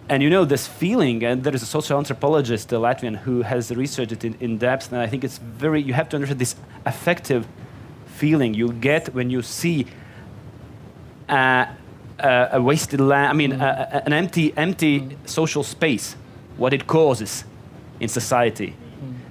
And 0.07 0.21
you 0.21 0.29
know 0.29 0.45
this 0.45 0.67
feeling, 0.67 1.23
and 1.23 1.43
there 1.43 1.55
is 1.55 1.63
a 1.63 1.65
social 1.65 1.97
anthropologist, 1.97 2.71
a 2.71 2.75
Latvian, 2.75 3.17
who 3.17 3.41
has 3.41 3.71
researched 3.71 4.11
it 4.11 4.23
in, 4.23 4.35
in 4.39 4.57
depth, 4.59 4.91
and 4.91 5.01
I 5.01 5.07
think 5.07 5.23
it's 5.23 5.39
very, 5.39 5.81
you 5.81 5.93
have 5.93 6.09
to 6.09 6.17
understand 6.17 6.39
this 6.39 6.55
affective 6.85 7.47
feeling 8.05 8.53
you 8.53 8.71
get 8.71 9.13
when 9.15 9.31
you 9.31 9.41
see 9.41 9.87
uh, 11.27 11.65
a, 12.19 12.49
a 12.53 12.61
wasted 12.61 13.01
land, 13.01 13.29
I 13.29 13.33
mean, 13.33 13.53
a- 13.53 14.03
an 14.05 14.13
empty, 14.13 14.53
empty 14.55 15.17
social 15.25 15.63
space, 15.63 16.15
what 16.55 16.71
it 16.71 16.85
causes 16.85 17.43
in 17.99 18.07
society. 18.07 18.75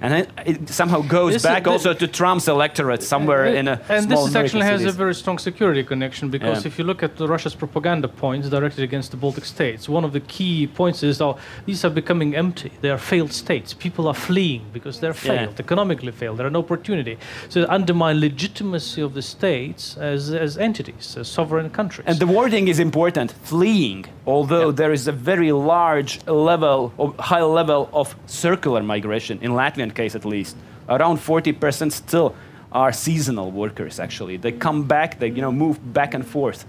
And 0.01 0.13
it, 0.13 0.29
it 0.45 0.69
somehow 0.69 1.01
goes 1.01 1.33
This 1.33 1.43
back 1.43 1.67
also 1.67 1.93
to 1.93 2.07
Trump's 2.07 2.47
electorate 2.47 3.01
somewhere 3.03 3.45
uh, 3.45 3.51
uh, 3.51 3.59
in 3.59 3.67
a 3.67 3.81
and 3.89 4.03
small 4.05 4.23
this 4.23 4.29
is 4.29 4.35
actually 4.35 4.65
has 4.65 4.83
a 4.85 4.91
very 4.91 5.15
strong 5.15 5.37
security 5.39 5.83
connection 5.83 6.29
because 6.29 6.63
Yeah. 6.63 6.67
if 6.67 6.77
you 6.77 6.83
look 6.85 7.01
at 7.03 7.15
the 7.17 7.27
Russia's 7.27 7.55
propaganda 7.55 8.07
points 8.07 8.49
directed 8.49 8.83
against 8.83 9.11
the 9.11 9.17
Baltic 9.17 9.45
states, 9.45 9.87
one 9.89 10.03
of 10.03 10.11
the 10.13 10.19
key 10.19 10.67
points 10.67 11.01
is 11.03 11.17
that 11.19 11.35
these 11.65 11.83
are 11.85 11.89
becoming 11.89 12.35
empty. 12.35 12.71
They 12.81 12.89
are 12.89 12.97
failed 12.97 13.31
states. 13.31 13.73
People 13.73 14.07
are 14.07 14.13
fleeing 14.13 14.63
because 14.73 14.99
they're 14.99 15.11
Yeah. 15.23 15.31
failed, 15.31 15.59
economically 15.59 16.11
failed. 16.11 16.37
There 16.37 16.47
are 16.47 16.55
no 16.59 16.59
opportunity. 16.59 17.17
So 17.49 17.65
undermine 17.69 18.19
legitimacy 18.19 19.01
of 19.01 19.13
the 19.13 19.21
states 19.21 19.97
as, 19.97 20.31
as 20.33 20.57
entities, 20.57 21.15
as 21.17 21.27
sovereign 21.27 21.69
countries. 21.69 22.05
And 22.07 22.19
the 22.19 22.27
wording 22.27 22.67
is 22.67 22.79
important 22.79 23.33
fleeing, 23.43 24.05
although 24.27 24.67
Yeah. 24.69 24.75
there 24.81 24.91
is 24.91 25.07
a 25.07 25.11
very 25.11 25.51
large 25.51 26.19
level, 26.27 26.91
of, 26.99 27.15
high 27.19 27.41
level 27.43 27.89
of 27.93 28.15
circular 28.25 28.83
migration, 28.83 29.39
in 29.41 29.51
Latvian 29.51 29.93
case 29.95 30.15
at 30.15 30.25
least. 30.25 30.55
Around 30.87 31.17
40% 31.17 31.91
still 31.91 32.35
are 32.71 32.91
seasonal 32.91 33.51
workers, 33.51 33.99
actually. 33.99 34.37
They 34.37 34.51
come 34.51 34.83
back, 34.83 35.19
they 35.19 35.29
you 35.29 35.41
know, 35.41 35.51
move 35.51 35.77
back 35.93 36.13
and 36.13 36.25
forth. 36.25 36.65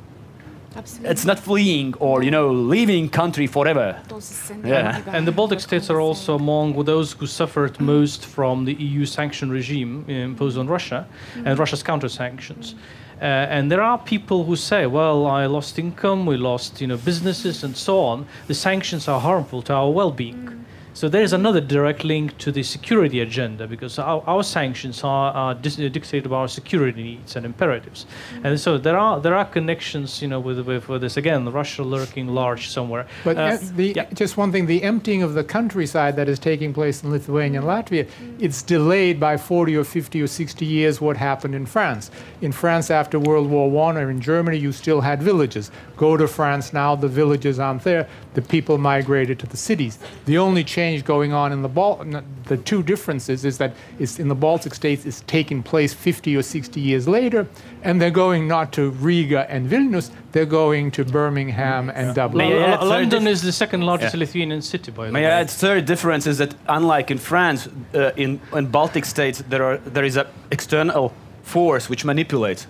Absolutely. 0.77 1.11
It's 1.11 1.25
not 1.25 1.39
fleeing 1.39 1.95
or 1.95 2.23
you 2.23 2.31
know, 2.31 2.53
leaving 2.53 3.09
country 3.09 3.47
forever. 3.47 3.99
Those 4.09 4.31
is 4.31 4.51
in 4.51 4.67
Yeah. 4.67 5.01
And 5.07 5.27
the 5.27 5.33
Baltic 5.33 5.61
states 5.61 5.91
are 5.91 6.01
also 6.01 6.35
among 6.35 6.85
those 6.85 7.13
who 7.13 7.27
suffered 7.27 7.81
most 7.81 8.27
from 8.27 8.65
the 8.67 8.75
EU 8.75 9.07
sanction 9.07 9.51
regime 9.51 10.05
imposed 10.07 10.59
on 10.59 10.67
Russia 10.67 11.07
and 11.45 11.59
Russia's 11.59 11.83
counter 11.83 12.09
sanctions. 12.09 12.75
Uh, 13.21 13.25
and 13.25 13.71
there 13.73 13.81
are 13.81 13.97
people 13.97 14.45
who 14.45 14.57
say, 14.57 14.87
"Well, 14.87 15.27
I 15.27 15.47
lost 15.47 15.79
income, 15.79 16.27
we 16.27 16.37
lost, 16.37 16.83
you 16.83 16.87
know, 16.87 16.99
businesses, 16.99 17.65
and 17.65 17.75
so 17.75 18.01
on. 18.01 18.27
The 18.47 18.55
sanctions 18.55 19.09
are 19.09 19.21
harmful 19.21 19.63
to 19.63 19.73
our 19.73 19.91
well-being." 19.91 20.66
So 20.97 21.11
there 21.11 21.21
is 21.21 21.35
another 21.35 21.61
direct 21.61 22.05
link 22.05 22.39
to 22.39 22.51
the 22.51 22.63
security 22.63 23.21
agenda 23.21 23.67
because 23.67 23.99
our, 23.99 24.23
our 24.27 24.43
sanctions 24.43 25.05
are, 25.05 25.31
are 25.31 25.51
uh, 25.51 25.55
dictated 25.55 26.31
by 26.31 26.37
our 26.37 26.49
security 26.49 27.03
needs 27.03 27.37
and 27.37 27.45
imperatives, 27.45 28.07
and 28.43 28.59
so 28.59 28.79
there 28.79 28.97
are 28.97 29.21
there 29.21 29.35
are 29.35 29.45
connections, 29.45 30.23
you 30.23 30.29
know, 30.29 30.41
with 30.41 30.59
with, 30.61 30.89
with 30.89 31.03
this 31.03 31.19
again, 31.19 31.45
Russia 31.53 31.83
lurking 31.83 32.29
large 32.29 32.71
somewhere. 32.71 33.07
But 33.25 33.37
Uh, 33.37 33.41
uh, 33.41 33.59
the, 33.75 33.93
yeah. 33.95 34.07
just 34.15 34.39
one 34.39 34.53
thing, 34.53 34.65
the 34.65 34.83
emptying 34.83 35.23
of 35.23 35.35
the 35.35 35.45
countryside 35.45 36.17
that 36.17 36.31
is 36.31 36.39
taking 36.39 36.73
place 36.73 37.03
in 37.03 37.11
Lithuania 37.11 37.61
and 37.61 37.69
Latvia, 37.69 38.09
it's 38.39 38.63
delayed 38.63 39.21
by 39.21 39.37
40 39.37 39.77
or 39.77 39.85
50 39.85 40.23
or 40.23 40.27
60 40.27 40.65
years 40.65 40.99
what 40.99 41.19
happened 41.19 41.55
in 41.55 41.67
France. 41.67 42.11
In 42.41 42.53
France 42.53 42.91
after 42.91 43.19
World 43.19 43.51
War 43.51 43.67
I 43.85 44.01
or 44.01 44.09
in 44.09 44.23
Germany, 44.23 44.57
you 44.57 44.73
still 44.73 45.03
had 45.03 45.23
villages. 45.23 45.71
Go 45.99 46.17
to 46.17 46.27
France 46.27 46.73
now, 46.73 46.97
the 46.97 47.09
villages 47.09 47.59
aren't 47.59 47.85
there. 47.85 48.09
The 48.33 48.43
people 48.43 48.79
migrated 48.79 49.39
to 49.41 49.47
the 49.47 49.59
cities. 49.59 49.99
The 50.25 50.39
only 50.39 50.65
change 50.65 50.86
going 51.03 51.33
on 51.33 51.53
in 51.53 51.63
the 51.63 51.69
Bal- 51.69 51.99
n- 52.01 52.25
the 52.45 52.57
two 52.57 52.83
differences 52.83 53.45
is 53.45 53.59
that 53.59 53.73
it's 53.99 54.19
in 54.19 54.29
the 54.29 54.35
Baltic 54.35 54.75
states 54.75 55.05
it's 55.07 55.23
taking 55.27 55.63
place 55.63 55.93
50 55.95 56.37
or 56.37 56.43
60 56.43 56.81
years 56.81 57.07
later, 57.09 57.47
and 57.83 58.01
they're 58.01 58.11
going 58.27 58.47
not 58.49 58.73
to 58.73 58.91
Riga 58.91 59.51
and 59.51 59.69
Vilnius, 59.71 60.11
they're 60.33 60.47
going 60.63 60.91
to 60.93 61.05
Birmingham 61.05 61.91
and 61.91 62.15
Dublin. 62.15 62.49
May 62.49 62.63
I 62.65 62.73
L- 62.81 62.87
London 62.87 63.25
dif- 63.25 63.33
is 63.33 63.43
the 63.43 63.53
second 63.53 63.83
largest 63.83 64.15
Yeah. 64.15 64.21
Lithuanian 64.21 64.63
city, 64.63 64.91
by 64.93 65.07
the 65.07 65.13
May 65.13 65.23
way. 65.23 65.27
I 65.27 65.41
add 65.41 65.51
third 65.51 65.85
difference 65.87 66.27
is 66.27 66.39
that 66.39 66.55
unlike 66.69 67.11
in 67.11 67.19
France, 67.19 67.69
uh, 67.95 68.11
in, 68.17 68.41
in 68.55 68.67
Baltic 68.67 69.05
states 69.05 69.43
there 69.49 69.65
are 69.65 69.77
there 69.79 70.05
is 70.05 70.17
a 70.17 70.27
external 70.51 71.13
force 71.43 71.89
which 71.91 72.05
manipulates 72.05 72.67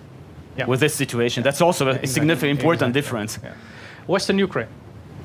Yeah. 0.57 0.65
with 0.67 0.79
this 0.79 0.93
situation. 0.95 1.43
That's 1.43 1.61
also 1.61 1.87
a 1.89 2.07
significant 2.07 2.59
important 2.59 2.93
difference. 2.93 3.39
Western 4.07 4.37
Ukraine. 4.39 4.67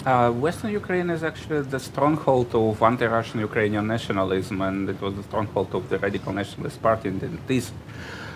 Uh, 0.04 0.32
Western 0.32 0.72
Ukraine 0.72 1.10
is 1.10 1.22
actually 1.22 1.62
the 1.62 1.78
stronghold 1.78 2.52
of 2.56 2.82
anti-Russian 2.82 3.38
Ukrainian 3.38 3.86
nationalism, 3.86 4.60
and 4.60 4.88
it 4.88 5.00
was 5.00 5.14
the 5.14 5.22
stronghold 5.22 5.72
of 5.74 5.88
the 5.90 5.98
radical 5.98 6.32
nationalist 6.32 6.82
party. 6.82 7.08
And 7.08 7.22
it 7.22 7.48
is, 7.48 7.70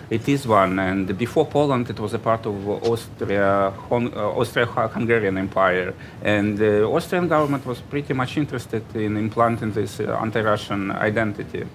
it 0.09 0.29
is 0.29 0.47
one. 0.47 0.79
And 0.79 1.17
before 1.17 1.45
Poland, 1.45 1.89
it 1.89 1.99
was 1.99 2.13
a 2.13 2.19
part 2.19 2.45
of 2.45 2.55
Austria, 2.69 3.73
uh, 3.91 4.39
Austria-Hungarian 4.39 5.37
Empire. 5.37 5.93
And 6.23 6.57
the 6.57 6.85
Austrian 6.85 7.27
government 7.27 7.65
was 7.65 7.81
pretty 7.81 8.13
much 8.13 8.37
interested 8.37 8.83
in 8.95 9.17
implanting 9.17 9.73
this 9.73 9.99
uh, 9.99 10.17
anti-Russian 10.21 10.91
identity. 10.91 11.65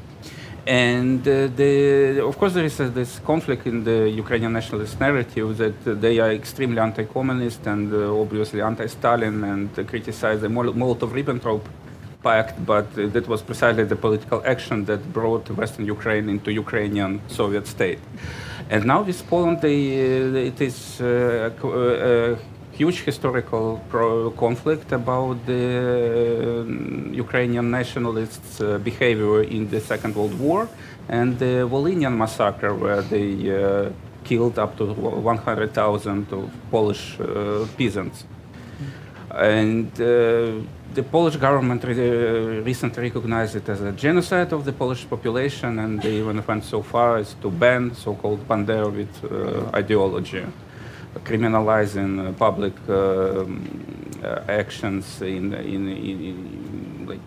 And 0.66 1.26
uh, 1.26 1.48
the, 1.48 2.24
of 2.24 2.38
course, 2.38 2.54
there 2.54 2.64
is 2.64 2.78
uh, 2.78 2.88
this 2.88 3.18
conflict 3.18 3.66
in 3.66 3.82
the 3.82 4.08
Ukrainian 4.08 4.52
nationalist 4.52 5.00
narrative 5.00 5.58
that 5.58 5.86
uh, 5.86 5.94
they 5.94 6.20
are 6.20 6.30
extremely 6.30 6.78
anti-communist 6.78 7.66
and 7.66 7.92
uh, 7.92 8.20
obviously 8.20 8.60
anti-Stalin 8.60 9.42
and 9.42 9.76
uh, 9.76 9.82
criticize 9.82 10.40
the 10.40 10.48
Mol- 10.48 10.72
Molotov-Ribbentrop 10.72 11.62
pact, 12.22 12.64
but 12.64 12.86
uh, 12.96 13.08
that 13.08 13.26
was 13.26 13.42
precisely 13.42 13.82
the 13.82 13.96
political 13.96 14.40
action 14.46 14.84
that 14.84 15.12
brought 15.12 15.50
Western 15.50 15.84
Ukraine 15.84 16.28
into 16.28 16.52
Ukrainian 16.52 17.20
Soviet 17.26 17.66
state. 17.66 17.98
And 18.70 18.84
now 18.84 19.02
with 19.02 19.26
Poland, 19.28 19.60
they, 19.62 19.78
uh, 19.98 20.50
it 20.50 20.60
is 20.60 21.00
huge 22.82 23.00
historical 23.10 23.66
conflict 24.44 24.88
about 25.00 25.36
the 25.50 25.64
uh, 25.80 27.24
Ukrainian 27.24 27.66
nationalists' 27.78 28.54
uh, 28.60 28.66
behavior 28.88 29.38
in 29.56 29.62
the 29.72 29.80
Second 29.90 30.12
World 30.18 30.36
War 30.46 30.60
and 31.18 31.28
the 31.44 31.54
Volhynian 31.74 32.14
massacre, 32.22 32.72
where 32.82 33.02
they 33.14 33.28
uh, 33.50 33.56
killed 34.28 34.56
up 34.64 34.72
to 34.78 34.84
100,000 34.84 36.32
of 36.38 36.44
Polish 36.74 37.04
uh, 37.20 37.24
peasants. 37.78 38.18
And 39.54 39.90
the 40.98 41.04
Polish 41.16 41.36
government 41.46 41.80
re- 41.84 42.60
recently 42.70 43.00
recognized 43.08 43.54
it 43.60 43.66
as 43.74 43.80
a 43.80 43.92
genocide 44.04 44.50
of 44.56 44.60
the 44.68 44.74
Polish 44.82 45.02
population, 45.14 45.70
and 45.82 45.92
they 46.02 46.14
even 46.22 46.38
went 46.48 46.64
so 46.74 46.80
far 46.92 47.10
as 47.22 47.28
to 47.42 47.48
ban 47.62 47.84
so-called 48.04 48.40
Banderovit 48.50 49.14
uh, 49.24 49.80
ideology. 49.82 50.44
Criminalizing 51.20 52.28
uh, 52.28 52.32
public 52.32 52.74
um, 52.88 54.12
uh, 54.22 54.42
actions 54.48 55.20
in, 55.20 55.52
in, 55.54 55.88
in, 55.88 56.24
in, 56.24 57.06
like 57.06 57.20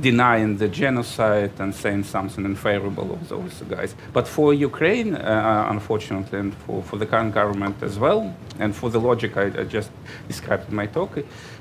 denying 0.00 0.56
the 0.56 0.68
genocide 0.68 1.52
and 1.58 1.74
saying 1.74 2.04
something 2.04 2.44
unfavorable 2.44 3.12
of 3.12 3.28
those 3.28 3.62
guys. 3.68 3.94
But 4.12 4.28
for 4.28 4.54
Ukraine, 4.54 5.14
uh, 5.14 5.66
unfortunately, 5.70 6.38
and 6.38 6.54
for, 6.54 6.82
for 6.82 6.96
the 6.96 7.06
current 7.06 7.34
government 7.34 7.82
as 7.82 7.98
well, 7.98 8.34
and 8.58 8.74
for 8.74 8.90
the 8.90 9.00
logic 9.00 9.36
I, 9.36 9.46
I 9.46 9.64
just 9.64 9.90
described 10.26 10.68
in 10.68 10.76
my 10.76 10.86
talk, 10.86 11.18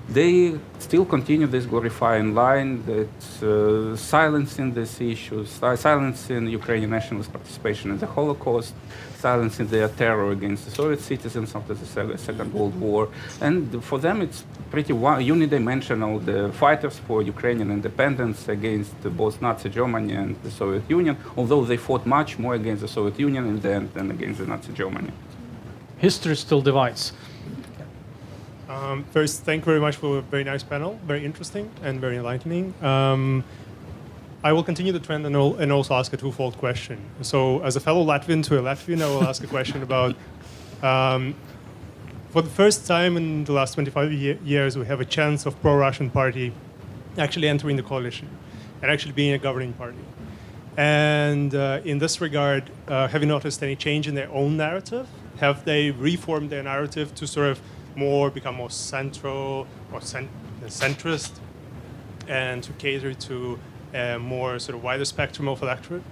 they 0.09 0.57
still 0.79 1.05
continue 1.05 1.47
this 1.47 1.65
glorifying 1.65 2.33
line 2.33 2.81
that 2.85 3.43
uh, 3.43 3.95
silencing 3.97 4.73
these 4.73 5.01
issues, 5.01 5.49
silencing 5.75 6.47
Ukrainian 6.47 6.91
nationalist 6.91 7.31
participation 7.33 7.91
in 7.91 7.97
the 7.99 8.07
Holocaust, 8.07 8.73
silencing 9.17 9.67
their 9.67 9.89
terror 9.89 10.31
against 10.31 10.63
the 10.65 10.71
Soviet 10.71 11.01
citizens 11.01 11.53
after 11.55 11.73
the 11.73 12.17
Second 12.17 12.53
World 12.53 12.79
War. 12.79 13.09
And 13.41 13.83
for 13.83 13.99
them, 13.99 14.21
it's 14.21 14.45
pretty 14.71 14.93
unidimensional. 14.93 16.23
The 16.23 16.53
fighters 16.53 16.99
for 16.99 17.21
Ukrainian 17.21 17.69
independence 17.69 18.47
against 18.47 18.95
both 19.17 19.41
Nazi 19.41 19.69
Germany 19.69 20.13
and 20.13 20.41
the 20.41 20.51
Soviet 20.51 20.83
Union, 20.89 21.17
although 21.35 21.65
they 21.65 21.77
fought 21.77 22.05
much 22.05 22.39
more 22.39 22.55
against 22.55 22.81
the 22.81 22.87
Soviet 22.87 23.19
Union 23.19 23.45
in 23.45 23.59
the 23.59 23.73
end 23.73 23.93
than 23.93 24.09
against 24.11 24.39
the 24.39 24.45
Nazi 24.45 24.71
Germany. 24.71 25.11
History 25.97 26.35
still 26.35 26.61
divides. 26.61 27.11
Um, 28.69 29.05
first, 29.11 29.43
thank 29.43 29.61
you 29.61 29.65
very 29.65 29.79
much 29.79 29.95
for 29.95 30.17
a 30.17 30.21
very 30.21 30.43
nice 30.43 30.61
panel, 30.61 30.99
very 31.05 31.23
interesting 31.23 31.71
and 31.83 32.01
very 32.01 32.17
enlightening. 32.17 32.73
Um, 32.83 33.45
I 34.43 34.51
will 34.51 34.63
continue 34.63 34.91
the 34.91 34.99
trend 34.99 35.25
and, 35.25 35.35
and, 35.35 35.71
also 35.71 35.93
ask 35.93 36.11
a 36.13 36.17
twofold 36.17 36.57
question. 36.57 36.99
So, 37.21 37.61
as 37.63 37.75
a 37.75 37.79
fellow 37.79 38.05
Latvian 38.05 38.43
to 38.45 38.59
a 38.59 38.61
Latvian, 38.61 39.01
I 39.01 39.07
will 39.07 39.23
ask 39.23 39.43
a 39.43 39.47
question 39.47 39.81
about. 39.83 40.15
Um, 40.83 41.35
for 42.29 42.41
the 42.41 42.49
first 42.49 42.85
time 42.85 43.15
in 43.15 43.45
the 43.45 43.53
last 43.53 43.73
25 43.73 44.11
ye- 44.11 44.37
years, 44.43 44.77
we 44.77 44.85
have 44.85 44.99
a 44.99 45.05
chance 45.05 45.45
of 45.45 45.59
pro-Russian 45.61 46.09
party 46.09 46.53
actually 47.17 47.47
entering 47.47 47.77
the 47.77 47.83
coalition 47.83 48.29
and 48.81 48.91
actually 48.91 49.13
being 49.13 49.33
a 49.33 49.39
governing 49.39 49.73
party. 49.73 49.97
And 50.75 51.55
uh, 51.55 51.79
in 51.83 51.97
this 51.97 52.21
regard, 52.21 52.69
uh, 52.87 53.07
have 53.07 53.21
you 53.23 53.27
noticed 53.27 53.63
any 53.63 53.75
change 53.75 54.07
in 54.07 54.13
their 54.13 54.29
own 54.29 54.57
narrative? 54.57 55.07
Have 55.39 55.65
they 55.65 55.91
reformed 55.91 56.49
their 56.49 56.61
narrative 56.61 57.15
to 57.15 57.25
sort 57.25 57.47
of 57.47 57.61
more 57.97 58.29
become 58.29 58.55
more 58.55 58.69
central 58.69 59.67
or 59.91 60.01
cent- 60.01 60.29
centrist 60.67 61.31
and 62.27 62.63
to 62.63 62.71
cater 62.73 63.13
to 63.13 63.59
a 63.93 64.17
more 64.17 64.59
sort 64.59 64.77
of 64.77 64.83
wider 64.83 65.05
spectrum 65.05 65.47
of 65.47 65.61
electorate? 65.61 66.03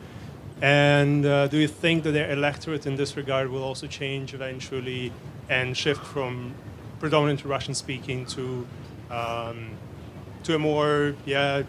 And 0.61 1.25
uh, 1.25 1.47
do 1.47 1.57
you 1.57 1.67
think 1.67 2.03
that 2.03 2.11
their 2.11 2.31
electorate 2.31 2.85
in 2.85 2.95
this 2.95 3.15
regard 3.17 3.49
will 3.49 3.63
also 3.63 3.87
change 3.87 4.33
eventually 4.33 5.11
and 5.49 5.77
shift 5.77 6.03
from 6.03 6.53
predominantly 6.99 7.49
Russian 7.49 7.75
speaking 7.75 8.25
to 8.27 8.65
um, 9.11 9.71
to 10.43 10.55
a 10.55 10.59
more 10.59 11.15
yeah 11.25 11.63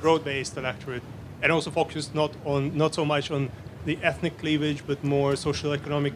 broad-based 0.00 0.56
electorate, 0.56 1.02
and 1.42 1.52
also 1.52 1.70
focus 1.70 2.10
not 2.14 2.32
on 2.44 2.76
not 2.76 2.94
so 2.94 3.04
much 3.04 3.30
on 3.30 3.50
the 3.84 3.98
ethnic 4.02 4.38
cleavage, 4.38 4.86
but 4.86 5.04
more 5.04 5.36
social 5.36 5.72
economic 5.72 6.14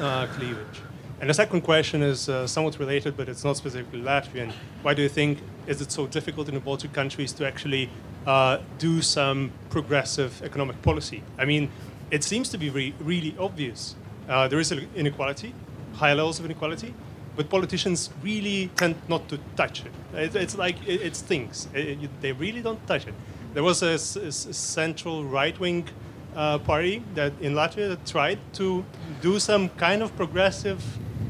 uh, 0.00 0.26
cleavage. 0.26 0.80
And 1.20 1.28
the 1.28 1.34
second 1.34 1.62
question 1.62 2.02
is 2.02 2.28
uh, 2.28 2.46
somewhat 2.46 2.78
related, 2.78 3.16
but 3.16 3.28
it's 3.28 3.42
not 3.42 3.56
specifically 3.56 4.00
Latvian. 4.00 4.52
Why 4.82 4.94
do 4.94 5.02
you 5.02 5.08
think 5.08 5.38
is 5.66 5.80
it 5.80 5.90
so 5.90 6.06
difficult 6.06 6.48
in 6.48 6.54
the 6.54 6.60
Baltic 6.60 6.92
countries 6.92 7.32
to 7.32 7.46
actually 7.46 7.90
uh, 8.24 8.58
do 8.78 9.02
some 9.02 9.50
progressive 9.68 10.40
economic 10.44 10.80
policy? 10.82 11.24
I 11.36 11.44
mean, 11.44 11.70
it 12.12 12.22
seems 12.22 12.48
to 12.50 12.58
be 12.58 12.70
re- 12.70 12.94
really 13.00 13.34
obvious. 13.38 13.96
Uh, 14.28 14.46
there 14.46 14.60
is 14.60 14.70
inequality, 14.94 15.54
high 15.94 16.12
levels 16.14 16.38
of 16.38 16.44
inequality, 16.44 16.94
but 17.34 17.50
politicians 17.50 18.10
really 18.22 18.70
tend 18.76 18.94
not 19.08 19.28
to 19.28 19.38
touch 19.56 19.84
it. 19.84 19.92
it 20.14 20.36
it's 20.36 20.56
like 20.56 20.76
it, 20.86 21.02
it 21.02 21.16
stinks. 21.16 21.68
It, 21.74 22.10
they 22.20 22.30
really 22.32 22.62
don't 22.62 22.84
touch 22.86 23.08
it. 23.08 23.14
There 23.54 23.64
was 23.64 23.82
a, 23.82 23.98
central 23.98 25.24
right-wing 25.24 25.88
uh, 26.36 26.58
party 26.58 27.02
that 27.14 27.32
in 27.40 27.54
Latvia 27.54 27.88
that 27.88 28.06
tried 28.06 28.38
to 28.52 28.84
do 29.20 29.40
some 29.40 29.68
kind 29.70 30.02
of 30.02 30.14
progressive 30.16 30.80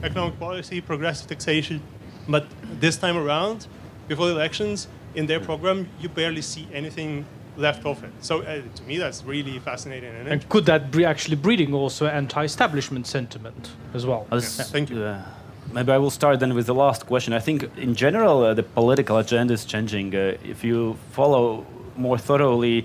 economic 0.03 0.39
policy, 0.39 0.81
progressive 0.81 1.29
taxation. 1.29 1.81
But 2.29 2.47
this 2.81 2.97
time 2.97 3.17
around, 3.17 3.67
before 4.07 4.27
the 4.27 4.35
elections, 4.35 4.89
in 5.15 5.27
their 5.27 5.41
program, 5.41 5.89
you 6.01 6.09
barely 6.09 6.43
see 6.43 6.69
anything 6.73 7.25
left 7.57 7.85
of 7.85 8.05
it. 8.05 8.11
So 8.21 8.43
uh, 8.43 8.63
to 8.75 8.83
me, 8.85 8.99
that's 8.99 9.25
really 9.25 9.59
fascinating. 9.59 10.15
And, 10.15 10.29
and 10.29 10.49
could 10.49 10.67
that 10.67 10.91
be 10.91 11.05
actually 11.05 11.37
breeding 11.37 11.75
also 11.75 12.07
anti-establishment 12.07 13.07
sentiment 13.07 13.71
as 13.95 14.07
well? 14.07 14.27
As, 14.31 14.59
yeah. 14.59 14.65
Thank 14.65 14.91
you. 14.91 15.03
Uh, 15.03 15.25
maybe 15.73 15.91
I 15.93 15.99
will 15.99 16.11
start 16.11 16.41
then 16.41 16.55
with 16.55 16.67
the 16.67 16.75
last 16.75 17.07
question. 17.07 17.33
I 17.33 17.41
think 17.41 17.65
in 17.77 17.95
general 17.95 18.45
uh, 18.45 18.55
the 18.55 18.63
political 18.63 19.17
agenda 19.19 19.55
is 19.55 19.65
changing. 19.65 20.15
Uh, 20.15 20.37
if 20.45 20.63
you 20.63 20.97
follow 21.11 21.67
more 21.97 22.19
thoroughly, 22.19 22.85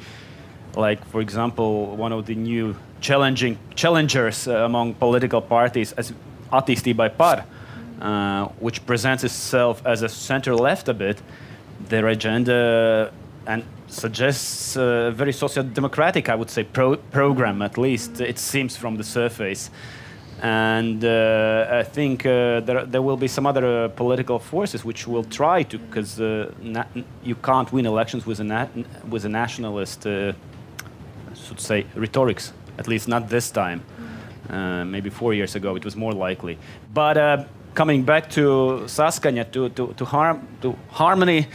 like 0.75 1.05
for 1.05 1.21
example, 1.21 1.95
one 1.95 2.11
of 2.11 2.25
the 2.25 2.35
new 2.35 2.75
challenging 2.99 3.59
challengers 3.75 4.47
uh, 4.47 4.65
among 4.65 4.95
political 4.95 5.41
parties 5.41 5.91
as 5.93 6.13
Attīstībai 6.53 7.09
par, 7.17 7.43
uh, 8.01 8.45
which 8.59 8.85
presents 8.85 9.23
itself 9.23 9.81
as 9.85 10.01
a 10.03 10.09
center 10.09 10.55
left 10.55 10.87
a 10.87 10.93
bit, 10.93 11.21
their 11.89 12.07
agenda 12.07 13.11
and 13.45 13.63
suggests 13.87 14.75
a 14.75 15.11
very 15.11 15.33
social 15.33 15.63
democratic, 15.63 16.29
I 16.29 16.35
would 16.35 16.49
say, 16.49 16.63
pro- 16.63 16.97
program 17.11 17.61
at 17.61 17.77
least, 17.77 18.21
it 18.21 18.39
seems 18.39 18.77
from 18.77 18.97
the 18.97 19.03
surface. 19.03 19.69
And 20.41 21.05
uh, 21.05 21.67
I 21.71 21.83
think 21.83 22.25
uh, 22.25 22.59
there, 22.61 22.85
there 22.85 23.01
will 23.01 23.17
be 23.17 23.27
some 23.27 23.45
other 23.45 23.85
uh, 23.85 23.87
political 23.89 24.39
forces 24.39 24.83
which 24.83 25.07
will 25.07 25.23
try 25.23 25.63
to, 25.63 25.77
because 25.77 26.19
uh, 26.19 26.51
you 27.23 27.35
can't 27.35 27.71
win 27.71 27.85
elections 27.85 28.25
with 28.25 28.39
a, 28.39 28.69
with 29.09 29.25
a 29.25 29.29
nationalist, 29.29 30.05
uh, 30.05 30.33
should 31.33 31.61
say, 31.61 31.85
rhetorics, 31.95 32.51
at 32.77 32.87
least 32.87 33.07
not 33.07 33.29
this 33.29 33.51
time. 33.51 33.81
Uh, 34.49 34.83
maybe 34.83 35.09
four 35.09 35.33
years 35.33 35.55
ago, 35.55 35.75
it 35.75 35.85
was 35.85 35.95
more 35.95 36.11
likely. 36.11 36.57
But 36.93 37.17
uh, 37.17 37.45
coming 37.73 38.03
back 38.03 38.29
to 38.31 38.83
Saskaņa, 38.85 39.51
to, 39.51 39.69
to, 39.69 39.93
to, 39.93 40.05
harm, 40.05 40.47
to 40.61 40.75
harmony, 40.89 41.47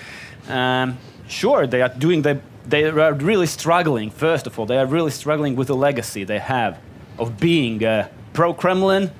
um, 0.48 0.96
sure, 1.28 1.66
they 1.66 1.82
are 1.82 1.90
doing 1.90 2.22
the, 2.22 2.40
they 2.66 2.84
are 2.84 3.12
really 3.12 3.46
struggling, 3.46 4.10
first 4.10 4.46
of 4.46 4.58
all, 4.58 4.66
they 4.66 4.78
are 4.78 4.86
really 4.86 5.10
struggling 5.10 5.54
with 5.54 5.68
the 5.68 5.76
legacy 5.76 6.24
they 6.24 6.38
have 6.38 6.78
of 7.18 7.38
being 7.38 7.84
uh, 7.84 8.08
pro 8.32 8.54
Kremlin, 8.54 9.10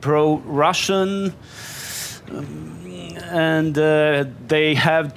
pro 0.00 0.38
Russian, 0.38 1.34
um, 2.30 3.16
and 3.24 3.76
uh, 3.76 4.24
they 4.46 4.74
have, 4.74 5.14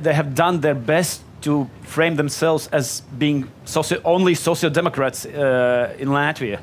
they 0.00 0.14
have 0.14 0.34
done 0.34 0.60
their 0.60 0.74
best 0.74 1.22
to 1.44 1.68
frame 1.82 2.16
themselves 2.16 2.68
as 2.72 3.02
being 3.18 3.50
socio- 3.64 4.00
only 4.04 4.34
social 4.34 4.70
democrats 4.70 5.26
uh, 5.26 5.94
in 5.98 6.08
Latvia, 6.08 6.58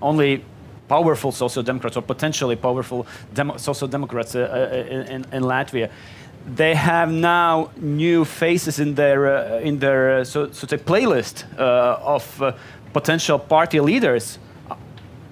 only 0.00 0.44
powerful 0.88 1.32
social 1.32 1.62
democrats 1.62 1.96
or 1.96 2.02
potentially 2.02 2.54
powerful 2.54 3.06
social 3.56 3.88
democrats 3.88 4.34
uh, 4.34 4.40
uh 4.40 5.14
in, 5.14 5.24
in, 5.32 5.42
Latvia. 5.42 5.90
They 6.54 6.74
have 6.74 7.10
now 7.10 7.70
new 7.76 8.24
faces 8.24 8.78
in 8.78 8.94
their 8.94 9.20
uh, 9.26 9.68
in 9.68 9.78
their 9.78 10.20
uh, 10.20 10.24
so, 10.24 10.52
so 10.52 10.66
say 10.66 10.76
playlist 10.76 11.44
of 11.58 12.54
potential 12.92 13.38
party 13.38 13.80
leaders. 13.80 14.38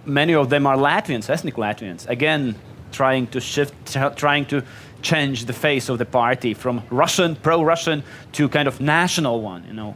Many 0.06 0.35
of 0.35 0.48
them 0.48 0.66
are 0.66 0.76
Latvians, 0.76 1.31
ethnic 1.31 1.56
Latvians. 1.56 2.09
Again, 2.09 2.55
trying 2.93 3.26
to 3.28 3.40
shift, 3.40 3.74
trying 4.16 4.47
to 4.47 4.62
change 5.05 5.44
the 5.44 5.52
face 5.52 5.89
of 5.89 5.98
the 5.98 6.05
party 6.05 6.55
from 6.55 6.82
Russian, 6.90 7.36
pro-Russian, 7.36 8.02
to 8.32 8.48
kind 8.48 8.66
of 8.66 8.81
national 8.81 9.40
one, 9.40 9.64
you 9.68 9.74
know, 9.74 9.94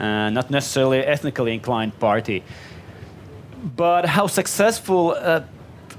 uh, 0.00 0.30
not 0.30 0.50
necessarily 0.50 0.98
ethnically 0.98 1.52
inclined 1.54 1.92
party. 2.00 2.42
But 3.76 4.06
how 4.06 4.26
successful, 4.26 5.14
uh, 5.16 5.42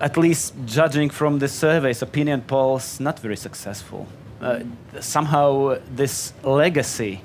at 0.01 0.17
least 0.17 0.53
judging 0.65 1.09
from 1.11 1.39
the 1.39 1.47
surveys, 1.47 2.01
opinion 2.01 2.41
polls, 2.41 2.99
not 2.99 3.19
very 3.19 3.37
successful. 3.37 4.07
Uh, 4.41 4.59
somehow 4.99 5.77
this 5.95 6.33
legacy 6.43 7.21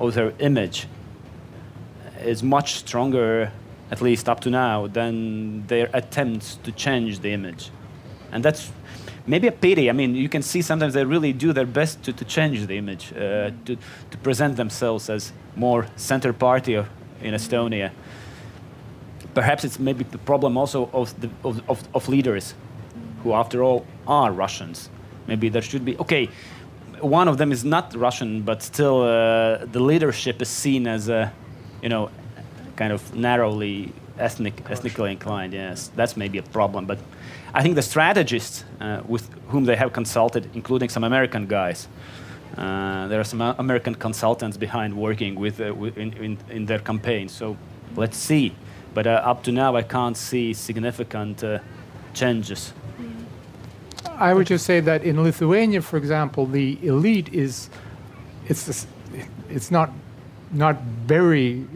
of 0.00 0.14
their 0.14 0.32
image 0.38 0.88
is 2.20 2.42
much 2.42 2.74
stronger, 2.74 3.52
at 3.90 4.00
least 4.00 4.28
up 4.28 4.40
to 4.40 4.50
now, 4.50 4.88
than 4.88 5.66
their 5.66 5.88
attempts 5.92 6.56
to 6.64 6.72
change 6.72 7.20
the 7.20 7.32
image. 7.32 7.70
And 8.32 8.44
that's 8.44 8.72
maybe 9.26 9.46
a 9.48 9.52
pity. 9.52 9.88
I 9.90 9.92
mean, 9.92 10.14
you 10.14 10.28
can 10.28 10.42
see 10.42 10.62
sometimes 10.62 10.94
they 10.94 11.04
really 11.04 11.32
do 11.32 11.52
their 11.52 11.66
best 11.66 12.02
to, 12.04 12.12
to 12.12 12.24
change 12.24 12.66
the 12.66 12.76
image, 12.76 13.12
uh, 13.12 13.50
to, 13.64 13.76
to 14.10 14.18
present 14.22 14.56
themselves 14.56 15.10
as 15.10 15.32
more 15.56 15.86
center 15.96 16.32
party 16.32 16.74
in 16.74 17.34
Estonia. 17.34 17.90
Perhaps 19.34 19.64
it's 19.64 19.78
maybe 19.78 20.04
the 20.04 20.18
problem 20.18 20.56
also 20.56 20.88
of, 20.92 21.18
the, 21.20 21.28
of, 21.44 21.60
of, 21.68 21.88
of 21.94 22.08
leaders, 22.08 22.54
who 23.22 23.32
after 23.32 23.62
all 23.62 23.84
are 24.06 24.32
Russians. 24.32 24.88
Maybe 25.26 25.48
there 25.48 25.62
should 25.62 25.84
be, 25.84 25.96
okay, 25.98 26.28
one 27.00 27.28
of 27.28 27.36
them 27.36 27.52
is 27.52 27.64
not 27.64 27.94
Russian, 27.94 28.42
but 28.42 28.62
still 28.62 29.02
uh, 29.02 29.66
the 29.66 29.80
leadership 29.80 30.40
is 30.40 30.48
seen 30.48 30.86
as 30.86 31.08
a, 31.08 31.32
you 31.82 31.88
know, 31.88 32.10
kind 32.76 32.92
of 32.92 33.14
narrowly 33.14 33.92
ethnic, 34.18 34.62
ethnically 34.70 35.12
inclined. 35.12 35.52
Yes, 35.52 35.90
that's 35.94 36.16
maybe 36.16 36.38
a 36.38 36.42
problem. 36.42 36.86
But 36.86 36.98
I 37.54 37.62
think 37.62 37.74
the 37.74 37.82
strategists 37.82 38.64
uh, 38.80 39.02
with 39.06 39.28
whom 39.48 39.64
they 39.64 39.76
have 39.76 39.92
consulted, 39.92 40.48
including 40.54 40.88
some 40.88 41.04
American 41.04 41.46
guys, 41.46 41.88
uh, 42.56 43.06
there 43.08 43.20
are 43.20 43.24
some 43.24 43.40
American 43.40 43.94
consultants 43.94 44.56
behind 44.56 44.96
working 44.96 45.34
with, 45.34 45.60
uh, 45.60 45.74
in, 45.74 46.12
in, 46.14 46.38
in, 46.48 46.66
their 46.66 46.78
campaign. 46.78 47.28
So 47.28 47.56
let's 47.96 48.16
see. 48.16 48.54
But 48.94 49.06
uh, 49.06 49.22
up 49.24 49.42
to 49.44 49.52
now, 49.52 49.76
I 49.76 49.82
can't 49.82 50.16
see 50.16 50.54
significant 50.54 51.44
uh, 51.44 51.58
changes. 52.14 52.72
I 54.18 54.32
would 54.32 54.46
just 54.46 54.64
say 54.64 54.80
that 54.80 55.04
in 55.04 55.22
Lithuania, 55.22 55.82
for 55.82 55.98
example, 55.98 56.46
the 56.46 56.78
elite 56.82 57.28
is 57.34 57.68
it's 58.48 58.86
it's 59.50 59.70
not 59.70 59.90
not 60.52 60.80
very 61.06 61.66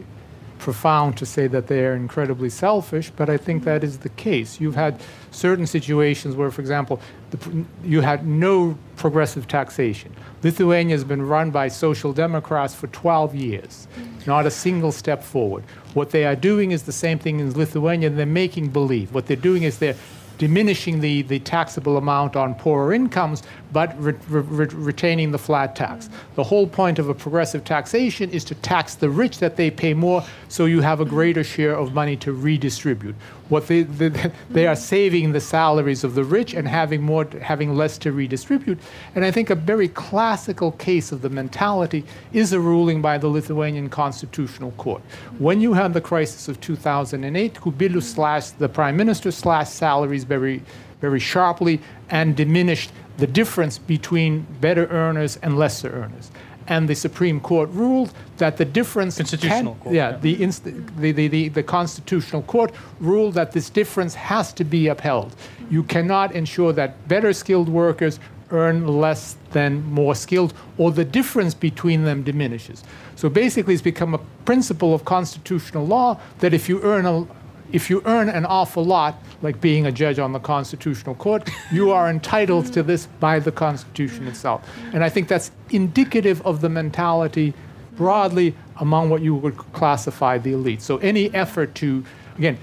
profound 0.61 1.17
to 1.17 1.25
say 1.25 1.47
that 1.47 1.67
they 1.67 1.83
are 1.85 1.93
incredibly 1.93 2.49
selfish, 2.49 3.09
but 3.09 3.29
I 3.29 3.35
think 3.35 3.63
that 3.65 3.83
is 3.83 3.97
the 3.99 4.09
case. 4.09 4.61
You've 4.61 4.75
had 4.75 5.01
certain 5.31 5.67
situations 5.67 6.35
where, 6.35 6.51
for 6.51 6.61
example, 6.61 7.01
the, 7.31 7.65
you 7.83 8.01
had 8.01 8.25
no 8.25 8.77
progressive 8.95 9.47
taxation. 9.47 10.15
Lithuania 10.43 10.93
has 10.93 11.03
been 11.03 11.23
run 11.23 11.51
by 11.51 11.67
social 11.67 12.13
democrats 12.13 12.75
for 12.75 12.87
12 12.87 13.35
years, 13.35 13.87
not 14.25 14.45
a 14.45 14.51
single 14.51 14.91
step 14.91 15.23
forward. 15.23 15.63
What 15.93 16.11
they 16.11 16.25
are 16.25 16.35
doing 16.35 16.71
is 16.71 16.83
the 16.83 16.93
same 16.93 17.19
thing 17.19 17.39
in 17.39 17.51
Lithuania, 17.53 18.09
they're 18.09 18.25
making 18.25 18.69
believe. 18.69 19.13
What 19.13 19.25
they're 19.25 19.35
doing 19.35 19.63
is 19.63 19.79
they're 19.79 19.97
diminishing 20.37 21.01
the, 21.01 21.21
the 21.23 21.39
taxable 21.39 21.97
amount 21.97 22.35
on 22.35 22.55
poorer 22.55 22.93
incomes, 22.93 23.43
but 23.71 23.99
re- 24.01 24.13
re- 24.27 24.65
retaining 24.67 25.31
the 25.31 25.37
flat 25.37 25.75
tax. 25.75 26.09
The 26.35 26.43
whole 26.43 26.67
point 26.67 26.99
of 26.99 27.09
a 27.09 27.13
progressive 27.13 27.63
taxation 27.63 28.29
is 28.29 28.43
to 28.45 28.55
tax 28.55 28.95
the 28.95 29.09
rich 29.09 29.39
that 29.39 29.55
they 29.55 29.71
pay 29.71 29.93
more 29.93 30.23
so 30.49 30.65
you 30.65 30.81
have 30.81 30.99
a 30.99 31.05
greater 31.05 31.43
share 31.43 31.75
of 31.75 31.93
money 31.93 32.15
to 32.17 32.33
redistribute. 32.33 33.15
What 33.49 33.67
they, 33.67 33.83
they, 33.83 34.09
they 34.49 34.67
are 34.67 34.75
saving 34.75 35.31
the 35.31 35.41
salaries 35.41 36.03
of 36.03 36.15
the 36.15 36.23
rich 36.23 36.53
and 36.53 36.67
having 36.67 37.01
more 37.01 37.25
having 37.41 37.75
less 37.75 37.97
to 37.99 38.11
redistribute. 38.11 38.79
And 39.15 39.25
I 39.25 39.31
think 39.31 39.49
a 39.49 39.55
very 39.55 39.87
classical 39.87 40.71
case 40.73 41.11
of 41.11 41.21
the 41.21 41.29
mentality 41.29 42.05
is 42.33 42.53
a 42.53 42.59
ruling 42.59 43.01
by 43.01 43.17
the 43.17 43.27
Lithuanian 43.27 43.89
Constitutional 43.89 44.71
Court. 44.71 45.01
When 45.39 45.61
you 45.61 45.73
had 45.73 45.93
the 45.93 46.01
crisis 46.01 46.47
of 46.47 46.59
2008, 46.61 47.53
Kubilius 47.55 48.03
slashed 48.03 48.59
the 48.59 48.69
prime 48.69 48.97
minister 48.97 49.31
slashed 49.31 49.73
salaries 49.73 50.23
very 50.23 50.61
very 51.01 51.19
sharply 51.19 51.81
and 52.09 52.35
diminished 52.35 52.91
the 53.17 53.27
difference 53.27 53.77
between 53.77 54.45
better 54.59 54.87
earners 54.87 55.37
and 55.37 55.57
lesser 55.57 55.89
earners 55.89 56.31
and 56.67 56.87
the 56.87 56.95
Supreme 56.95 57.39
Court 57.39 57.69
ruled 57.71 58.13
that 58.37 58.57
the 58.57 58.65
difference. 58.65 59.17
Constitutional 59.17 59.73
can, 59.73 59.81
Court. 59.81 59.95
Yeah, 59.95 60.11
yeah. 60.11 60.17
The, 60.17 60.43
inst- 60.43 60.63
the, 60.63 61.11
the, 61.11 61.27
the, 61.27 61.49
the, 61.49 61.63
Constitutional 61.63 62.43
Court 62.43 62.73
ruled 62.99 63.33
that 63.33 63.51
this 63.51 63.69
difference 63.69 64.15
has 64.15 64.53
to 64.53 64.63
be 64.63 64.87
upheld. 64.87 65.35
You 65.69 65.83
cannot 65.83 66.33
ensure 66.33 66.71
that 66.73 67.07
better 67.07 67.33
skilled 67.33 67.67
workers 67.69 68.19
earn 68.51 68.87
less 68.87 69.37
than 69.51 69.83
more 69.91 70.13
skilled, 70.13 70.53
or 70.77 70.91
the 70.91 71.05
difference 71.05 71.53
between 71.53 72.03
them 72.03 72.23
diminishes. 72.23 72.83
So 73.15 73.29
basically, 73.29 73.73
it's 73.73 73.83
become 73.83 74.13
a 74.13 74.19
principle 74.45 74.93
of 74.93 75.05
constitutional 75.05 75.85
law 75.85 76.19
that 76.39 76.53
if 76.53 76.67
you 76.67 76.81
earn 76.83 77.05
a 77.05 77.25
if 77.73 77.89
you 77.89 78.01
earn 78.05 78.29
an 78.29 78.45
awful 78.45 78.83
lot, 78.83 79.21
like 79.41 79.59
being 79.61 79.85
a 79.85 79.91
judge 79.91 80.19
on 80.19 80.33
the 80.33 80.39
Constitutional 80.39 81.15
Court, 81.15 81.49
you 81.71 81.91
are 81.91 82.09
entitled 82.09 82.71
to 82.73 82.83
this 82.83 83.07
by 83.19 83.39
the 83.39 83.51
Constitution 83.51 84.27
itself. 84.27 84.67
And 84.93 85.03
I 85.03 85.09
think 85.09 85.27
that's 85.27 85.51
indicative 85.69 86.45
of 86.45 86.61
the 86.61 86.69
mentality 86.69 87.53
broadly 87.95 88.55
among 88.77 89.09
what 89.09 89.21
you 89.21 89.35
would 89.35 89.57
classify 89.57 90.37
the 90.37 90.53
elite. 90.53 90.81
So 90.81 90.97
any 90.97 91.33
effort 91.33 91.75
to, 91.75 92.03
again, 92.37 92.57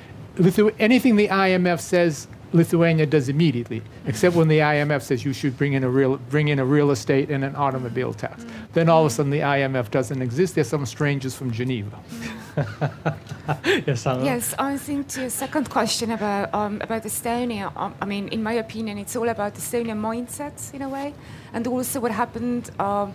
anything 0.79 1.17
the 1.17 1.29
IMF 1.29 1.81
says 1.81 2.29
Lithuania 2.53 3.05
does 3.05 3.29
immediately, 3.29 3.83
except 4.07 4.35
when 4.35 4.49
the 4.49 4.61
IMF 4.61 5.03
says 5.03 5.25
you 5.25 5.33
should 5.33 5.57
bring 5.59 5.75
in 5.75 5.85
a 5.85 5.89
real 5.89 6.17
bring 6.31 6.49
in 6.49 6.59
a 6.59 6.65
real 6.65 6.91
estate 6.91 7.31
and 7.31 7.45
an 7.45 7.55
automobile 7.57 8.15
tax. 8.15 8.47
Then 8.73 8.89
all 8.89 9.03
of 9.03 9.07
a 9.07 9.11
sudden 9.11 9.31
the 9.31 9.41
IMF 9.41 9.91
doesn't 9.91 10.23
exist. 10.23 10.55
There's 10.55 10.69
some 10.69 10.87
strangers 10.87 11.35
from 11.35 11.51
Geneva. 11.51 11.99
yes, 13.87 14.07
Anna. 14.07 14.25
Yes, 14.25 14.55
I 14.59 14.79
think 14.79 15.09
to 15.09 15.23
your 15.23 15.31
second 15.31 15.69
question 15.69 16.13
about 16.13 16.55
um, 16.55 16.81
about 16.81 17.03
Estonia. 17.03 17.71
Um, 17.77 17.95
I 18.01 18.07
mean, 18.07 18.29
in 18.29 18.43
my 18.43 18.55
opinion, 18.55 18.97
it's 18.99 19.15
all 19.15 19.29
about 19.29 19.55
the 19.55 19.61
Estonian 19.61 20.01
mindset 20.01 20.73
in 20.73 20.83
a 20.83 20.89
way, 20.89 21.15
and 21.53 21.67
also 21.67 22.01
what 22.01 22.13
happened. 22.13 22.71
Um, 22.81 23.15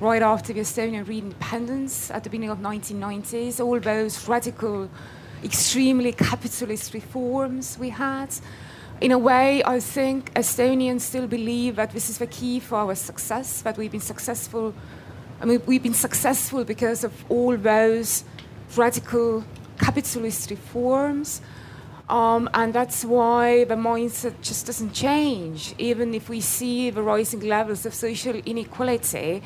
right 0.00 0.22
after 0.22 0.52
the 0.52 0.60
Estonian 0.60 1.08
independence 1.08 2.08
at 2.12 2.22
the 2.22 2.30
beginning 2.30 2.50
of 2.50 2.58
1990s, 2.58 3.58
all 3.58 3.80
those 3.80 4.28
radical 4.28 4.88
extremely 5.44 6.12
capitalist 6.12 6.94
reforms 6.94 7.78
we 7.78 7.90
had. 7.90 8.28
In 9.00 9.12
a 9.12 9.18
way, 9.18 9.62
I 9.64 9.78
think 9.78 10.34
Estonians 10.34 11.02
still 11.02 11.26
believe 11.26 11.76
that 11.76 11.92
this 11.92 12.10
is 12.10 12.18
the 12.18 12.26
key 12.26 12.58
for 12.58 12.76
our 12.76 12.94
success, 12.94 13.62
that 13.62 13.78
we've 13.78 13.92
been 13.92 14.00
successful. 14.00 14.74
I 15.40 15.44
mean, 15.44 15.62
we've 15.66 15.82
been 15.82 15.94
successful 15.94 16.64
because 16.64 17.04
of 17.04 17.12
all 17.28 17.56
those 17.56 18.24
radical 18.76 19.44
capitalist 19.78 20.50
reforms. 20.50 21.40
Um, 22.08 22.48
and 22.54 22.72
that's 22.72 23.04
why 23.04 23.64
the 23.64 23.74
mindset 23.74 24.40
just 24.40 24.66
doesn't 24.66 24.94
change. 24.94 25.74
Even 25.78 26.14
if 26.14 26.28
we 26.28 26.40
see 26.40 26.90
the 26.90 27.02
rising 27.02 27.40
levels 27.40 27.86
of 27.86 27.94
social 27.94 28.34
inequality, 28.34 29.42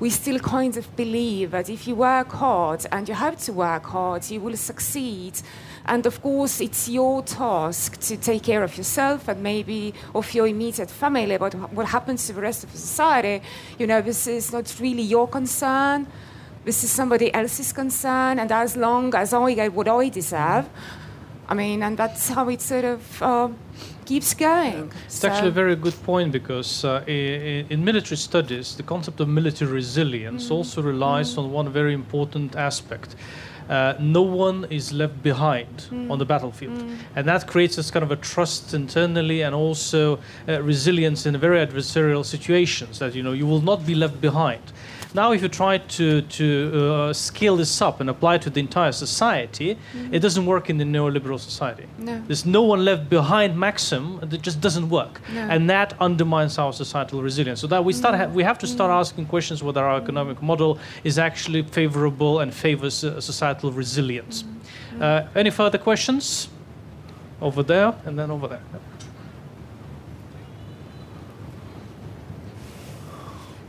we 0.00 0.10
still 0.10 0.38
kind 0.38 0.76
of 0.76 0.94
believe 0.96 1.52
that 1.52 1.68
if 1.68 1.86
you 1.86 1.94
work 1.94 2.32
hard 2.32 2.84
and 2.90 3.08
you 3.08 3.14
have 3.14 3.36
to 3.38 3.52
work 3.52 3.84
hard, 3.84 4.28
you 4.30 4.40
will 4.40 4.56
succeed. 4.56 5.40
And 5.86 6.06
of 6.06 6.22
course, 6.22 6.60
it's 6.60 6.88
your 6.88 7.22
task 7.22 8.00
to 8.00 8.16
take 8.16 8.42
care 8.42 8.62
of 8.62 8.76
yourself 8.76 9.28
and 9.28 9.42
maybe 9.42 9.94
of 10.14 10.32
your 10.34 10.46
immediate 10.46 10.90
family. 10.90 11.36
But 11.36 11.54
what 11.72 11.86
happens 11.86 12.26
to 12.26 12.32
the 12.32 12.40
rest 12.40 12.64
of 12.64 12.70
society, 12.70 13.42
you 13.78 13.86
know, 13.86 14.00
this 14.00 14.26
is 14.26 14.52
not 14.52 14.74
really 14.80 15.02
your 15.02 15.28
concern. 15.28 16.06
This 16.64 16.82
is 16.82 16.90
somebody 16.90 17.32
else's 17.32 17.72
concern. 17.72 18.38
And 18.38 18.50
as 18.50 18.76
long 18.76 19.14
as 19.14 19.34
I 19.34 19.54
get 19.54 19.72
what 19.72 19.88
I 19.88 20.08
deserve, 20.08 20.68
I 21.48 21.54
mean, 21.54 21.82
and 21.82 21.96
that's 21.96 22.28
how 22.28 22.48
it 22.48 22.60
sort 22.60 22.84
of. 22.84 23.22
Uh, 23.22 23.48
keeps 24.04 24.34
going. 24.34 24.92
It's 25.06 25.20
so 25.20 25.28
actually 25.28 25.48
a 25.48 25.52
very 25.52 25.76
good 25.76 25.94
point 26.02 26.30
because 26.32 26.84
uh, 26.84 27.02
in, 27.06 27.66
in, 27.70 27.84
military 27.84 28.18
studies, 28.18 28.76
the 28.76 28.82
concept 28.82 29.20
of 29.20 29.28
military 29.28 29.72
resilience 29.72 30.48
mm. 30.48 30.50
also 30.50 30.82
relies 30.82 31.34
mm. 31.34 31.38
on 31.38 31.52
one 31.52 31.70
very 31.70 31.94
important 31.94 32.54
aspect. 32.54 33.16
Uh, 33.68 33.94
no 33.98 34.20
one 34.20 34.66
is 34.68 34.92
left 34.92 35.22
behind 35.22 35.86
mm. 35.90 36.10
on 36.10 36.18
the 36.18 36.24
battlefield. 36.24 36.76
Mm. 36.78 36.96
And 37.16 37.28
that 37.28 37.46
creates 37.46 37.76
this 37.76 37.90
kind 37.90 38.02
of 38.02 38.10
a 38.10 38.16
trust 38.16 38.74
internally 38.74 39.42
and 39.42 39.54
also 39.54 40.18
uh, 40.48 40.60
resilience 40.60 41.24
in 41.24 41.36
very 41.38 41.64
adversarial 41.66 42.24
situations 42.24 42.98
that, 42.98 43.14
you 43.14 43.22
know, 43.22 43.32
you 43.32 43.46
will 43.46 43.62
not 43.62 43.86
be 43.86 43.94
left 43.94 44.20
behind. 44.20 44.60
Now, 45.14 45.30
if 45.30 45.42
you 45.42 45.48
try 45.48 45.78
to, 45.78 46.22
to 46.22 46.92
uh, 46.92 47.12
scale 47.12 47.56
this 47.56 47.80
up 47.80 48.00
and 48.00 48.10
apply 48.10 48.34
it 48.34 48.42
to 48.42 48.50
the 48.50 48.58
entire 48.58 48.90
society, 48.90 49.76
mm-hmm. 49.76 50.12
it 50.12 50.18
doesn't 50.18 50.44
work 50.44 50.68
in 50.68 50.76
the 50.78 50.84
neoliberal 50.84 51.38
society. 51.38 51.86
No. 51.98 52.20
There's 52.26 52.44
no 52.44 52.62
one 52.62 52.84
left 52.84 53.08
behind 53.08 53.56
maxim. 53.56 54.18
It 54.22 54.42
just 54.42 54.60
doesn't 54.60 54.88
work. 54.90 55.20
No. 55.32 55.42
And 55.42 55.70
that 55.70 55.94
undermines 56.00 56.58
our 56.58 56.72
societal 56.72 57.22
resilience. 57.22 57.60
So 57.60 57.68
that 57.68 57.84
we, 57.84 57.92
start 57.92 58.16
ha- 58.16 58.26
we 58.26 58.42
have 58.42 58.58
to 58.58 58.66
start 58.66 58.90
mm-hmm. 58.90 59.00
asking 59.00 59.26
questions 59.26 59.62
whether 59.62 59.84
our 59.84 60.00
economic 60.00 60.42
model 60.42 60.80
is 61.04 61.16
actually 61.16 61.62
favorable 61.62 62.40
and 62.40 62.52
favors 62.52 63.04
uh, 63.04 63.20
societal 63.20 63.70
resilience. 63.70 64.42
Mm-hmm. 64.42 65.02
Uh, 65.02 65.22
any 65.36 65.50
further 65.50 65.78
questions? 65.78 66.48
Over 67.40 67.62
there 67.62 67.94
and 68.04 68.18
then 68.18 68.30
over 68.32 68.48
there. 68.48 68.62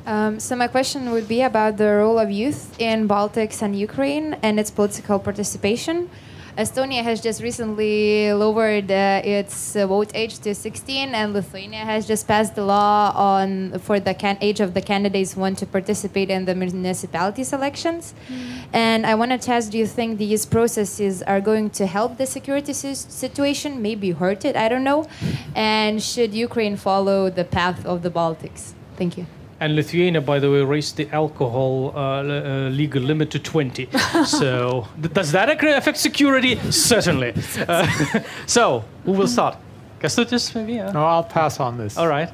Um, 0.06 0.40
so 0.40 0.56
my 0.56 0.68
question 0.68 1.12
would 1.12 1.28
be 1.28 1.42
about 1.42 1.78
the 1.78 1.90
role 1.96 2.20
of 2.20 2.30
youth 2.30 2.80
in 2.80 3.08
Baltics 3.08 3.62
and 3.62 3.78
Ukraine 3.78 4.38
and 4.44 4.60
its 4.60 4.70
political 4.70 5.18
participation. 5.20 6.10
Estonia 6.58 7.04
has 7.04 7.20
just 7.20 7.42
recently 7.42 8.32
lowered 8.32 8.90
uh, 8.90 9.22
its 9.26 9.76
uh, 9.76 9.86
vote 9.88 10.12
age 10.14 10.40
to 10.40 10.56
16, 10.56 11.14
and 11.14 11.34
Lithuania 11.34 11.80
has 11.80 12.08
just 12.08 12.30
passed 12.30 12.56
the 12.56 12.64
law 12.64 13.12
on 13.14 13.78
for 13.80 14.00
the 14.00 14.14
can- 14.14 14.38
age 14.40 14.62
of 14.62 14.74
the 14.74 14.82
candidates 14.82 15.34
who 15.34 15.42
want 15.42 15.58
to 15.58 15.66
participate 15.66 16.30
in 16.30 16.46
the 16.46 16.56
municipalities 16.56 17.52
elections. 17.52 18.14
Mm. 18.30 18.68
And 18.72 19.06
I 19.06 19.16
wanted 19.16 19.42
to 19.42 19.52
ask, 19.52 19.70
do 19.70 19.78
you 19.78 19.86
think 19.86 20.18
these 20.18 20.46
processes 20.46 21.22
are 21.24 21.42
going 21.42 21.72
to 21.72 21.86
help 21.88 22.18
the 22.18 22.26
security 22.26 22.72
situation, 22.72 23.82
maybe 23.82 24.12
hurt 24.12 24.46
it? 24.46 24.56
I 24.56 24.70
don't 24.70 24.86
know. 24.86 25.08
And 25.56 26.02
should 26.02 26.34
Ukraine 26.34 26.78
follow 26.78 27.30
the 27.30 27.44
path 27.44 27.86
of 27.86 28.02
the 28.02 28.10
Baltics? 28.10 28.72
Thank 28.96 29.18
you. 29.18 29.26
And 29.60 29.76
Lithuania, 29.76 30.20
by 30.20 30.40
the 30.40 30.52
way, 30.52 30.62
raised 30.62 30.98
the 30.98 31.10
alcohol 31.12 31.94
uh, 31.96 32.24
uh, 32.24 32.70
legal 32.70 33.02
limit 33.02 33.32
to 33.32 33.40
20. 33.40 33.90
so, 34.26 34.88
th- 35.02 35.14
does 35.14 35.32
that 35.32 35.50
affect 35.50 35.98
security? 35.98 36.56
Certainly. 36.72 37.34
Uh, 37.68 37.88
so, 38.46 38.84
who 39.06 39.14
will 39.14 39.28
start? 39.28 39.58
Kęstutis, 40.00 40.54
maybe? 40.56 40.74
Yeah. 40.74 40.92
No, 40.92 41.06
I'll 41.06 41.24
pass 41.24 41.60
on 41.60 41.78
this. 41.78 41.98
All 41.98 42.08
right. 42.08 42.30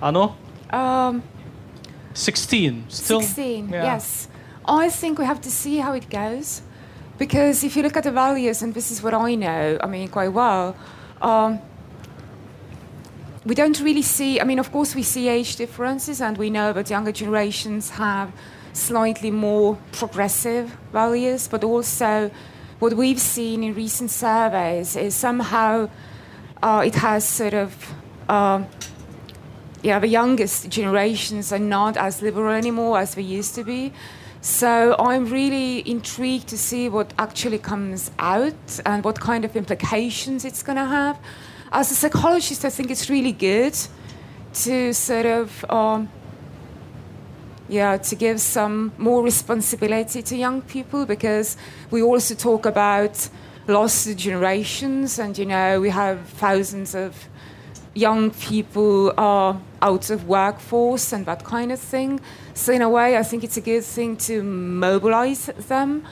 Ano? 0.00 0.36
Um, 0.70 1.22
16. 2.14 2.86
Still? 2.88 3.20
16, 3.20 3.68
yeah. 3.68 3.84
yes. 3.84 4.28
I 4.66 4.88
think 4.88 5.18
we 5.18 5.26
have 5.26 5.40
to 5.42 5.50
see 5.50 5.78
how 5.78 5.92
it 5.92 6.08
goes 6.08 6.62
because 7.18 7.62
if 7.62 7.76
you 7.76 7.82
look 7.82 7.96
at 7.96 8.04
the 8.04 8.10
values, 8.10 8.62
and 8.62 8.74
this 8.74 8.90
is 8.90 9.02
what 9.02 9.14
I 9.14 9.34
know, 9.34 9.78
I 9.80 9.86
mean, 9.86 10.08
quite 10.08 10.32
well, 10.32 10.76
um, 11.22 11.60
we 13.46 13.54
don't 13.54 13.78
really 13.80 14.02
see, 14.02 14.40
I 14.40 14.44
mean, 14.44 14.58
of 14.58 14.72
course, 14.72 14.94
we 14.94 15.02
see 15.02 15.28
age 15.28 15.56
differences, 15.56 16.20
and 16.20 16.38
we 16.38 16.50
know 16.50 16.72
that 16.72 16.90
younger 16.90 17.12
generations 17.12 17.90
have 17.90 18.32
slightly 18.72 19.30
more 19.30 19.78
progressive 19.92 20.76
values, 20.92 21.48
but 21.48 21.62
also 21.62 22.30
what 22.78 22.94
we've 22.94 23.20
seen 23.20 23.62
in 23.62 23.74
recent 23.74 24.10
surveys 24.10 24.96
is 24.96 25.14
somehow 25.14 25.88
uh, 26.62 26.82
it 26.84 26.94
has 26.94 27.24
sort 27.24 27.54
of. 27.54 27.94
Uh, 28.28 28.64
yeah, 29.82 29.98
the 29.98 30.08
youngest 30.08 30.70
generations 30.70 31.52
are 31.52 31.58
not 31.58 31.98
as 31.98 32.22
liberal 32.22 32.54
anymore 32.54 32.98
as 32.98 33.16
they 33.16 33.22
used 33.22 33.54
to 33.56 33.64
be. 33.64 33.92
So 34.40 34.96
I'm 34.98 35.26
really 35.26 35.86
intrigued 35.88 36.48
to 36.48 36.58
see 36.58 36.88
what 36.88 37.12
actually 37.18 37.58
comes 37.58 38.10
out 38.18 38.80
and 38.86 39.04
what 39.04 39.20
kind 39.20 39.44
of 39.44 39.54
implications 39.56 40.46
it's 40.46 40.62
going 40.62 40.76
to 40.76 40.86
have. 40.86 41.18
As 41.76 41.90
a 41.90 41.94
psychologist, 41.96 42.64
I 42.64 42.70
think 42.70 42.92
it's 42.92 43.10
really 43.10 43.32
good 43.32 43.76
to 44.62 44.92
sort 44.92 45.26
of, 45.26 45.64
um, 45.68 46.08
yeah, 47.68 47.96
to 47.96 48.14
give 48.14 48.40
some 48.40 48.92
more 48.96 49.24
responsibility 49.24 50.22
to 50.22 50.36
young 50.36 50.62
people 50.62 51.04
because 51.04 51.56
we 51.90 52.00
also 52.00 52.36
talk 52.36 52.64
about 52.64 53.28
lost 53.66 54.16
generations, 54.16 55.18
and 55.18 55.36
you 55.36 55.46
know 55.46 55.80
we 55.80 55.90
have 55.90 56.20
thousands 56.38 56.94
of 56.94 57.28
young 57.92 58.30
people 58.30 59.12
are 59.18 59.60
out 59.82 60.10
of 60.10 60.28
workforce 60.28 61.12
and 61.12 61.26
that 61.26 61.42
kind 61.42 61.72
of 61.72 61.80
thing. 61.80 62.20
So 62.54 62.72
in 62.72 62.82
a 62.82 62.88
way, 62.88 63.16
I 63.16 63.24
think 63.24 63.42
it's 63.42 63.56
a 63.56 63.60
good 63.60 63.82
thing 63.82 64.16
to 64.28 64.44
mobilize 64.44 65.46
them. 65.46 66.04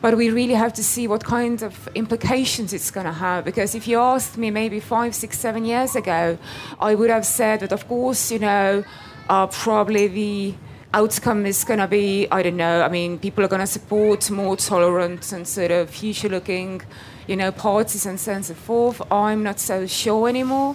But 0.00 0.16
we 0.16 0.30
really 0.30 0.54
have 0.54 0.72
to 0.74 0.82
see 0.82 1.06
what 1.06 1.24
kind 1.24 1.62
of 1.62 1.88
implications 1.94 2.72
it's 2.72 2.90
going 2.90 3.06
to 3.06 3.12
have. 3.12 3.44
Because 3.44 3.74
if 3.74 3.86
you 3.86 3.98
asked 3.98 4.38
me 4.38 4.50
maybe 4.50 4.80
five, 4.80 5.14
six, 5.14 5.38
seven 5.38 5.64
years 5.64 5.94
ago, 5.94 6.38
I 6.80 6.94
would 6.94 7.10
have 7.10 7.26
said 7.26 7.60
that, 7.60 7.72
of 7.72 7.86
course, 7.86 8.30
you 8.32 8.38
know, 8.38 8.82
uh, 9.28 9.46
probably 9.46 10.08
the 10.08 10.54
outcome 10.92 11.46
is 11.46 11.64
going 11.64 11.78
to 11.78 11.86
be, 11.86 12.26
I 12.30 12.42
don't 12.42 12.56
know, 12.56 12.82
I 12.82 12.88
mean, 12.88 13.18
people 13.18 13.44
are 13.44 13.48
going 13.48 13.60
to 13.60 13.66
support 13.66 14.30
more 14.30 14.56
tolerant 14.56 15.32
and 15.32 15.46
sort 15.46 15.70
of 15.70 15.90
future 15.90 16.28
looking, 16.28 16.82
you 17.26 17.36
know, 17.36 17.52
parties 17.52 18.06
and 18.06 18.18
so 18.18 18.32
on 18.32 18.36
and 18.36 18.46
so 18.46 18.54
forth. 18.54 19.00
I'm 19.12 19.42
not 19.42 19.60
so 19.60 19.86
sure 19.86 20.28
anymore. 20.28 20.74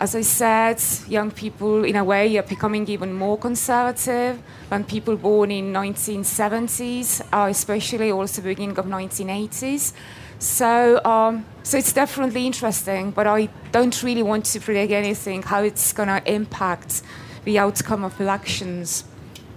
As 0.00 0.14
I 0.14 0.20
said, 0.20 0.80
young 1.08 1.32
people, 1.32 1.84
in 1.84 1.96
a 1.96 2.04
way, 2.04 2.36
are 2.38 2.44
becoming 2.44 2.86
even 2.88 3.12
more 3.12 3.36
conservative 3.36 4.40
than 4.70 4.84
people 4.84 5.16
born 5.16 5.50
in 5.50 5.72
1970s, 5.72 7.20
uh, 7.32 7.48
especially 7.50 8.12
also 8.12 8.40
beginning 8.40 8.78
of 8.78 8.86
1980s. 8.86 9.92
So, 10.38 11.04
um, 11.04 11.44
so 11.64 11.78
it's 11.78 11.92
definitely 11.92 12.46
interesting, 12.46 13.10
but 13.10 13.26
I 13.26 13.48
don't 13.72 14.00
really 14.04 14.22
want 14.22 14.44
to 14.46 14.60
predict 14.60 14.92
anything 14.92 15.42
how 15.42 15.62
it's 15.64 15.92
going 15.92 16.08
to 16.08 16.22
impact 16.32 17.02
the 17.44 17.58
outcome 17.58 18.04
of 18.04 18.20
elections. 18.20 19.02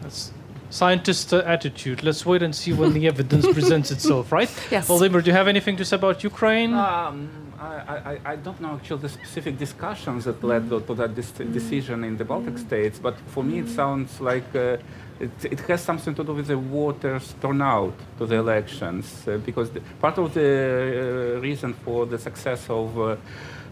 That's 0.01 0.31
scientist 0.71 1.33
uh, 1.33 1.43
attitude. 1.45 2.01
Let's 2.01 2.25
wait 2.25 2.41
and 2.41 2.55
see 2.55 2.73
when 2.73 2.93
the 2.93 3.07
evidence 3.07 3.45
presents 3.45 3.91
itself, 3.91 4.31
right? 4.31 4.49
Yes. 4.71 4.87
Vladimir, 4.87 5.21
do 5.21 5.29
you 5.29 5.35
have 5.35 5.47
anything 5.47 5.77
to 5.77 5.85
say 5.85 5.97
about 5.97 6.23
Ukraine? 6.23 6.73
Um, 6.73 7.29
I, 7.61 8.19
I, 8.25 8.31
I 8.31 8.35
don't 8.37 8.59
know 8.59 8.73
actually 8.73 9.01
the 9.01 9.09
specific 9.09 9.57
discussions 9.57 10.25
that 10.25 10.43
led 10.43 10.69
to, 10.69 10.79
that 10.95 11.13
dis- 11.13 11.31
decision 11.31 12.03
in 12.03 12.17
the 12.17 12.25
Baltic 12.25 12.57
states, 12.57 12.97
but 12.97 13.15
for 13.27 13.43
me 13.43 13.59
it 13.59 13.69
sounds 13.69 14.19
like 14.19 14.55
uh, 14.55 14.77
it, 15.19 15.31
it 15.45 15.59
has 15.61 15.83
something 15.83 16.15
to 16.15 16.23
do 16.23 16.33
with 16.33 16.47
the 16.47 16.55
voters' 16.55 17.35
turnout 17.39 17.93
to 18.17 18.25
the 18.25 18.35
elections, 18.35 19.27
uh, 19.27 19.37
because 19.37 19.69
the, 19.69 19.81
part 19.99 20.17
of 20.17 20.33
the 20.33 21.37
uh, 21.37 21.39
reason 21.39 21.73
for 21.73 22.07
the 22.07 22.17
success 22.17 22.67
of 22.67 22.99
uh, 22.99 23.15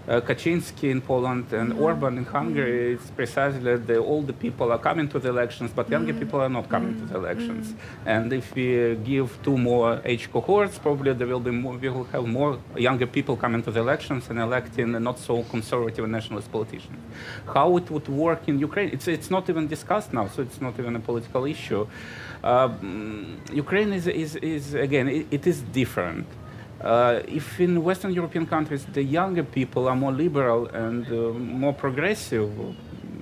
Uh, 0.09 0.19
Kaczynski 0.21 0.89
in 0.89 1.01
Poland 1.01 1.53
and 1.53 1.71
mm-hmm. 1.71 1.83
Orban 1.83 2.17
in 2.17 2.25
Hungary, 2.25 2.71
mm-hmm. 2.71 2.95
it's 2.95 3.11
precisely 3.11 3.59
that 3.59 3.85
the 3.85 3.97
older 3.97 4.33
people 4.33 4.71
are 4.71 4.79
coming 4.79 5.07
to 5.07 5.19
the 5.19 5.29
elections, 5.29 5.69
but 5.75 5.87
younger 5.87 6.13
mm-hmm. 6.13 6.21
people 6.21 6.41
are 6.41 6.49
not 6.49 6.67
coming 6.67 6.99
to 6.99 7.05
the 7.05 7.15
elections. 7.15 7.75
And 8.07 8.33
if 8.33 8.55
we 8.55 8.93
uh, 8.93 8.95
give 8.95 9.37
two 9.43 9.55
more 9.55 10.01
age 10.03 10.31
cohorts, 10.31 10.79
probably 10.79 11.13
there 11.13 11.27
will 11.27 11.39
be 11.39 11.51
more, 11.51 11.77
we 11.77 11.89
will 11.89 12.05
have 12.05 12.25
more 12.25 12.57
younger 12.75 13.05
people 13.05 13.37
coming 13.37 13.61
to 13.61 13.69
the 13.69 13.81
elections 13.81 14.31
and 14.31 14.39
electing 14.39 14.91
not 15.03 15.19
so 15.19 15.43
conservative 15.43 16.03
and 16.03 16.11
nationalist 16.11 16.51
politicians. 16.51 16.97
How 17.53 17.77
it 17.77 17.91
would 17.91 18.07
work 18.07 18.47
in 18.47 18.57
Ukraine, 18.57 18.89
it's, 18.91 19.07
it's 19.07 19.29
not 19.29 19.47
even 19.47 19.67
discussed 19.67 20.11
now, 20.11 20.27
so 20.27 20.41
it's 20.41 20.59
not 20.59 20.79
even 20.79 20.95
a 20.95 20.99
political 20.99 21.45
issue. 21.45 21.85
Um, 22.43 23.41
Ukraine 23.53 23.93
is, 23.93 24.07
is, 24.07 24.37
is 24.37 24.73
again, 24.73 25.07
it, 25.07 25.27
it 25.29 25.45
is 25.45 25.61
different. 25.61 26.25
Uh, 26.81 27.19
if 27.27 27.59
in 27.59 27.83
Western 27.83 28.13
European 28.13 28.45
countries 28.45 28.85
the 28.93 29.03
younger 29.03 29.43
people 29.43 29.87
are 29.87 29.95
more 29.95 30.13
liberal 30.13 30.67
and 30.67 31.05
uh, 31.07 31.37
more 31.37 31.73
progressive, 31.73 32.49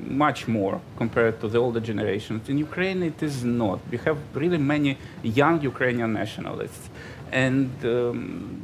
much 0.06 0.48
more 0.48 0.80
compared 0.96 1.42
to 1.42 1.48
the 1.48 1.58
older 1.58 1.80
generations, 1.80 2.48
in 2.50 2.58
Ukraine 2.60 3.02
it 3.02 3.22
is 3.24 3.44
not. 3.44 3.80
We 3.90 3.98
have 4.00 4.18
really 4.36 4.60
many 4.60 4.98
young 5.24 5.60
Ukrainian 5.62 6.14
nationalists, 6.14 6.90
and 7.32 7.72
um, 7.84 8.62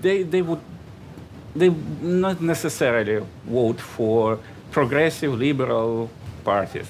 they 0.00 0.22
they 0.22 0.42
would 0.42 0.60
they 1.56 1.70
not 2.00 2.40
necessarily 2.40 3.24
vote 3.46 3.80
for 3.80 4.38
progressive 4.70 5.32
liberal 5.34 6.08
parties. 6.44 6.88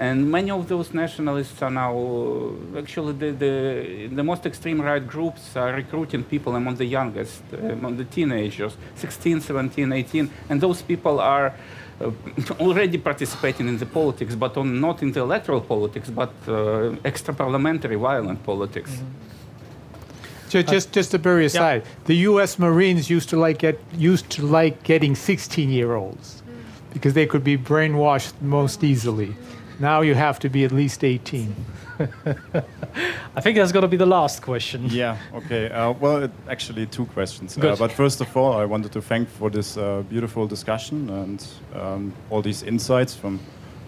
And 0.00 0.30
many 0.30 0.50
of 0.50 0.66
those 0.66 0.94
nationalists 0.94 1.60
are 1.60 1.70
now 1.70 1.94
uh, 1.94 2.78
actually 2.78 3.12
the, 3.12 3.32
the, 3.32 4.06
the 4.10 4.24
most 4.24 4.46
extreme 4.46 4.80
right 4.80 5.06
groups 5.06 5.54
are 5.56 5.74
recruiting 5.74 6.24
people 6.24 6.56
among 6.56 6.76
the 6.76 6.86
youngest, 6.86 7.42
uh, 7.52 7.58
among 7.58 7.98
the 7.98 8.06
teenagers, 8.06 8.78
16, 8.94 9.42
17, 9.42 9.92
18, 9.92 10.30
and 10.48 10.58
those 10.58 10.80
people 10.80 11.20
are 11.20 11.52
uh, 12.00 12.10
already 12.60 12.96
participating 12.96 13.68
in 13.68 13.76
the 13.76 13.84
politics, 13.84 14.34
but 14.34 14.56
on, 14.56 14.80
not 14.80 15.02
in 15.02 15.12
the 15.12 15.20
electoral 15.20 15.60
politics, 15.60 16.08
but 16.08 16.32
uh, 16.48 16.96
extra 17.04 17.34
parliamentary 17.34 17.96
violent 17.96 18.42
politics. 18.42 18.92
Mm-hmm. 18.92 20.48
Ju- 20.48 20.58
uh, 20.60 20.62
Just, 20.62 20.92
just 20.92 21.10
to 21.10 21.18
bury 21.18 21.44
aside, 21.44 21.84
the 22.06 22.16
U.S. 22.30 22.58
Marines 22.58 23.10
used 23.10 23.28
to 23.28 23.36
like 23.36 23.58
get 23.58 23.78
used 23.92 24.30
to 24.30 24.46
like 24.46 24.82
getting 24.82 25.12
16-year-olds 25.12 26.42
mm. 26.42 26.94
because 26.94 27.12
they 27.12 27.26
could 27.26 27.44
be 27.44 27.58
brainwashed 27.58 28.32
most 28.40 28.82
easily. 28.82 29.34
Now 29.80 30.02
you 30.02 30.14
have 30.14 30.38
to 30.40 30.50
be 30.50 30.64
at 30.64 30.72
least 30.72 31.02
18. 31.04 31.54
I 33.36 33.40
think 33.40 33.56
that's 33.56 33.72
going 33.72 33.82
to 33.82 33.88
be 33.88 33.96
the 33.96 34.06
last 34.06 34.42
question. 34.42 34.84
Yeah, 34.90 35.16
okay. 35.34 35.70
Uh, 35.70 35.92
well, 35.92 36.24
it, 36.24 36.30
actually, 36.48 36.86
two 36.86 37.06
questions. 37.06 37.56
Uh, 37.56 37.60
Good. 37.62 37.78
but 37.78 37.92
first 37.92 38.20
of 38.20 38.36
all, 38.36 38.52
I 38.52 38.66
wanted 38.66 38.92
to 38.92 39.00
thank 39.00 39.28
for 39.28 39.48
this 39.50 39.76
uh, 39.76 40.02
beautiful 40.10 40.46
discussion 40.46 41.08
and 41.08 41.46
um, 41.74 42.12
all 42.28 42.42
these 42.42 42.62
insights 42.62 43.14
from 43.14 43.40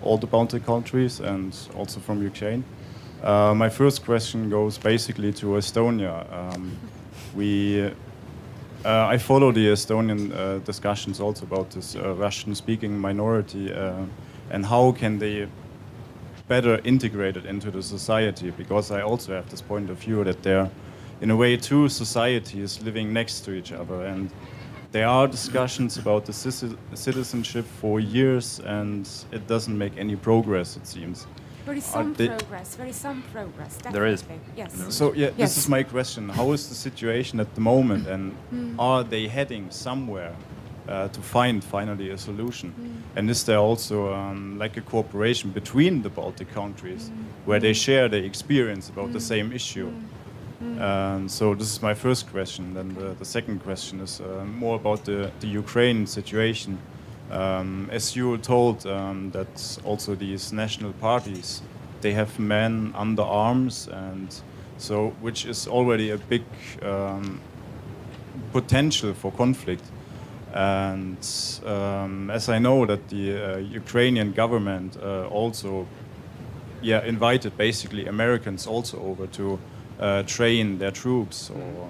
all 0.02 0.16
the 0.16 0.26
Baltic 0.26 0.64
countries 0.64 1.20
and 1.20 1.54
also 1.76 2.00
from 2.00 2.22
Ukraine. 2.22 2.64
Uh, 3.22 3.54
my 3.54 3.68
first 3.68 4.04
question 4.04 4.48
goes 4.48 4.78
basically 4.78 5.32
to 5.32 5.46
Estonia. 5.58 6.24
Um, 6.32 6.72
we, 7.36 7.84
uh, 8.84 9.14
I 9.14 9.18
follow 9.18 9.52
the 9.52 9.68
Estonian 9.68 10.32
uh, 10.32 10.58
discussions 10.60 11.20
also 11.20 11.44
about 11.44 11.70
this 11.70 11.96
uh, 11.96 12.14
Russian-speaking 12.14 12.98
minority 12.98 13.72
uh, 13.72 14.06
and 14.50 14.66
how 14.66 14.92
can 14.92 15.18
they 15.18 15.48
better 16.56 16.74
integrated 16.84 17.46
into 17.46 17.70
the 17.70 17.82
society 17.82 18.50
because 18.50 18.86
I 18.98 19.00
also 19.10 19.28
have 19.32 19.48
this 19.48 19.62
point 19.62 19.88
of 19.88 19.96
view 20.04 20.22
that 20.24 20.42
they're 20.42 20.68
in 21.22 21.30
a 21.30 21.36
way 21.42 21.56
two 21.56 21.88
societies 21.88 22.70
living 22.88 23.10
next 23.20 23.36
to 23.46 23.50
each 23.58 23.72
other 23.80 23.98
and 24.12 24.30
there 24.96 25.08
are 25.08 25.26
discussions 25.38 25.96
about 26.02 26.22
the 26.26 26.34
citizenship 27.06 27.64
for 27.80 28.00
years 28.00 28.60
and 28.78 29.08
it 29.36 29.46
doesn't 29.46 29.78
make 29.84 29.94
any 30.04 30.16
progress 30.28 30.76
it 30.76 30.86
seems 30.86 31.26
There 31.64 31.78
is 31.82 31.86
some 31.96 32.14
progress. 32.14 32.68
There 32.78 32.88
is 32.94 32.96
some 33.06 33.22
progress. 33.34 33.72
There 33.96 34.06
is. 34.14 34.20
definitely. 34.22 34.52
Yes. 34.56 34.94
so 34.98 35.04
yeah 35.14 35.20
Yes. 35.20 35.36
this 35.44 35.56
is 35.62 35.68
my 35.76 35.82
question 35.96 36.22
how 36.38 36.52
is 36.56 36.62
the 36.72 36.78
situation 36.88 37.40
at 37.40 37.50
the 37.56 37.62
moment 37.72 38.04
and 38.14 38.22
hmm. 38.50 38.80
are 38.88 39.02
they 39.12 39.24
heading 39.36 39.64
somewhere 39.70 40.34
uh, 40.88 41.08
to 41.08 41.20
find 41.20 41.62
finally 41.62 42.10
a 42.10 42.18
solution. 42.18 42.72
And 43.16 43.30
is 43.30 43.44
there 43.44 43.58
also 43.58 44.12
um, 44.12 44.58
like 44.58 44.76
a 44.76 44.80
cooperation 44.80 45.50
between 45.50 46.02
the 46.02 46.08
baltic 46.08 46.52
countries 46.52 47.10
where 47.44 47.60
they 47.60 47.72
share 47.72 48.08
their 48.08 48.24
experience 48.24 48.88
about 48.88 49.12
the 49.12 49.20
same 49.20 49.52
issue? 49.52 49.92
Um, 50.80 51.28
so 51.28 51.54
this 51.54 51.72
is 51.72 51.82
my 51.82 51.94
first 51.94 52.30
question. 52.30 52.74
Then 52.74 52.94
the, 52.94 53.14
the 53.18 53.24
second 53.24 53.62
question 53.62 54.00
is 54.00 54.20
uh, 54.20 54.44
more 54.44 54.76
about 54.76 55.04
the, 55.04 55.30
the 55.40 55.48
ukraine 55.48 56.06
situation. 56.06 56.78
Um, 57.30 57.88
as 57.90 58.14
you 58.14 58.28
were 58.30 58.38
told 58.38 58.86
um, 58.86 59.30
that 59.30 59.78
also 59.84 60.14
these 60.14 60.52
national 60.52 60.92
parties 60.92 61.62
they 62.02 62.12
have 62.12 62.38
men 62.38 62.92
under 62.94 63.22
arms 63.22 63.88
and 63.88 64.34
so 64.76 65.10
which 65.20 65.46
is 65.46 65.66
already 65.66 66.10
a 66.10 66.18
big 66.18 66.42
um, 66.82 67.40
potential 68.52 69.14
for 69.14 69.32
conflict 69.32 69.84
and 70.52 71.16
um, 71.64 72.30
as 72.30 72.48
I 72.48 72.58
know 72.58 72.86
that 72.86 73.08
the 73.08 73.32
uh, 73.32 73.56
Ukrainian 73.58 74.32
government 74.32 74.96
uh, 75.02 75.26
also 75.28 75.86
yeah 76.82 77.02
invited 77.04 77.56
basically 77.56 78.06
Americans 78.06 78.66
also 78.66 79.00
over 79.00 79.26
to 79.28 79.58
uh, 79.98 80.22
train 80.24 80.78
their 80.78 80.90
troops. 80.90 81.50
Or 81.50 81.88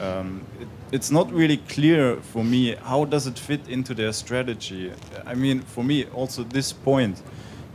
um, 0.00 0.44
it, 0.60 0.68
it's 0.92 1.10
not 1.10 1.30
really 1.32 1.58
clear 1.68 2.16
for 2.16 2.44
me 2.44 2.74
how 2.74 3.04
does 3.04 3.26
it 3.26 3.38
fit 3.38 3.68
into 3.68 3.94
their 3.94 4.12
strategy. 4.12 4.92
I 5.26 5.34
mean, 5.34 5.60
for 5.60 5.84
me, 5.84 6.04
also 6.06 6.44
this 6.44 6.72
point 6.72 7.22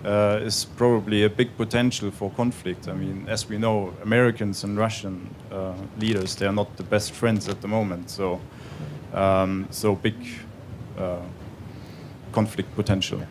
uh, 0.04 0.40
is 0.42 0.66
probably 0.66 1.24
a 1.24 1.30
big 1.30 1.56
potential 1.58 2.12
for 2.12 2.30
conflict. 2.32 2.88
I 2.88 2.94
mean, 2.94 3.26
as 3.28 3.48
we 3.48 3.58
know, 3.58 3.94
Americans 4.04 4.64
and 4.64 4.78
Russian 4.78 5.34
uh, 5.52 5.74
leaders 6.00 6.36
they 6.36 6.46
are 6.46 6.54
not 6.54 6.76
the 6.78 6.84
best 6.84 7.12
friends 7.12 7.48
at 7.48 7.62
the 7.62 7.68
moment. 7.68 8.10
So, 8.10 8.42
um, 9.14 9.68
so 9.70 9.96
big 9.96 10.16
uh, 10.98 11.22
conflict 12.32 12.76
potential. 12.76 13.22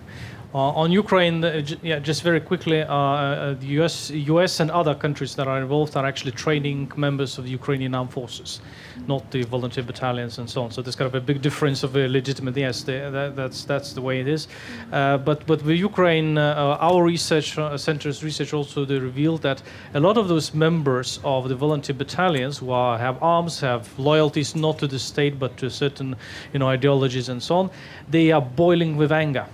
Uh, 0.54 0.58
on 0.72 0.92
Ukraine, 0.92 1.42
uh, 1.42 1.64
yeah, 1.82 1.98
just 1.98 2.22
very 2.22 2.38
quickly, 2.38 2.82
uh, 2.82 2.94
uh, 2.94 3.54
the 3.54 3.68
US, 3.80 4.10
US 4.10 4.60
and 4.60 4.70
other 4.70 4.94
countries 4.94 5.34
that 5.36 5.48
are 5.48 5.58
involved 5.58 5.96
are 5.96 6.04
actually 6.04 6.32
training 6.32 6.92
members 6.94 7.38
of 7.38 7.44
the 7.44 7.50
Ukrainian 7.50 7.94
armed 7.94 8.12
forces, 8.12 8.60
not 9.08 9.30
the 9.30 9.44
volunteer 9.44 9.82
battalions 9.82 10.36
and 10.36 10.50
so 10.50 10.62
on. 10.62 10.70
So 10.70 10.82
there's 10.82 10.94
kind 10.94 11.06
of 11.06 11.14
a 11.14 11.22
big 11.22 11.40
difference 11.40 11.82
of 11.82 11.94
legitimate. 11.94 12.54
Yes, 12.54 12.82
the, 12.82 13.08
that, 13.10 13.34
that's 13.34 13.64
that's 13.64 13.94
the 13.94 14.02
way 14.02 14.20
it 14.20 14.28
is. 14.28 14.46
But 14.90 15.46
but 15.46 15.64
with 15.64 15.78
Ukraine, 15.78 16.36
our 16.36 17.02
research 17.02 17.56
center's 17.76 18.22
research 18.22 18.52
also 18.52 18.84
they 18.84 18.98
revealed 18.98 19.40
that 19.42 19.62
a 19.94 20.00
lot 20.00 20.18
of 20.18 20.28
those 20.28 20.52
members 20.52 21.18
of 21.24 21.48
the 21.48 21.56
volunteer 21.56 21.96
battalions 21.96 22.58
who 22.58 22.72
are, 22.72 22.98
have 22.98 23.16
arms, 23.22 23.60
have 23.60 23.98
loyalties 23.98 24.54
not 24.54 24.78
to 24.80 24.86
the 24.86 24.98
state 24.98 25.38
but 25.38 25.56
to 25.56 25.70
certain 25.70 26.14
you 26.52 26.58
know 26.58 26.68
ideologies 26.68 27.30
and 27.30 27.42
so 27.42 27.56
on, 27.56 27.70
they 28.10 28.30
are 28.32 28.42
boiling 28.42 28.98
with 28.98 29.12
anger 29.12 29.46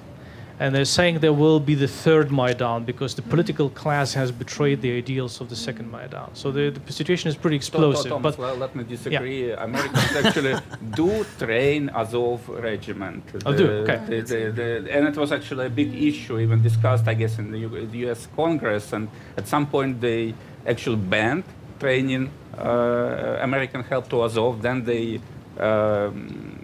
and 0.60 0.74
they're 0.74 0.84
saying 0.84 1.20
there 1.20 1.32
will 1.32 1.60
be 1.60 1.74
the 1.74 1.86
third 1.86 2.30
Maidan 2.32 2.84
because 2.84 3.14
the 3.14 3.22
political 3.22 3.70
class 3.70 4.12
has 4.14 4.32
betrayed 4.32 4.80
the 4.82 4.92
ideals 4.98 5.40
of 5.40 5.48
the 5.48 5.56
second 5.56 5.90
Maidan. 5.90 6.30
So 6.34 6.50
the, 6.50 6.70
the 6.70 6.92
situation 6.92 7.28
is 7.28 7.36
pretty 7.36 7.56
explosive. 7.56 8.10
Tomas, 8.10 8.36
but 8.36 8.42
well, 8.42 8.56
let 8.56 8.74
me 8.74 8.82
disagree. 8.84 9.52
Americans 9.52 10.16
actually 10.24 10.56
do 10.96 11.24
train 11.38 11.90
Azov 11.90 12.48
regiment. 12.48 13.22
Oh, 13.46 13.56
do? 13.56 13.66
Okay. 13.84 13.98
the- 14.08 14.22
the- 14.22 14.50
the- 14.82 14.92
and 14.94 15.06
it 15.06 15.16
was 15.16 15.30
actually 15.32 15.66
a 15.66 15.70
big 15.70 15.94
issue, 15.94 16.38
even 16.40 16.62
discussed, 16.62 17.06
I 17.06 17.14
guess, 17.14 17.38
in 17.38 17.50
the, 17.52 17.58
U- 17.60 17.86
the 17.86 17.98
U.S. 18.06 18.26
Congress. 18.34 18.92
And 18.92 19.08
at 19.36 19.46
some 19.46 19.66
point, 19.66 20.00
they 20.00 20.34
actually 20.66 20.96
banned 20.96 21.44
training 21.78 22.30
uh, 22.58 23.38
American 23.40 23.84
help 23.84 24.08
to 24.10 24.24
Azov. 24.24 24.60
Then 24.62 24.84
they 24.84 25.20
um, 25.60 26.58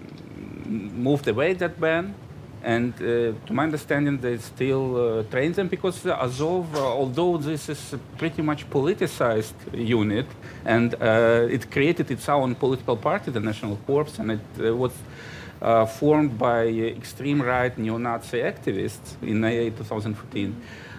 moved 0.66 1.28
away 1.28 1.52
that 1.54 1.78
ban. 1.80 2.14
And 2.64 2.94
uh, 2.94 3.32
to 3.46 3.52
my 3.52 3.64
understanding, 3.64 4.18
they 4.18 4.38
still 4.38 4.96
uh, 4.96 5.22
train 5.24 5.52
them 5.52 5.68
because 5.68 6.06
Azov, 6.06 6.74
uh, 6.74 6.78
although 6.78 7.36
this 7.36 7.68
is 7.68 7.92
a 7.92 7.98
pretty 8.16 8.40
much 8.40 8.68
politicized 8.70 9.52
unit, 9.72 10.26
and 10.64 10.94
it 11.50 11.70
created 11.70 12.10
its 12.10 12.26
own 12.28 12.54
political 12.54 12.96
party, 12.96 13.30
the 13.30 13.40
National 13.40 13.76
Corps, 13.86 14.18
and 14.18 14.30
it 14.30 14.74
was 14.74 14.92
uh, 15.64 15.86
formed 15.86 16.38
by 16.38 16.66
extreme 16.66 17.40
right 17.40 17.76
neo-Nazi 17.78 18.38
activists 18.38 19.16
in 19.22 19.42
uh, 19.44 19.50
2014. 19.50 20.54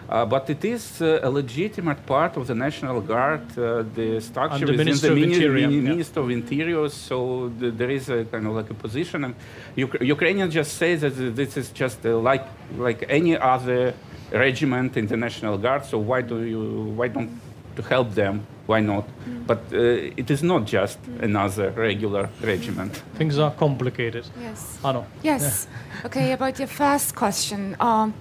Uh, 0.09 0.23
but 0.25 0.49
it 0.49 0.63
is 0.63 1.01
uh, 1.01 1.19
a 1.23 1.29
legitimate 1.29 2.05
part 2.05 2.37
of 2.37 2.45
the 2.47 2.53
National 2.55 3.01
Guard. 3.01 3.41
Uh, 3.57 3.83
the 3.95 4.19
structure 4.21 4.55
Under 4.55 4.71
is 4.73 4.77
Minister 4.77 5.07
in 5.07 5.13
of 5.13 5.19
the 5.19 5.21
Mini- 5.25 5.33
Interior, 5.35 5.67
Mini- 5.67 5.81
yeah. 5.83 5.89
Minister 5.93 6.19
of 6.21 6.29
Interior, 6.29 6.89
so 6.89 7.51
th- 7.59 7.73
there 7.75 7.89
is 7.89 8.09
a 8.09 8.25
kind 8.25 8.45
of 8.47 8.53
like 8.53 8.69
a 8.69 8.75
position. 8.75 9.23
And 9.25 9.35
Uk- 9.83 10.01
Ukrainians 10.01 10.53
just 10.53 10.73
say 10.77 10.95
that 10.95 11.15
this 11.35 11.57
is 11.57 11.69
just 11.71 12.05
uh, 12.05 12.17
like 12.29 12.45
like 12.77 13.05
any 13.09 13.37
other 13.37 13.93
regiment 14.31 14.97
in 14.97 15.07
the 15.07 15.17
National 15.17 15.57
Guard. 15.57 15.85
So 15.85 15.97
why 15.97 16.21
do 16.21 16.43
you 16.43 16.93
why 16.97 17.07
don't 17.07 17.31
to 17.75 17.81
help 17.81 18.13
them? 18.13 18.45
Why 18.67 18.79
not? 18.79 19.05
But 19.47 19.59
uh, 19.73 19.77
it 20.21 20.31
is 20.31 20.41
not 20.41 20.65
just 20.65 20.97
another 21.21 21.69
regular 21.71 22.29
regiment. 22.41 22.93
things 23.17 23.37
are 23.37 23.51
complicated. 23.51 24.25
Yes. 24.41 24.79
I 24.83 24.91
know. 24.93 25.05
Yes. 25.23 25.67
Okay, 26.05 26.31
about 26.31 26.57
your 26.57 26.67
first 26.67 27.15
question. 27.15 27.75
Um, 27.79 28.13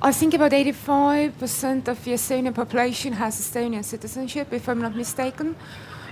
I 0.00 0.12
think 0.12 0.32
about 0.34 0.52
85% 0.52 1.88
of 1.88 2.04
the 2.04 2.12
Estonian 2.12 2.54
population 2.54 3.12
has 3.14 3.40
Estonian 3.40 3.84
citizenship, 3.84 4.52
if 4.52 4.68
I'm 4.68 4.80
not 4.80 4.94
mistaken. 4.94 5.56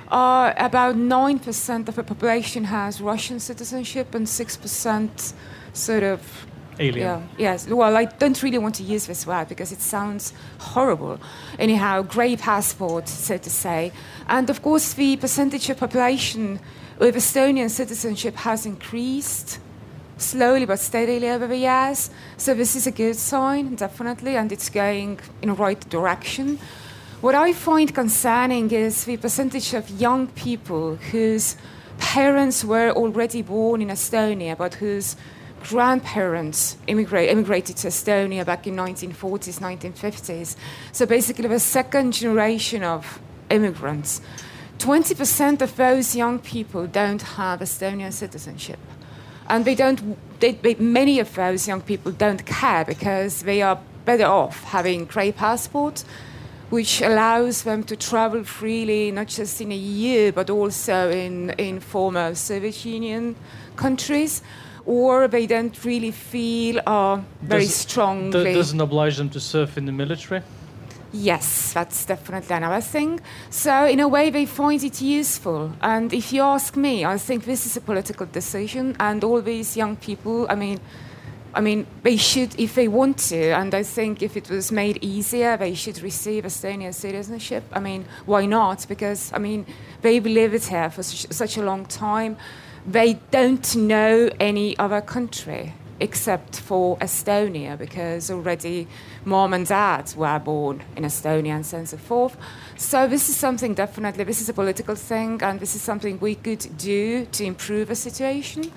Uh, 0.09 0.53
about 0.57 0.97
9% 0.97 1.89
of 1.89 1.95
the 1.95 2.03
population 2.03 2.65
has 2.65 3.01
Russian 3.01 3.39
citizenship, 3.39 4.13
and 4.15 4.27
6% 4.27 5.33
sort 5.73 6.03
of. 6.03 6.47
Alien. 6.81 6.99
Yeah, 6.99 7.23
yes. 7.39 7.69
Well, 7.69 7.97
I 7.97 8.05
don't 8.05 8.43
really 8.43 8.59
want 8.59 8.75
to 8.75 8.83
use 8.83 9.07
this 9.07 9.25
word 9.25 9.49
because 9.49 9.71
it 9.71 9.81
sounds 9.81 10.33
horrible. 10.59 11.21
Anyhow, 11.59 12.03
grey 12.03 12.37
passport, 12.37 13.09
so 13.09 13.39
to 13.39 13.51
say. 13.51 13.93
And 14.29 14.51
of 14.51 14.63
course, 14.63 14.95
the 14.95 15.17
percentage 15.17 15.71
of 15.71 15.79
population 15.79 16.61
with 16.99 17.15
Estonian 17.15 17.71
citizenship 17.71 18.35
has 18.35 18.67
increased 18.67 19.61
slowly 20.19 20.65
but 20.65 20.79
steadily 20.79 21.29
over 21.29 21.47
the 21.47 21.57
years. 21.57 22.11
So 22.37 22.55
this 22.55 22.77
is 22.77 22.87
a 22.87 22.91
good 22.91 23.17
sign, 23.17 23.75
definitely, 23.75 24.37
and 24.37 24.51
it's 24.53 24.69
going 24.69 25.21
in 25.43 25.49
the 25.49 25.55
right 25.55 25.81
direction. 25.89 26.59
What 27.21 27.35
I 27.35 27.53
find 27.53 27.95
concerning 27.95 28.71
is 28.71 29.05
the 29.05 29.17
percentage 29.17 29.75
of 29.75 29.89
young 29.91 30.29
people 30.29 30.97
whose 30.97 31.57
parents 31.99 32.65
were 32.65 32.91
already 32.91 33.43
born 33.43 33.83
in 33.83 33.89
Estonia, 33.89 34.57
but 34.57 34.75
whose 34.75 35.17
grandparents 35.65 36.77
immigrate, 36.87 37.31
immigrated 37.31 37.77
to 37.79 37.89
Estonia 37.89 38.45
back 38.45 38.67
in 38.67 38.77
1940s, 38.77 39.59
1950s. 39.61 40.57
So 40.93 41.07
basically, 41.07 41.49
the 41.49 41.59
second 41.59 42.13
generation 42.13 42.83
of 42.83 43.21
immigrants. 43.51 44.21
20% 44.79 45.63
of 45.63 45.75
those 45.77 46.15
young 46.15 46.39
people 46.39 46.87
don't 46.87 47.23
have 47.23 47.61
Estonian 47.61 48.13
citizenship 48.13 48.79
and 49.49 49.65
they 49.65 49.75
don't 49.75 50.17
they, 50.41 50.53
they, 50.53 50.75
many 50.75 51.19
of 51.21 51.35
those 51.35 51.67
young 51.67 51.81
people 51.81 52.13
don't 52.13 52.45
care 52.45 52.85
because 52.85 53.43
they 53.43 53.63
are 53.63 53.79
better 54.05 54.27
off 54.27 54.63
having 54.65 55.05
grey 55.07 55.33
passports, 55.33 56.05
which 56.71 57.01
allows 57.01 57.63
them 57.63 57.83
to 57.85 57.97
travel 57.97 58.45
freely 58.45 59.11
not 59.11 59.29
just 59.29 59.61
in 59.61 59.73
a 59.73 59.77
year 59.77 60.33
but 60.33 60.51
also 60.51 61.11
in, 61.11 61.51
in 61.51 61.81
former 61.81 62.35
soviet 62.35 62.85
union 62.85 63.35
countries 63.77 64.43
or 64.85 65.27
they 65.27 65.47
don't 65.47 65.85
really 65.85 66.13
feel 66.13 66.81
uh, 66.87 67.21
very 67.43 67.65
Does- 67.65 67.75
strongly 67.75 68.55
doesn't 68.55 68.81
oblige 68.81 69.17
them 69.17 69.29
to 69.31 69.41
serve 69.41 69.77
in 69.79 69.87
the 69.87 69.93
military. 69.93 70.43
Yes, 71.19 71.73
that's 71.73 72.05
definitely 72.05 72.55
another 72.55 72.83
thing. 72.83 73.21
So, 73.49 73.87
in 73.87 74.01
a 74.01 74.09
way, 74.09 74.29
they 74.29 74.45
find 74.45 74.83
it 74.85 75.01
useful. 75.01 75.73
And 75.81 76.13
if 76.13 76.31
you 76.31 76.43
ask 76.43 76.77
me, 76.77 77.07
I 77.07 77.17
think 77.17 77.45
this 77.45 77.65
is 77.65 77.77
a 77.77 77.81
political 77.81 78.27
decision, 78.27 78.95
and 79.01 79.25
all 79.25 79.41
these 79.41 79.79
young 79.79 79.97
people, 79.97 80.47
I 80.51 80.55
mean, 80.55 80.79
I 81.55 81.63
mean, 81.63 81.87
they 82.03 82.19
should, 82.19 82.61
if 82.61 82.75
they 82.75 82.87
want 82.87 83.17
to, 83.31 83.53
and 83.53 83.75
I 83.75 83.83
think 83.83 84.23
if 84.23 84.37
it 84.37 84.51
was 84.51 84.71
made 84.71 85.03
easier, 85.03 85.57
they 85.57 85.73
should 85.73 86.03
receive 86.03 86.45
Estonian 86.45 86.93
citizenship. 86.93 87.65
I 87.73 87.81
mean, 87.81 88.05
why 88.27 88.45
not? 88.45 88.87
Because, 88.87 89.33
I 89.33 89.39
mean, 89.39 89.65
they've 90.03 90.27
lived 90.27 90.69
here 90.69 90.91
for 90.91 91.03
such, 91.03 91.33
such 91.33 91.57
a 91.57 91.63
long 91.63 91.87
time. 91.87 92.37
They 92.87 93.15
don't 93.31 93.75
know 93.75 94.29
any 94.39 94.77
other 94.79 95.01
country 95.01 95.73
except 95.99 96.61
for 96.61 96.99
Estonia, 96.99 97.79
because 97.79 98.31
already 98.31 98.87
mom 99.27 99.53
and 99.53 99.67
dad 99.67 100.15
were 100.17 100.39
born 100.39 100.83
in 100.97 101.03
Estonia 101.03 101.57
and 101.57 101.67
so 101.67 101.77
on 101.77 101.81
and 101.81 101.89
so 101.89 101.97
forth. 101.97 102.37
So 102.77 103.09
this 103.09 103.29
is 103.29 103.37
something 103.37 103.75
definitely, 103.75 104.25
this 104.25 104.41
is 104.41 104.49
a 104.49 104.53
political 104.53 104.95
thing, 104.95 105.43
and 105.43 105.59
this 105.59 105.75
is 105.75 105.83
something 105.83 106.19
we 106.21 106.37
could 106.37 106.65
do 106.79 107.27
to 107.27 107.45
improve 107.45 107.89
the 107.89 107.97
situation. 107.97 108.71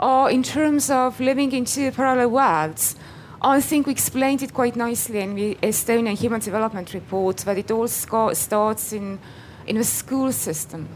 Or 0.00 0.28
in 0.30 0.42
terms 0.42 0.90
of 0.90 1.20
living 1.20 1.52
in 1.52 1.64
two 1.64 1.92
parallel 1.92 2.30
worlds, 2.30 2.96
I 3.40 3.60
think 3.60 3.86
we 3.86 3.92
explained 3.92 4.42
it 4.42 4.52
quite 4.52 4.74
nicely 4.74 5.20
in 5.20 5.34
the 5.34 5.54
Estonian 5.62 6.18
Human 6.18 6.40
Development 6.40 6.92
Report 6.92 7.36
that 7.38 7.58
it 7.58 7.70
all 7.70 7.86
starts 7.86 8.92
in, 8.92 9.18
in 9.66 9.76
the 9.76 9.84
school 9.84 10.32
system. 10.32 10.88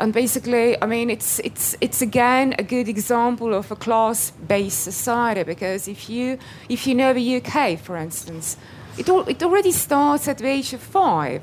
And 0.00 0.14
basically, 0.14 0.80
I 0.80 0.86
mean, 0.86 1.10
it's, 1.10 1.40
it's, 1.40 1.76
it's 1.82 2.00
again 2.00 2.54
a 2.58 2.62
good 2.62 2.88
example 2.88 3.52
of 3.52 3.70
a 3.70 3.76
class-based 3.76 4.82
society 4.82 5.42
because 5.42 5.86
if 5.88 6.08
you, 6.08 6.38
if 6.70 6.86
you 6.86 6.94
know 6.94 7.12
the 7.12 7.36
UK, 7.36 7.78
for 7.78 7.98
instance, 7.98 8.56
it, 8.96 9.10
al- 9.10 9.28
it 9.28 9.42
already 9.42 9.72
starts 9.72 10.26
at 10.26 10.38
the 10.38 10.46
age 10.46 10.72
of 10.72 10.80
five 10.80 11.42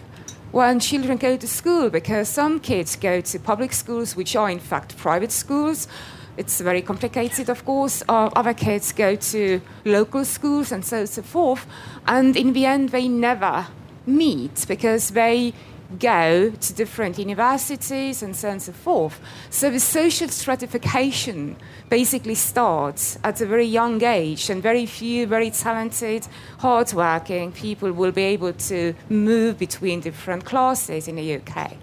when 0.52 0.80
children 0.80 1.20
go 1.20 1.38
to 1.38 1.48
school 1.48 1.92
because 1.92 2.30
some 2.30 2.60
kids 2.60 2.96
go 2.96 3.22
to 3.22 3.40
public 3.40 3.74
schools, 3.74 4.16
which 4.16 4.36
are 4.36 4.50
in 4.50 4.60
fact 4.60 4.98
private 4.98 5.32
schools. 5.32 5.88
It's 6.36 6.60
very 6.60 6.82
complicated, 6.82 7.50
of 7.50 7.64
course. 7.64 8.02
Uh, 8.10 8.32
other 8.36 8.56
kids 8.56 8.92
go 8.92 9.16
to 9.16 9.62
local 9.86 10.26
schools 10.26 10.72
and 10.72 10.84
so 10.84 11.06
so 11.06 11.22
forth. 11.22 11.68
And 12.08 12.36
in 12.36 12.54
the 12.54 12.66
end, 12.66 12.90
they 12.90 13.08
never 13.08 13.68
meet 14.08 14.66
because 14.68 15.12
they 15.12 15.54
go 16.00 16.50
to 16.50 16.74
different 16.74 17.18
universities 17.18 18.22
and 18.22 18.36
so 18.36 18.48
on 18.48 18.54
and 18.54 18.62
so 18.62 18.72
forth. 18.72 19.20
So 19.50 19.70
the 19.70 19.80
social 19.80 20.28
stratification 20.28 21.56
basically 21.90 22.36
starts 22.36 23.18
at 23.24 23.42
a 23.42 23.46
very 23.46 23.66
young 23.66 24.04
age, 24.04 24.50
and 24.50 24.62
very 24.62 24.86
few 24.86 25.28
very 25.28 25.50
talented, 25.50 26.28
hardworking 26.60 27.52
people 27.52 27.92
will 27.92 28.12
be 28.12 28.24
able 28.24 28.54
to 28.54 28.94
move 29.10 29.58
between 29.58 30.02
different 30.02 30.46
classes 30.46 31.08
in 31.08 31.16
the 31.16 31.36
UK. 31.36 31.78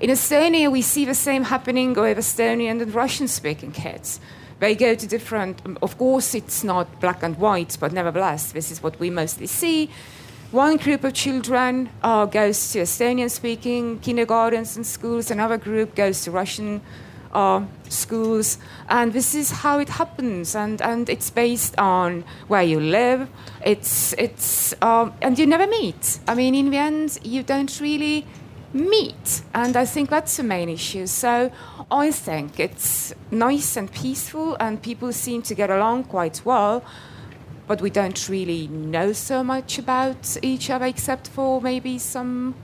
In 0.00 0.10
Estonia, 0.10 0.70
we 0.70 0.82
see 0.82 1.04
the 1.04 1.14
same 1.14 1.44
happening 1.44 1.92
with 1.92 2.18
Estonian 2.18 2.80
and 2.80 2.94
Russian 2.94 3.28
speaking 3.28 3.72
kids. 3.72 4.20
They 4.60 4.74
go 4.74 4.94
to 4.94 5.06
different, 5.06 5.60
of 5.82 5.98
course, 5.98 6.34
it's 6.34 6.62
not 6.62 7.00
black 7.00 7.22
and 7.22 7.36
white, 7.38 7.76
but 7.80 7.92
nevertheless, 7.92 8.52
this 8.52 8.70
is 8.70 8.82
what 8.82 8.98
we 9.00 9.10
mostly 9.10 9.46
see. 9.46 9.90
One 10.52 10.78
group 10.78 11.04
of 11.04 11.14
children 11.14 11.90
uh, 12.02 12.24
goes 12.24 12.72
to 12.72 12.80
Estonian 12.80 13.30
speaking 13.30 14.00
kindergartens 14.00 14.74
and 14.74 14.84
schools, 14.84 15.30
another 15.30 15.56
group 15.56 15.94
goes 15.94 16.24
to 16.24 16.32
Russian 16.32 16.80
uh, 17.32 17.62
schools, 17.88 18.58
and 18.88 19.12
this 19.12 19.36
is 19.36 19.52
how 19.52 19.78
it 19.78 19.88
happens. 19.88 20.56
And, 20.56 20.82
and 20.82 21.08
it's 21.08 21.30
based 21.30 21.78
on 21.78 22.24
where 22.48 22.64
you 22.64 22.80
live. 22.80 23.28
It's 23.64 24.12
it's 24.14 24.74
um, 24.82 25.12
and 25.22 25.38
you 25.38 25.46
never 25.46 25.68
meet. 25.68 26.18
I 26.26 26.34
mean, 26.34 26.56
in 26.56 26.70
the 26.70 26.78
end, 26.78 27.20
you 27.22 27.44
don't 27.44 27.80
really 27.80 28.26
meet, 28.72 29.42
and 29.54 29.76
I 29.76 29.84
think 29.84 30.10
that's 30.10 30.36
the 30.36 30.42
main 30.42 30.68
issue. 30.68 31.06
So 31.06 31.52
I 31.92 32.10
think 32.10 32.58
it's 32.58 33.14
nice 33.30 33.76
and 33.76 33.92
peaceful, 33.92 34.56
and 34.58 34.82
people 34.82 35.12
seem 35.12 35.42
to 35.42 35.54
get 35.54 35.70
along 35.70 36.04
quite 36.04 36.44
well. 36.44 36.82
But 37.70 37.80
we 37.80 37.90
don't 37.90 38.28
really 38.28 38.66
know 38.66 39.12
so 39.12 39.44
much 39.44 39.78
about 39.78 40.36
each 40.42 40.70
other, 40.70 40.86
except 40.86 41.28
for 41.28 41.60
maybe 41.60 42.00
some 42.00 42.56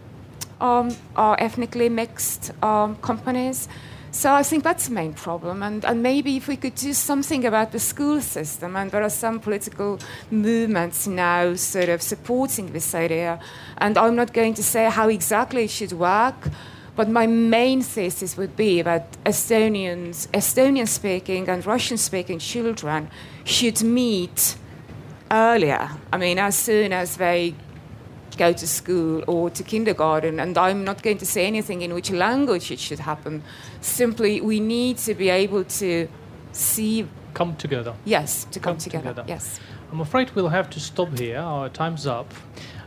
um, 0.60 0.96
are 1.14 1.36
ethnically 1.38 1.88
mixed 1.88 2.50
um, 2.60 2.96
companies. 2.96 3.68
So 4.10 4.34
I 4.34 4.42
think 4.42 4.64
that's 4.64 4.88
the 4.88 4.94
main 4.94 5.12
problem. 5.12 5.62
And, 5.62 5.84
and 5.84 6.02
maybe 6.02 6.36
if 6.36 6.48
we 6.48 6.56
could 6.56 6.74
do 6.74 6.92
something 6.92 7.44
about 7.44 7.70
the 7.70 7.78
school 7.78 8.20
system, 8.20 8.74
and 8.74 8.90
there 8.90 9.04
are 9.04 9.16
some 9.24 9.38
political 9.38 10.00
movements 10.32 11.06
now 11.06 11.54
sort 11.54 11.88
of 11.88 12.02
supporting 12.02 12.72
this 12.72 12.92
idea. 12.92 13.38
And 13.78 13.96
I'm 13.96 14.16
not 14.16 14.32
going 14.32 14.54
to 14.54 14.62
say 14.64 14.90
how 14.90 15.08
exactly 15.08 15.66
it 15.66 15.70
should 15.70 15.92
work, 15.92 16.48
but 16.96 17.08
my 17.08 17.28
main 17.28 17.80
thesis 17.80 18.36
would 18.36 18.56
be 18.56 18.82
that 18.82 19.22
Estonians, 19.22 20.26
Estonian 20.32 20.88
speaking 20.88 21.48
and 21.48 21.64
Russian 21.64 21.96
speaking 21.96 22.40
children 22.40 23.08
should 23.44 23.84
meet 23.84 24.56
earlier. 25.30 25.90
I 26.12 26.16
mean, 26.18 26.38
as 26.38 26.56
soon 26.56 26.92
as 26.92 27.16
they 27.16 27.54
go 28.36 28.52
to 28.52 28.66
school 28.66 29.24
or 29.26 29.50
to 29.50 29.62
kindergarten, 29.62 30.38
and 30.40 30.56
I'm 30.58 30.84
not 30.84 31.02
going 31.02 31.18
to 31.18 31.26
say 31.26 31.46
anything 31.46 31.82
in 31.82 31.94
which 31.94 32.10
language 32.10 32.70
it 32.70 32.78
should 32.78 32.98
happen. 32.98 33.42
Simply, 33.80 34.40
we 34.40 34.60
need 34.60 34.98
to 34.98 35.14
be 35.14 35.28
able 35.30 35.64
to 35.64 36.08
see. 36.52 37.08
Come 37.34 37.56
together. 37.56 37.94
Yes, 38.04 38.44
to 38.52 38.60
come, 38.60 38.74
Come 38.74 38.78
together. 38.78 39.08
together. 39.10 39.24
Yes. 39.28 39.60
I'm 39.92 40.00
afraid 40.00 40.30
we'll 40.34 40.48
have 40.48 40.68
to 40.70 40.80
stop 40.80 41.16
here. 41.18 41.38
Our 41.38 41.68
time's 41.68 42.06
up. 42.06 42.32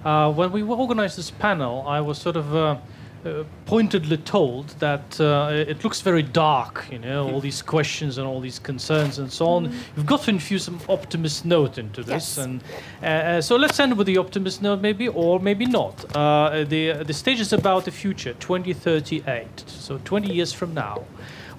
Uh, 0.03 0.31
when 0.31 0.51
we 0.51 0.63
organized 0.63 1.17
this 1.17 1.31
panel, 1.31 1.85
I 1.87 2.01
was 2.01 2.17
sort 2.17 2.35
of 2.35 2.55
uh, 2.55 2.77
uh, 3.25 3.43
pointedly 3.65 4.17
told 4.17 4.69
that 4.79 5.19
uh, 5.19 5.49
it 5.51 5.83
looks 5.83 6.01
very 6.01 6.23
dark, 6.23 6.85
you 6.91 6.99
know, 6.99 7.29
all 7.29 7.41
these 7.41 7.61
questions 7.61 8.17
and 8.17 8.25
all 8.25 8.39
these 8.39 8.59
concerns 8.59 9.19
and 9.19 9.31
so 9.31 9.45
on. 9.47 9.71
You've 9.95 10.05
got 10.05 10.21
to 10.23 10.29
infuse 10.31 10.63
some 10.63 10.79
optimist 10.87 11.45
note 11.45 11.77
into 11.77 12.01
this, 12.01 12.37
Yes. 12.37 12.37
and 12.37 12.63
uh, 13.03 13.05
uh, 13.05 13.41
so 13.41 13.55
let's 13.57 13.79
end 13.79 13.97
with 13.97 14.07
the 14.07 14.17
optimist 14.17 14.61
note, 14.61 14.81
maybe, 14.81 15.07
or 15.09 15.39
maybe 15.39 15.65
not. 15.65 16.05
Uh, 16.15 16.63
the 16.63 17.03
the 17.03 17.13
stage 17.13 17.39
is 17.39 17.51
about 17.53 17.85
the 17.85 17.91
future, 17.91 18.33
2038, 18.35 19.63
so 19.67 19.99
20 20.05 20.33
years 20.33 20.53
from 20.53 20.73
now. 20.73 21.03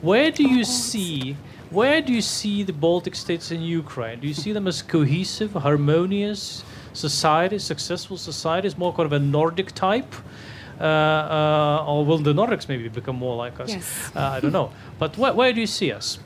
Where 0.01 0.31
do 0.31 0.43
you 0.49 0.65
see? 0.65 1.37
Where 1.71 2.01
do 2.01 2.13
you 2.13 2.23
see 2.23 2.65
the 2.65 2.73
Baltic 2.73 3.15
states 3.15 3.51
and 3.53 3.65
Ukraine? 3.65 4.19
Do 4.19 4.27
you 4.27 4.35
see 4.35 4.53
them 4.53 4.67
as 4.67 4.83
cohesive, 4.83 5.53
harmonious 5.53 6.65
societies, 6.95 7.63
successful 7.63 8.17
societies, 8.17 8.77
more 8.77 8.93
kind 8.93 9.07
of 9.07 9.13
a 9.13 9.19
Nordic 9.21 9.73
type? 9.73 10.13
Uh, 10.81 10.85
uh, 10.85 11.85
or 11.87 12.05
will 12.07 12.19
the 12.19 12.33
Nordics 12.33 12.69
maybe 12.69 12.89
become 12.89 13.17
more 13.17 13.37
like 13.37 13.61
us? 13.61 13.71
Yes. 13.71 14.11
Uh, 14.17 14.21
I 14.21 14.41
don't 14.41 14.53
know. 14.53 14.73
But 14.99 15.19
where, 15.19 15.35
where 15.35 15.53
do 15.53 15.61
you 15.61 15.67
see 15.67 15.93
us? 15.93 16.19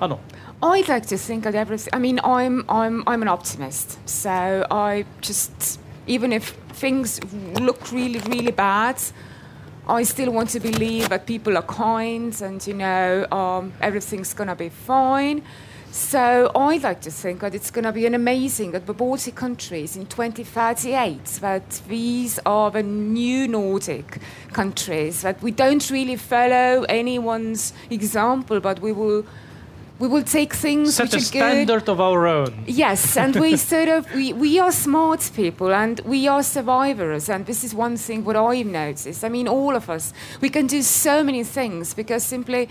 I 0.00 0.06
know. 0.06 0.20
I'd 0.62 0.88
like 0.88 1.06
to 1.06 1.18
think 1.18 1.44
that 1.44 1.54
everything. 1.54 1.92
I 1.92 1.98
mean, 1.98 2.20
I'm 2.24 2.64
I'm 2.68 3.02
I'm 3.06 3.20
an 3.22 3.28
optimist, 3.28 3.98
so 4.08 4.64
I 4.70 5.04
just 5.20 5.80
even 6.06 6.32
if 6.32 6.50
things 6.72 7.20
look 7.60 7.90
really 7.92 8.20
really 8.20 8.52
bad, 8.52 9.00
I 9.88 10.04
still 10.04 10.30
want 10.32 10.50
to 10.50 10.60
believe 10.60 11.08
that 11.08 11.26
people 11.26 11.56
are 11.56 11.62
kind 11.62 12.40
and 12.40 12.64
you 12.66 12.74
know 12.74 13.26
um, 13.32 13.72
everything's 13.80 14.34
gonna 14.34 14.54
be 14.54 14.68
fine. 14.68 15.42
So 15.92 16.50
I 16.54 16.78
like 16.78 17.02
to 17.02 17.10
think 17.10 17.40
that 17.40 17.54
it's 17.54 17.70
going 17.70 17.84
to 17.84 17.92
be 17.92 18.06
an 18.06 18.14
amazing 18.14 18.70
that 18.70 18.86
the 18.86 18.94
Baltic 18.94 19.34
countries 19.34 19.94
in 19.94 20.06
2038 20.06 21.22
that 21.42 21.82
these 21.86 22.40
are 22.46 22.70
the 22.70 22.82
new 22.82 23.46
Nordic 23.46 24.16
countries 24.54 25.20
that 25.20 25.42
we 25.42 25.50
don't 25.50 25.90
really 25.90 26.16
follow 26.16 26.84
anyone's 26.88 27.74
example, 27.90 28.58
but 28.58 28.80
we 28.80 28.90
will 28.92 29.26
we 29.98 30.08
will 30.08 30.22
take 30.22 30.54
things 30.54 30.94
Set 30.94 31.04
which 31.04 31.12
a 31.12 31.16
are 31.16 31.20
good. 31.20 31.28
standard 31.28 31.88
of 31.90 32.00
our 32.00 32.26
own. 32.26 32.64
Yes, 32.66 33.14
and 33.18 33.36
we 33.36 33.56
sort 33.72 33.90
of 33.90 34.10
we, 34.14 34.32
we 34.32 34.58
are 34.58 34.72
smart 34.72 35.30
people 35.36 35.74
and 35.74 36.00
we 36.06 36.26
are 36.26 36.42
survivors 36.42 37.28
and 37.28 37.44
this 37.44 37.62
is 37.62 37.74
one 37.74 37.98
thing 37.98 38.24
what 38.24 38.34
I've 38.34 38.64
noticed. 38.64 39.22
I 39.24 39.28
mean 39.28 39.46
all 39.46 39.76
of 39.76 39.90
us 39.90 40.14
we 40.40 40.48
can 40.48 40.66
do 40.66 40.80
so 40.80 41.22
many 41.22 41.44
things 41.44 41.92
because 41.92 42.24
simply 42.24 42.70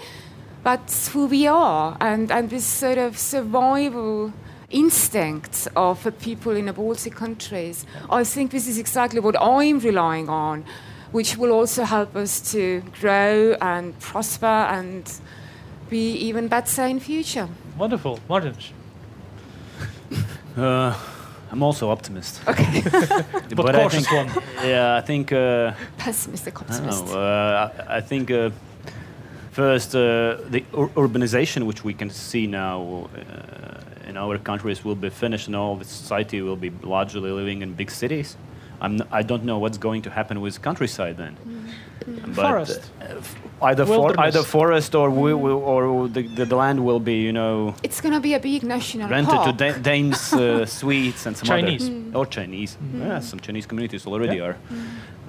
that's 0.63 1.07
who 1.09 1.25
we 1.27 1.47
are 1.47 1.97
and, 1.99 2.31
and 2.31 2.49
this 2.49 2.65
sort 2.65 2.97
of 2.97 3.17
survival 3.17 4.31
instinct 4.69 5.67
of 5.75 6.03
the 6.03 6.11
people 6.11 6.55
in 6.55 6.65
the 6.67 6.73
Baltic 6.73 7.15
countries. 7.15 7.85
I 8.09 8.23
think 8.23 8.51
this 8.51 8.67
is 8.67 8.77
exactly 8.77 9.19
what 9.19 9.35
I'm 9.41 9.79
relying 9.79 10.29
on, 10.29 10.63
which 11.11 11.37
will 11.37 11.51
also 11.51 11.83
help 11.83 12.15
us 12.15 12.51
to 12.51 12.81
grow 12.99 13.55
and 13.61 13.97
prosper 13.99 14.45
and 14.45 15.11
be 15.89 16.13
even 16.13 16.47
better 16.47 16.83
in 16.83 16.99
future. 16.99 17.49
Wonderful. 17.77 18.19
Martin. 18.29 18.55
Uh, 20.57 20.93
I'm 21.49 21.63
also 21.63 21.89
optimist. 21.89 22.41
Okay. 22.45 22.81
But 23.55 23.73
I 23.73 23.83
cautious 23.83 24.05
think, 24.05 24.35
one. 24.35 24.43
Yeah, 24.65 24.97
I 24.97 25.01
think. 25.01 25.31
Uh, 25.31 25.71
Pessimistic 25.97 26.53
I 26.61 26.63
don't 26.65 26.71
optimist. 26.71 27.05
know. 27.05 27.19
Uh, 27.21 27.69
I, 27.87 27.97
I 27.97 28.01
think 28.01 28.31
uh, 28.31 28.49
first 29.51 29.95
uh, 29.95 30.37
the 30.49 30.63
ur- 30.73 30.89
urbanization, 30.95 31.65
which 31.65 31.83
we 31.83 31.93
can 31.93 32.09
see 32.09 32.47
now 32.47 33.09
uh, 33.15 34.09
in 34.09 34.17
our 34.17 34.37
countries, 34.37 34.83
will 34.85 34.95
be 34.95 35.09
finished, 35.09 35.47
and 35.47 35.55
all 35.55 35.75
the 35.75 35.85
society 35.85 36.41
will 36.41 36.55
be 36.55 36.71
largely 36.83 37.31
living 37.31 37.61
in 37.61 37.73
big 37.73 37.91
cities. 37.91 38.37
I'm 38.81 39.01
n- 39.01 39.07
I 39.11 39.21
don't 39.23 39.43
know 39.43 39.59
what's 39.59 39.77
going 39.77 40.01
to 40.03 40.09
happen 40.09 40.41
with 40.41 40.61
countryside 40.61 41.17
then. 41.17 41.35
But, 42.35 42.35
Forest. 42.35 42.91
uh, 43.01 43.21
either 43.63 43.85
for, 43.85 44.19
either 44.19 44.43
forest 44.43 44.95
or 44.95 45.09
we 45.09 45.33
will, 45.33 45.57
or 45.63 46.07
the, 46.07 46.23
the, 46.35 46.45
the 46.45 46.55
land 46.55 46.79
will 46.83 46.99
be 46.99 47.13
you 47.21 47.31
know 47.31 47.73
It's 47.83 48.01
going 48.01 48.13
to 48.13 48.19
be 48.19 48.33
a 48.33 48.39
big 48.39 48.63
national 48.63 49.09
rented 49.09 49.33
park. 49.35 49.45
to 49.45 49.53
Da- 49.53 49.77
Danes, 49.77 50.33
uh, 50.33 50.65
Swedes, 50.79 51.25
and 51.27 51.35
some 51.37 51.47
Chinese. 51.47 51.87
other 51.89 52.17
or 52.19 52.25
Chinese. 52.25 52.77
Yeah, 52.97 53.19
some 53.19 53.39
Chinese 53.39 53.65
communities 53.67 54.05
already 54.07 54.37
Yeah. 54.37 54.43
are 54.47 54.55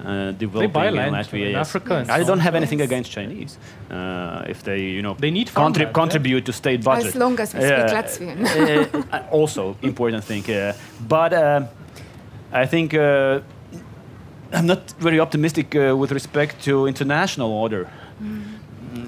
uh, 0.05 0.31
They 0.31 0.37
developing 0.45 0.71
buy 0.71 0.87
in 0.87 0.95
land 0.95 1.15
Latvia. 1.15 1.45
in 1.45 1.51
yes. 1.51 1.67
Africa 1.67 1.93
and 1.97 2.11
I 2.11 2.23
don't 2.23 2.39
have 2.39 2.55
anything 2.55 2.79
Yes. 2.79 2.87
against 2.89 3.11
Chinese 3.11 3.57
uh, 3.91 4.43
if 4.53 4.63
they 4.63 4.79
you 4.81 5.01
know 5.01 5.15
They 5.19 5.31
need 5.31 5.47
contri- 5.47 5.53
farmland, 5.53 5.77
yeah. 5.87 5.91
contribute 6.01 6.45
to 6.45 6.51
state 6.53 6.83
budget. 6.83 7.07
As 7.07 7.15
long 7.15 7.39
as 7.39 7.53
we 7.53 7.61
speak 7.61 7.91
Latvian. 7.97 8.37
uh, 9.13 9.37
also 9.37 9.75
important 9.81 10.23
thing, 10.23 10.43
uh, 10.49 10.73
but 11.07 11.33
uh, 11.33 11.61
I 12.51 12.65
think. 12.65 12.93
Uh, 12.93 13.39
I'm 14.55 14.67
not 14.67 14.91
very 14.99 15.19
optimistic 15.19 15.73
uh, 15.75 15.97
with 15.97 16.11
respect 16.11 16.63
to 16.65 16.85
international 16.85 17.49
order. 17.51 17.87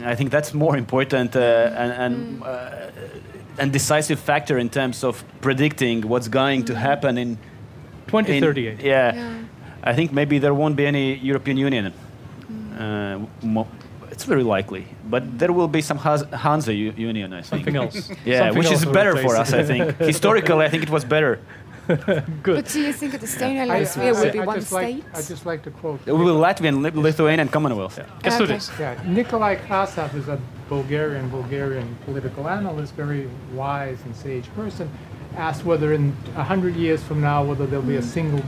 Mm, 0.05 0.11
I 0.11 0.15
think 0.15 0.31
that's 0.31 0.53
more 0.53 0.77
important 0.77 1.35
uh, 1.35 1.39
and 1.81 1.91
and, 1.91 2.43
uh, 2.43 3.59
and 3.61 3.71
decisive 3.73 4.19
factor 4.19 4.57
in 4.57 4.69
terms 4.69 5.03
of 5.03 5.23
predicting 5.41 6.07
what's 6.09 6.27
going 6.29 6.65
to 6.65 6.73
happen 6.75 7.17
in 7.17 7.37
2038. 8.07 8.79
in- 8.79 8.85
yeah, 8.85 9.15
Yeah. 9.15 9.33
I 9.91 9.93
think 9.95 10.11
maybe 10.11 10.39
there 10.39 10.53
won't 10.53 10.75
be 10.75 10.85
any 10.87 11.15
European 11.29 11.57
Union. 11.57 11.91
Uh, 12.79 13.19
mo- 13.43 13.67
it's 14.11 14.25
very 14.25 14.43
likely, 14.43 14.83
but 15.09 15.23
there 15.39 15.51
will 15.53 15.67
be 15.67 15.81
some 15.81 15.97
Has- 15.99 16.25
Hansa 16.31 16.73
U- 16.73 16.93
Union, 17.09 17.33
I 17.33 17.41
think. 17.41 17.45
Something 17.45 17.75
else. 17.75 18.09
Yeah, 18.25 18.39
Something 18.39 18.57
which 18.57 18.71
else 18.71 18.79
is 18.85 18.91
better 18.91 19.15
for 19.17 19.35
us. 19.41 19.53
I 19.53 19.63
think. 19.63 19.97
Historically, 19.99 20.65
I 20.65 20.69
think 20.69 20.83
it 20.83 20.89
was 20.89 21.05
better. 21.05 21.39
Good. 22.43 22.55
But 22.55 22.67
do 22.67 22.81
you 22.81 22.91
think 22.91 23.11
that 23.11 23.21
Estonia 23.21 23.61
and 23.63 23.71
I, 23.71 23.81
Latvia 23.81 24.13
will 24.13 24.31
be 24.31 24.39
I 24.39 24.45
one 24.45 24.59
just 24.59 24.71
like, 24.71 24.87
state? 24.87 25.05
I 25.13 25.21
just 25.21 25.45
like 25.45 25.61
to 25.63 25.71
quote. 25.71 26.03
We 26.05 26.13
will 26.13 26.39
Latvian, 26.39 26.81
Li- 26.81 27.01
Lithuanian 27.01 27.47
Commonwealth. 27.47 27.99
Let's 28.23 28.37
do 28.37 28.43
Okay. 28.43 28.53
this. 28.53 28.71
Yeah, 28.79 28.99
Nikolai 29.05 29.57
Krasov 29.57 30.15
is 30.15 30.27
a 30.27 30.39
Bulgarian 30.67 31.29
Bulgarian 31.29 31.95
political 32.05 32.47
analyst, 32.49 32.95
very 32.95 33.29
wise 33.53 33.99
and 34.05 34.15
sage 34.15 34.47
person. 34.55 34.89
Asked 35.37 35.63
whether 35.65 35.93
in 35.93 36.11
hundred 36.35 36.75
years 36.75 37.03
from 37.03 37.21
now 37.21 37.43
whether 37.43 37.67
there'll 37.67 37.85
be 37.85 37.97
a 37.97 38.01
mm. 38.01 38.15
single 38.17 38.43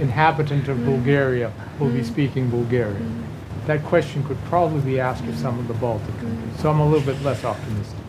inhabitant 0.00 0.68
of 0.68 0.76
mm. 0.78 0.84
Bulgaria 0.84 1.50
will 1.80 1.90
be 1.90 2.00
mm. 2.00 2.12
speaking 2.12 2.48
Bulgarian. 2.48 3.24
That 3.66 3.82
question 3.82 4.22
could 4.28 4.38
probably 4.44 4.82
be 4.82 5.00
asked 5.00 5.24
of 5.24 5.36
some 5.36 5.58
of 5.58 5.66
the 5.66 5.74
Baltic 5.74 6.16
countries. 6.20 6.60
So 6.60 6.70
I'm 6.70 6.78
a 6.78 6.88
little 6.88 7.06
bit 7.12 7.20
less 7.22 7.44
optimistic. 7.44 8.05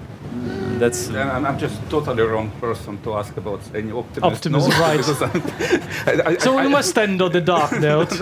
That's 0.79 1.07
Then 1.07 1.27
I'm, 1.29 1.45
I'm 1.45 1.57
just 1.57 1.77
totally 1.89 2.23
wrong 2.23 2.51
person 2.59 3.01
to 3.01 3.15
ask 3.15 3.35
about 3.37 3.61
any 3.73 3.91
optimism. 3.91 4.23
Optimism, 4.23 4.71
right. 4.79 4.99
I, 6.07 6.21
I, 6.25 6.37
So 6.37 6.57
I, 6.57 6.65
we 6.65 6.69
must 6.69 6.97
end 6.97 7.21
on 7.21 7.31
the 7.31 7.41
dark 7.41 7.71
note. 7.79 8.13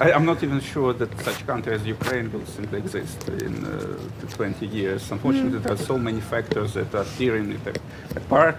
I, 0.00 0.10
am 0.12 0.24
not 0.24 0.42
even 0.42 0.60
sure 0.60 0.92
that 0.94 1.20
such 1.20 1.46
country 1.46 1.72
as 1.74 1.86
Ukraine 1.86 2.32
will 2.32 2.46
simply 2.46 2.78
exist 2.78 3.28
in 3.28 3.64
uh, 3.64 4.26
20 4.30 4.66
years. 4.66 5.10
Unfortunately, 5.10 5.58
there 5.60 5.72
are 5.72 5.84
so 5.92 5.98
many 5.98 6.20
factors 6.20 6.74
that 6.74 6.94
are 6.94 7.06
tearing 7.16 7.52
it 7.52 7.78
apart. 8.16 8.56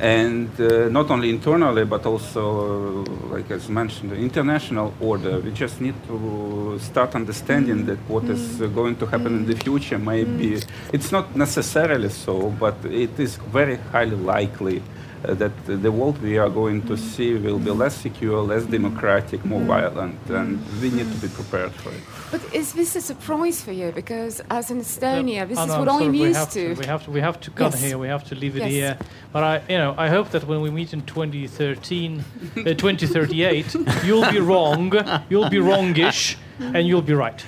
And 0.00 0.48
uh, 0.60 0.88
not 0.88 1.10
only 1.10 1.28
internally, 1.30 1.84
but 1.84 2.06
also, 2.06 3.02
uh, 3.02 3.34
like 3.34 3.50
as 3.50 3.68
mentioned, 3.68 4.12
the 4.12 4.16
international 4.16 4.94
order. 5.00 5.40
We 5.40 5.50
just 5.50 5.80
need 5.80 5.94
to 6.06 6.78
start 6.80 7.16
understanding 7.16 7.86
that 7.86 7.98
what 8.08 8.24
is 8.24 8.62
uh, 8.62 8.68
going 8.68 8.94
to 8.96 9.06
happen 9.06 9.34
in 9.38 9.46
the 9.46 9.56
future 9.56 9.98
may 9.98 10.22
be, 10.22 10.62
it's 10.92 11.10
not 11.10 11.34
necessarily 11.34 12.10
so, 12.10 12.50
but 12.50 12.76
it 12.84 13.18
is 13.18 13.36
very 13.36 13.76
highly 13.92 14.16
likely 14.16 14.82
that 15.22 15.52
the 15.66 15.90
world 15.90 16.20
we 16.22 16.38
are 16.38 16.48
going 16.48 16.82
to 16.86 16.96
see 16.96 17.34
will 17.34 17.58
be 17.58 17.70
less 17.70 17.96
secure, 17.96 18.40
less 18.42 18.64
democratic, 18.64 19.44
more 19.44 19.60
violent, 19.62 20.18
and 20.30 20.58
we 20.80 20.90
need 20.90 21.10
to 21.12 21.18
be 21.18 21.28
prepared 21.28 21.72
for 21.72 21.90
it. 21.90 22.00
But 22.30 22.40
is 22.54 22.72
this 22.72 22.94
a 22.96 23.00
surprise 23.00 23.60
for 23.62 23.72
you? 23.72 23.90
Because 23.92 24.40
as 24.50 24.70
in 24.70 24.80
Estonia, 24.80 25.48
this 25.48 25.58
Oh, 25.58 25.62
is 25.64 25.68
what 25.70 25.88
sorry, 25.88 26.04
I'm 26.06 26.14
used 26.14 26.36
have 26.38 26.52
to. 26.52 26.74
We 26.74 26.86
have 26.86 27.04
to. 27.04 27.10
We 27.10 27.20
have 27.20 27.40
to 27.40 27.50
cut 27.50 27.72
Yes. 27.72 27.82
here. 27.82 27.98
We 27.98 28.08
have 28.08 28.24
to 28.28 28.34
leave 28.34 28.56
it 28.56 28.62
Yes. 28.62 28.70
here. 28.70 28.98
But 29.32 29.42
I, 29.42 29.62
you 29.68 29.78
know, 29.78 29.94
I 29.98 30.08
hope 30.08 30.30
that 30.30 30.46
when 30.46 30.60
we 30.62 30.70
meet 30.70 30.92
in 30.92 31.02
2013, 31.02 32.24
uh, 32.58 32.62
2038, 32.74 33.74
you'll 34.04 34.30
be 34.30 34.40
wrong. 34.40 34.92
You'll 35.30 35.50
be 35.50 35.58
wrongish. 35.58 36.36
And 36.60 36.88
you'll 36.88 37.02
be 37.02 37.14
right. 37.14 37.40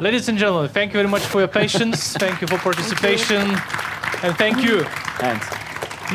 Ladies 0.00 0.28
and 0.28 0.36
gentlemen, 0.36 0.68
thank 0.68 0.92
you 0.92 0.98
very 0.98 1.08
much 1.08 1.22
for 1.22 1.38
your 1.38 1.46
patience. 1.48 2.12
Thank 2.14 2.40
you 2.40 2.48
for 2.48 2.58
participation. 2.58 3.40
And 4.24 4.36
thank 4.36 4.64
you. 4.64 4.84
And 5.22 5.40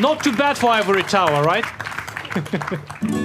Not 0.00 0.24
too 0.24 0.36
bad 0.36 0.58
for 0.58 0.70
Ivory 0.70 1.04
Tower, 1.04 1.44
right? 1.44 1.64